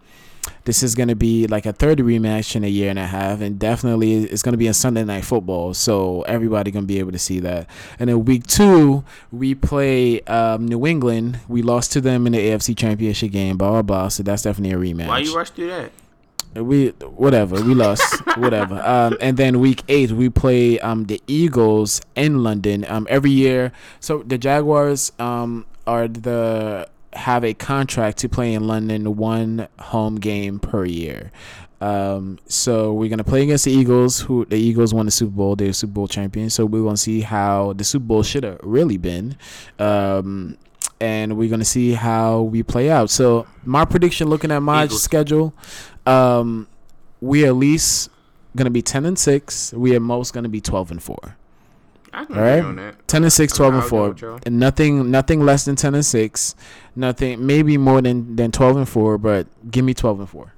this 0.66 0.84
is 0.84 0.96
going 0.96 1.10
to 1.10 1.16
be 1.16 1.48
like 1.48 1.66
a 1.66 1.74
third 1.74 2.00
rematch 2.00 2.56
in 2.56 2.64
a 2.64 2.68
year 2.68 2.90
and 2.90 3.00
a 3.00 3.06
half, 3.06 3.42
and 3.42 3.58
definitely 3.58 4.16
it's 4.26 4.42
going 4.42 4.54
to 4.54 4.58
be 4.58 4.68
a 4.68 4.74
Sunday 4.74 5.04
night 5.04 5.26
football, 5.26 5.74
so 5.74 6.22
everybody 6.24 6.72
going 6.72 6.84
to 6.84 6.88
be 6.88 7.00
able 7.00 7.12
to 7.12 7.20
see 7.20 7.40
that. 7.40 7.70
And 8.00 8.10
then 8.10 8.26
week 8.26 8.46
two, 8.48 9.04
we 9.32 9.56
play 9.56 10.22
um, 10.22 10.68
New 10.68 10.86
England. 10.86 11.40
We 11.48 11.62
lost 11.62 11.94
to 11.94 12.02
them 12.02 12.28
in 12.28 12.34
the 12.34 12.40
AFC 12.40 12.78
Championship 12.78 13.32
game, 13.32 13.58
blah 13.58 13.72
blah 13.72 13.82
blah. 13.82 14.08
So 14.10 14.24
that's 14.24 14.44
definitely 14.44 14.74
a 14.74 14.94
rematch. 14.94 15.08
Why 15.08 15.20
you 15.20 15.36
rush 15.36 15.52
through 15.52 15.68
that? 15.68 15.92
We 16.56 16.90
whatever 16.90 17.56
we 17.62 17.76
lost 17.76 18.04
whatever. 18.38 18.82
Um, 18.84 19.18
and 19.22 19.38
then 19.38 19.60
week 19.60 19.84
eight 19.88 20.12
we 20.12 20.30
play 20.30 20.80
um 20.80 21.06
the 21.06 21.22
Eagles 21.28 22.02
in 22.16 22.44
London. 22.44 22.86
Um, 22.88 23.08
every 23.10 23.32
year. 23.32 23.72
So 24.00 24.24
the 24.24 24.38
Jaguars 24.38 25.12
um 25.20 25.66
are 25.86 26.08
the 26.08 26.90
have 27.14 27.44
a 27.44 27.54
contract 27.54 28.18
to 28.20 28.30
play 28.30 28.54
in 28.54 28.68
London 28.68 29.16
one 29.16 29.68
home 29.80 30.16
game 30.16 30.60
per 30.60 30.86
year. 30.86 31.32
Um, 31.80 32.40
so 32.48 32.94
we're 32.94 33.10
gonna 33.10 33.24
play 33.24 33.44
against 33.44 33.66
the 33.66 33.72
Eagles. 33.72 34.22
Who 34.22 34.46
the 34.46 34.58
Eagles 34.58 34.94
won 34.94 35.06
the 35.06 35.12
Super 35.12 35.32
Bowl? 35.32 35.56
They're 35.56 35.74
Super 35.74 35.94
Bowl 35.94 36.08
champions. 36.08 36.54
So 36.54 36.66
we're 36.66 36.84
gonna 36.84 36.98
see 36.98 37.22
how 37.22 37.74
the 37.74 37.84
Super 37.84 38.06
Bowl 38.06 38.24
should 38.24 38.44
have 38.44 38.60
really 38.64 38.98
been. 38.98 39.38
Um, 39.78 40.58
and 41.00 41.38
we're 41.38 41.50
gonna 41.50 41.66
see 41.66 41.94
how 41.94 42.42
we 42.42 42.64
play 42.64 42.90
out. 42.90 43.10
So 43.10 43.46
my 43.64 43.86
prediction, 43.86 44.28
looking 44.28 44.52
at 44.52 44.62
my 44.62 44.86
Eagles. 44.86 45.04
schedule, 45.04 45.54
um, 46.06 46.68
we 47.22 47.46
at 47.46 47.56
least 47.56 48.10
gonna 48.56 48.72
be 48.72 48.82
ten 48.82 49.06
and 49.06 49.18
six. 49.18 49.72
We 49.74 49.96
at 49.96 50.02
most 50.02 50.34
gonna 50.34 50.50
be 50.50 50.62
twelve 50.62 50.90
and 50.90 51.02
four. 51.02 51.38
All 52.18 52.26
right. 52.30 53.08
10 53.08 53.24
and 53.24 53.34
6, 53.34 53.54
I'm 53.54 53.58
12 53.58 53.74
and 53.74 53.84
4. 54.20 54.40
And 54.46 54.60
nothing 54.60 55.12
nothing 55.12 55.42
less 55.42 55.66
than 55.66 55.76
10 55.76 55.96
and 55.96 56.06
6. 56.06 56.56
Nothing 56.96 57.46
maybe 57.46 57.78
more 57.78 58.02
than 58.02 58.36
than 58.36 58.52
12 58.52 58.78
and 58.78 58.90
4, 58.90 59.18
but 59.18 59.48
give 59.70 59.86
me 59.86 59.94
12 59.94 60.20
and 60.22 60.30
4. 60.30 60.54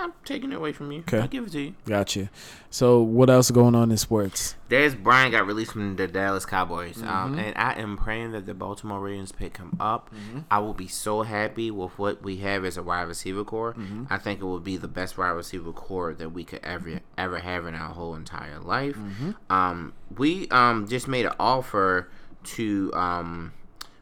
Nah, 0.00 0.04
I'm 0.04 0.10
not 0.10 0.24
taking 0.24 0.52
it 0.52 0.56
away 0.56 0.72
from 0.72 0.90
you. 0.92 1.00
Okay. 1.00 1.20
I'll 1.20 1.28
give 1.28 1.46
it 1.46 1.52
to 1.52 1.60
you. 1.60 1.74
Gotcha. 1.86 2.30
So 2.70 3.00
what 3.02 3.28
else 3.28 3.50
going 3.50 3.74
on 3.74 3.90
in 3.90 3.96
sports? 3.96 4.54
Dez 4.70 5.00
Bryant 5.00 5.32
got 5.32 5.46
released 5.46 5.72
from 5.72 5.96
the 5.96 6.06
Dallas 6.06 6.46
Cowboys, 6.46 6.96
Mm-hmm. 6.98 7.08
um, 7.08 7.38
and 7.38 7.56
I 7.56 7.74
am 7.74 7.96
praying 7.96 8.32
that 8.32 8.46
the 8.46 8.54
Baltimore 8.54 9.00
Ravens 9.00 9.32
pick 9.32 9.56
him 9.58 9.76
up. 9.80 10.10
Mm-hmm. 10.14 10.40
I 10.50 10.58
will 10.60 10.74
be 10.74 10.86
so 10.88 11.22
happy 11.22 11.70
with 11.70 11.98
what 11.98 12.22
we 12.22 12.36
have 12.38 12.64
as 12.64 12.76
a 12.76 12.82
wide 12.82 13.02
receiver 13.08 13.44
core. 13.44 13.74
Mm-hmm. 13.74 14.04
I 14.10 14.18
think 14.18 14.40
it 14.40 14.44
will 14.44 14.60
be 14.60 14.76
the 14.76 14.88
best 14.88 15.18
wide 15.18 15.30
receiver 15.30 15.72
core 15.72 16.14
that 16.14 16.30
we 16.30 16.44
could 16.44 16.60
ever 16.62 17.00
ever 17.18 17.38
have 17.38 17.66
in 17.66 17.74
our 17.74 17.90
whole 17.92 18.14
entire 18.14 18.58
life. 18.60 18.96
Mm-hmm. 18.96 19.52
Um, 19.52 19.92
we 20.16 20.48
um 20.50 20.88
just 20.88 21.08
made 21.08 21.26
an 21.26 21.34
offer 21.38 22.08
to 22.42 22.90
um, 22.94 23.52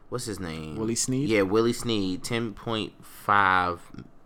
what's 0.09 0.25
his 0.25 0.39
name? 0.39 0.75
Willie 0.75 0.95
Snead? 0.95 1.29
Yeah, 1.29 1.43
Willie 1.43 1.73
Snead, 1.73 2.23
ten 2.23 2.53
point 2.53 2.93
five. 3.03 3.79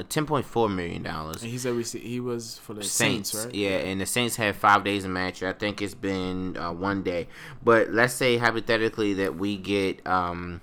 Ten 0.09 0.25
point 0.25 0.45
four 0.45 0.67
million 0.67 1.03
dollars. 1.03 1.43
And 1.43 1.51
he's 1.51 1.63
rece- 1.65 2.01
he 2.01 2.19
was 2.19 2.57
for 2.57 2.73
the 2.73 2.83
Saints, 2.83 3.29
Saints, 3.29 3.45
right? 3.45 3.55
yeah, 3.55 3.77
and 3.77 4.01
the 4.01 4.05
Saints 4.05 4.35
had 4.35 4.55
five 4.55 4.83
days 4.83 5.05
of 5.05 5.11
match. 5.11 5.41
I 5.43 5.53
think 5.53 5.81
it's 5.81 5.93
been 5.93 6.57
uh, 6.57 6.73
one 6.73 7.03
day, 7.03 7.27
but 7.63 7.91
let's 7.91 8.13
say 8.13 8.37
hypothetically 8.37 9.13
that 9.13 9.35
we 9.35 9.55
get, 9.55 10.05
um, 10.05 10.59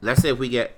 let's 0.00 0.22
say 0.22 0.30
if 0.30 0.38
we 0.38 0.48
get, 0.48 0.74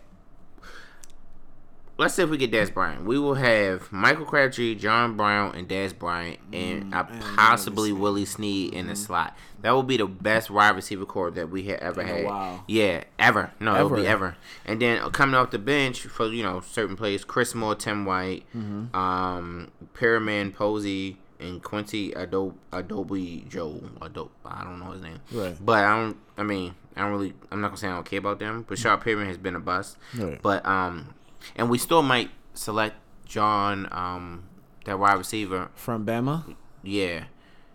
let's 1.97 2.15
see 2.15 2.23
if 2.23 2.31
we 2.31 2.37
get 2.37 2.51
Dez 2.51 2.73
Bryant, 2.73 3.05
we 3.05 3.19
will 3.19 3.35
have 3.35 3.91
Michael 3.93 4.25
Crabtree, 4.25 4.75
John 4.75 5.17
Brown, 5.17 5.55
and 5.55 5.69
Dez 5.69 5.97
Bryant, 5.97 6.39
and 6.53 6.93
and 6.95 7.09
possibly 7.37 7.93
Willie 7.93 8.01
Willie 8.03 8.25
Snead 8.25 8.73
in 8.75 8.87
the 8.89 8.97
slot. 8.97 9.37
That 9.63 9.71
will 9.71 9.83
be 9.83 9.97
the 9.97 10.07
best 10.07 10.51
wide 10.51 10.77
receiver 10.77 11.07
core 11.07 11.31
that 11.31 11.49
we 11.49 11.63
have 11.65 11.79
ever 11.79 12.03
had. 12.03 12.25
while. 12.27 12.65
Yeah, 12.69 13.05
ever. 13.19 13.53
No, 13.61 13.75
it'll 13.77 13.89
be 13.91 14.07
Ever. 14.07 14.27
ever. 14.27 14.37
And 14.67 14.83
then 14.83 15.01
uh, 15.01 15.09
coming 15.09 15.35
off 15.35 15.51
the 15.53 15.59
bench 15.59 16.01
for 16.01 16.27
you 16.27 16.43
know 16.43 16.61
certain 16.61 16.97
players, 16.97 17.25
Chris 17.25 17.55
Moore, 17.55 17.75
Tim 17.75 18.05
White, 18.05 18.45
Mm-hmm. 18.55 18.95
um, 18.95 19.71
Pyramid 19.95 20.55
Posey, 20.55 21.17
and 21.41 21.63
Quincy 21.63 22.13
Adobe, 22.13 22.57
Adobe 22.73 23.47
Joe. 23.49 23.81
Adobe, 24.03 24.31
I 24.45 24.65
don't 24.65 24.81
know 24.81 24.91
his 24.93 25.01
name. 25.03 25.21
Right. 25.33 25.57
But 25.65 25.85
I 25.85 25.97
don't. 25.99 26.17
I 26.37 26.43
mean, 26.43 26.75
I 26.97 27.01
don't 27.03 27.13
really. 27.13 27.33
I'm 27.51 27.61
not 27.63 27.69
gonna 27.69 27.79
say 27.79 27.89
I 27.89 27.93
don't 27.95 28.05
care 28.05 28.19
about 28.19 28.39
them. 28.41 28.67
But 28.69 28.77
Breshad 28.77 29.03
Perriman 29.03 29.27
has 29.29 29.39
been 29.39 29.57
a 29.57 29.61
bust. 29.61 29.97
Right. 30.15 30.41
But 30.43 30.67
um, 30.67 31.15
and 31.57 31.69
we 31.71 31.79
still 31.79 32.03
might 32.03 32.31
select 32.55 32.97
John, 33.27 33.89
um, 33.91 34.45
that 34.85 34.99
wide 34.99 35.15
receiver. 35.19 35.71
From 35.75 36.05
Bama. 36.07 36.55
Yeah. 36.83 37.25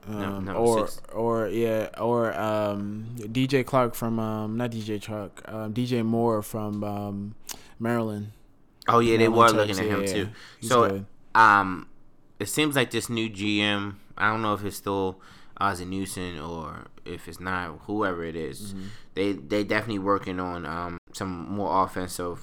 Um, 0.08 0.20
number 0.46 0.54
or 0.54 0.88
six. 0.88 1.02
or 1.14 1.48
yeah, 1.50 1.90
or 2.00 2.34
um, 2.40 3.16
DJ 3.20 3.66
Clark 3.66 3.94
from 3.96 4.18
um, 4.20 4.58
not 4.58 4.72
DJ 4.72 5.04
Clark, 5.04 5.42
um, 5.48 5.74
DJ 5.74 6.04
Moore 6.04 6.42
from 6.42 6.84
um, 6.84 7.36
Maryland. 7.80 8.32
Oh 8.88 9.00
yeah, 9.00 9.18
they 9.18 9.28
Maryland 9.28 9.58
were 9.58 9.64
Terps, 9.66 9.68
looking 9.68 9.80
at 9.80 9.92
him 9.98 10.02
yeah, 10.02 10.14
too. 10.14 10.30
he's 10.62 10.70
So 10.70 10.90
good. 10.90 11.06
um, 11.36 11.88
it 12.40 12.48
seems 12.48 12.76
like 12.76 12.90
this 12.92 13.10
new 13.10 13.30
GM. 13.30 13.96
I 14.18 14.32
don't 14.32 14.42
know 14.42 14.54
if 14.54 14.64
it's 14.64 14.78
still 14.78 15.20
Ozzie 15.60 15.86
Newsome 15.86 16.40
or 16.42 16.86
if 17.06 17.28
it's 17.28 17.40
not. 17.40 17.80
Whoever 17.82 18.24
it 18.24 18.36
is, 18.36 18.74
Mm-hmm. 18.74 18.84
they 19.16 19.32
they 19.34 19.64
definitely 19.64 20.00
working 20.00 20.40
on 20.40 20.66
um 20.66 20.98
some 21.14 21.50
more 21.52 21.84
offensive 21.84 22.40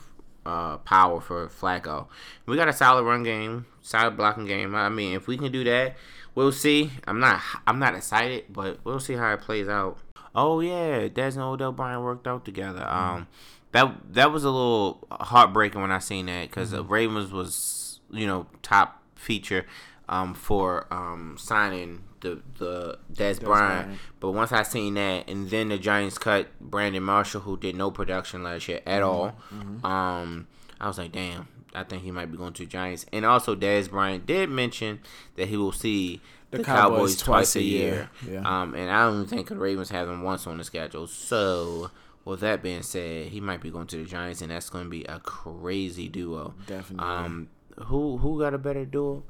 uh 0.46 0.78
power 0.78 1.20
for 1.20 1.48
Flacco. 1.48 2.06
We 2.46 2.56
got 2.56 2.68
a 2.68 2.72
solid 2.72 3.04
run 3.04 3.22
game, 3.22 3.66
solid 3.82 4.16
blocking 4.16 4.46
game. 4.46 4.74
I 4.74 4.88
mean, 4.88 5.14
if 5.14 5.26
we 5.26 5.36
can 5.36 5.50
do 5.52 5.64
that, 5.64 5.96
we'll 6.34 6.52
see. 6.52 6.90
I'm 7.06 7.18
not 7.20 7.40
I'm 7.66 7.78
not 7.78 7.94
excited, 7.94 8.44
but 8.48 8.78
we'll 8.84 9.00
see 9.00 9.14
how 9.14 9.32
it 9.32 9.40
plays 9.40 9.68
out. 9.68 9.98
Oh 10.34 10.60
yeah, 10.60 11.08
Dez 11.08 11.34
and 11.34 11.42
Odell 11.42 11.72
Bryant 11.72 12.02
worked 12.02 12.26
out 12.26 12.44
together. 12.44 12.80
Mm-hmm. 12.80 13.14
Um, 13.16 13.26
that 13.72 13.94
that 14.14 14.32
was 14.32 14.44
a 14.44 14.50
little 14.50 15.06
heartbreaking 15.10 15.80
when 15.80 15.90
I 15.92 15.98
seen 15.98 16.26
that 16.26 16.48
because 16.48 16.68
Mm-hmm. 16.68 16.76
the 16.76 16.84
Ravens 16.84 17.32
was 17.32 18.00
you 18.10 18.26
know 18.26 18.46
top 18.62 19.02
feature 19.16 19.66
um 20.08 20.34
for 20.34 20.86
um 20.92 21.36
signing 21.38 22.04
the 22.26 22.42
the 22.58 22.98
Dez, 23.12 23.40
Bryant. 23.40 23.86
Bryant. 23.86 24.00
But 24.20 24.32
once 24.32 24.52
I 24.52 24.62
seen 24.62 24.94
that, 24.94 25.28
and 25.28 25.48
then 25.50 25.68
the 25.68 25.78
Giants 25.78 26.18
cut 26.18 26.48
Brandon 26.60 27.02
Marshall, 27.02 27.42
who 27.42 27.56
did 27.56 27.76
no 27.76 27.90
production 27.90 28.42
last 28.42 28.68
year 28.68 28.80
at 28.86 29.02
all. 29.02 29.36
Um, 29.84 30.48
I 30.80 30.88
was 30.88 30.98
like, 30.98 31.12
damn. 31.12 31.48
I 31.74 31.82
think 31.84 32.02
he 32.04 32.10
might 32.10 32.30
be 32.32 32.38
going 32.38 32.54
to 32.54 32.64
Giants. 32.64 33.04
And 33.12 33.26
also, 33.26 33.54
Dez 33.54 33.90
Bryant 33.90 34.24
did 34.24 34.48
mention 34.48 35.00
that 35.34 35.48
he 35.48 35.58
will 35.58 35.72
see 35.72 36.22
the, 36.50 36.58
The 36.58 36.64
Cowboys, 36.64 36.90
Cowboys 36.90 37.16
twice 37.18 37.56
a 37.56 37.62
year. 37.62 38.08
Yeah. 38.26 38.40
Um, 38.40 38.74
and 38.74 38.90
I 38.90 39.04
don't 39.04 39.26
think 39.26 39.48
the 39.48 39.56
Ravens 39.56 39.90
have 39.90 40.08
him 40.08 40.22
once 40.22 40.46
on 40.46 40.56
the 40.56 40.64
schedule. 40.64 41.06
So, 41.06 41.90
with 42.24 42.40
that 42.40 42.62
being 42.62 42.80
said, 42.82 43.26
he 43.26 43.42
might 43.42 43.60
be 43.60 43.70
going 43.70 43.88
to 43.88 43.98
the 43.98 44.04
Giants, 44.04 44.40
and 44.40 44.50
that's 44.50 44.70
going 44.70 44.84
to 44.84 44.90
be 44.90 45.04
a 45.04 45.20
crazy 45.20 46.08
duo. 46.08 46.54
Definitely. 46.66 47.06
Um, 47.06 47.48
who 47.76 48.16
who 48.16 48.40
got 48.40 48.54
a 48.54 48.58
better 48.58 48.86
duo? 48.86 49.24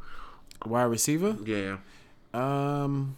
Wide 0.65 0.85
receiver. 0.85 1.37
Yeah, 1.45 1.79
Um, 2.37 3.17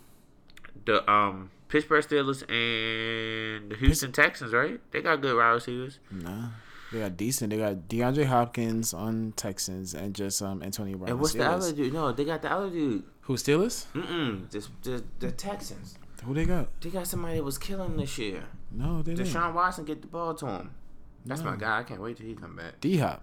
the 0.86 1.08
um 1.10 1.50
Pittsburgh 1.68 2.04
Steelers 2.04 2.42
and 2.48 3.70
the 3.70 3.76
Houston 3.76 4.12
Texans, 4.12 4.52
right? 4.52 4.80
They 4.92 5.02
got 5.02 5.20
good 5.20 5.36
wide 5.36 5.50
receivers. 5.50 5.98
nah. 6.10 6.48
They 6.90 7.00
got 7.00 7.18
decent. 7.18 7.50
They 7.50 7.58
got 7.58 7.86
DeAndre 7.90 8.24
Hopkins 8.24 8.94
on 8.94 9.34
Texans 9.36 9.92
and 9.92 10.14
just 10.14 10.40
um 10.40 10.62
Antonio 10.62 10.96
Brown. 10.96 11.10
And 11.10 11.20
what's 11.20 11.34
the 11.34 11.46
other 11.46 11.70
dude? 11.72 11.92
No, 11.92 12.12
they 12.12 12.24
got 12.24 12.40
the 12.40 12.50
other 12.50 12.70
dude. 12.70 13.02
Who 13.22 13.34
Steelers? 13.34 13.84
Mm-mm. 13.92 14.48
The, 14.50 14.66
the, 14.90 15.04
the 15.18 15.30
Texans. 15.32 15.98
Who 16.24 16.32
they 16.32 16.46
got? 16.46 16.80
They 16.80 16.88
got 16.88 17.06
somebody 17.06 17.36
that 17.36 17.44
was 17.44 17.58
killing 17.58 17.96
this 17.98 18.16
year. 18.16 18.44
No, 18.72 19.02
they 19.02 19.14
didn't. 19.14 19.30
Deshaun 19.32 19.52
Watson 19.52 19.84
get 19.84 20.00
the 20.00 20.08
ball 20.08 20.34
to 20.36 20.46
him. 20.46 20.70
That's 21.26 21.42
No. 21.42 21.50
my 21.50 21.56
guy. 21.56 21.80
I 21.80 21.82
can't 21.82 22.00
wait 22.00 22.16
till 22.16 22.26
he 22.26 22.34
come 22.34 22.56
back. 22.56 22.80
D 22.80 22.96
Hop. 22.96 23.22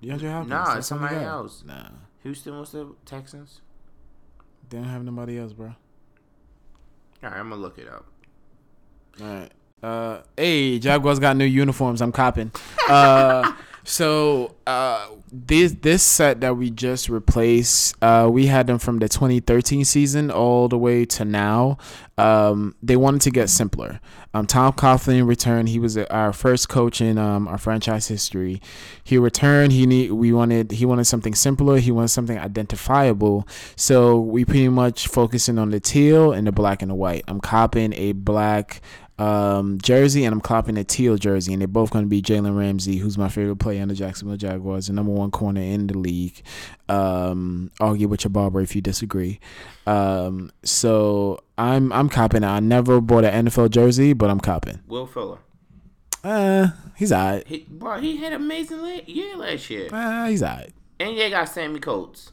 DeAndre 0.00 0.30
Hopkins. 0.30 0.50
Nah, 0.50 0.64
that's 0.66 0.78
it's 0.78 0.86
somebody 0.86 1.16
else. 1.16 1.64
Nah, 1.66 1.88
Houston 2.22 2.56
was 2.60 2.70
the 2.70 2.94
Texans. 3.04 3.60
They 4.68 4.78
don't 4.78 4.86
have 4.86 5.04
nobody 5.04 5.38
else, 5.38 5.52
bro. 5.52 5.66
All 5.66 7.30
right, 7.30 7.38
I'm 7.38 7.48
gonna 7.50 7.60
look 7.60 7.78
it 7.78 7.88
up. 7.88 8.06
All 9.20 9.26
right. 9.26 9.50
Uh, 9.82 10.22
hey, 10.36 10.78
Jaguars 10.78 11.18
got 11.18 11.36
new 11.36 11.44
uniforms. 11.44 12.00
I'm 12.00 12.12
copping. 12.12 12.50
Uh, 12.88 13.52
so 13.88 14.54
uh, 14.66 15.08
this 15.32 15.72
this 15.80 16.02
set 16.02 16.42
that 16.42 16.58
we 16.58 16.70
just 16.70 17.08
replaced, 17.08 17.96
uh, 18.02 18.28
we 18.30 18.44
had 18.44 18.66
them 18.66 18.78
from 18.78 18.98
the 18.98 19.08
2013 19.08 19.86
season 19.86 20.30
all 20.30 20.68
the 20.68 20.76
way 20.76 21.06
to 21.06 21.24
now. 21.24 21.78
Um, 22.18 22.74
they 22.82 22.96
wanted 22.96 23.22
to 23.22 23.30
get 23.30 23.48
simpler. 23.48 23.98
Um, 24.34 24.46
Tom 24.46 24.74
Coughlin 24.74 25.26
returned. 25.26 25.70
He 25.70 25.78
was 25.78 25.96
our 25.96 26.34
first 26.34 26.68
coach 26.68 27.00
in 27.00 27.16
um, 27.16 27.48
our 27.48 27.56
franchise 27.56 28.08
history. 28.08 28.60
He 29.02 29.16
returned. 29.16 29.72
He 29.72 29.86
need 29.86 30.12
we 30.12 30.34
wanted 30.34 30.72
he 30.72 30.84
wanted 30.84 31.06
something 31.06 31.34
simpler. 31.34 31.78
He 31.78 31.90
wanted 31.90 32.08
something 32.08 32.38
identifiable. 32.38 33.48
So 33.74 34.20
we 34.20 34.44
pretty 34.44 34.68
much 34.68 35.08
focusing 35.08 35.58
on 35.58 35.70
the 35.70 35.80
teal 35.80 36.30
and 36.32 36.46
the 36.46 36.52
black 36.52 36.82
and 36.82 36.90
the 36.90 36.94
white. 36.94 37.24
I'm 37.26 37.40
copping 37.40 37.94
a 37.94 38.12
black 38.12 38.82
um, 39.18 39.78
jersey 39.82 40.24
and 40.24 40.32
I'm 40.32 40.40
copping 40.40 40.76
a 40.76 40.84
teal 40.84 41.16
jersey, 41.16 41.52
and 41.52 41.60
they're 41.60 41.66
both 41.68 41.90
going 41.90 42.04
to 42.04 42.08
be 42.08 42.22
Jalen 42.22 42.56
Ramsey, 42.56 42.98
who's 42.98 43.18
my 43.18 43.28
favorite 43.28 43.56
player 43.56 43.82
in 43.82 43.88
the 43.88 43.94
Jacksonville 43.94 44.36
Jaguars, 44.36 44.86
the 44.86 44.92
number 44.92 45.12
one 45.12 45.30
corner 45.30 45.60
in 45.60 45.86
the 45.88 45.98
league. 45.98 46.40
Um, 46.88 47.70
argue 47.80 48.08
with 48.08 48.24
your 48.24 48.30
barber 48.30 48.60
if 48.60 48.74
you 48.76 48.80
disagree. 48.82 49.40
Um, 49.86 50.50
so 50.62 51.40
I'm 51.56 51.92
I'm 51.92 52.08
copping. 52.08 52.44
I 52.44 52.60
never 52.60 53.00
bought 53.00 53.24
an 53.24 53.46
NFL 53.46 53.70
jersey, 53.70 54.12
but 54.12 54.30
I'm 54.30 54.40
copping. 54.40 54.80
Will 54.86 55.06
Fuller. 55.06 55.38
Uh, 56.24 56.68
he's 56.96 57.12
alright. 57.12 57.46
He, 57.46 57.66
bro, 57.68 58.00
he 58.00 58.16
had 58.16 58.32
an 58.32 58.42
amazing 58.42 58.84
year 59.06 59.36
last 59.36 59.70
year. 59.70 59.88
Uh, 59.92 60.26
he's 60.26 60.42
alright. 60.42 60.72
And 61.00 61.16
they 61.16 61.30
got 61.30 61.48
Sammie 61.48 61.78
Coates. 61.78 62.32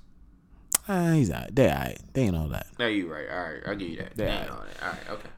Ah, 0.88 1.12
he's 1.14 1.30
all 1.32 1.38
right. 1.42 1.56
They 1.56 1.70
all 1.70 1.78
right. 1.78 1.98
They 2.14 2.22
ain't 2.24 2.36
all 2.36 2.48
that. 2.50 2.68
No, 2.80 2.88
you 2.88 3.12
right. 3.12 3.26
All 3.32 3.40
right, 3.44 3.62
I'll 3.68 3.76
give 3.76 3.90
you 3.90 3.98
that. 3.98 4.16
They 4.16 4.26
Yeah. 4.26 4.42
ain't 4.42 4.50
all 4.52 4.64
that. 4.66 4.84
All 4.84 4.90
right, 4.92 5.10
okay. 5.12 5.30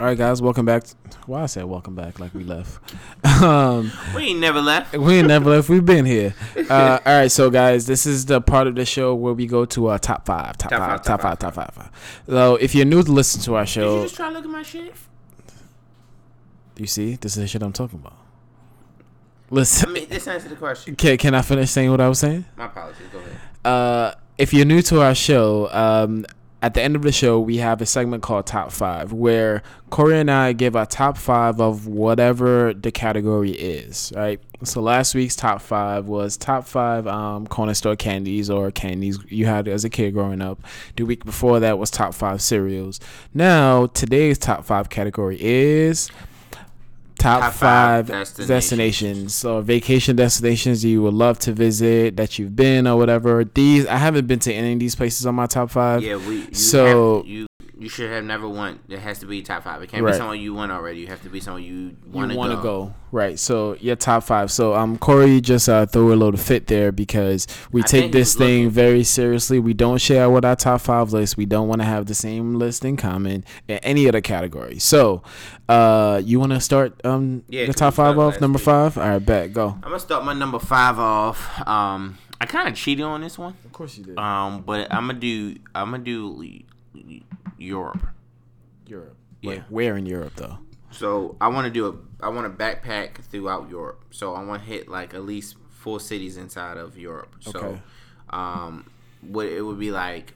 All 0.00 0.06
right, 0.06 0.16
guys, 0.16 0.40
welcome 0.40 0.64
back. 0.64 0.84
Why 1.26 1.42
I 1.42 1.46
said 1.46 1.66
welcome 1.66 1.94
back 1.94 2.18
like 2.18 2.32
we 2.32 2.42
left. 2.42 2.80
um, 3.42 3.92
We 4.14 4.28
ain't 4.28 4.40
never 4.40 4.62
left. 4.62 4.96
we 4.96 5.18
ain't 5.18 5.28
never 5.28 5.50
left. 5.50 5.68
We've 5.68 5.84
been 5.84 6.06
here. 6.06 6.34
Uh, 6.70 7.00
all 7.04 7.12
right, 7.18 7.30
so 7.32 7.50
guys, 7.50 7.86
this 7.88 8.06
is 8.06 8.26
the 8.26 8.40
part 8.40 8.68
of 8.68 8.76
the 8.76 8.84
show 8.84 9.12
where 9.14 9.32
we 9.34 9.44
go 9.44 9.64
to 9.64 9.88
our 9.88 9.98
top 9.98 10.24
five, 10.24 10.56
top, 10.56 10.70
Top 10.70 10.78
five, 10.78 10.88
five, 10.90 11.02
top 11.02 11.20
top 11.20 11.20
five, 11.22 11.38
top 11.40 11.54
five, 11.54 11.74
five. 11.74 12.20
So 12.26 12.54
if 12.56 12.76
you're 12.76 12.84
new 12.84 13.02
to 13.02 13.10
listen 13.10 13.40
to 13.42 13.56
our 13.56 13.64
Did 13.64 13.74
you 13.76 13.82
show, 13.82 14.02
just 14.02 14.14
try 14.14 14.28
to 14.28 14.34
look 14.36 14.44
at 14.44 14.50
my 14.50 14.62
shit? 14.62 14.94
you 16.76 16.86
see, 16.86 17.16
this 17.16 17.36
is 17.36 17.42
the 17.42 17.48
shit 17.48 17.62
I'm 17.62 17.72
talking 17.72 17.98
about. 17.98 18.12
I 18.12 19.54
Listen, 19.54 19.92
mean, 19.92 20.08
this 20.08 20.28
answer 20.28 20.48
the 20.48 20.54
question. 20.56 20.94
can, 20.94 21.16
can 21.18 21.34
I 21.34 21.42
finish 21.42 21.70
saying 21.70 21.90
what 21.90 22.00
I 22.00 22.08
was 22.08 22.20
saying? 22.20 22.44
My 22.56 22.66
apologies. 22.66 23.02
Go 23.12 23.18
ahead. 23.18 23.36
uh, 23.64 24.14
if 24.38 24.54
you're 24.54 24.64
new 24.64 24.80
to 24.82 25.00
our 25.02 25.14
show, 25.16 25.68
um, 25.72 26.24
at 26.62 26.74
the 26.74 26.82
end 26.82 26.94
of 26.94 27.02
the 27.02 27.12
show, 27.12 27.40
we 27.40 27.56
have 27.56 27.80
a 27.80 27.86
segment 27.86 28.22
called 28.22 28.46
Top 28.46 28.70
Five, 28.70 29.12
where 29.12 29.62
Corey 29.88 30.18
and 30.18 30.30
I 30.30 30.52
give 30.52 30.76
our 30.76 30.86
top 30.86 31.16
five 31.16 31.60
of 31.60 31.86
whatever 31.86 32.74
the 32.74 32.92
category 32.92 33.52
is, 33.52 34.12
right? 34.14 34.40
So 34.62 34.82
last 34.82 35.14
week's 35.14 35.34
top 35.34 35.62
five 35.62 36.06
was 36.06 36.36
top 36.36 36.66
five 36.66 37.06
um, 37.06 37.46
corner 37.46 37.72
store 37.72 37.96
candies 37.96 38.50
or 38.50 38.70
candies 38.70 39.18
you 39.28 39.46
had 39.46 39.68
as 39.68 39.84
a 39.86 39.90
kid 39.90 40.12
growing 40.12 40.42
up. 40.42 40.60
The 40.96 41.04
week 41.04 41.24
before 41.24 41.60
that 41.60 41.78
was 41.78 41.90
top 41.90 42.12
five 42.12 42.42
cereals. 42.42 43.00
Now 43.32 43.86
today's 43.86 44.36
top 44.36 44.66
five 44.66 44.90
category 44.90 45.38
is 45.40 46.10
top, 47.20 47.40
Top 47.42 47.52
five, 47.52 48.06
five 48.06 48.06
destinations. 48.06 48.48
destinations. 48.48 49.34
So 49.34 49.60
vacation 49.60 50.16
destinations 50.16 50.84
you 50.84 51.02
would 51.02 51.14
love 51.14 51.38
to 51.40 51.52
visit 51.52 52.16
that 52.16 52.38
you've 52.38 52.56
been 52.56 52.86
or 52.86 52.96
whatever. 52.96 53.44
These 53.44 53.86
I 53.86 53.96
haven't 53.96 54.26
been 54.26 54.38
to 54.40 54.52
any 54.52 54.72
of 54.72 54.78
these 54.80 54.94
places 54.94 55.26
on 55.26 55.34
my 55.34 55.46
top 55.46 55.70
five. 55.70 56.02
Yeah, 56.02 56.16
we. 56.16 56.52
So- 56.54 57.18
have, 57.18 57.26
you 57.26 57.46
you 57.80 57.88
should 57.88 58.10
have 58.10 58.22
never 58.24 58.46
won. 58.48 58.78
It 58.88 58.98
has 59.00 59.18
to 59.20 59.26
be 59.26 59.40
top 59.42 59.64
five. 59.64 59.82
It 59.82 59.88
can't 59.88 60.04
Right. 60.04 60.12
be 60.12 60.18
someone 60.18 60.38
you 60.38 60.52
won 60.54 60.70
already. 60.70 61.00
You 61.00 61.06
have 61.08 61.22
to 61.22 61.28
be 61.30 61.40
someone 61.40 61.62
you 61.64 61.96
want 62.12 62.30
to 62.30 62.36
want 62.36 62.50
go. 62.52 62.56
to 62.56 62.62
go 62.62 62.94
right 63.12 63.40
so 63.40 63.74
your 63.80 63.96
top 63.96 64.22
five 64.22 64.52
so 64.52 64.72
um 64.72 64.96
corey 64.96 65.40
just 65.40 65.68
uh 65.68 65.84
threw 65.84 66.12
a 66.12 66.14
little 66.14 66.38
fit 66.38 66.68
there 66.68 66.92
because 66.92 67.48
we 67.72 67.82
I 67.82 67.84
take 67.84 68.12
this 68.12 68.36
thing 68.36 68.66
looking. 68.66 68.70
very 68.70 69.02
seriously 69.02 69.58
we 69.58 69.74
don't 69.74 69.98
share 70.00 70.30
with 70.30 70.44
our 70.44 70.54
top 70.54 70.80
five 70.82 71.12
list 71.12 71.36
we 71.36 71.44
don't 71.44 71.66
want 71.66 71.80
to 71.80 71.84
have 71.84 72.06
the 72.06 72.14
same 72.14 72.54
list 72.54 72.84
in 72.84 72.96
common 72.96 73.44
in 73.66 73.78
any 73.78 74.06
other 74.06 74.20
category 74.20 74.78
so 74.78 75.24
uh 75.68 76.22
you 76.24 76.38
want 76.38 76.52
to 76.52 76.60
start 76.60 77.04
um 77.04 77.42
Yeah, 77.48 77.66
the 77.66 77.74
top 77.74 77.94
five 77.94 78.16
off 78.16 78.40
number 78.40 78.58
week. 78.58 78.64
five 78.64 78.96
all 78.96 79.08
right 79.08 79.18
bet 79.18 79.52
go 79.52 79.70
I'm 79.70 79.80
gonna 79.80 79.98
start 79.98 80.24
my 80.24 80.32
number 80.34 80.60
five 80.60 80.96
off. 81.00 81.66
Um, 81.66 82.16
I 82.40 82.46
kind 82.46 82.68
of 82.68 82.76
cheated 82.76 83.04
on 83.04 83.22
this 83.22 83.36
one. 83.36 83.54
of 83.64 83.72
course 83.72 83.98
you 83.98 84.04
did 84.04 84.18
Um, 84.18 84.62
but 84.62 84.86
I'm 84.94 85.08
gonna 85.08 85.18
do. 85.18 85.56
I'm 85.74 85.90
gonna 85.90 86.04
do 86.04 86.62
Europe. 87.60 88.02
europe 88.86 89.16
Yeah. 89.42 89.50
Wait, 89.50 89.62
where 89.68 89.96
in 89.96 90.06
europe 90.06 90.32
though 90.36 90.58
So 90.90 91.36
I 91.40 91.48
want 91.48 91.66
to 91.66 91.70
do 91.70 91.86
a. 91.86 92.26
I 92.26 92.28
want 92.30 92.46
to 92.50 92.64
backpack 92.64 93.22
throughout 93.30 93.70
Europe. 93.70 94.04
So 94.10 94.34
I 94.34 94.42
want 94.44 94.62
to 94.62 94.68
hit 94.68 94.88
like 94.88 95.14
at 95.14 95.24
least 95.24 95.54
four 95.70 96.00
cities 96.00 96.36
inside 96.36 96.76
of 96.76 96.98
Europe. 96.98 97.36
So, 97.40 97.58
Okay. 97.58 97.82
um, 98.30 98.90
what 99.22 99.46
it 99.46 99.62
would 99.62 99.78
be 99.78 99.92
like, 99.92 100.34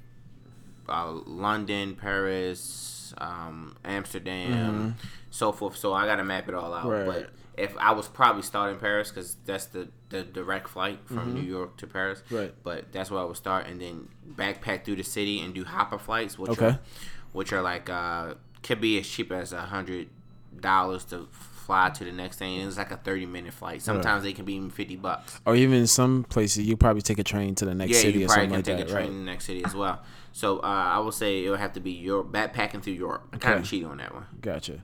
uh, 0.89 1.11
London, 1.27 1.97
Paris, 1.97 3.13
um, 3.19 3.77
Amsterdam, 3.85 4.95
so 5.31 5.51
forth. 5.53 5.77
So 5.77 5.93
I 5.93 6.07
gotta 6.07 6.25
map 6.25 6.49
it 6.49 6.55
all 6.55 6.73
out. 6.73 6.89
Right. 6.89 7.07
But 7.07 7.31
if 7.57 7.77
I 7.79 7.93
was 7.93 8.09
probably 8.09 8.43
starting 8.43 8.79
Paris 8.79 9.11
because 9.11 9.37
that's 9.45 9.67
the 9.67 9.89
the 10.11 10.23
direct 10.23 10.69
flight 10.69 11.01
from 11.07 11.35
New 11.35 11.43
York 11.43 11.77
to 11.79 11.87
Paris. 11.87 12.23
Right. 12.31 12.55
But 12.63 12.93
that's 12.93 13.11
where 13.11 13.21
I 13.21 13.25
would 13.25 13.37
start, 13.37 13.67
and 13.67 13.81
then 13.81 14.09
backpack 14.37 14.85
through 14.85 14.97
the 14.97 15.05
city 15.05 15.41
and 15.41 15.55
do 15.55 15.65
hopper 15.65 15.99
flights, 15.99 16.39
which 16.39 16.51
Okay. 16.53 16.67
are 16.67 16.81
which 17.33 17.53
are 17.53 17.63
like 17.63 17.89
uh 17.91 18.35
could 18.63 18.81
be 18.81 18.99
as 18.99 19.09
cheap 19.09 19.31
as 19.33 19.53
a 19.53 19.61
hundred 19.63 20.09
dollars 20.61 21.05
to 21.07 21.27
fly 21.33 21.89
to 21.91 22.05
the 22.05 22.13
next 22.13 22.39
thing. 22.39 22.61
It's 22.61 22.77
like 22.77 22.91
a 22.91 22.97
thirty 22.97 23.27
minute 23.27 23.53
flight. 23.55 23.83
Sometimes 23.83 24.23
they 24.23 24.33
can 24.33 24.45
be 24.45 24.55
even 24.55 24.71
fifty 24.71 24.97
bucks. 24.97 25.41
or 25.47 25.57
even 25.57 25.79
in 25.79 25.87
some 25.87 26.25
places 26.25 26.65
you 26.67 26.77
probably 26.77 27.03
take 27.03 27.19
a 27.19 27.25
train 27.25 27.55
to 27.57 27.65
the 27.65 27.75
next 27.75 27.93
Yeah, 27.93 28.01
city 28.01 28.19
you 28.21 28.25
or 28.27 28.29
probably 28.29 28.45
something 28.49 28.63
can 28.63 28.75
like 28.75 28.79
take 28.79 28.87
that 28.87 28.93
a 28.93 28.95
train 28.95 29.05
right 29.07 29.13
to 29.13 29.19
the 29.19 29.25
next 29.25 29.45
city 29.47 29.65
as 29.65 29.75
well. 29.75 30.03
So 30.33 30.59
uh, 30.59 30.63
I 30.63 30.99
would 30.99 31.15
say 31.15 31.45
it 31.45 31.51
would 31.51 31.61
have 31.61 31.73
to 31.75 31.81
be 31.81 31.93
Europe, 31.93 32.33
backpacking 32.33 32.83
through 32.83 32.95
Europe. 32.95 33.29
I 33.33 33.37
kind 33.39 33.55
of 33.55 33.61
Okay. 33.61 33.69
cheat 33.71 33.85
on 33.85 33.99
that 33.99 34.13
one. 34.13 34.27
Gotcha. 34.41 34.81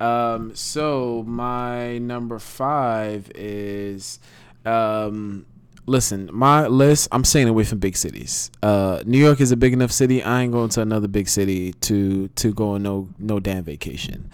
Um, 0.00 0.54
so 0.54 1.24
my 1.26 1.98
number 1.98 2.38
five 2.38 3.30
is, 3.34 4.18
um, 4.64 5.46
listen, 5.86 6.28
my 6.32 6.66
list. 6.66 7.08
I'm 7.12 7.24
staying 7.24 7.48
away 7.48 7.64
from 7.64 7.78
big 7.78 7.96
cities. 7.96 8.50
Uh, 8.62 9.02
New 9.06 9.18
York 9.18 9.40
is 9.40 9.52
a 9.52 9.56
big 9.56 9.72
enough 9.72 9.92
city. 9.92 10.22
I 10.22 10.42
ain't 10.42 10.52
going 10.52 10.70
to 10.70 10.80
another 10.80 11.08
big 11.08 11.28
city 11.28 11.72
to 11.74 12.28
to 12.28 12.52
go 12.52 12.70
on 12.70 12.82
no 12.82 13.08
no 13.18 13.38
damn 13.38 13.64
vacation. 13.64 14.30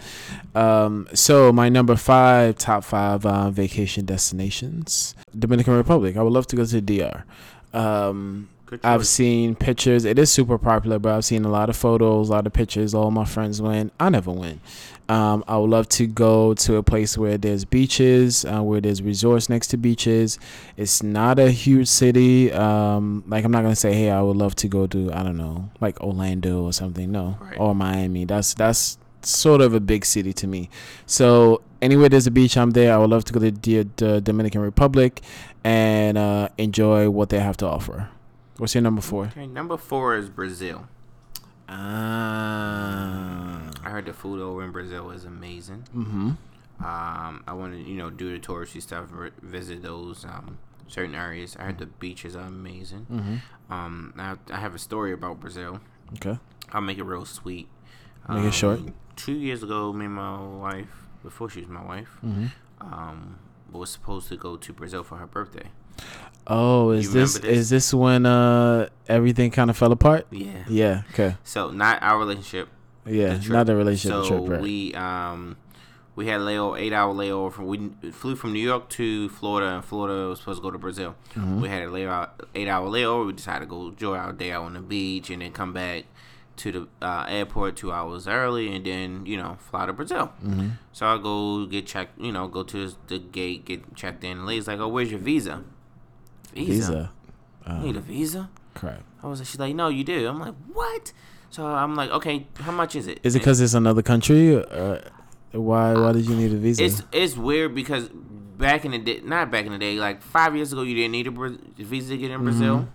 Um, 0.55 1.07
so 1.13 1.51
my 1.51 1.69
number 1.69 1.95
five, 1.95 2.57
top 2.57 2.83
five 2.83 3.25
uh, 3.25 3.51
vacation 3.51 4.05
destinations: 4.05 5.15
Dominican 5.37 5.75
Republic. 5.75 6.17
I 6.17 6.23
would 6.23 6.33
love 6.33 6.47
to 6.47 6.55
go 6.55 6.65
to 6.65 6.81
the 6.81 6.99
DR. 6.99 7.23
Um, 7.73 8.49
I've 8.83 9.07
seen 9.07 9.55
pictures. 9.55 10.05
It 10.05 10.19
is 10.19 10.31
super 10.31 10.57
popular, 10.57 10.99
but 10.99 11.13
I've 11.13 11.25
seen 11.25 11.43
a 11.43 11.49
lot 11.49 11.69
of 11.69 11.75
photos, 11.75 12.29
a 12.29 12.33
lot 12.33 12.45
of 12.47 12.53
pictures. 12.53 12.93
All 12.93 13.11
my 13.11 13.25
friends 13.25 13.61
went. 13.61 13.93
I 13.99 14.09
never 14.09 14.31
went. 14.31 14.61
Um, 15.09 15.43
I 15.47 15.57
would 15.57 15.69
love 15.71 15.89
to 15.89 16.05
go 16.07 16.53
to 16.53 16.75
a 16.75 16.83
place 16.83 17.17
where 17.17 17.37
there's 17.37 17.65
beaches, 17.65 18.45
uh, 18.45 18.61
where 18.61 18.79
there's 18.79 19.01
resorts 19.01 19.49
next 19.49 19.67
to 19.69 19.77
beaches. 19.77 20.37
It's 20.77 21.01
not 21.01 21.39
a 21.39 21.49
huge 21.49 21.87
city. 21.87 22.51
Um, 22.53 23.23
like 23.27 23.43
I'm 23.43 23.51
not 23.51 23.63
gonna 23.63 23.75
say, 23.75 23.93
hey, 23.93 24.11
I 24.11 24.21
would 24.21 24.37
love 24.37 24.55
to 24.57 24.67
go 24.67 24.85
to 24.87 25.11
I 25.11 25.23
don't 25.23 25.37
know, 25.37 25.69
like 25.81 25.99
Orlando 25.99 26.63
or 26.63 26.73
something. 26.73 27.11
No, 27.11 27.37
Right. 27.41 27.57
or 27.59 27.73
Miami. 27.73 28.25
That's 28.25 28.53
that's 28.53 28.97
sort 29.21 29.61
of 29.61 29.73
a 29.73 29.79
big 29.79 30.05
city 30.05 30.31
to 30.31 30.47
me. 30.47 30.69
So 31.05 31.61
anywhere 31.81 32.07
there's 32.09 32.27
a 32.27 32.31
beach, 32.31 32.55
I'm 32.55 32.71
there. 32.71 32.93
I 32.93 32.97
would 32.97 33.09
love 33.09 33.25
to 33.25 33.33
go 33.33 33.39
to 33.39 33.51
the, 33.51 33.87
the 33.97 34.21
Dominican 34.21 34.61
Republic 34.61 35.21
and 35.63 36.17
uh, 36.17 36.49
enjoy 36.57 37.09
what 37.09 37.29
they 37.29 37.39
have 37.39 37.57
to 37.57 37.65
offer. 37.65 38.09
What's 38.57 38.75
your 38.75 38.81
number 38.83 39.01
four? 39.01 39.25
Okay, 39.25 39.47
number 39.47 39.75
four 39.77 40.15
is 40.15 40.29
Brazil. 40.29 40.87
Ah. 41.69 43.61
I 43.83 43.89
heard 43.89 44.05
the 44.05 44.13
food 44.13 44.39
over 44.41 44.63
in 44.63 44.71
Brazil 44.71 45.11
is 45.11 45.25
amazing. 45.25 45.83
Mm-hmm. 45.95 46.29
Um, 46.83 47.43
I 47.47 47.53
want 47.53 47.73
to, 47.73 47.79
you 47.79 47.97
know, 47.97 48.09
do 48.09 48.31
the 48.31 48.39
touristy 48.45 48.81
stuff, 48.81 49.07
vi- 49.07 49.31
visit 49.41 49.81
those 49.81 50.23
um, 50.25 50.57
certain 50.87 51.15
areas. 51.15 51.55
I 51.59 51.63
heard 51.63 51.77
the 51.77 51.85
beaches 51.87 52.35
are 52.35 52.45
amazing. 52.47 53.05
Mm-hmm. 53.11 53.73
Um, 53.73 54.13
I, 54.17 54.35
I 54.51 54.57
have 54.59 54.75
a 54.75 54.79
story 54.79 55.11
about 55.13 55.39
Brazil. 55.39 55.81
Okay. 56.15 56.37
I'll 56.71 56.81
make 56.81 56.97
it 56.97 57.03
real 57.03 57.25
sweet. 57.25 57.67
Make 58.29 58.45
it 58.45 58.53
short. 58.53 58.79
Um, 58.79 58.93
Two 59.15 59.33
years 59.33 59.63
ago, 59.63 59.91
me 59.91 60.05
and 60.05 60.13
my 60.15 60.39
wife, 60.39 61.07
before 61.23 61.49
she 61.49 61.59
was 61.59 61.67
my 61.69 61.83
wife, 61.83 62.09
Mm-hmm. 62.25 62.45
um, 62.81 63.39
was 63.71 63.89
supposed 63.91 64.29
to 64.29 64.37
go 64.37 64.55
to 64.55 64.73
Brazil 64.73 65.03
for 65.03 65.17
her 65.17 65.27
birthday. 65.27 65.67
Oh, 66.49 66.89
is 66.91 67.13
this, 67.13 67.35
this? 67.35 67.43
is 67.43 67.69
this 67.69 67.93
when 67.93 68.25
uh 68.25 68.89
everything 69.07 69.51
kind 69.51 69.69
of 69.69 69.77
fell 69.77 69.91
apart? 69.91 70.27
Yeah. 70.31 70.63
Yeah. 70.67 71.01
Okay. 71.13 71.35
So 71.43 71.69
not 71.69 72.01
our 72.01 72.17
relationship. 72.17 72.69
Yeah. 73.05 73.35
the. 73.35 73.53
Not 73.53 73.67
the 73.67 73.75
relationship. 73.75 74.25
So 74.25 74.27
trip. 74.27 74.49
Right. 74.49 74.61
we 74.61 74.93
um 74.95 75.57
we 76.15 76.27
had 76.27 76.41
a 76.41 76.43
layover, 76.43 76.77
eight 76.77 76.91
hour 76.91 77.13
layover 77.13 77.53
from 77.53 77.67
we 77.67 78.11
flew 78.11 78.35
from 78.35 78.51
New 78.51 78.59
York 78.59 78.89
to 78.89 79.29
Florida, 79.29 79.75
and 79.75 79.85
Florida 79.85 80.27
was 80.27 80.39
supposed 80.39 80.57
to 80.57 80.63
go 80.63 80.71
to 80.71 80.77
Brazil. 80.77 81.15
Mm-hmm. 81.33 81.61
We 81.61 81.69
had 81.69 81.83
a 81.83 81.85
layover, 81.85 82.29
eight 82.55 82.67
hour 82.67 82.89
layover. 82.89 83.27
We 83.27 83.33
decided 83.33 83.61
to 83.61 83.65
go 83.67 83.87
enjoy 83.87 84.17
our 84.17 84.33
day 84.33 84.51
out 84.51 84.63
on 84.63 84.73
the 84.73 84.81
beach, 84.81 85.29
and 85.29 85.41
then 85.41 85.53
come 85.53 85.71
back 85.71 86.05
to 86.57 86.71
the 86.73 86.87
uh, 87.01 87.25
airport 87.29 87.77
two 87.77 87.93
hours 87.93 88.27
early, 88.27 88.75
and 88.75 88.85
then 88.85 89.25
you 89.25 89.37
know 89.37 89.57
fly 89.59 89.85
to 89.85 89.93
Brazil. 89.93 90.33
mm-hmm. 90.43 90.71
So 90.91 91.05
I 91.05 91.17
go 91.17 91.65
get 91.67 91.87
checked, 91.87 92.19
you 92.19 92.33
know, 92.33 92.47
go 92.47 92.63
to 92.63 92.91
the 93.07 93.19
gate, 93.19 93.63
get 93.63 93.95
checked 93.95 94.23
in. 94.23 94.39
The 94.39 94.43
lady's 94.43 94.67
like, 94.67 94.79
"Oh, 94.79 94.89
where's 94.89 95.11
your 95.11 95.21
visa?" 95.21 95.63
Visa. 96.53 96.71
Visa. 96.73 97.11
You 97.67 97.73
Um, 97.73 97.83
need 97.83 97.95
a 97.95 98.01
visa? 98.01 98.49
crap. 98.73 99.01
I 99.23 99.27
was. 99.27 99.39
She's 99.39 99.59
like, 99.59 99.75
"No, 99.75 99.89
you 99.89 100.03
do." 100.03 100.27
I'm 100.27 100.39
like, 100.39 100.55
"What?" 100.73 101.11
So 101.49 101.65
I'm 101.65 101.95
like, 101.95 102.09
"Okay, 102.11 102.47
how 102.61 102.71
much 102.71 102.95
is 102.95 103.07
it? 103.07 103.19
Is 103.23 103.35
it 103.35 103.39
because 103.39 103.59
it's 103.59 103.73
another 103.73 104.01
country? 104.01 104.55
Or 104.55 105.01
why? 105.51 105.93
Why 105.93 106.11
did 106.13 106.25
you 106.27 106.35
need 106.35 106.53
a 106.53 106.57
visa? 106.57 106.83
It's 106.83 107.03
it's 107.11 107.35
weird 107.35 107.75
because 107.75 108.09
back 108.57 108.85
in 108.85 108.91
the 108.91 108.97
day, 108.99 109.21
not 109.23 109.51
back 109.51 109.65
in 109.65 109.71
the 109.73 109.77
day, 109.77 109.95
like 109.99 110.21
five 110.21 110.55
years 110.55 110.71
ago, 110.71 110.81
you 110.83 110.95
didn't 110.95 111.11
need 111.11 111.27
a 111.27 111.31
visa 111.83 112.09
to 112.13 112.17
get 112.17 112.31
in 112.31 112.43
Brazil, 112.43 112.87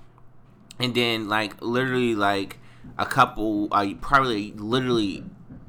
and 0.79 0.95
then 0.95 1.29
like 1.29 1.61
literally 1.61 2.15
like 2.15 2.59
a 2.99 3.07
couple, 3.07 3.69
uh, 3.73 3.87
probably 4.01 4.53
literally 4.57 5.25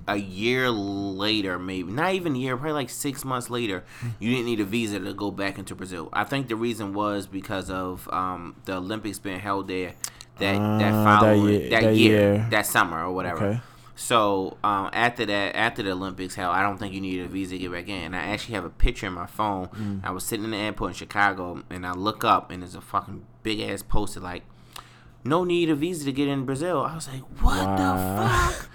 a 0.07 0.17
year 0.17 0.69
later, 0.69 1.57
maybe 1.57 1.91
not 1.91 2.13
even 2.13 2.35
a 2.35 2.37
year, 2.39 2.55
probably 2.57 2.73
like 2.73 2.89
six 2.89 3.25
months 3.25 3.49
later, 3.49 3.83
you 4.19 4.29
didn't 4.31 4.45
need 4.45 4.59
a 4.59 4.65
visa 4.65 4.99
to 4.99 5.13
go 5.13 5.31
back 5.31 5.57
into 5.57 5.73
Brazil. 5.75 6.09
I 6.13 6.23
think 6.25 6.47
the 6.47 6.55
reason 6.55 6.93
was 6.93 7.25
because 7.27 7.69
of 7.69 8.07
um, 8.13 8.55
the 8.65 8.77
Olympics 8.77 9.19
being 9.19 9.39
held 9.39 9.67
there 9.67 9.93
that 10.39 10.53
that 10.53 10.61
Ah, 10.61 10.77
that 10.79 11.19
following 11.21 11.45
year- 11.53 11.69
that, 11.69 11.81
that 11.83 11.95
year, 11.95 12.33
year. 12.35 12.47
that 12.51 12.65
summer 12.65 13.03
or 13.05 13.13
whatever. 13.13 13.45
Okay. 13.45 13.59
So 13.97 14.57
um, 14.63 14.89
after 14.91 15.25
that, 15.25 15.55
after 15.55 15.81
the 15.81 15.91
Olympics, 15.91 16.35
hell, 16.35 16.51
I 16.51 16.61
don't 16.61 16.77
think 16.77 16.93
you 16.93 16.99
need 16.99 17.21
a 17.21 17.27
visa 17.27 17.51
to 17.51 17.57
get 17.57 17.71
back 17.71 17.87
in. 17.87 18.03
And 18.03 18.15
I 18.15 18.25
actually 18.25 18.55
have 18.55 18.65
a 18.65 18.69
picture 18.69 19.07
in 19.07 19.13
my 19.13 19.25
phone. 19.25 19.67
Mm. 19.69 20.01
I 20.03 20.11
was 20.11 20.25
sitting 20.25 20.43
in 20.43 20.51
the 20.51 20.57
airport 20.57 20.89
in 20.91 20.95
Chicago, 20.95 21.63
and 21.69 21.87
I 21.87 21.93
look 21.93 22.25
up, 22.25 22.51
and 22.51 22.61
there's 22.61 22.75
a 22.75 22.81
fucking 22.81 23.25
big 23.41 23.61
ass 23.61 23.81
poster 23.81 24.19
like, 24.19 24.43
"No 25.23 25.45
need 25.45 25.69
a 25.69 25.75
visa 25.75 26.03
to 26.05 26.11
get 26.11 26.27
in 26.27 26.43
Brazil." 26.45 26.81
I 26.81 26.93
was 26.93 27.07
like, 27.07 27.21
"What 27.41 27.65
Wow. 27.65 27.75
the 27.77 28.29
fuck?" 28.53 28.69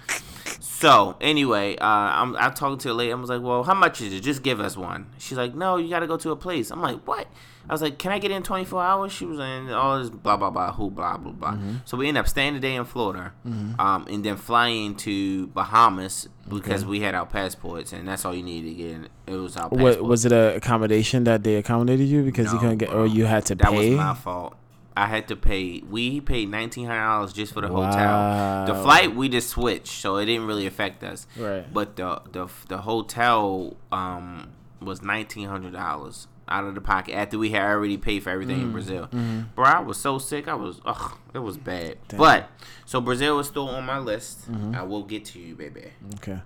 So 0.81 1.15
anyway, 1.21 1.75
uh, 1.77 1.85
I'm 1.85 2.35
I 2.37 2.49
talking 2.49 2.79
to 2.79 2.91
a 2.91 2.93
lady. 2.93 3.11
I 3.11 3.15
was 3.15 3.29
like, 3.29 3.41
"Well, 3.41 3.63
how 3.63 3.75
much 3.75 4.01
is 4.01 4.11
it? 4.13 4.21
Just 4.21 4.41
give 4.41 4.59
us 4.59 4.75
one." 4.75 5.05
She's 5.19 5.37
like, 5.37 5.53
"No, 5.53 5.77
you 5.77 5.89
got 5.89 5.99
to 5.99 6.07
go 6.07 6.17
to 6.17 6.31
a 6.31 6.35
place." 6.35 6.71
I'm 6.71 6.81
like, 6.81 6.99
"What?" 7.07 7.27
I 7.69 7.73
was 7.73 7.83
like, 7.83 7.99
"Can 7.99 8.11
I 8.11 8.17
get 8.17 8.31
in 8.31 8.41
24 8.41 8.81
hours?" 8.81 9.11
She 9.11 9.25
was 9.25 9.37
in 9.39 9.69
all 9.71 9.99
this 9.99 10.09
blah 10.09 10.37
blah 10.37 10.49
blah, 10.49 10.73
who 10.73 10.89
blah 10.89 11.17
blah 11.17 11.31
blah. 11.33 11.57
So 11.85 11.97
we 11.97 12.07
end 12.07 12.17
up 12.17 12.27
staying 12.27 12.55
the 12.55 12.59
day 12.59 12.73
in 12.75 12.85
Florida, 12.85 13.31
um, 13.45 14.07
and 14.09 14.23
then 14.25 14.37
flying 14.37 14.95
to 14.95 15.47
Bahamas 15.47 16.27
because 16.49 16.83
we 16.83 17.01
had 17.01 17.13
our 17.13 17.27
passports, 17.27 17.93
and 17.93 18.07
that's 18.07 18.25
all 18.25 18.33
you 18.33 18.41
needed 18.41 18.69
to 18.69 18.73
get 18.75 18.91
in. 18.91 19.07
It 19.27 19.35
was 19.35 19.55
our 19.57 19.69
passport. 19.69 20.01
What 20.01 20.03
was 20.09 20.25
it 20.25 20.31
a 20.31 20.55
accommodation 20.55 21.25
that 21.25 21.43
they 21.43 21.55
accommodated 21.57 22.07
you 22.07 22.23
because 22.23 22.51
you 22.51 22.57
couldn't 22.57 22.79
get 22.79 22.91
or 22.91 23.05
you 23.05 23.25
had 23.25 23.45
to 23.45 23.55
That 23.55 23.67
pay? 23.69 23.89
was 23.91 23.97
my 23.97 24.13
fault. 24.15 24.55
I 24.95 25.07
had 25.07 25.27
to 25.29 25.35
pay. 25.35 25.81
We 25.89 26.19
paid 26.21 26.49
nineteen 26.49 26.85
hundred 26.87 26.99
dollars 27.05 27.33
just 27.33 27.53
for 27.53 27.61
the 27.61 27.67
hotel. 27.69 28.65
The 28.67 28.75
flight 28.81 29.15
we 29.15 29.29
just 29.29 29.49
switched, 29.49 29.87
so 30.01 30.17
it 30.17 30.25
didn't 30.25 30.47
really 30.47 30.67
affect 30.67 31.03
us. 31.03 31.27
Right. 31.37 31.71
But 31.73 31.95
the 31.95 32.21
the 32.31 32.47
the 32.67 32.79
hotel 32.79 33.77
um 33.91 34.51
was 34.81 35.01
nineteen 35.01 35.47
hundred 35.47 35.73
dollars 35.73 36.27
out 36.47 36.65
of 36.65 36.75
the 36.75 36.81
pocket 36.81 37.13
after 37.15 37.37
we 37.37 37.51
had 37.51 37.61
already 37.61 37.95
paid 37.97 38.21
for 38.23 38.29
everything 38.29 38.57
Mm, 38.57 38.63
in 38.63 38.71
Brazil. 38.73 39.03
mm-hmm. 39.07 39.41
Bro, 39.55 39.63
I 39.65 39.79
was 39.79 39.97
so 39.97 40.17
sick. 40.17 40.49
I 40.49 40.53
was 40.55 40.81
ugh, 40.85 41.17
it 41.33 41.39
was 41.39 41.55
bad. 41.57 41.97
But 42.17 42.49
so 42.85 42.99
Brazil 42.99 43.39
is 43.39 43.47
still 43.47 43.69
on 43.69 43.85
my 43.85 43.99
list. 43.99 44.51
Mm-hmm. 44.51 44.75
I 44.75 44.83
will 44.83 45.03
get 45.03 45.23
to 45.25 45.39
you, 45.39 45.55
baby. 45.55 45.91
Okay. 46.15 46.41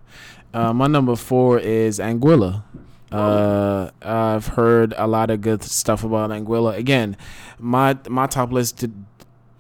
Uh, 0.54 0.72
my 0.74 0.86
number 0.86 1.16
four 1.16 1.58
is 1.58 1.98
Anguilla. 2.00 2.62
Uh, 3.11 3.91
I've 4.02 4.48
heard 4.48 4.94
a 4.98 5.07
lot 5.07 5.30
of 5.30 5.41
good 5.41 5.64
stuff 5.64 6.03
about 6.03 6.32
Anguilla. 6.32 6.76
Again, 6.77 7.15
my 7.60 7.98
my 8.10 8.27
top 8.27 8.52
list 8.52 8.84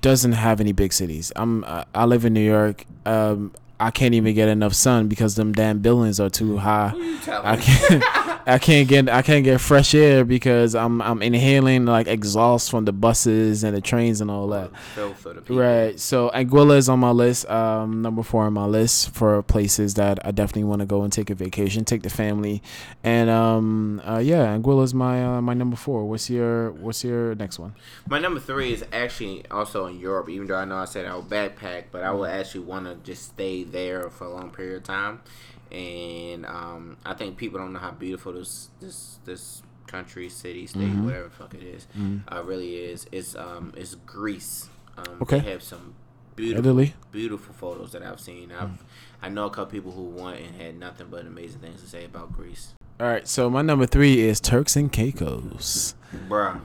doesn't 0.01 0.33
have 0.33 0.59
any 0.59 0.71
big 0.71 0.93
cities. 0.93 1.31
I'm 1.35 1.63
I 1.93 2.05
live 2.05 2.25
in 2.25 2.33
New 2.33 2.41
York. 2.41 2.85
Um, 3.05 3.53
I 3.79 3.91
can't 3.91 4.13
even 4.13 4.33
get 4.33 4.47
enough 4.47 4.73
sun 4.73 5.07
because 5.07 5.35
them 5.35 5.51
damn 5.51 5.79
buildings 5.79 6.19
are 6.19 6.29
too 6.29 6.57
high. 6.57 6.89
Who 6.89 7.01
you 7.01 7.19
telling? 7.19 7.45
I 7.45 7.57
can't. 7.57 8.03
I 8.47 8.59
can't 8.59 8.87
get. 8.87 9.09
I 9.09 9.21
can't 9.21 9.43
get 9.43 9.59
fresh 9.59 9.95
air 9.95 10.23
because 10.23 10.75
I'm. 10.75 11.01
I'm 11.01 11.21
inhaling 11.21 11.85
like 11.85 12.07
exhaust 12.07 12.69
from 12.69 12.85
the 12.85 12.93
buses 12.93 13.63
and 13.63 13.75
the 13.75 13.81
trains 13.81 14.21
and 14.21 14.29
all 14.29 14.47
that. 14.49 14.77
Feel 14.77 15.13
for 15.13 15.33
the 15.33 15.41
people. 15.41 15.57
Right. 15.57 15.99
So 15.99 16.29
Anguilla 16.29 16.77
is 16.77 16.87
on 16.87 16.99
my 16.99 17.11
list. 17.11 17.49
Um, 17.49 18.01
number 18.01 18.21
four 18.21 18.43
on 18.43 18.53
my 18.53 18.65
list 18.65 19.09
for 19.11 19.41
places 19.43 19.95
that 19.95 20.23
I 20.25 20.31
definitely 20.31 20.65
want 20.65 20.81
to 20.81 20.85
go 20.85 21.01
and 21.01 21.11
take 21.11 21.29
a 21.29 21.35
vacation, 21.35 21.85
take 21.85 22.03
the 22.03 22.09
family, 22.09 22.61
and 23.03 23.29
um, 23.29 24.01
uh, 24.05 24.19
yeah, 24.19 24.55
Anguilla 24.55 24.83
is 24.83 24.93
my 24.93 25.23
uh, 25.23 25.41
my 25.41 25.53
number 25.53 25.75
four. 25.75 26.05
What's 26.05 26.29
your 26.29 26.71
What's 26.71 27.03
your 27.03 27.33
next 27.35 27.57
one? 27.57 27.73
My 28.07 28.19
number 28.19 28.39
three 28.39 28.73
is 28.73 28.85
actually 28.93 29.43
also 29.49 29.87
in 29.87 29.99
Europe, 29.99 30.29
even 30.29 30.47
though 30.47 30.57
I 30.57 30.65
know 30.65 30.77
I 30.77 30.85
said 30.85 31.05
I 31.05 31.15
would 31.15 31.29
backpack, 31.29 31.85
but 31.91 32.03
I 32.03 32.11
would 32.11 32.29
actually 32.29 32.65
want 32.65 32.85
to 32.85 32.95
just 33.03 33.23
stay 33.23 33.63
there 33.63 34.09
for 34.09 34.25
a 34.25 34.29
long 34.29 34.51
period 34.51 34.77
of 34.77 34.83
time. 34.83 35.21
And 35.71 36.45
um, 36.45 36.97
I 37.05 37.13
think 37.13 37.37
people 37.37 37.59
don't 37.59 37.73
know 37.73 37.79
how 37.79 37.91
beautiful 37.91 38.33
this 38.33 38.69
this 38.79 39.19
this 39.25 39.61
country, 39.87 40.29
city, 40.29 40.67
state, 40.67 40.81
Mm-hmm. 40.81 41.05
whatever 41.05 41.25
the 41.25 41.29
fuck 41.29 41.53
it 41.53 41.63
is, 41.63 41.87
uh, 42.31 42.43
really 42.43 42.75
is. 42.75 43.07
It's 43.11 43.35
um 43.35 43.73
it's 43.75 43.95
Greece. 43.95 44.69
Um, 44.97 45.17
Okay. 45.21 45.39
They 45.39 45.51
have 45.51 45.63
some 45.63 45.93
beautiful 46.35 46.65
Italy. 46.71 46.93
beautiful 47.11 47.53
photos 47.53 47.91
that 47.93 48.03
I've 48.03 48.19
seen. 48.19 48.51
I've 48.51 48.83
I 49.21 49.29
know 49.29 49.45
a 49.45 49.49
couple 49.49 49.71
people 49.71 49.91
who 49.91 50.03
went 50.03 50.39
and 50.41 50.55
had 50.61 50.77
nothing 50.79 51.07
but 51.09 51.25
amazing 51.25 51.61
things 51.61 51.81
to 51.81 51.87
say 51.87 52.05
about 52.05 52.31
Greece. 52.33 52.73
All 52.99 53.07
right. 53.07 53.27
So 53.27 53.49
my 53.49 53.61
number 53.61 53.85
three 53.85 54.19
is 54.21 54.39
Turks 54.39 54.75
and 54.75 54.91
Caicos. 54.91 55.95
Bruh, 56.29 56.61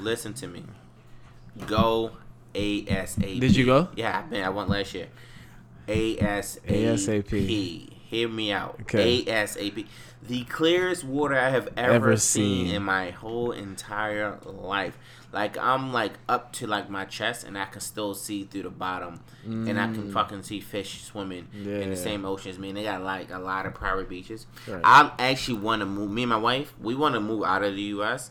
listen 0.00 0.34
to 0.34 0.46
me. 0.48 0.64
Go 1.66 2.12
ASAP. 2.54 3.40
Did 3.40 3.54
you 3.56 3.66
go? 3.66 3.88
Yeah, 3.94 4.18
I 4.18 4.22
been. 4.22 4.42
I 4.44 4.48
went 4.48 4.68
last 4.70 4.94
year. 4.94 5.08
ASAP. 5.86 6.66
ASAP. 6.66 7.92
Hear 8.08 8.28
me 8.28 8.50
out. 8.52 8.78
Okay. 8.82 9.22
ASAP. 9.24 9.86
The 10.22 10.44
clearest 10.44 11.04
water 11.04 11.38
I 11.38 11.50
have 11.50 11.68
ever, 11.76 11.92
Ever 11.92 12.16
seen. 12.16 12.66
seen. 12.68 12.74
in 12.74 12.82
my 12.82 13.10
whole 13.10 13.52
entire 13.52 14.38
life. 14.44 14.96
Like 15.30 15.58
I'm 15.58 15.92
like 15.92 16.14
up 16.26 16.52
to 16.54 16.66
like 16.66 16.88
my 16.88 17.04
chest, 17.04 17.44
and 17.44 17.56
I 17.58 17.66
can 17.66 17.82
still 17.82 18.14
see 18.14 18.44
through 18.44 18.62
the 18.62 18.70
bottom, 18.70 19.20
and 19.44 19.78
I 19.78 19.84
can 19.92 20.10
fucking 20.10 20.42
see 20.42 20.58
fish 20.60 21.02
swimming 21.04 21.48
in 21.54 21.64
Mm. 21.66 21.90
The 21.90 21.96
same 21.96 22.24
ocean 22.24 22.50
as 22.50 22.58
me. 22.58 22.70
And 22.70 22.78
they 22.78 22.84
got 22.84 23.02
like 23.02 23.30
a 23.30 23.38
lot 23.38 23.66
of 23.66 23.74
private 23.74 24.08
beaches. 24.08 24.46
Right. 24.66 24.80
I 24.82 25.12
actually 25.18 25.58
want 25.58 25.80
to 25.80 25.86
move. 25.86 26.10
Me 26.10 26.22
and 26.22 26.30
my 26.30 26.38
wife, 26.38 26.72
we 26.80 26.94
want 26.94 27.14
to 27.14 27.20
move 27.20 27.44
out 27.44 27.62
of 27.62 27.74
the 27.74 27.82
U.S. 27.98 28.30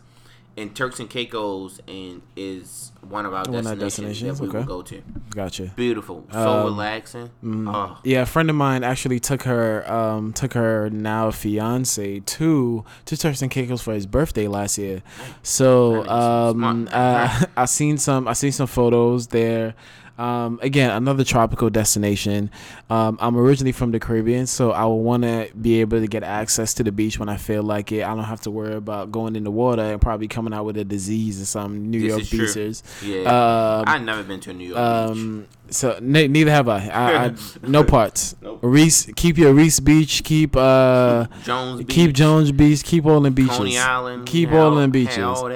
And 0.58 0.76
Turks 0.76 1.00
and 1.00 1.08
Caicos 1.08 1.80
and 1.88 2.24
is 2.36 2.92
one 3.08 3.28
of 3.28 3.34
our 3.34 3.44
One 3.44 3.64
destinations, 3.64 3.80
destinations, 3.80 4.40
that 4.40 4.44
we 4.44 4.50
okay. 4.50 4.58
will 4.58 4.66
go 4.66 4.82
to. 4.82 5.04
Gotcha. 5.30 5.72
Beautiful, 5.76 6.26
so 6.32 6.40
Um, 6.40 6.66
relaxing. 6.66 7.30
Oh, 7.46 8.00
Yeah, 8.04 8.24
a 8.24 8.26
friend 8.26 8.50
of 8.50 8.56
mine 8.56 8.84
actually 8.84 9.20
took 9.20 9.44
her 9.44 9.90
um 9.90 10.34
took 10.34 10.54
her 10.54 10.90
now 10.90 11.30
fiance 11.30 12.22
to 12.22 12.84
to 13.06 13.18
Turks 13.18 13.42
and 13.44 13.52
Caicos 13.52 13.82
for 13.84 13.94
his 13.94 14.08
birthday 14.08 14.48
last 14.48 14.80
year. 14.80 15.04
So 15.44 16.08
um 16.10 16.90
uh, 16.92 17.44
I 17.56 17.66
seen 17.66 17.98
some 18.00 18.28
I 18.28 18.34
seen 18.34 18.52
some 18.52 18.68
photos 18.68 19.28
there. 19.28 19.76
Um, 20.18 20.60
again, 20.64 20.90
another 20.90 21.24
tropical 21.24 21.70
destination. 21.70 22.50
Um, 22.90 23.18
I'm 23.22 23.38
originally 23.38 23.72
from 23.72 23.92
the 23.92 24.00
Caribbean, 24.00 24.48
so 24.48 24.72
I 24.72 24.86
want 24.86 25.24
to 25.24 25.50
be 25.62 25.80
able 25.82 26.00
to 26.00 26.08
get 26.08 26.24
access 26.24 26.74
to 26.76 26.84
the 26.84 26.92
beach 26.92 27.20
when 27.20 27.30
I 27.30 27.38
feel 27.38 27.62
like 27.62 27.92
it. 27.92 28.04
I 28.04 28.16
don't 28.16 28.24
have 28.24 28.42
to 28.42 28.52
worry 28.52 28.74
about 28.74 29.12
going 29.12 29.36
in 29.36 29.44
the 29.44 29.52
water 29.52 29.82
and 29.84 30.02
probably 30.02 30.28
coming 30.28 30.54
out 30.54 30.66
with 30.66 30.78
a 30.78 30.84
disease 30.86 31.40
or 31.42 31.46
some 31.46 31.92
New 31.92 32.02
This 32.02 32.32
York 32.32 32.48
beaches. 32.48 32.84
yeah. 33.04 33.22
Um, 33.30 33.84
I've 33.88 34.02
never 34.02 34.24
been 34.24 34.40
to 34.42 34.50
a 34.50 34.54
New 34.54 34.70
York 34.70 34.78
beach. 35.14 35.18
um, 35.18 35.48
so 35.70 36.00
ne- 36.02 36.28
neither 36.28 36.50
have 36.52 36.68
I. 36.68 36.88
I, 36.88 37.26
I 37.26 37.34
no 37.68 37.84
parts. 37.84 38.36
Nope. 38.42 38.62
Riis, 38.62 39.16
keep 39.16 39.38
your 39.38 39.54
Riis 39.54 39.84
Beach. 39.84 40.24
Keep 40.24 40.56
uh, 40.56 41.28
Jones 41.44 41.80
Beach, 41.84 41.90
keep 41.96 42.14
Jones 42.14 42.52
Beach. 42.52 42.84
Keep 42.84 43.06
all 43.06 43.20
the 43.22 43.30
beaches. 43.32 43.58
Coney 43.58 43.78
Island, 43.78 44.26
Keep 44.26 44.52
all 44.54 44.76
had 44.78 44.92
beaches. 44.92 45.18
All 45.20 45.44
All 45.44 45.50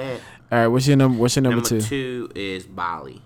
right. 0.50 0.66
What's 0.68 0.86
your 0.86 0.96
number? 0.98 1.18
What's 1.18 1.34
your 1.34 1.42
number, 1.42 1.56
Number 1.56 1.68
two? 1.68 1.80
two 1.80 2.30
is 2.34 2.64
Bali. 2.64 3.22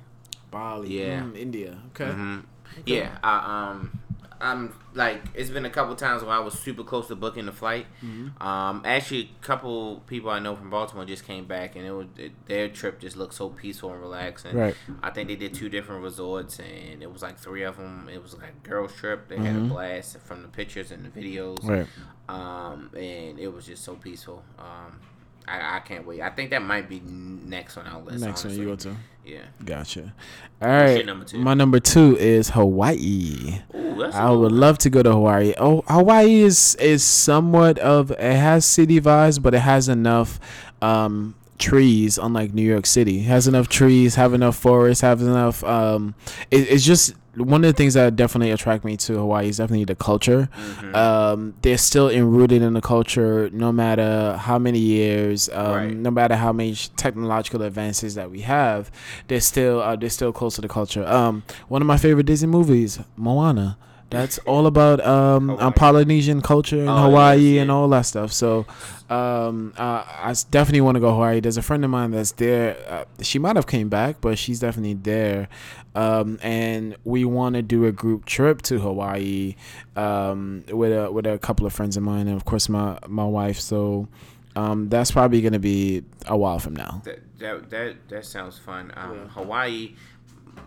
Bali. 0.56 1.00
Yeah. 1.00 1.20
Mm, 1.20 1.36
India. 1.36 1.78
Okay. 1.90 2.10
hmm 2.10 2.38
Yeah, 2.86 3.18
I, 3.22 3.70
um, 3.70 3.98
I'm 4.38 4.74
like 4.94 5.22
it's 5.34 5.48
been 5.50 5.64
a 5.64 5.70
couple 5.70 5.94
times 5.96 6.22
where 6.22 6.32
I 6.32 6.40
was 6.40 6.54
super 6.58 6.84
close 6.84 7.08
to 7.08 7.16
booking 7.16 7.46
the 7.46 7.52
flight. 7.52 7.86
Mm-hmm. 8.04 8.42
Um, 8.46 8.82
actually, 8.84 9.30
a 9.40 9.44
couple 9.44 10.02
people 10.06 10.28
I 10.30 10.40
know 10.40 10.54
from 10.56 10.68
Baltimore 10.68 11.06
just 11.06 11.24
came 11.24 11.46
back, 11.46 11.74
and 11.76 11.86
it 11.86 11.92
was 11.92 12.06
it, 12.18 12.32
their 12.46 12.68
trip 12.68 13.00
just 13.00 13.16
looked 13.16 13.34
so 13.34 13.48
peaceful 13.48 13.92
and 13.92 14.00
relaxing. 14.00 14.54
Right. 14.54 14.74
I 15.02 15.10
think 15.10 15.28
they 15.28 15.36
did 15.36 15.54
two 15.54 15.68
different 15.70 16.02
resorts, 16.02 16.58
and 16.58 17.02
it 17.02 17.10
was 17.10 17.22
like 17.22 17.38
three 17.38 17.62
of 17.62 17.76
them. 17.78 18.10
It 18.12 18.22
was 18.22 18.34
like 18.34 18.52
a 18.62 18.68
girls 18.68 18.92
trip. 18.94 19.28
They 19.28 19.36
had 19.36 19.54
Mhm. 19.54 19.66
a 19.66 19.68
blast 19.72 20.18
from 20.20 20.42
the 20.42 20.48
pictures 20.48 20.90
and 20.90 21.04
the 21.06 21.12
videos. 21.18 21.62
Right. 21.66 21.86
Um, 22.28 22.90
and 22.94 23.38
it 23.38 23.50
was 23.54 23.64
just 23.66 23.84
so 23.84 23.94
peaceful. 23.94 24.42
Um, 24.58 25.00
I, 25.48 25.76
I 25.76 25.80
can't 25.80 26.04
wait. 26.06 26.20
I 26.20 26.30
think 26.30 26.50
that 26.50 26.62
might 26.62 26.88
be 26.88 27.00
next 27.00 27.78
on 27.78 27.86
our 27.86 28.02
list. 28.02 28.18
Next 28.24 28.44
one 28.44 28.52
honestly. 28.52 28.64
you 28.64 28.68
go 28.70 28.76
to. 28.76 28.96
Yeah. 29.26 29.42
Gotcha. 29.64 30.14
All 30.62 30.68
right. 30.68 31.04
number? 31.04 31.26
My 31.36 31.54
number 31.54 31.80
two 31.80 32.16
is 32.16 32.50
Hawaii. 32.50 33.60
Ooh, 33.74 33.96
that's 33.98 34.14
I 34.14 34.30
would 34.30 34.50
good 34.50 34.58
love 34.58 34.78
to 34.78 34.90
go 34.90 35.02
to 35.02 35.12
Hawaii. 35.12 35.52
Oh, 35.58 35.82
Hawaii 35.88 36.42
is 36.42 36.76
is 36.76 37.02
somewhat 37.02 37.78
of 37.80 38.12
it 38.12 38.20
has 38.20 38.64
city 38.64 39.00
vibes, 39.00 39.42
but 39.42 39.52
it 39.52 39.58
has 39.58 39.88
enough 39.88 40.38
um, 40.80 41.34
trees. 41.58 42.18
Unlike 42.18 42.54
New 42.54 42.62
York 42.62 42.86
City, 42.86 43.18
it 43.18 43.24
has 43.24 43.48
enough 43.48 43.68
trees, 43.68 44.14
have 44.14 44.32
enough 44.32 44.56
forests, 44.56 45.00
have 45.00 45.20
enough. 45.20 45.64
Um, 45.64 46.14
it, 46.52 46.70
it's 46.70 46.84
just 46.84 47.14
one 47.36 47.62
of 47.64 47.68
the 47.68 47.72
things 47.76 47.94
that 47.94 48.16
definitely 48.16 48.50
attract 48.50 48.84
me 48.84 48.96
to 48.96 49.14
Hawaii 49.14 49.48
is 49.48 49.58
definitely 49.58 49.84
the 49.84 49.94
culture. 49.94 50.48
Mhm. 50.56 50.94
Um, 50.96 51.54
they're 51.62 51.76
still 51.78 52.08
enrooted 52.08 52.62
in 52.62 52.72
the 52.72 52.80
culture, 52.80 53.50
no 53.52 53.72
matter 53.72 54.36
how 54.40 54.58
many 54.58 54.78
years, 54.78 55.48
um, 55.52 55.72
Right. 55.72 55.96
no 55.96 56.10
matter 56.10 56.36
how 56.36 56.52
many 56.52 56.74
technological 56.96 57.62
advances 57.62 58.14
that 58.14 58.30
we 58.30 58.40
have. 58.40 58.90
They're 59.28 59.40
still 59.40 59.80
uh, 59.80 59.96
they're 59.96 60.08
still 60.10 60.32
close 60.32 60.54
to 60.56 60.60
the 60.62 60.68
culture. 60.68 61.06
Um, 61.06 61.42
one 61.68 61.82
of 61.82 61.86
my 61.88 61.96
favorite 61.98 62.26
Disney 62.26 62.48
movies, 62.48 63.00
Moana. 63.16 63.76
That's 64.08 64.38
all 64.46 64.66
about 64.68 65.04
um, 65.04 65.50
um, 65.50 65.72
Polynesian 65.72 66.40
culture 66.40 66.80
in 66.80 66.88
Oh, 66.88 66.96
Hawaii 67.10 67.56
is, 67.56 67.62
and 67.62 67.72
all 67.72 67.88
that 67.88 68.02
stuff. 68.02 68.32
So, 68.32 68.64
um, 69.10 69.72
uh, 69.76 70.04
I 70.06 70.32
definitely 70.50 70.80
want 70.82 70.94
to 70.94 71.00
go 71.00 71.10
Hawaii. 71.12 71.40
There's 71.40 71.56
a 71.56 71.62
friend 71.62 71.84
of 71.84 71.90
mine 71.90 72.12
that's 72.12 72.30
there. 72.32 72.76
Uh, 72.88 73.04
she 73.20 73.40
might 73.40 73.56
have 73.56 73.66
came 73.66 73.88
back, 73.88 74.20
but 74.20 74.38
she's 74.38 74.60
definitely 74.60 74.94
there. 74.94 75.48
Um, 75.96 76.38
and 76.42 76.96
we 77.04 77.24
want 77.24 77.56
to 77.56 77.62
do 77.62 77.86
a 77.86 77.92
group 77.92 78.26
trip 78.26 78.60
to 78.62 78.78
Hawaii 78.78 79.56
um, 79.96 80.64
with 80.68 80.92
a 80.92 81.10
with 81.10 81.26
a 81.26 81.38
couple 81.38 81.66
of 81.66 81.72
friends 81.72 81.96
of 81.96 82.02
mine, 82.02 82.28
and 82.28 82.36
of 82.36 82.44
course 82.44 82.68
my 82.68 82.98
my 83.08 83.24
wife. 83.24 83.58
So. 83.58 84.08
Um, 84.54 84.88
that's 84.88 85.10
probably 85.10 85.42
gonna 85.42 85.58
be 85.58 86.02
a 86.26 86.34
while 86.34 86.58
from 86.58 86.74
now. 86.74 87.02
That 87.04 87.20
that 87.38 87.68
that, 87.68 88.08
that 88.08 88.24
sounds 88.24 88.58
fun. 88.58 88.90
Um, 88.96 89.12
Yeah. 89.12 89.28
Hawaii, 89.28 89.94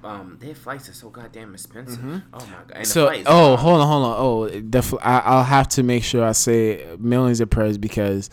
um, 0.03 0.37
their 0.39 0.55
flights 0.55 0.87
are 0.89 0.93
so 0.93 1.09
goddamn 1.09 1.53
expensive. 1.53 1.99
Oh 2.03 2.39
my 2.39 2.51
god! 2.67 2.71
And 2.75 2.87
So, 2.87 3.07
flights, 3.07 3.23
oh, 3.29 3.55
hold 3.57 3.81
on, 3.81 3.87
hold 3.87 4.05
on. 4.05 4.15
Oh, 4.17 4.59
the, 4.61 4.81
fl- 4.81 4.97
I, 5.01 5.19
I'll 5.19 5.43
have 5.43 5.67
to 5.69 5.83
make 5.83 6.03
sure 6.03 6.25
I 6.25 6.31
say 6.31 6.85
millions 6.99 7.39
of 7.41 7.49
prayers 7.49 7.77
because 7.77 8.29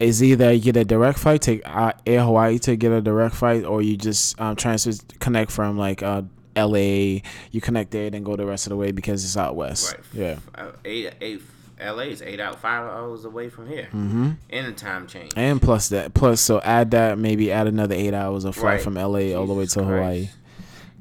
it's 0.00 0.22
either 0.22 0.52
you 0.52 0.60
get 0.60 0.76
a 0.76 0.84
direct 0.84 1.18
flight, 1.18 1.42
take 1.42 1.62
uh, 1.64 1.92
Air 2.06 2.22
Hawaii 2.24 2.58
to 2.60 2.76
get 2.76 2.92
a 2.92 3.00
direct 3.00 3.34
flight, 3.34 3.64
or 3.64 3.82
you 3.82 3.96
just 3.96 4.40
um, 4.40 4.56
transfer 4.56 4.92
connect 5.20 5.50
from 5.50 5.76
like 5.78 6.02
uh, 6.02 6.22
L.A. 6.56 7.22
You 7.50 7.60
connect 7.60 7.90
there, 7.92 8.10
then 8.10 8.22
go 8.22 8.36
the 8.36 8.46
rest 8.46 8.66
of 8.66 8.70
the 8.70 8.76
way 8.76 8.92
because 8.92 9.24
it's 9.24 9.36
out 9.36 9.54
west. 9.56 9.94
Right. 9.94 10.04
Yeah. 10.12 10.38
Uh, 10.54 10.72
eight, 10.84 11.14
eight, 11.20 11.42
LA 11.80 12.02
is 12.04 12.22
eight 12.22 12.38
out, 12.40 12.60
five 12.60 12.84
hours 12.84 13.24
away 13.24 13.48
from 13.48 13.68
here. 13.68 13.84
Mm-hmm. 13.92 14.30
And 14.50 14.66
the 14.66 14.72
time 14.72 15.06
change. 15.08 15.32
And 15.36 15.60
plus 15.60 15.88
that, 15.88 16.14
plus 16.14 16.40
so 16.40 16.60
add 16.60 16.92
that 16.92 17.18
maybe 17.18 17.50
add 17.50 17.66
another 17.66 17.94
eight 17.96 18.14
hours 18.14 18.44
of 18.44 18.54
flight 18.54 18.74
Right. 18.74 18.82
from 18.82 18.96
L.A. 18.96 19.34
all 19.34 19.46
the 19.46 19.54
way 19.54 19.64
Jesus 19.64 19.74
to 19.74 19.84
Hawaii. 19.84 20.26
Christ. 20.26 20.36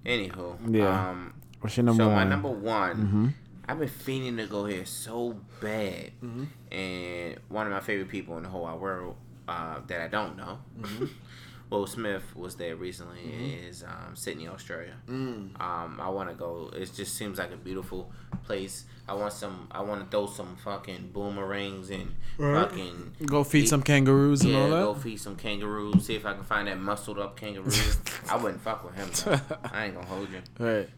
Anywho, 0.05 0.57
Yeah. 0.75 1.09
Um, 1.09 1.33
What's 1.59 1.77
your 1.77 1.83
number 1.85 2.03
so 2.03 2.07
one? 2.07 2.15
my 2.15 2.23
number 2.23 2.49
one, 2.49 2.95
Mm-hmm. 2.95 3.27
I've 3.67 3.79
been 3.79 3.87
fiending 3.89 4.37
to 4.37 4.47
go 4.47 4.65
here 4.65 4.85
so 4.85 5.37
bad, 5.61 6.11
Mm-hmm. 6.23 6.43
and 6.71 7.37
one 7.49 7.67
of 7.67 7.71
my 7.73 7.79
favorite 7.79 8.09
people 8.09 8.35
in 8.37 8.43
the 8.43 8.49
whole 8.49 8.63
wide 8.63 8.79
world 8.79 9.15
uh, 9.47 9.79
that 9.87 10.01
I 10.01 10.07
don't 10.07 10.35
know. 10.37 10.59
Mm-hmm. 10.79 11.05
Will 11.69 11.87
Smith 11.87 12.35
was 12.35 12.55
there 12.57 12.75
recently. 12.75 13.21
Is 13.65 13.81
um, 13.83 14.13
Sydney, 14.13 14.47
Australia. 14.49 14.95
Mm. 15.07 15.57
Um, 15.61 16.01
I 16.01 16.09
want 16.09 16.27
to 16.29 16.35
go. 16.35 16.69
It 16.75 16.91
just 16.93 17.15
seems 17.15 17.37
like 17.39 17.53
a 17.53 17.55
beautiful 17.55 18.11
place. 18.43 18.83
I 19.11 19.13
want 19.13 19.33
some. 19.33 19.67
I 19.69 19.81
want 19.81 19.99
to 20.01 20.07
throw 20.09 20.25
some 20.25 20.55
fucking 20.55 21.09
boomerangs 21.11 21.89
and 21.89 22.15
fucking 22.37 23.15
Go 23.25 23.43
feed 23.43 23.67
some 23.67 23.83
kangaroos 23.83 24.41
and 24.43 24.51
yeah, 24.53 24.61
all 24.61 24.69
go 24.69 24.93
feed 24.93 25.19
some 25.19 25.35
kangaroos. 25.35 26.05
See 26.05 26.15
if 26.15 26.25
I 26.25 26.33
can 26.33 26.45
find 26.45 26.69
that 26.69 26.79
muscled 26.79 27.19
up 27.19 27.35
kangaroo. 27.35 27.69
I 28.29 28.37
wouldn't 28.37 28.61
fuck 28.61 28.85
with 28.85 28.95
him. 28.95 29.09
Though. 29.25 29.57
I 29.73 29.85
ain't 29.85 29.95
gonna 29.95 30.07
hold 30.07 30.29
you. 30.31 30.41
Right. 30.57 30.89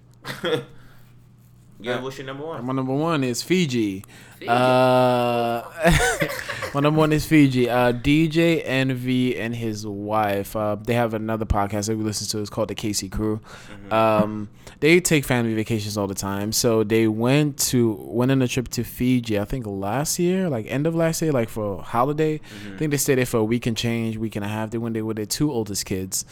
yeah, 1.83 2.01
what's 2.01 2.17
your 2.17 2.25
number 2.27 2.45
one? 2.45 2.65
My 2.65 2.73
number 2.73 2.93
one 2.93 3.23
is 3.23 3.41
Fiji. 3.43 4.05
Fiji. 4.37 4.49
Uh, 4.49 5.63
my 6.73 6.79
number 6.79 6.99
one 6.99 7.11
is 7.11 7.25
Fiji. 7.25 7.69
Uh, 7.69 7.91
DJ 7.91 8.61
Envy 8.65 9.37
and 9.37 9.55
his 9.55 9.85
wife. 9.85 10.55
Uh, 10.55 10.75
they 10.75 10.93
have 10.93 11.13
another 11.13 11.45
podcast 11.45 11.87
that 11.87 11.97
we 11.97 12.03
listen 12.03 12.27
to. 12.27 12.39
It's 12.39 12.49
called 12.49 12.69
the 12.69 12.75
Casey 12.75 13.09
Crew. 13.09 13.41
Um, 13.91 14.49
they 14.79 14.99
take 14.99 15.23
family 15.25 15.53
vacations 15.53 15.97
all 15.97 16.07
the 16.07 16.15
time. 16.15 16.51
So 16.51 16.83
they 16.83 17.07
went 17.07 17.57
to 17.69 17.93
went 17.93 18.31
on 18.31 18.41
a 18.41 18.47
trip 18.47 18.69
to 18.69 18.83
Fiji. 18.83 19.39
I 19.39 19.45
think 19.45 19.65
last 19.65 20.19
year, 20.19 20.49
like 20.49 20.65
end 20.67 20.87
of 20.87 20.95
last 20.95 21.21
year, 21.21 21.31
like 21.31 21.49
for 21.49 21.79
a 21.79 21.81
holiday. 21.81 22.39
I 22.73 22.77
think 22.77 22.91
they 22.91 22.97
stayed 22.97 23.15
there 23.15 23.25
for 23.25 23.37
a 23.37 23.43
week 23.43 23.65
and 23.65 23.77
change, 23.77 24.17
week 24.17 24.35
and 24.35 24.43
a 24.43 24.47
half. 24.47 24.71
They 24.71 24.77
went 24.77 24.93
there 24.93 25.05
with 25.05 25.17
their 25.17 25.25
two 25.25 25.51
oldest 25.51 25.85
kids. 25.85 26.25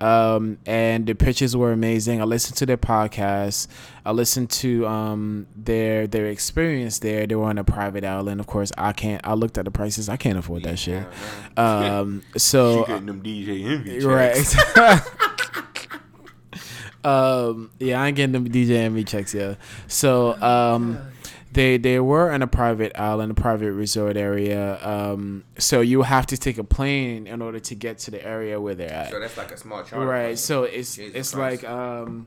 Um, 0.00 0.58
and 0.66 1.06
the 1.06 1.14
pictures 1.14 1.56
were 1.56 1.72
amazing. 1.72 2.20
I 2.20 2.24
listened 2.24 2.56
to 2.58 2.66
their 2.66 2.76
podcast. 2.76 3.68
I 4.04 4.12
listened 4.12 4.50
to 4.50 4.86
um 4.86 5.46
their 5.56 6.06
their 6.06 6.26
experience 6.26 6.98
there. 6.98 7.26
They 7.26 7.34
were 7.34 7.46
on 7.46 7.58
a 7.58 7.64
private 7.64 8.04
island. 8.04 8.40
Of 8.40 8.46
course, 8.46 8.72
I 8.76 8.92
can't. 8.92 9.26
I 9.26 9.34
looked 9.34 9.58
at 9.58 9.64
the 9.64 9.70
prices. 9.70 10.08
I 10.08 10.16
can't 10.16 10.38
afford 10.38 10.64
that 10.64 10.78
shit. 10.78 11.06
Um, 11.56 12.22
so 12.36 12.84
them 12.84 13.22
DJ 13.22 13.64
Envy 13.64 14.00
right. 14.00 14.36
um, 17.04 17.70
yeah, 17.78 18.02
I 18.02 18.08
ain't 18.08 18.16
getting 18.16 18.32
them 18.32 18.48
DJ 18.48 18.76
Envy 18.76 19.04
checks 19.04 19.34
Yeah. 19.34 19.54
So 19.88 20.40
um, 20.42 20.98
they 21.56 21.76
they 21.78 21.98
were 21.98 22.30
in 22.30 22.42
a 22.42 22.46
private 22.46 22.92
island, 23.10 23.30
a 23.32 23.34
private 23.48 23.72
resort 23.72 24.16
area. 24.16 24.78
Um, 24.86 25.42
so 25.58 25.80
you 25.80 26.02
have 26.02 26.26
to 26.26 26.36
take 26.36 26.58
a 26.58 26.64
plane 26.64 27.26
in 27.26 27.42
order 27.42 27.58
to 27.70 27.74
get 27.74 27.98
to 28.04 28.10
the 28.10 28.22
area 28.24 28.60
where 28.60 28.74
they're 28.74 28.92
at. 29.02 29.10
So 29.10 29.18
that's 29.20 29.36
like 29.36 29.50
a 29.52 29.56
small 29.56 29.82
charter. 29.82 30.06
Right. 30.06 30.24
plane. 30.26 30.36
So 30.36 30.62
it's 30.64 30.96
Jesus 30.96 31.14
it's 31.20 31.30
Christ. 31.34 31.62
like 31.64 31.70
um 31.70 32.26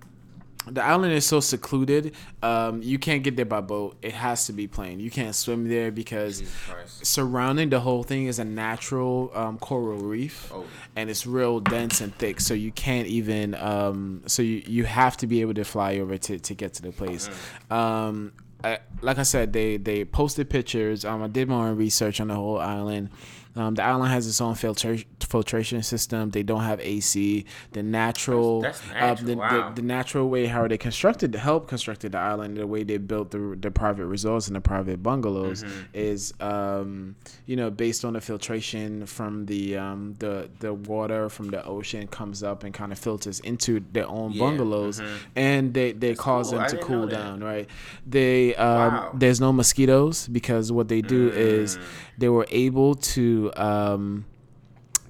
the 0.67 0.83
island 0.83 1.13
is 1.13 1.25
so 1.25 1.39
secluded. 1.39 2.03
Um 2.43 2.81
you 2.91 2.97
can't 2.99 3.23
get 3.23 3.35
there 3.37 3.45
by 3.55 3.61
boat. 3.61 3.91
It 4.01 4.13
has 4.13 4.45
to 4.47 4.53
be 4.53 4.67
plane. 4.67 4.99
You 4.99 5.11
can't 5.19 5.35
swim 5.35 5.61
there 5.69 5.91
because 5.91 6.43
surrounding 6.87 7.69
the 7.69 7.79
whole 7.79 8.03
thing 8.03 8.25
is 8.27 8.39
a 8.39 8.45
natural 8.45 9.31
um, 9.33 9.57
coral 9.59 9.99
reef 9.99 10.51
Oh. 10.53 10.65
and 10.95 11.09
it's 11.09 11.25
real 11.25 11.59
dense 11.59 12.01
and 12.01 12.13
thick 12.21 12.39
so 12.41 12.53
you 12.53 12.71
can't 12.71 13.07
even 13.07 13.55
um, 13.55 14.21
so 14.27 14.41
you, 14.41 14.61
you 14.67 14.83
have 14.85 15.15
to 15.17 15.27
be 15.27 15.41
able 15.41 15.53
to 15.53 15.63
fly 15.63 15.97
over 15.99 16.17
to, 16.17 16.39
to 16.39 16.53
get 16.53 16.73
to 16.75 16.81
the 16.81 16.91
place 16.91 17.29
um, 17.71 18.31
I, 18.63 18.79
like 19.01 19.17
i 19.17 19.23
said 19.23 19.53
they 19.53 19.77
they 19.77 20.03
posted 20.05 20.49
pictures. 20.49 21.05
Um, 21.05 21.23
i 21.23 21.27
did 21.27 21.47
my 21.47 21.69
own 21.69 21.77
research 21.77 22.19
on 22.19 22.27
the 22.27 22.35
whole 22.35 22.59
island 22.59 23.09
um, 23.55 23.73
the 23.75 23.83
island 23.83 24.11
has 24.11 24.27
its 24.27 24.39
own 24.41 24.53
filtra- 24.53 25.03
filtration 25.21 25.81
system. 25.83 26.29
They 26.29 26.43
don't 26.43 26.61
have 26.63 26.79
AC. 26.79 27.45
The 27.71 27.83
natural, 27.83 28.61
That's- 28.61 28.79
that's 28.81 28.91
uh, 28.91 28.93
natural, 28.93 29.25
the, 29.27 29.35
wow. 29.37 29.69
the, 29.69 29.81
the 29.81 29.87
natural 29.87 30.29
way 30.29 30.45
how 30.45 30.67
they 30.67 30.77
constructed, 30.77 31.31
the 31.31 31.39
help 31.39 31.67
constructed 31.67 32.11
the 32.11 32.19
island, 32.19 32.57
the 32.57 32.67
way 32.67 32.83
they 32.83 32.97
built 32.97 33.31
the 33.31 33.57
the 33.59 33.71
private 33.71 34.05
resorts 34.05 34.47
and 34.47 34.55
the 34.55 34.61
private 34.61 35.01
bungalows 35.03 35.63
Mm-hmm. 35.63 35.79
is, 35.93 36.33
um, 36.39 37.15
you 37.47 37.55
know, 37.55 37.69
based 37.71 38.05
on 38.05 38.13
the 38.13 38.21
filtration 38.21 39.05
from 39.05 39.45
the 39.47 39.77
um, 39.77 40.13
the 40.19 40.49
the 40.59 40.73
water 40.73 41.27
from 41.29 41.49
the 41.49 41.63
ocean 41.65 42.07
comes 42.07 42.43
up 42.43 42.63
and 42.63 42.73
kind 42.73 42.91
of 42.91 42.99
filters 42.99 43.39
into 43.41 43.83
their 43.91 44.07
own 44.07 44.31
Yeah, 44.33 44.39
bungalows, 44.39 44.99
mhm. 45.01 45.17
and 45.35 45.73
they 45.73 45.91
they 45.93 46.13
cause 46.15 46.49
cool. 46.51 46.59
them 46.59 46.69
to 46.69 46.77
cool 46.77 47.07
down, 47.07 47.43
right? 47.43 47.67
They 48.05 48.55
um, 48.55 48.69
Wow. 48.93 49.11
there's 49.15 49.41
no 49.41 49.51
mosquitoes 49.51 50.27
because 50.27 50.71
what 50.71 50.87
they 50.87 51.01
do 51.01 51.29
is 51.29 51.77
Mm. 51.77 51.81
They 52.19 52.29
were 52.29 52.45
able 52.49 52.95
to 52.95 53.51
um, 53.55 54.25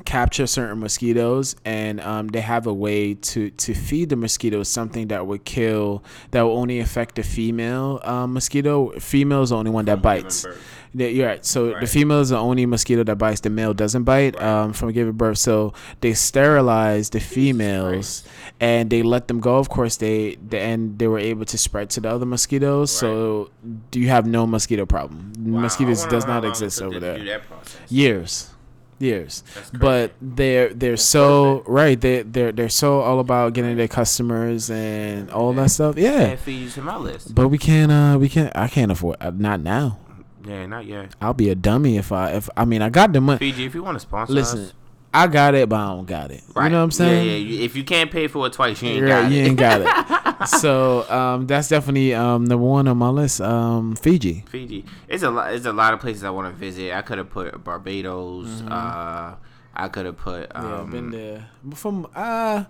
capture 0.06 0.48
certain 0.48 0.80
mosquitoes 0.80 1.56
and 1.65 1.99
um, 2.02 2.27
they 2.27 2.41
have 2.41 2.68
a 2.68 2.73
way 2.73 3.14
to 3.14 3.49
to 3.52 3.73
feed 3.73 4.10
the 4.10 4.15
mosquitoes 4.15 4.69
something 4.69 5.07
that 5.07 5.26
would 5.27 5.44
kill 5.44 6.03
that 6.31 6.44
will 6.44 6.57
only 6.57 6.80
affect 6.80 7.15
the 7.15 7.23
female 7.23 7.99
um, 8.03 8.34
mosquito. 8.34 8.91
Female 8.99 9.41
is 9.41 9.49
the 9.49 9.57
only 9.57 9.72
one 9.72 9.86
that 9.86 10.02
bites 10.02 10.45
yeah, 10.94 11.07
you're 11.07 11.28
right. 11.28 11.45
So 11.45 11.80
the 11.80 11.86
female 11.88 12.20
is 12.22 12.30
the 12.30 12.38
only 12.38 12.66
mosquito 12.66 13.03
that 13.03 13.16
bites. 13.18 13.41
The 13.41 13.49
male 13.49 13.74
doesn't 13.74 14.03
bite 14.03 14.36
Right. 14.36 14.44
um, 14.44 14.74
from 14.74 14.91
giving 14.91 15.14
birth. 15.14 15.38
So 15.38 15.74
they 16.02 16.14
sterilize 16.14 17.10
the 17.11 17.20
females 17.20 18.24
and 18.60 18.90
they 18.90 19.02
let 19.03 19.28
them 19.28 19.40
go. 19.40 19.57
Of 19.57 19.70
course, 19.70 19.98
they, 19.98 20.36
they 20.48 20.60
and 20.61 20.98
they 20.98 21.07
were 21.07 21.20
able 21.20 21.45
to 21.45 21.57
spread 21.57 21.90
to 21.91 22.02
the 22.02 22.10
other 22.10 22.26
mosquitoes. 22.26 22.91
So 22.91 23.52
do 23.91 23.99
you 23.99 24.10
have 24.10 24.26
no 24.26 24.48
mosquito 24.48 24.86
problem? 24.86 25.34
Wow, 25.40 25.61
Mosquitoes 25.61 26.06
does 26.06 26.26
not 26.26 26.44
exist 26.45 26.82
over 26.82 26.99
there. 26.99 27.18
Do 27.18 27.26
that 27.26 27.48
process. 27.48 27.78
Years, 27.91 28.49
years. 28.98 29.44
But 29.74 30.11
they're 30.22 30.74
they're 30.74 30.98
so 30.98 31.64
right. 31.68 31.99
They 31.99 32.24
they're 32.24 32.52
they're 32.52 32.70
so 32.70 33.02
all 33.02 33.20
about 33.20 33.53
getting 33.53 33.78
their 33.78 33.88
customers 33.88 34.70
and 34.70 35.30
all 35.32 35.53
that 35.53 35.70
stuff. 35.72 35.98
Yeah. 35.98 36.34
Add 36.34 36.40
Fiji 36.40 36.70
to 36.72 36.82
my 36.82 36.98
list. 36.98 37.34
But 37.36 37.48
we 37.49 37.57
can't. 37.57 37.91
Uh, 37.91 38.18
we 38.20 38.28
can't. 38.30 38.52
I 38.56 38.68
can't 38.68 38.91
afford. 38.91 39.18
Uh, 39.22 39.32
not 39.36 39.61
now. 39.61 39.99
Yeah, 40.45 40.66
not 40.66 40.86
yet. 40.86 41.16
I'll 41.22 41.34
be 41.34 41.49
a 41.49 41.56
dummy 41.56 41.98
if 41.98 42.11
I 42.11 42.32
if 42.34 42.49
I 42.56 42.66
mean 42.66 42.82
I 42.82 42.90
got 42.90 43.14
the 43.14 43.22
money. 43.22 43.40
Fiji, 43.40 43.66
if 43.66 43.76
you 43.76 43.84
want 43.84 43.95
to 43.95 43.99
sponsor 43.99 44.34
Listen, 44.34 44.60
us, 44.61 44.74
I 45.14 45.28
got 45.28 45.56
it, 45.56 45.68
but 45.70 45.76
I 45.78 45.88
don't 45.88 46.06
got 46.06 46.32
it. 46.32 46.44
Right. 46.56 46.66
You 46.66 46.70
know 46.72 46.78
what 46.78 46.84
I'm 46.84 46.91
saying? 46.91 47.26
Yeah, 47.28 47.34
yeah. 47.57 47.66
If 47.66 47.76
you 47.76 47.84
can't 47.84 48.10
pay 48.11 48.28
for 48.28 48.45
it 48.48 48.53
twice, 48.53 48.82
you 48.82 48.90
ain't 48.90 49.07
got 49.07 49.32
you 49.32 49.38
it. 49.38 49.41
You 49.41 49.45
ain't 49.48 49.57
got 49.57 49.82
it. 49.82 50.48
so 50.60 51.10
um, 51.10 51.48
that's 51.48 51.68
definitely 51.68 52.14
um, 52.14 52.45
number 52.45 52.64
one 52.66 52.88
on 52.88 52.98
my 52.98 53.10
list. 53.10 53.41
Um, 53.41 53.95
Fiji. 53.95 54.45
Fiji. 54.48 54.86
It's 55.07 55.24
a 55.24 55.30
lot. 55.32 55.53
It's 55.53 55.66
a 55.66 55.74
lot 55.74 55.94
of 55.94 55.99
places 55.99 56.24
I 56.24 56.30
want 56.30 56.53
to 56.53 56.57
visit. 56.57 56.94
I 56.95 57.02
could 57.02 57.18
have 57.18 57.30
put 57.30 57.64
Barbados. 57.64 58.61
Uh, 58.61 59.36
I 59.76 59.88
could 59.90 60.06
have 60.06 60.18
put. 60.18 60.56
Um, 60.56 60.64
Mm-hmm. 60.64 60.70
yeah, 60.72 60.82
I've 60.82 60.91
been 60.91 61.10
there. 61.11 61.49
From 61.76 62.07
uh, 62.16 62.64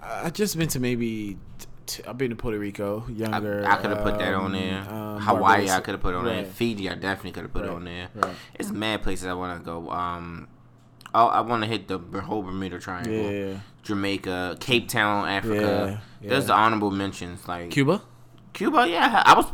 I 0.00 0.30
just 0.30 0.56
been 0.56 0.68
to 0.68 0.80
maybe. 0.80 1.36
T- 1.86 2.02
t- 2.02 2.08
I've 2.08 2.18
been 2.18 2.30
to 2.30 2.36
Puerto 2.36 2.58
Rico, 2.58 3.04
younger. 3.08 3.64
I 3.66 3.76
could 3.76 3.90
have 3.90 4.02
put 4.02 4.18
that 4.18 4.34
on 4.34 4.46
um, 4.46 4.52
there. 4.52 4.78
um, 4.88 5.20
Hawaii, 5.20 5.40
Barbados. 5.40 5.70
I 5.70 5.80
could 5.80 5.92
have 5.94 6.00
put 6.02 6.14
on 6.14 6.24
there. 6.24 6.44
Fiji, 6.44 6.90
I 6.90 6.94
definitely 6.94 7.32
could 7.32 7.42
have 7.44 7.52
put 7.52 7.62
Right, 7.62 7.70
on 7.72 7.84
there. 7.84 8.08
right. 8.14 8.34
It's 8.54 8.70
mad 8.70 9.02
places 9.02 9.26
I 9.26 9.34
want 9.34 9.58
to 9.58 9.64
go. 9.64 9.90
Um, 9.90 10.48
oh, 11.14 11.26
I 11.26 11.40
want 11.40 11.62
to 11.62 11.68
hit 11.68 11.88
the 11.88 11.98
whole 11.98 12.42
Bermuda 12.42 12.78
Triangle. 12.78 13.30
Yeah. 13.30 13.58
Jamaica, 13.82 14.56
Cape 14.60 14.88
Town, 14.88 15.28
Africa. 15.28 16.02
Yeah, 16.20 16.28
There's 16.30 16.46
the 16.46 16.54
honorable 16.54 16.90
mentions 16.90 17.46
like 17.48 17.70
Cuba. 17.70 18.02
Cuba. 18.52 18.86
Yeah, 18.88 19.22
I 19.24 19.34
was. 19.34 19.46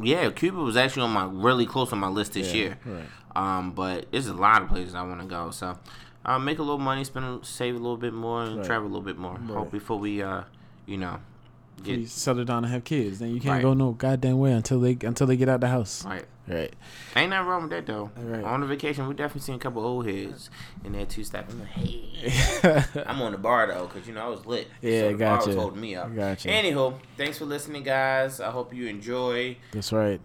Yeah, 0.00 0.30
Cuba 0.30 0.58
was 0.60 0.76
actually 0.76 1.02
on 1.02 1.10
my 1.10 1.24
really 1.24 1.66
close 1.66 1.92
on 1.92 1.98
my 1.98 2.08
list 2.08 2.34
this 2.34 2.48
Yeah, 2.48 2.54
year. 2.60 2.78
right. 2.84 3.04
Um, 3.34 3.72
but 3.72 4.06
there's 4.12 4.26
a 4.28 4.34
lot 4.34 4.62
of 4.62 4.68
places 4.68 4.94
I 4.94 5.02
want 5.02 5.20
to 5.20 5.26
go. 5.26 5.50
So, 5.50 5.78
uh, 6.24 6.38
make 6.38 6.58
a 6.58 6.62
little 6.62 6.78
money, 6.78 7.02
spend, 7.04 7.44
save 7.44 7.74
a 7.74 7.78
little 7.78 7.96
bit 7.96 8.12
more, 8.12 8.42
and 8.44 8.58
Right. 8.58 8.66
travel 8.66 8.86
a 8.86 8.90
little 8.90 9.02
bit 9.02 9.18
more. 9.18 9.32
Right. 9.34 9.50
Hope 9.56 9.70
before 9.72 9.98
we, 9.98 10.22
uh, 10.22 10.42
you 10.86 10.96
know, 10.98 11.18
You 11.84 11.96
get 11.98 12.08
settle 12.08 12.44
down 12.44 12.64
and 12.64 12.72
have 12.72 12.84
kids, 12.84 13.18
then 13.18 13.30
you 13.34 13.40
can't 13.40 13.54
Right. 13.54 13.62
go 13.62 13.74
no 13.74 13.92
goddamn 13.92 14.38
way 14.38 14.52
until 14.52 14.80
they 14.80 14.96
until 15.02 15.26
they 15.26 15.36
get 15.36 15.48
out 15.48 15.60
the 15.60 15.68
house. 15.68 16.04
right. 16.04 16.24
Right. 16.48 16.74
Ain't 17.14 17.30
nothing 17.30 17.46
wrong 17.46 17.62
with 17.62 17.70
that 17.70 17.86
though. 17.86 18.10
Right. 18.16 18.42
On 18.42 18.60
the 18.60 18.66
vacation, 18.66 19.06
we 19.06 19.14
definitely 19.14 19.42
seen 19.42 19.54
a 19.54 19.58
couple 19.58 19.84
old 19.84 20.04
heads 20.08 20.50
in 20.84 20.92
that 20.94 21.08
two 21.08 21.22
step. 21.22 21.48
I'm 21.48 21.60
like, 21.60 21.68
hey, 21.68 22.84
I'm 23.06 23.22
on 23.22 23.30
the 23.32 23.38
bar 23.38 23.68
though, 23.68 23.86
cause 23.86 24.08
you 24.08 24.14
know 24.14 24.24
I 24.24 24.28
was 24.28 24.44
lit. 24.46 24.66
Yeah, 24.82 25.02
so 25.02 25.12
the 25.12 25.18
bar 25.18 25.36
gotcha. 25.36 25.46
was 25.48 25.56
holding 25.56 25.80
me 25.80 25.94
up. 25.94 26.12
Gotcha. 26.14 26.48
Anywho, 26.48 26.94
thanks 27.16 27.38
for 27.38 27.44
listening, 27.44 27.84
guys. 27.84 28.40
I 28.40 28.50
hope 28.50 28.74
you 28.74 28.86
enjoy. 28.88 29.58
That's 29.70 29.92
right. 29.92 30.20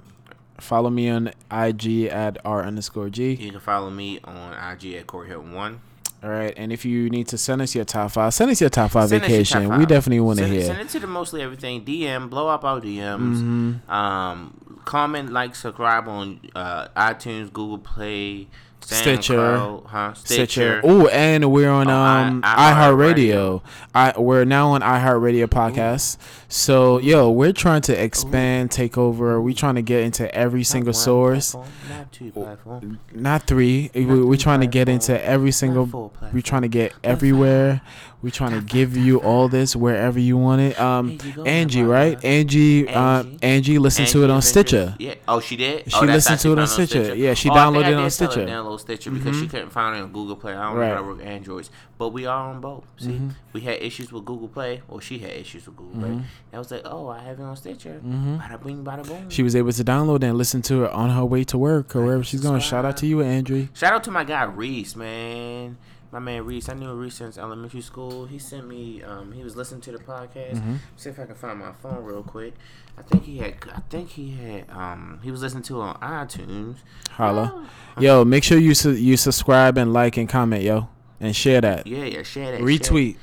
Follow 0.60 0.90
me 0.90 1.10
on 1.10 1.28
IG 1.52 2.06
at 2.06 2.38
r 2.44 2.64
underscore 2.64 3.10
g. 3.12 3.34
You 3.34 3.52
can 3.52 3.60
follow 3.60 3.92
me 3.92 4.20
on 4.24 4.54
IG 4.54 4.94
at 4.96 5.06
Corey 5.06 5.28
Hilton 5.28 5.54
One. 5.54 5.82
All 6.26 6.32
right, 6.32 6.56
and 6.58 6.74
if 6.74 6.86
you 6.86 7.08
need 7.12 7.28
to 7.28 7.38
send 7.38 7.62
us 7.62 7.76
your 7.76 7.86
top 7.86 8.10
five, 8.10 8.34
send 8.34 8.50
us 8.50 8.60
your 8.60 8.72
top 8.72 8.90
five 8.90 9.10
Send 9.10 9.22
vacation. 9.22 9.70
top 9.70 9.78
We 9.78 9.86
definitely 9.86 10.22
want 10.22 10.40
to 10.40 10.48
hear. 10.48 10.64
send 10.64 10.80
it 10.80 10.90
to 10.90 11.00
the 11.00 11.06
mostly 11.06 11.44
everything 11.44 11.86
DM. 11.86 12.32
Blow 12.32 12.48
up 12.48 12.64
our 12.64 12.82
DMs. 12.82 13.36
Mm-hmm. 13.36 13.92
Um, 13.92 14.82
comment, 14.86 15.32
like, 15.32 15.54
subscribe 15.54 16.08
on 16.08 16.40
uh, 16.56 16.88
iTunes, 16.98 17.54
Google 17.54 17.78
Play, 17.78 18.48
Stitcher. 18.86 19.34
SoundCloud, 19.38 19.86
huh? 19.88 20.14
Stitcher. 20.14 20.82
Oh, 20.84 21.08
and 21.08 21.52
we're 21.52 21.70
on 21.72 21.90
On 21.90 22.28
um 22.28 22.42
i- 22.44 22.72
iHeartRadio. 22.74 23.62
I 23.94 24.14
we're 24.18 24.46
now 24.46 24.70
on 24.70 24.82
iHeartRadio 24.82 25.48
podcast. 25.48 26.18
So 26.48 27.00
yo, 27.00 27.30
we're 27.32 27.52
trying 27.54 27.82
to 27.84 27.94
expand, 28.04 28.72
take 28.72 28.98
over. 28.98 29.42
We're 29.42 29.54
trying 29.56 29.76
to 29.76 29.82
get 29.82 30.04
into 30.04 30.34
every 30.34 30.64
single 30.64 30.92
Not 30.94 30.98
one 30.98 31.04
source. 31.04 31.52
platform, 31.54 31.74
not 31.90 32.12
two 32.12 32.32
platforms. 32.32 32.98
Not 33.14 33.44
three. 33.48 33.90
We, 33.96 34.06
we're 34.06 34.26
three 34.26 34.38
trying 34.38 34.62
to 34.62 34.68
get 34.68 34.88
into 34.90 35.24
every 35.26 35.52
single. 35.52 36.12
We're 36.34 36.42
trying 36.42 36.62
to 36.64 36.68
get 36.68 36.94
everywhere. 37.04 37.82
We're 38.26 38.32
trying 38.32 38.60
to 38.60 38.62
give 38.62 38.98
you 38.98 39.20
all 39.22 39.48
this 39.50 39.76
wherever 39.76 40.20
you 40.20 40.36
want 40.36 40.60
it. 40.60 40.80
Um, 40.80 41.20
Here 41.20 41.44
Angie, 41.46 41.84
right? 41.84 42.14
brother. 42.14 42.28
Angie, 42.28 42.88
uh, 42.90 43.20
Angie. 43.44 43.76
Angie 43.78 44.06
to 44.06 44.24
it 44.24 44.30
on 44.32 44.42
Stitcher. 44.42 44.96
Yeah. 44.98 45.14
Oh, 45.28 45.40
she 45.40 45.56
did. 45.56 45.92
She 45.92 45.96
oh, 46.00 46.06
listened 46.06 46.40
to 46.40 46.48
how 46.48 46.54
it 46.54 46.58
on 46.60 46.66
found 46.66 46.90
Stitcher. 46.90 47.14
Yeah, 47.16 47.36
she 47.36 47.52
Oh, 47.52 47.54
I 47.54 47.66
think 47.66 47.76
downloaded 47.76 47.86
I 47.86 47.90
it 47.92 47.94
on 47.94 48.04
did 48.06 48.18
tell 48.18 48.32
Stitcher. 48.32 48.48
Download 48.48 48.80
Stitcher 48.80 49.12
because 49.12 49.40
she 49.40 49.48
couldn't 49.48 49.70
find 49.70 49.96
it 49.96 50.02
on 50.02 50.12
Google 50.12 50.36
Play. 50.38 50.56
I 50.56 50.70
don't 50.70 50.76
Right. 50.76 50.88
know 50.88 50.96
how 50.96 51.02
to 51.02 51.08
work 51.08 51.24
Androids, 51.24 51.70
but 52.00 52.10
we 52.10 52.26
are 52.26 52.50
on 52.50 52.62
both. 52.62 52.84
See, 52.98 53.22
we 53.54 53.62
had 53.62 53.80
issues 53.80 54.12
with 54.12 54.26
Google 54.26 54.48
Play, 54.48 54.82
or 54.90 55.02
she 55.02 55.20
had 55.20 55.30
issues 55.34 55.68
with 55.68 55.76
Google 55.76 56.00
Play. 56.02 56.10
And 56.10 56.26
I 56.52 56.58
was 56.58 56.72
like, 56.72 56.82
oh, 56.86 57.08
I 57.10 57.20
have 57.20 57.40
it 57.40 57.44
on 57.44 57.56
Stitcher. 57.56 58.02
Bada 58.04 58.64
bing, 58.66 58.84
bada 58.84 59.08
boom. 59.08 59.30
She 59.30 59.44
was 59.44 59.56
able 59.56 59.72
to 59.72 59.84
download 59.84 60.24
it 60.24 60.24
and 60.24 60.36
listen 60.40 60.64
to 60.64 60.86
it 60.86 60.92
on 60.94 61.12
her 61.12 61.24
way 61.24 61.44
to 61.44 61.60
work 61.60 61.96
or 61.96 62.04
wherever 62.04 62.24
she's 62.24 62.42
going. 62.42 62.60
Shout 62.62 62.86
out 62.86 62.98
to 62.98 63.06
you, 63.06 63.22
Andrew. 63.22 63.68
Shout 63.76 63.94
out 63.94 64.04
to 64.06 64.10
my 64.10 64.24
guy 64.24 64.46
Reese, 64.46 64.96
man. 64.96 65.78
My 66.16 66.22
man 66.22 66.46
Reese. 66.46 66.70
I 66.70 66.76
knew 66.76 66.94
Reese 66.94 67.16
since 67.16 67.38
elementary 67.38 67.82
school. 67.82 68.26
He 68.26 68.40
sent 68.40 68.66
me. 68.66 69.04
Um, 69.04 69.34
he 69.34 69.44
was 69.44 69.58
listening 69.58 69.82
to 69.82 69.92
the 69.92 69.98
podcast. 69.98 70.54
Mm-hmm. 70.54 70.76
See 70.96 71.10
if 71.10 71.20
I 71.20 71.26
can 71.26 71.36
find 71.36 71.60
my 71.60 71.74
phone 71.74 72.06
real 72.06 72.24
quick. 72.24 72.54
I 72.98 73.02
think 73.02 73.26
he 73.26 73.40
had. 73.40 73.56
I 73.74 73.82
think 73.90 74.12
he 74.12 74.32
had. 74.32 74.70
Um, 74.70 75.20
he 75.22 75.30
was 75.30 75.42
listening 75.42 75.64
to 75.64 75.82
it 75.82 75.84
on 75.84 75.96
iTunes. 75.96 76.78
Holla. 77.10 77.68
Yo, 78.00 78.24
make 78.24 78.46
sure 78.46 78.58
you 78.58 78.74
su- 78.74 78.96
you 78.96 79.18
subscribe 79.18 79.78
and 79.78 79.92
like 79.92 80.16
and 80.16 80.30
comment, 80.30 80.64
yo, 80.64 80.88
and 81.20 81.36
share 81.36 81.60
that. 81.60 81.86
Yeah, 81.86 82.06
yeah. 82.06 82.24
Share 82.24 82.54
that. 82.54 82.62
Retweet. 82.62 83.16
it. 83.16 83.18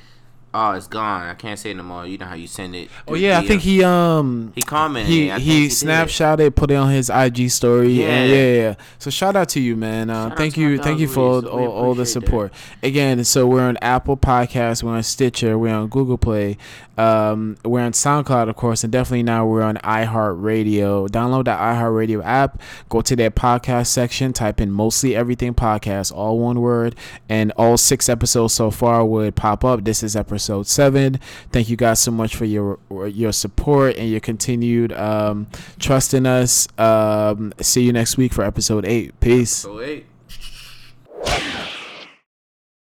Oh, 0.55 0.71
it's 0.73 0.85
gone. 0.85 1.23
I 1.23 1.33
can't 1.33 1.57
say 1.57 1.71
it 1.71 1.77
no 1.77 1.81
more. 1.81 2.05
You 2.05 2.19
know 2.19 2.27
how 2.27 2.35
you 2.35 2.45
send 2.45 2.75
it. 2.75 2.89
Oh 3.07 3.15
yeah, 3.15 3.39
I 3.39 3.47
think 3.47 3.63
he 3.63 3.83
um 3.83 4.51
He 4.53 4.61
commented. 4.61 5.11
he 5.11 5.31
I 5.31 5.39
he 5.39 5.63
did. 5.67 5.71
snapshotted, 5.71 6.53
put 6.55 6.69
it 6.69 6.75
on 6.75 6.91
his 6.91 7.09
IG 7.09 7.49
story. 7.49 7.89
Yeah, 7.93 8.05
and 8.09 8.29
Yeah. 8.31 8.53
yeah. 8.53 8.75
So 8.99 9.09
shout 9.09 9.35
out 9.35 9.49
to 9.49 9.59
you, 9.59 9.75
man. 9.75 10.11
Uh, 10.11 10.29
thank 10.35 10.55
you, 10.55 10.77
thank 10.77 10.99
you 10.99 11.07
for 11.07 11.21
all, 11.21 11.47
all, 11.47 11.67
all 11.67 11.95
the 11.95 12.01
appreciate 12.03 12.21
that. 12.21 12.25
support. 12.27 12.53
Again, 12.83 13.23
so 13.23 13.47
we're 13.47 13.63
on 13.63 13.77
Apple 13.81 14.15
Podcasts, 14.15 14.83
we're 14.83 14.91
on 14.95 15.01
Stitcher, 15.01 15.57
we're 15.57 15.73
on 15.73 15.87
Google 15.87 16.19
Play, 16.19 16.57
um, 16.99 17.57
we're 17.65 17.81
on 17.81 17.93
SoundCloud, 17.93 18.47
of 18.47 18.55
course, 18.55 18.83
and 18.83 18.93
definitely 18.93 19.23
now 19.23 19.47
we're 19.47 19.63
on 19.63 19.77
iHeartRadio. 19.77 21.09
Download 21.09 21.45
the 21.45 21.51
iHeartRadio 21.51 22.23
app, 22.23 22.61
go 22.89 23.01
to 23.01 23.15
their 23.15 23.31
podcast 23.31 23.87
section, 23.87 24.33
type 24.33 24.61
in 24.61 24.69
mostly 24.71 25.15
everything 25.15 25.55
podcast, 25.55 26.11
all 26.13 26.37
one 26.37 26.61
word, 26.61 26.95
and 27.27 27.51
all 27.57 27.75
six 27.77 28.07
episodes 28.07 28.53
so 28.53 28.69
far 28.69 29.03
would 29.03 29.35
pop 29.35 29.65
up. 29.65 29.83
This 29.83 30.03
is 30.03 30.15
episode 30.15 30.42
seven. 30.67 31.19
Thank 31.51 31.69
you 31.69 31.77
guys 31.77 31.99
so 31.99 32.11
much 32.11 32.35
for 32.35 32.45
your 32.45 32.79
your 33.07 33.31
support 33.31 33.95
and 33.97 34.09
your 34.09 34.19
continued 34.19 34.91
um, 34.93 35.47
trust 35.79 36.13
in 36.13 36.25
us. 36.25 36.67
Um, 36.77 37.53
see 37.61 37.83
you 37.83 37.93
next 37.93 38.17
week 38.17 38.33
for 38.33 38.43
episode 38.43 38.85
eight. 38.85 39.19
Peace. 39.19 39.51
So 39.51 39.77
wait. 39.77 40.05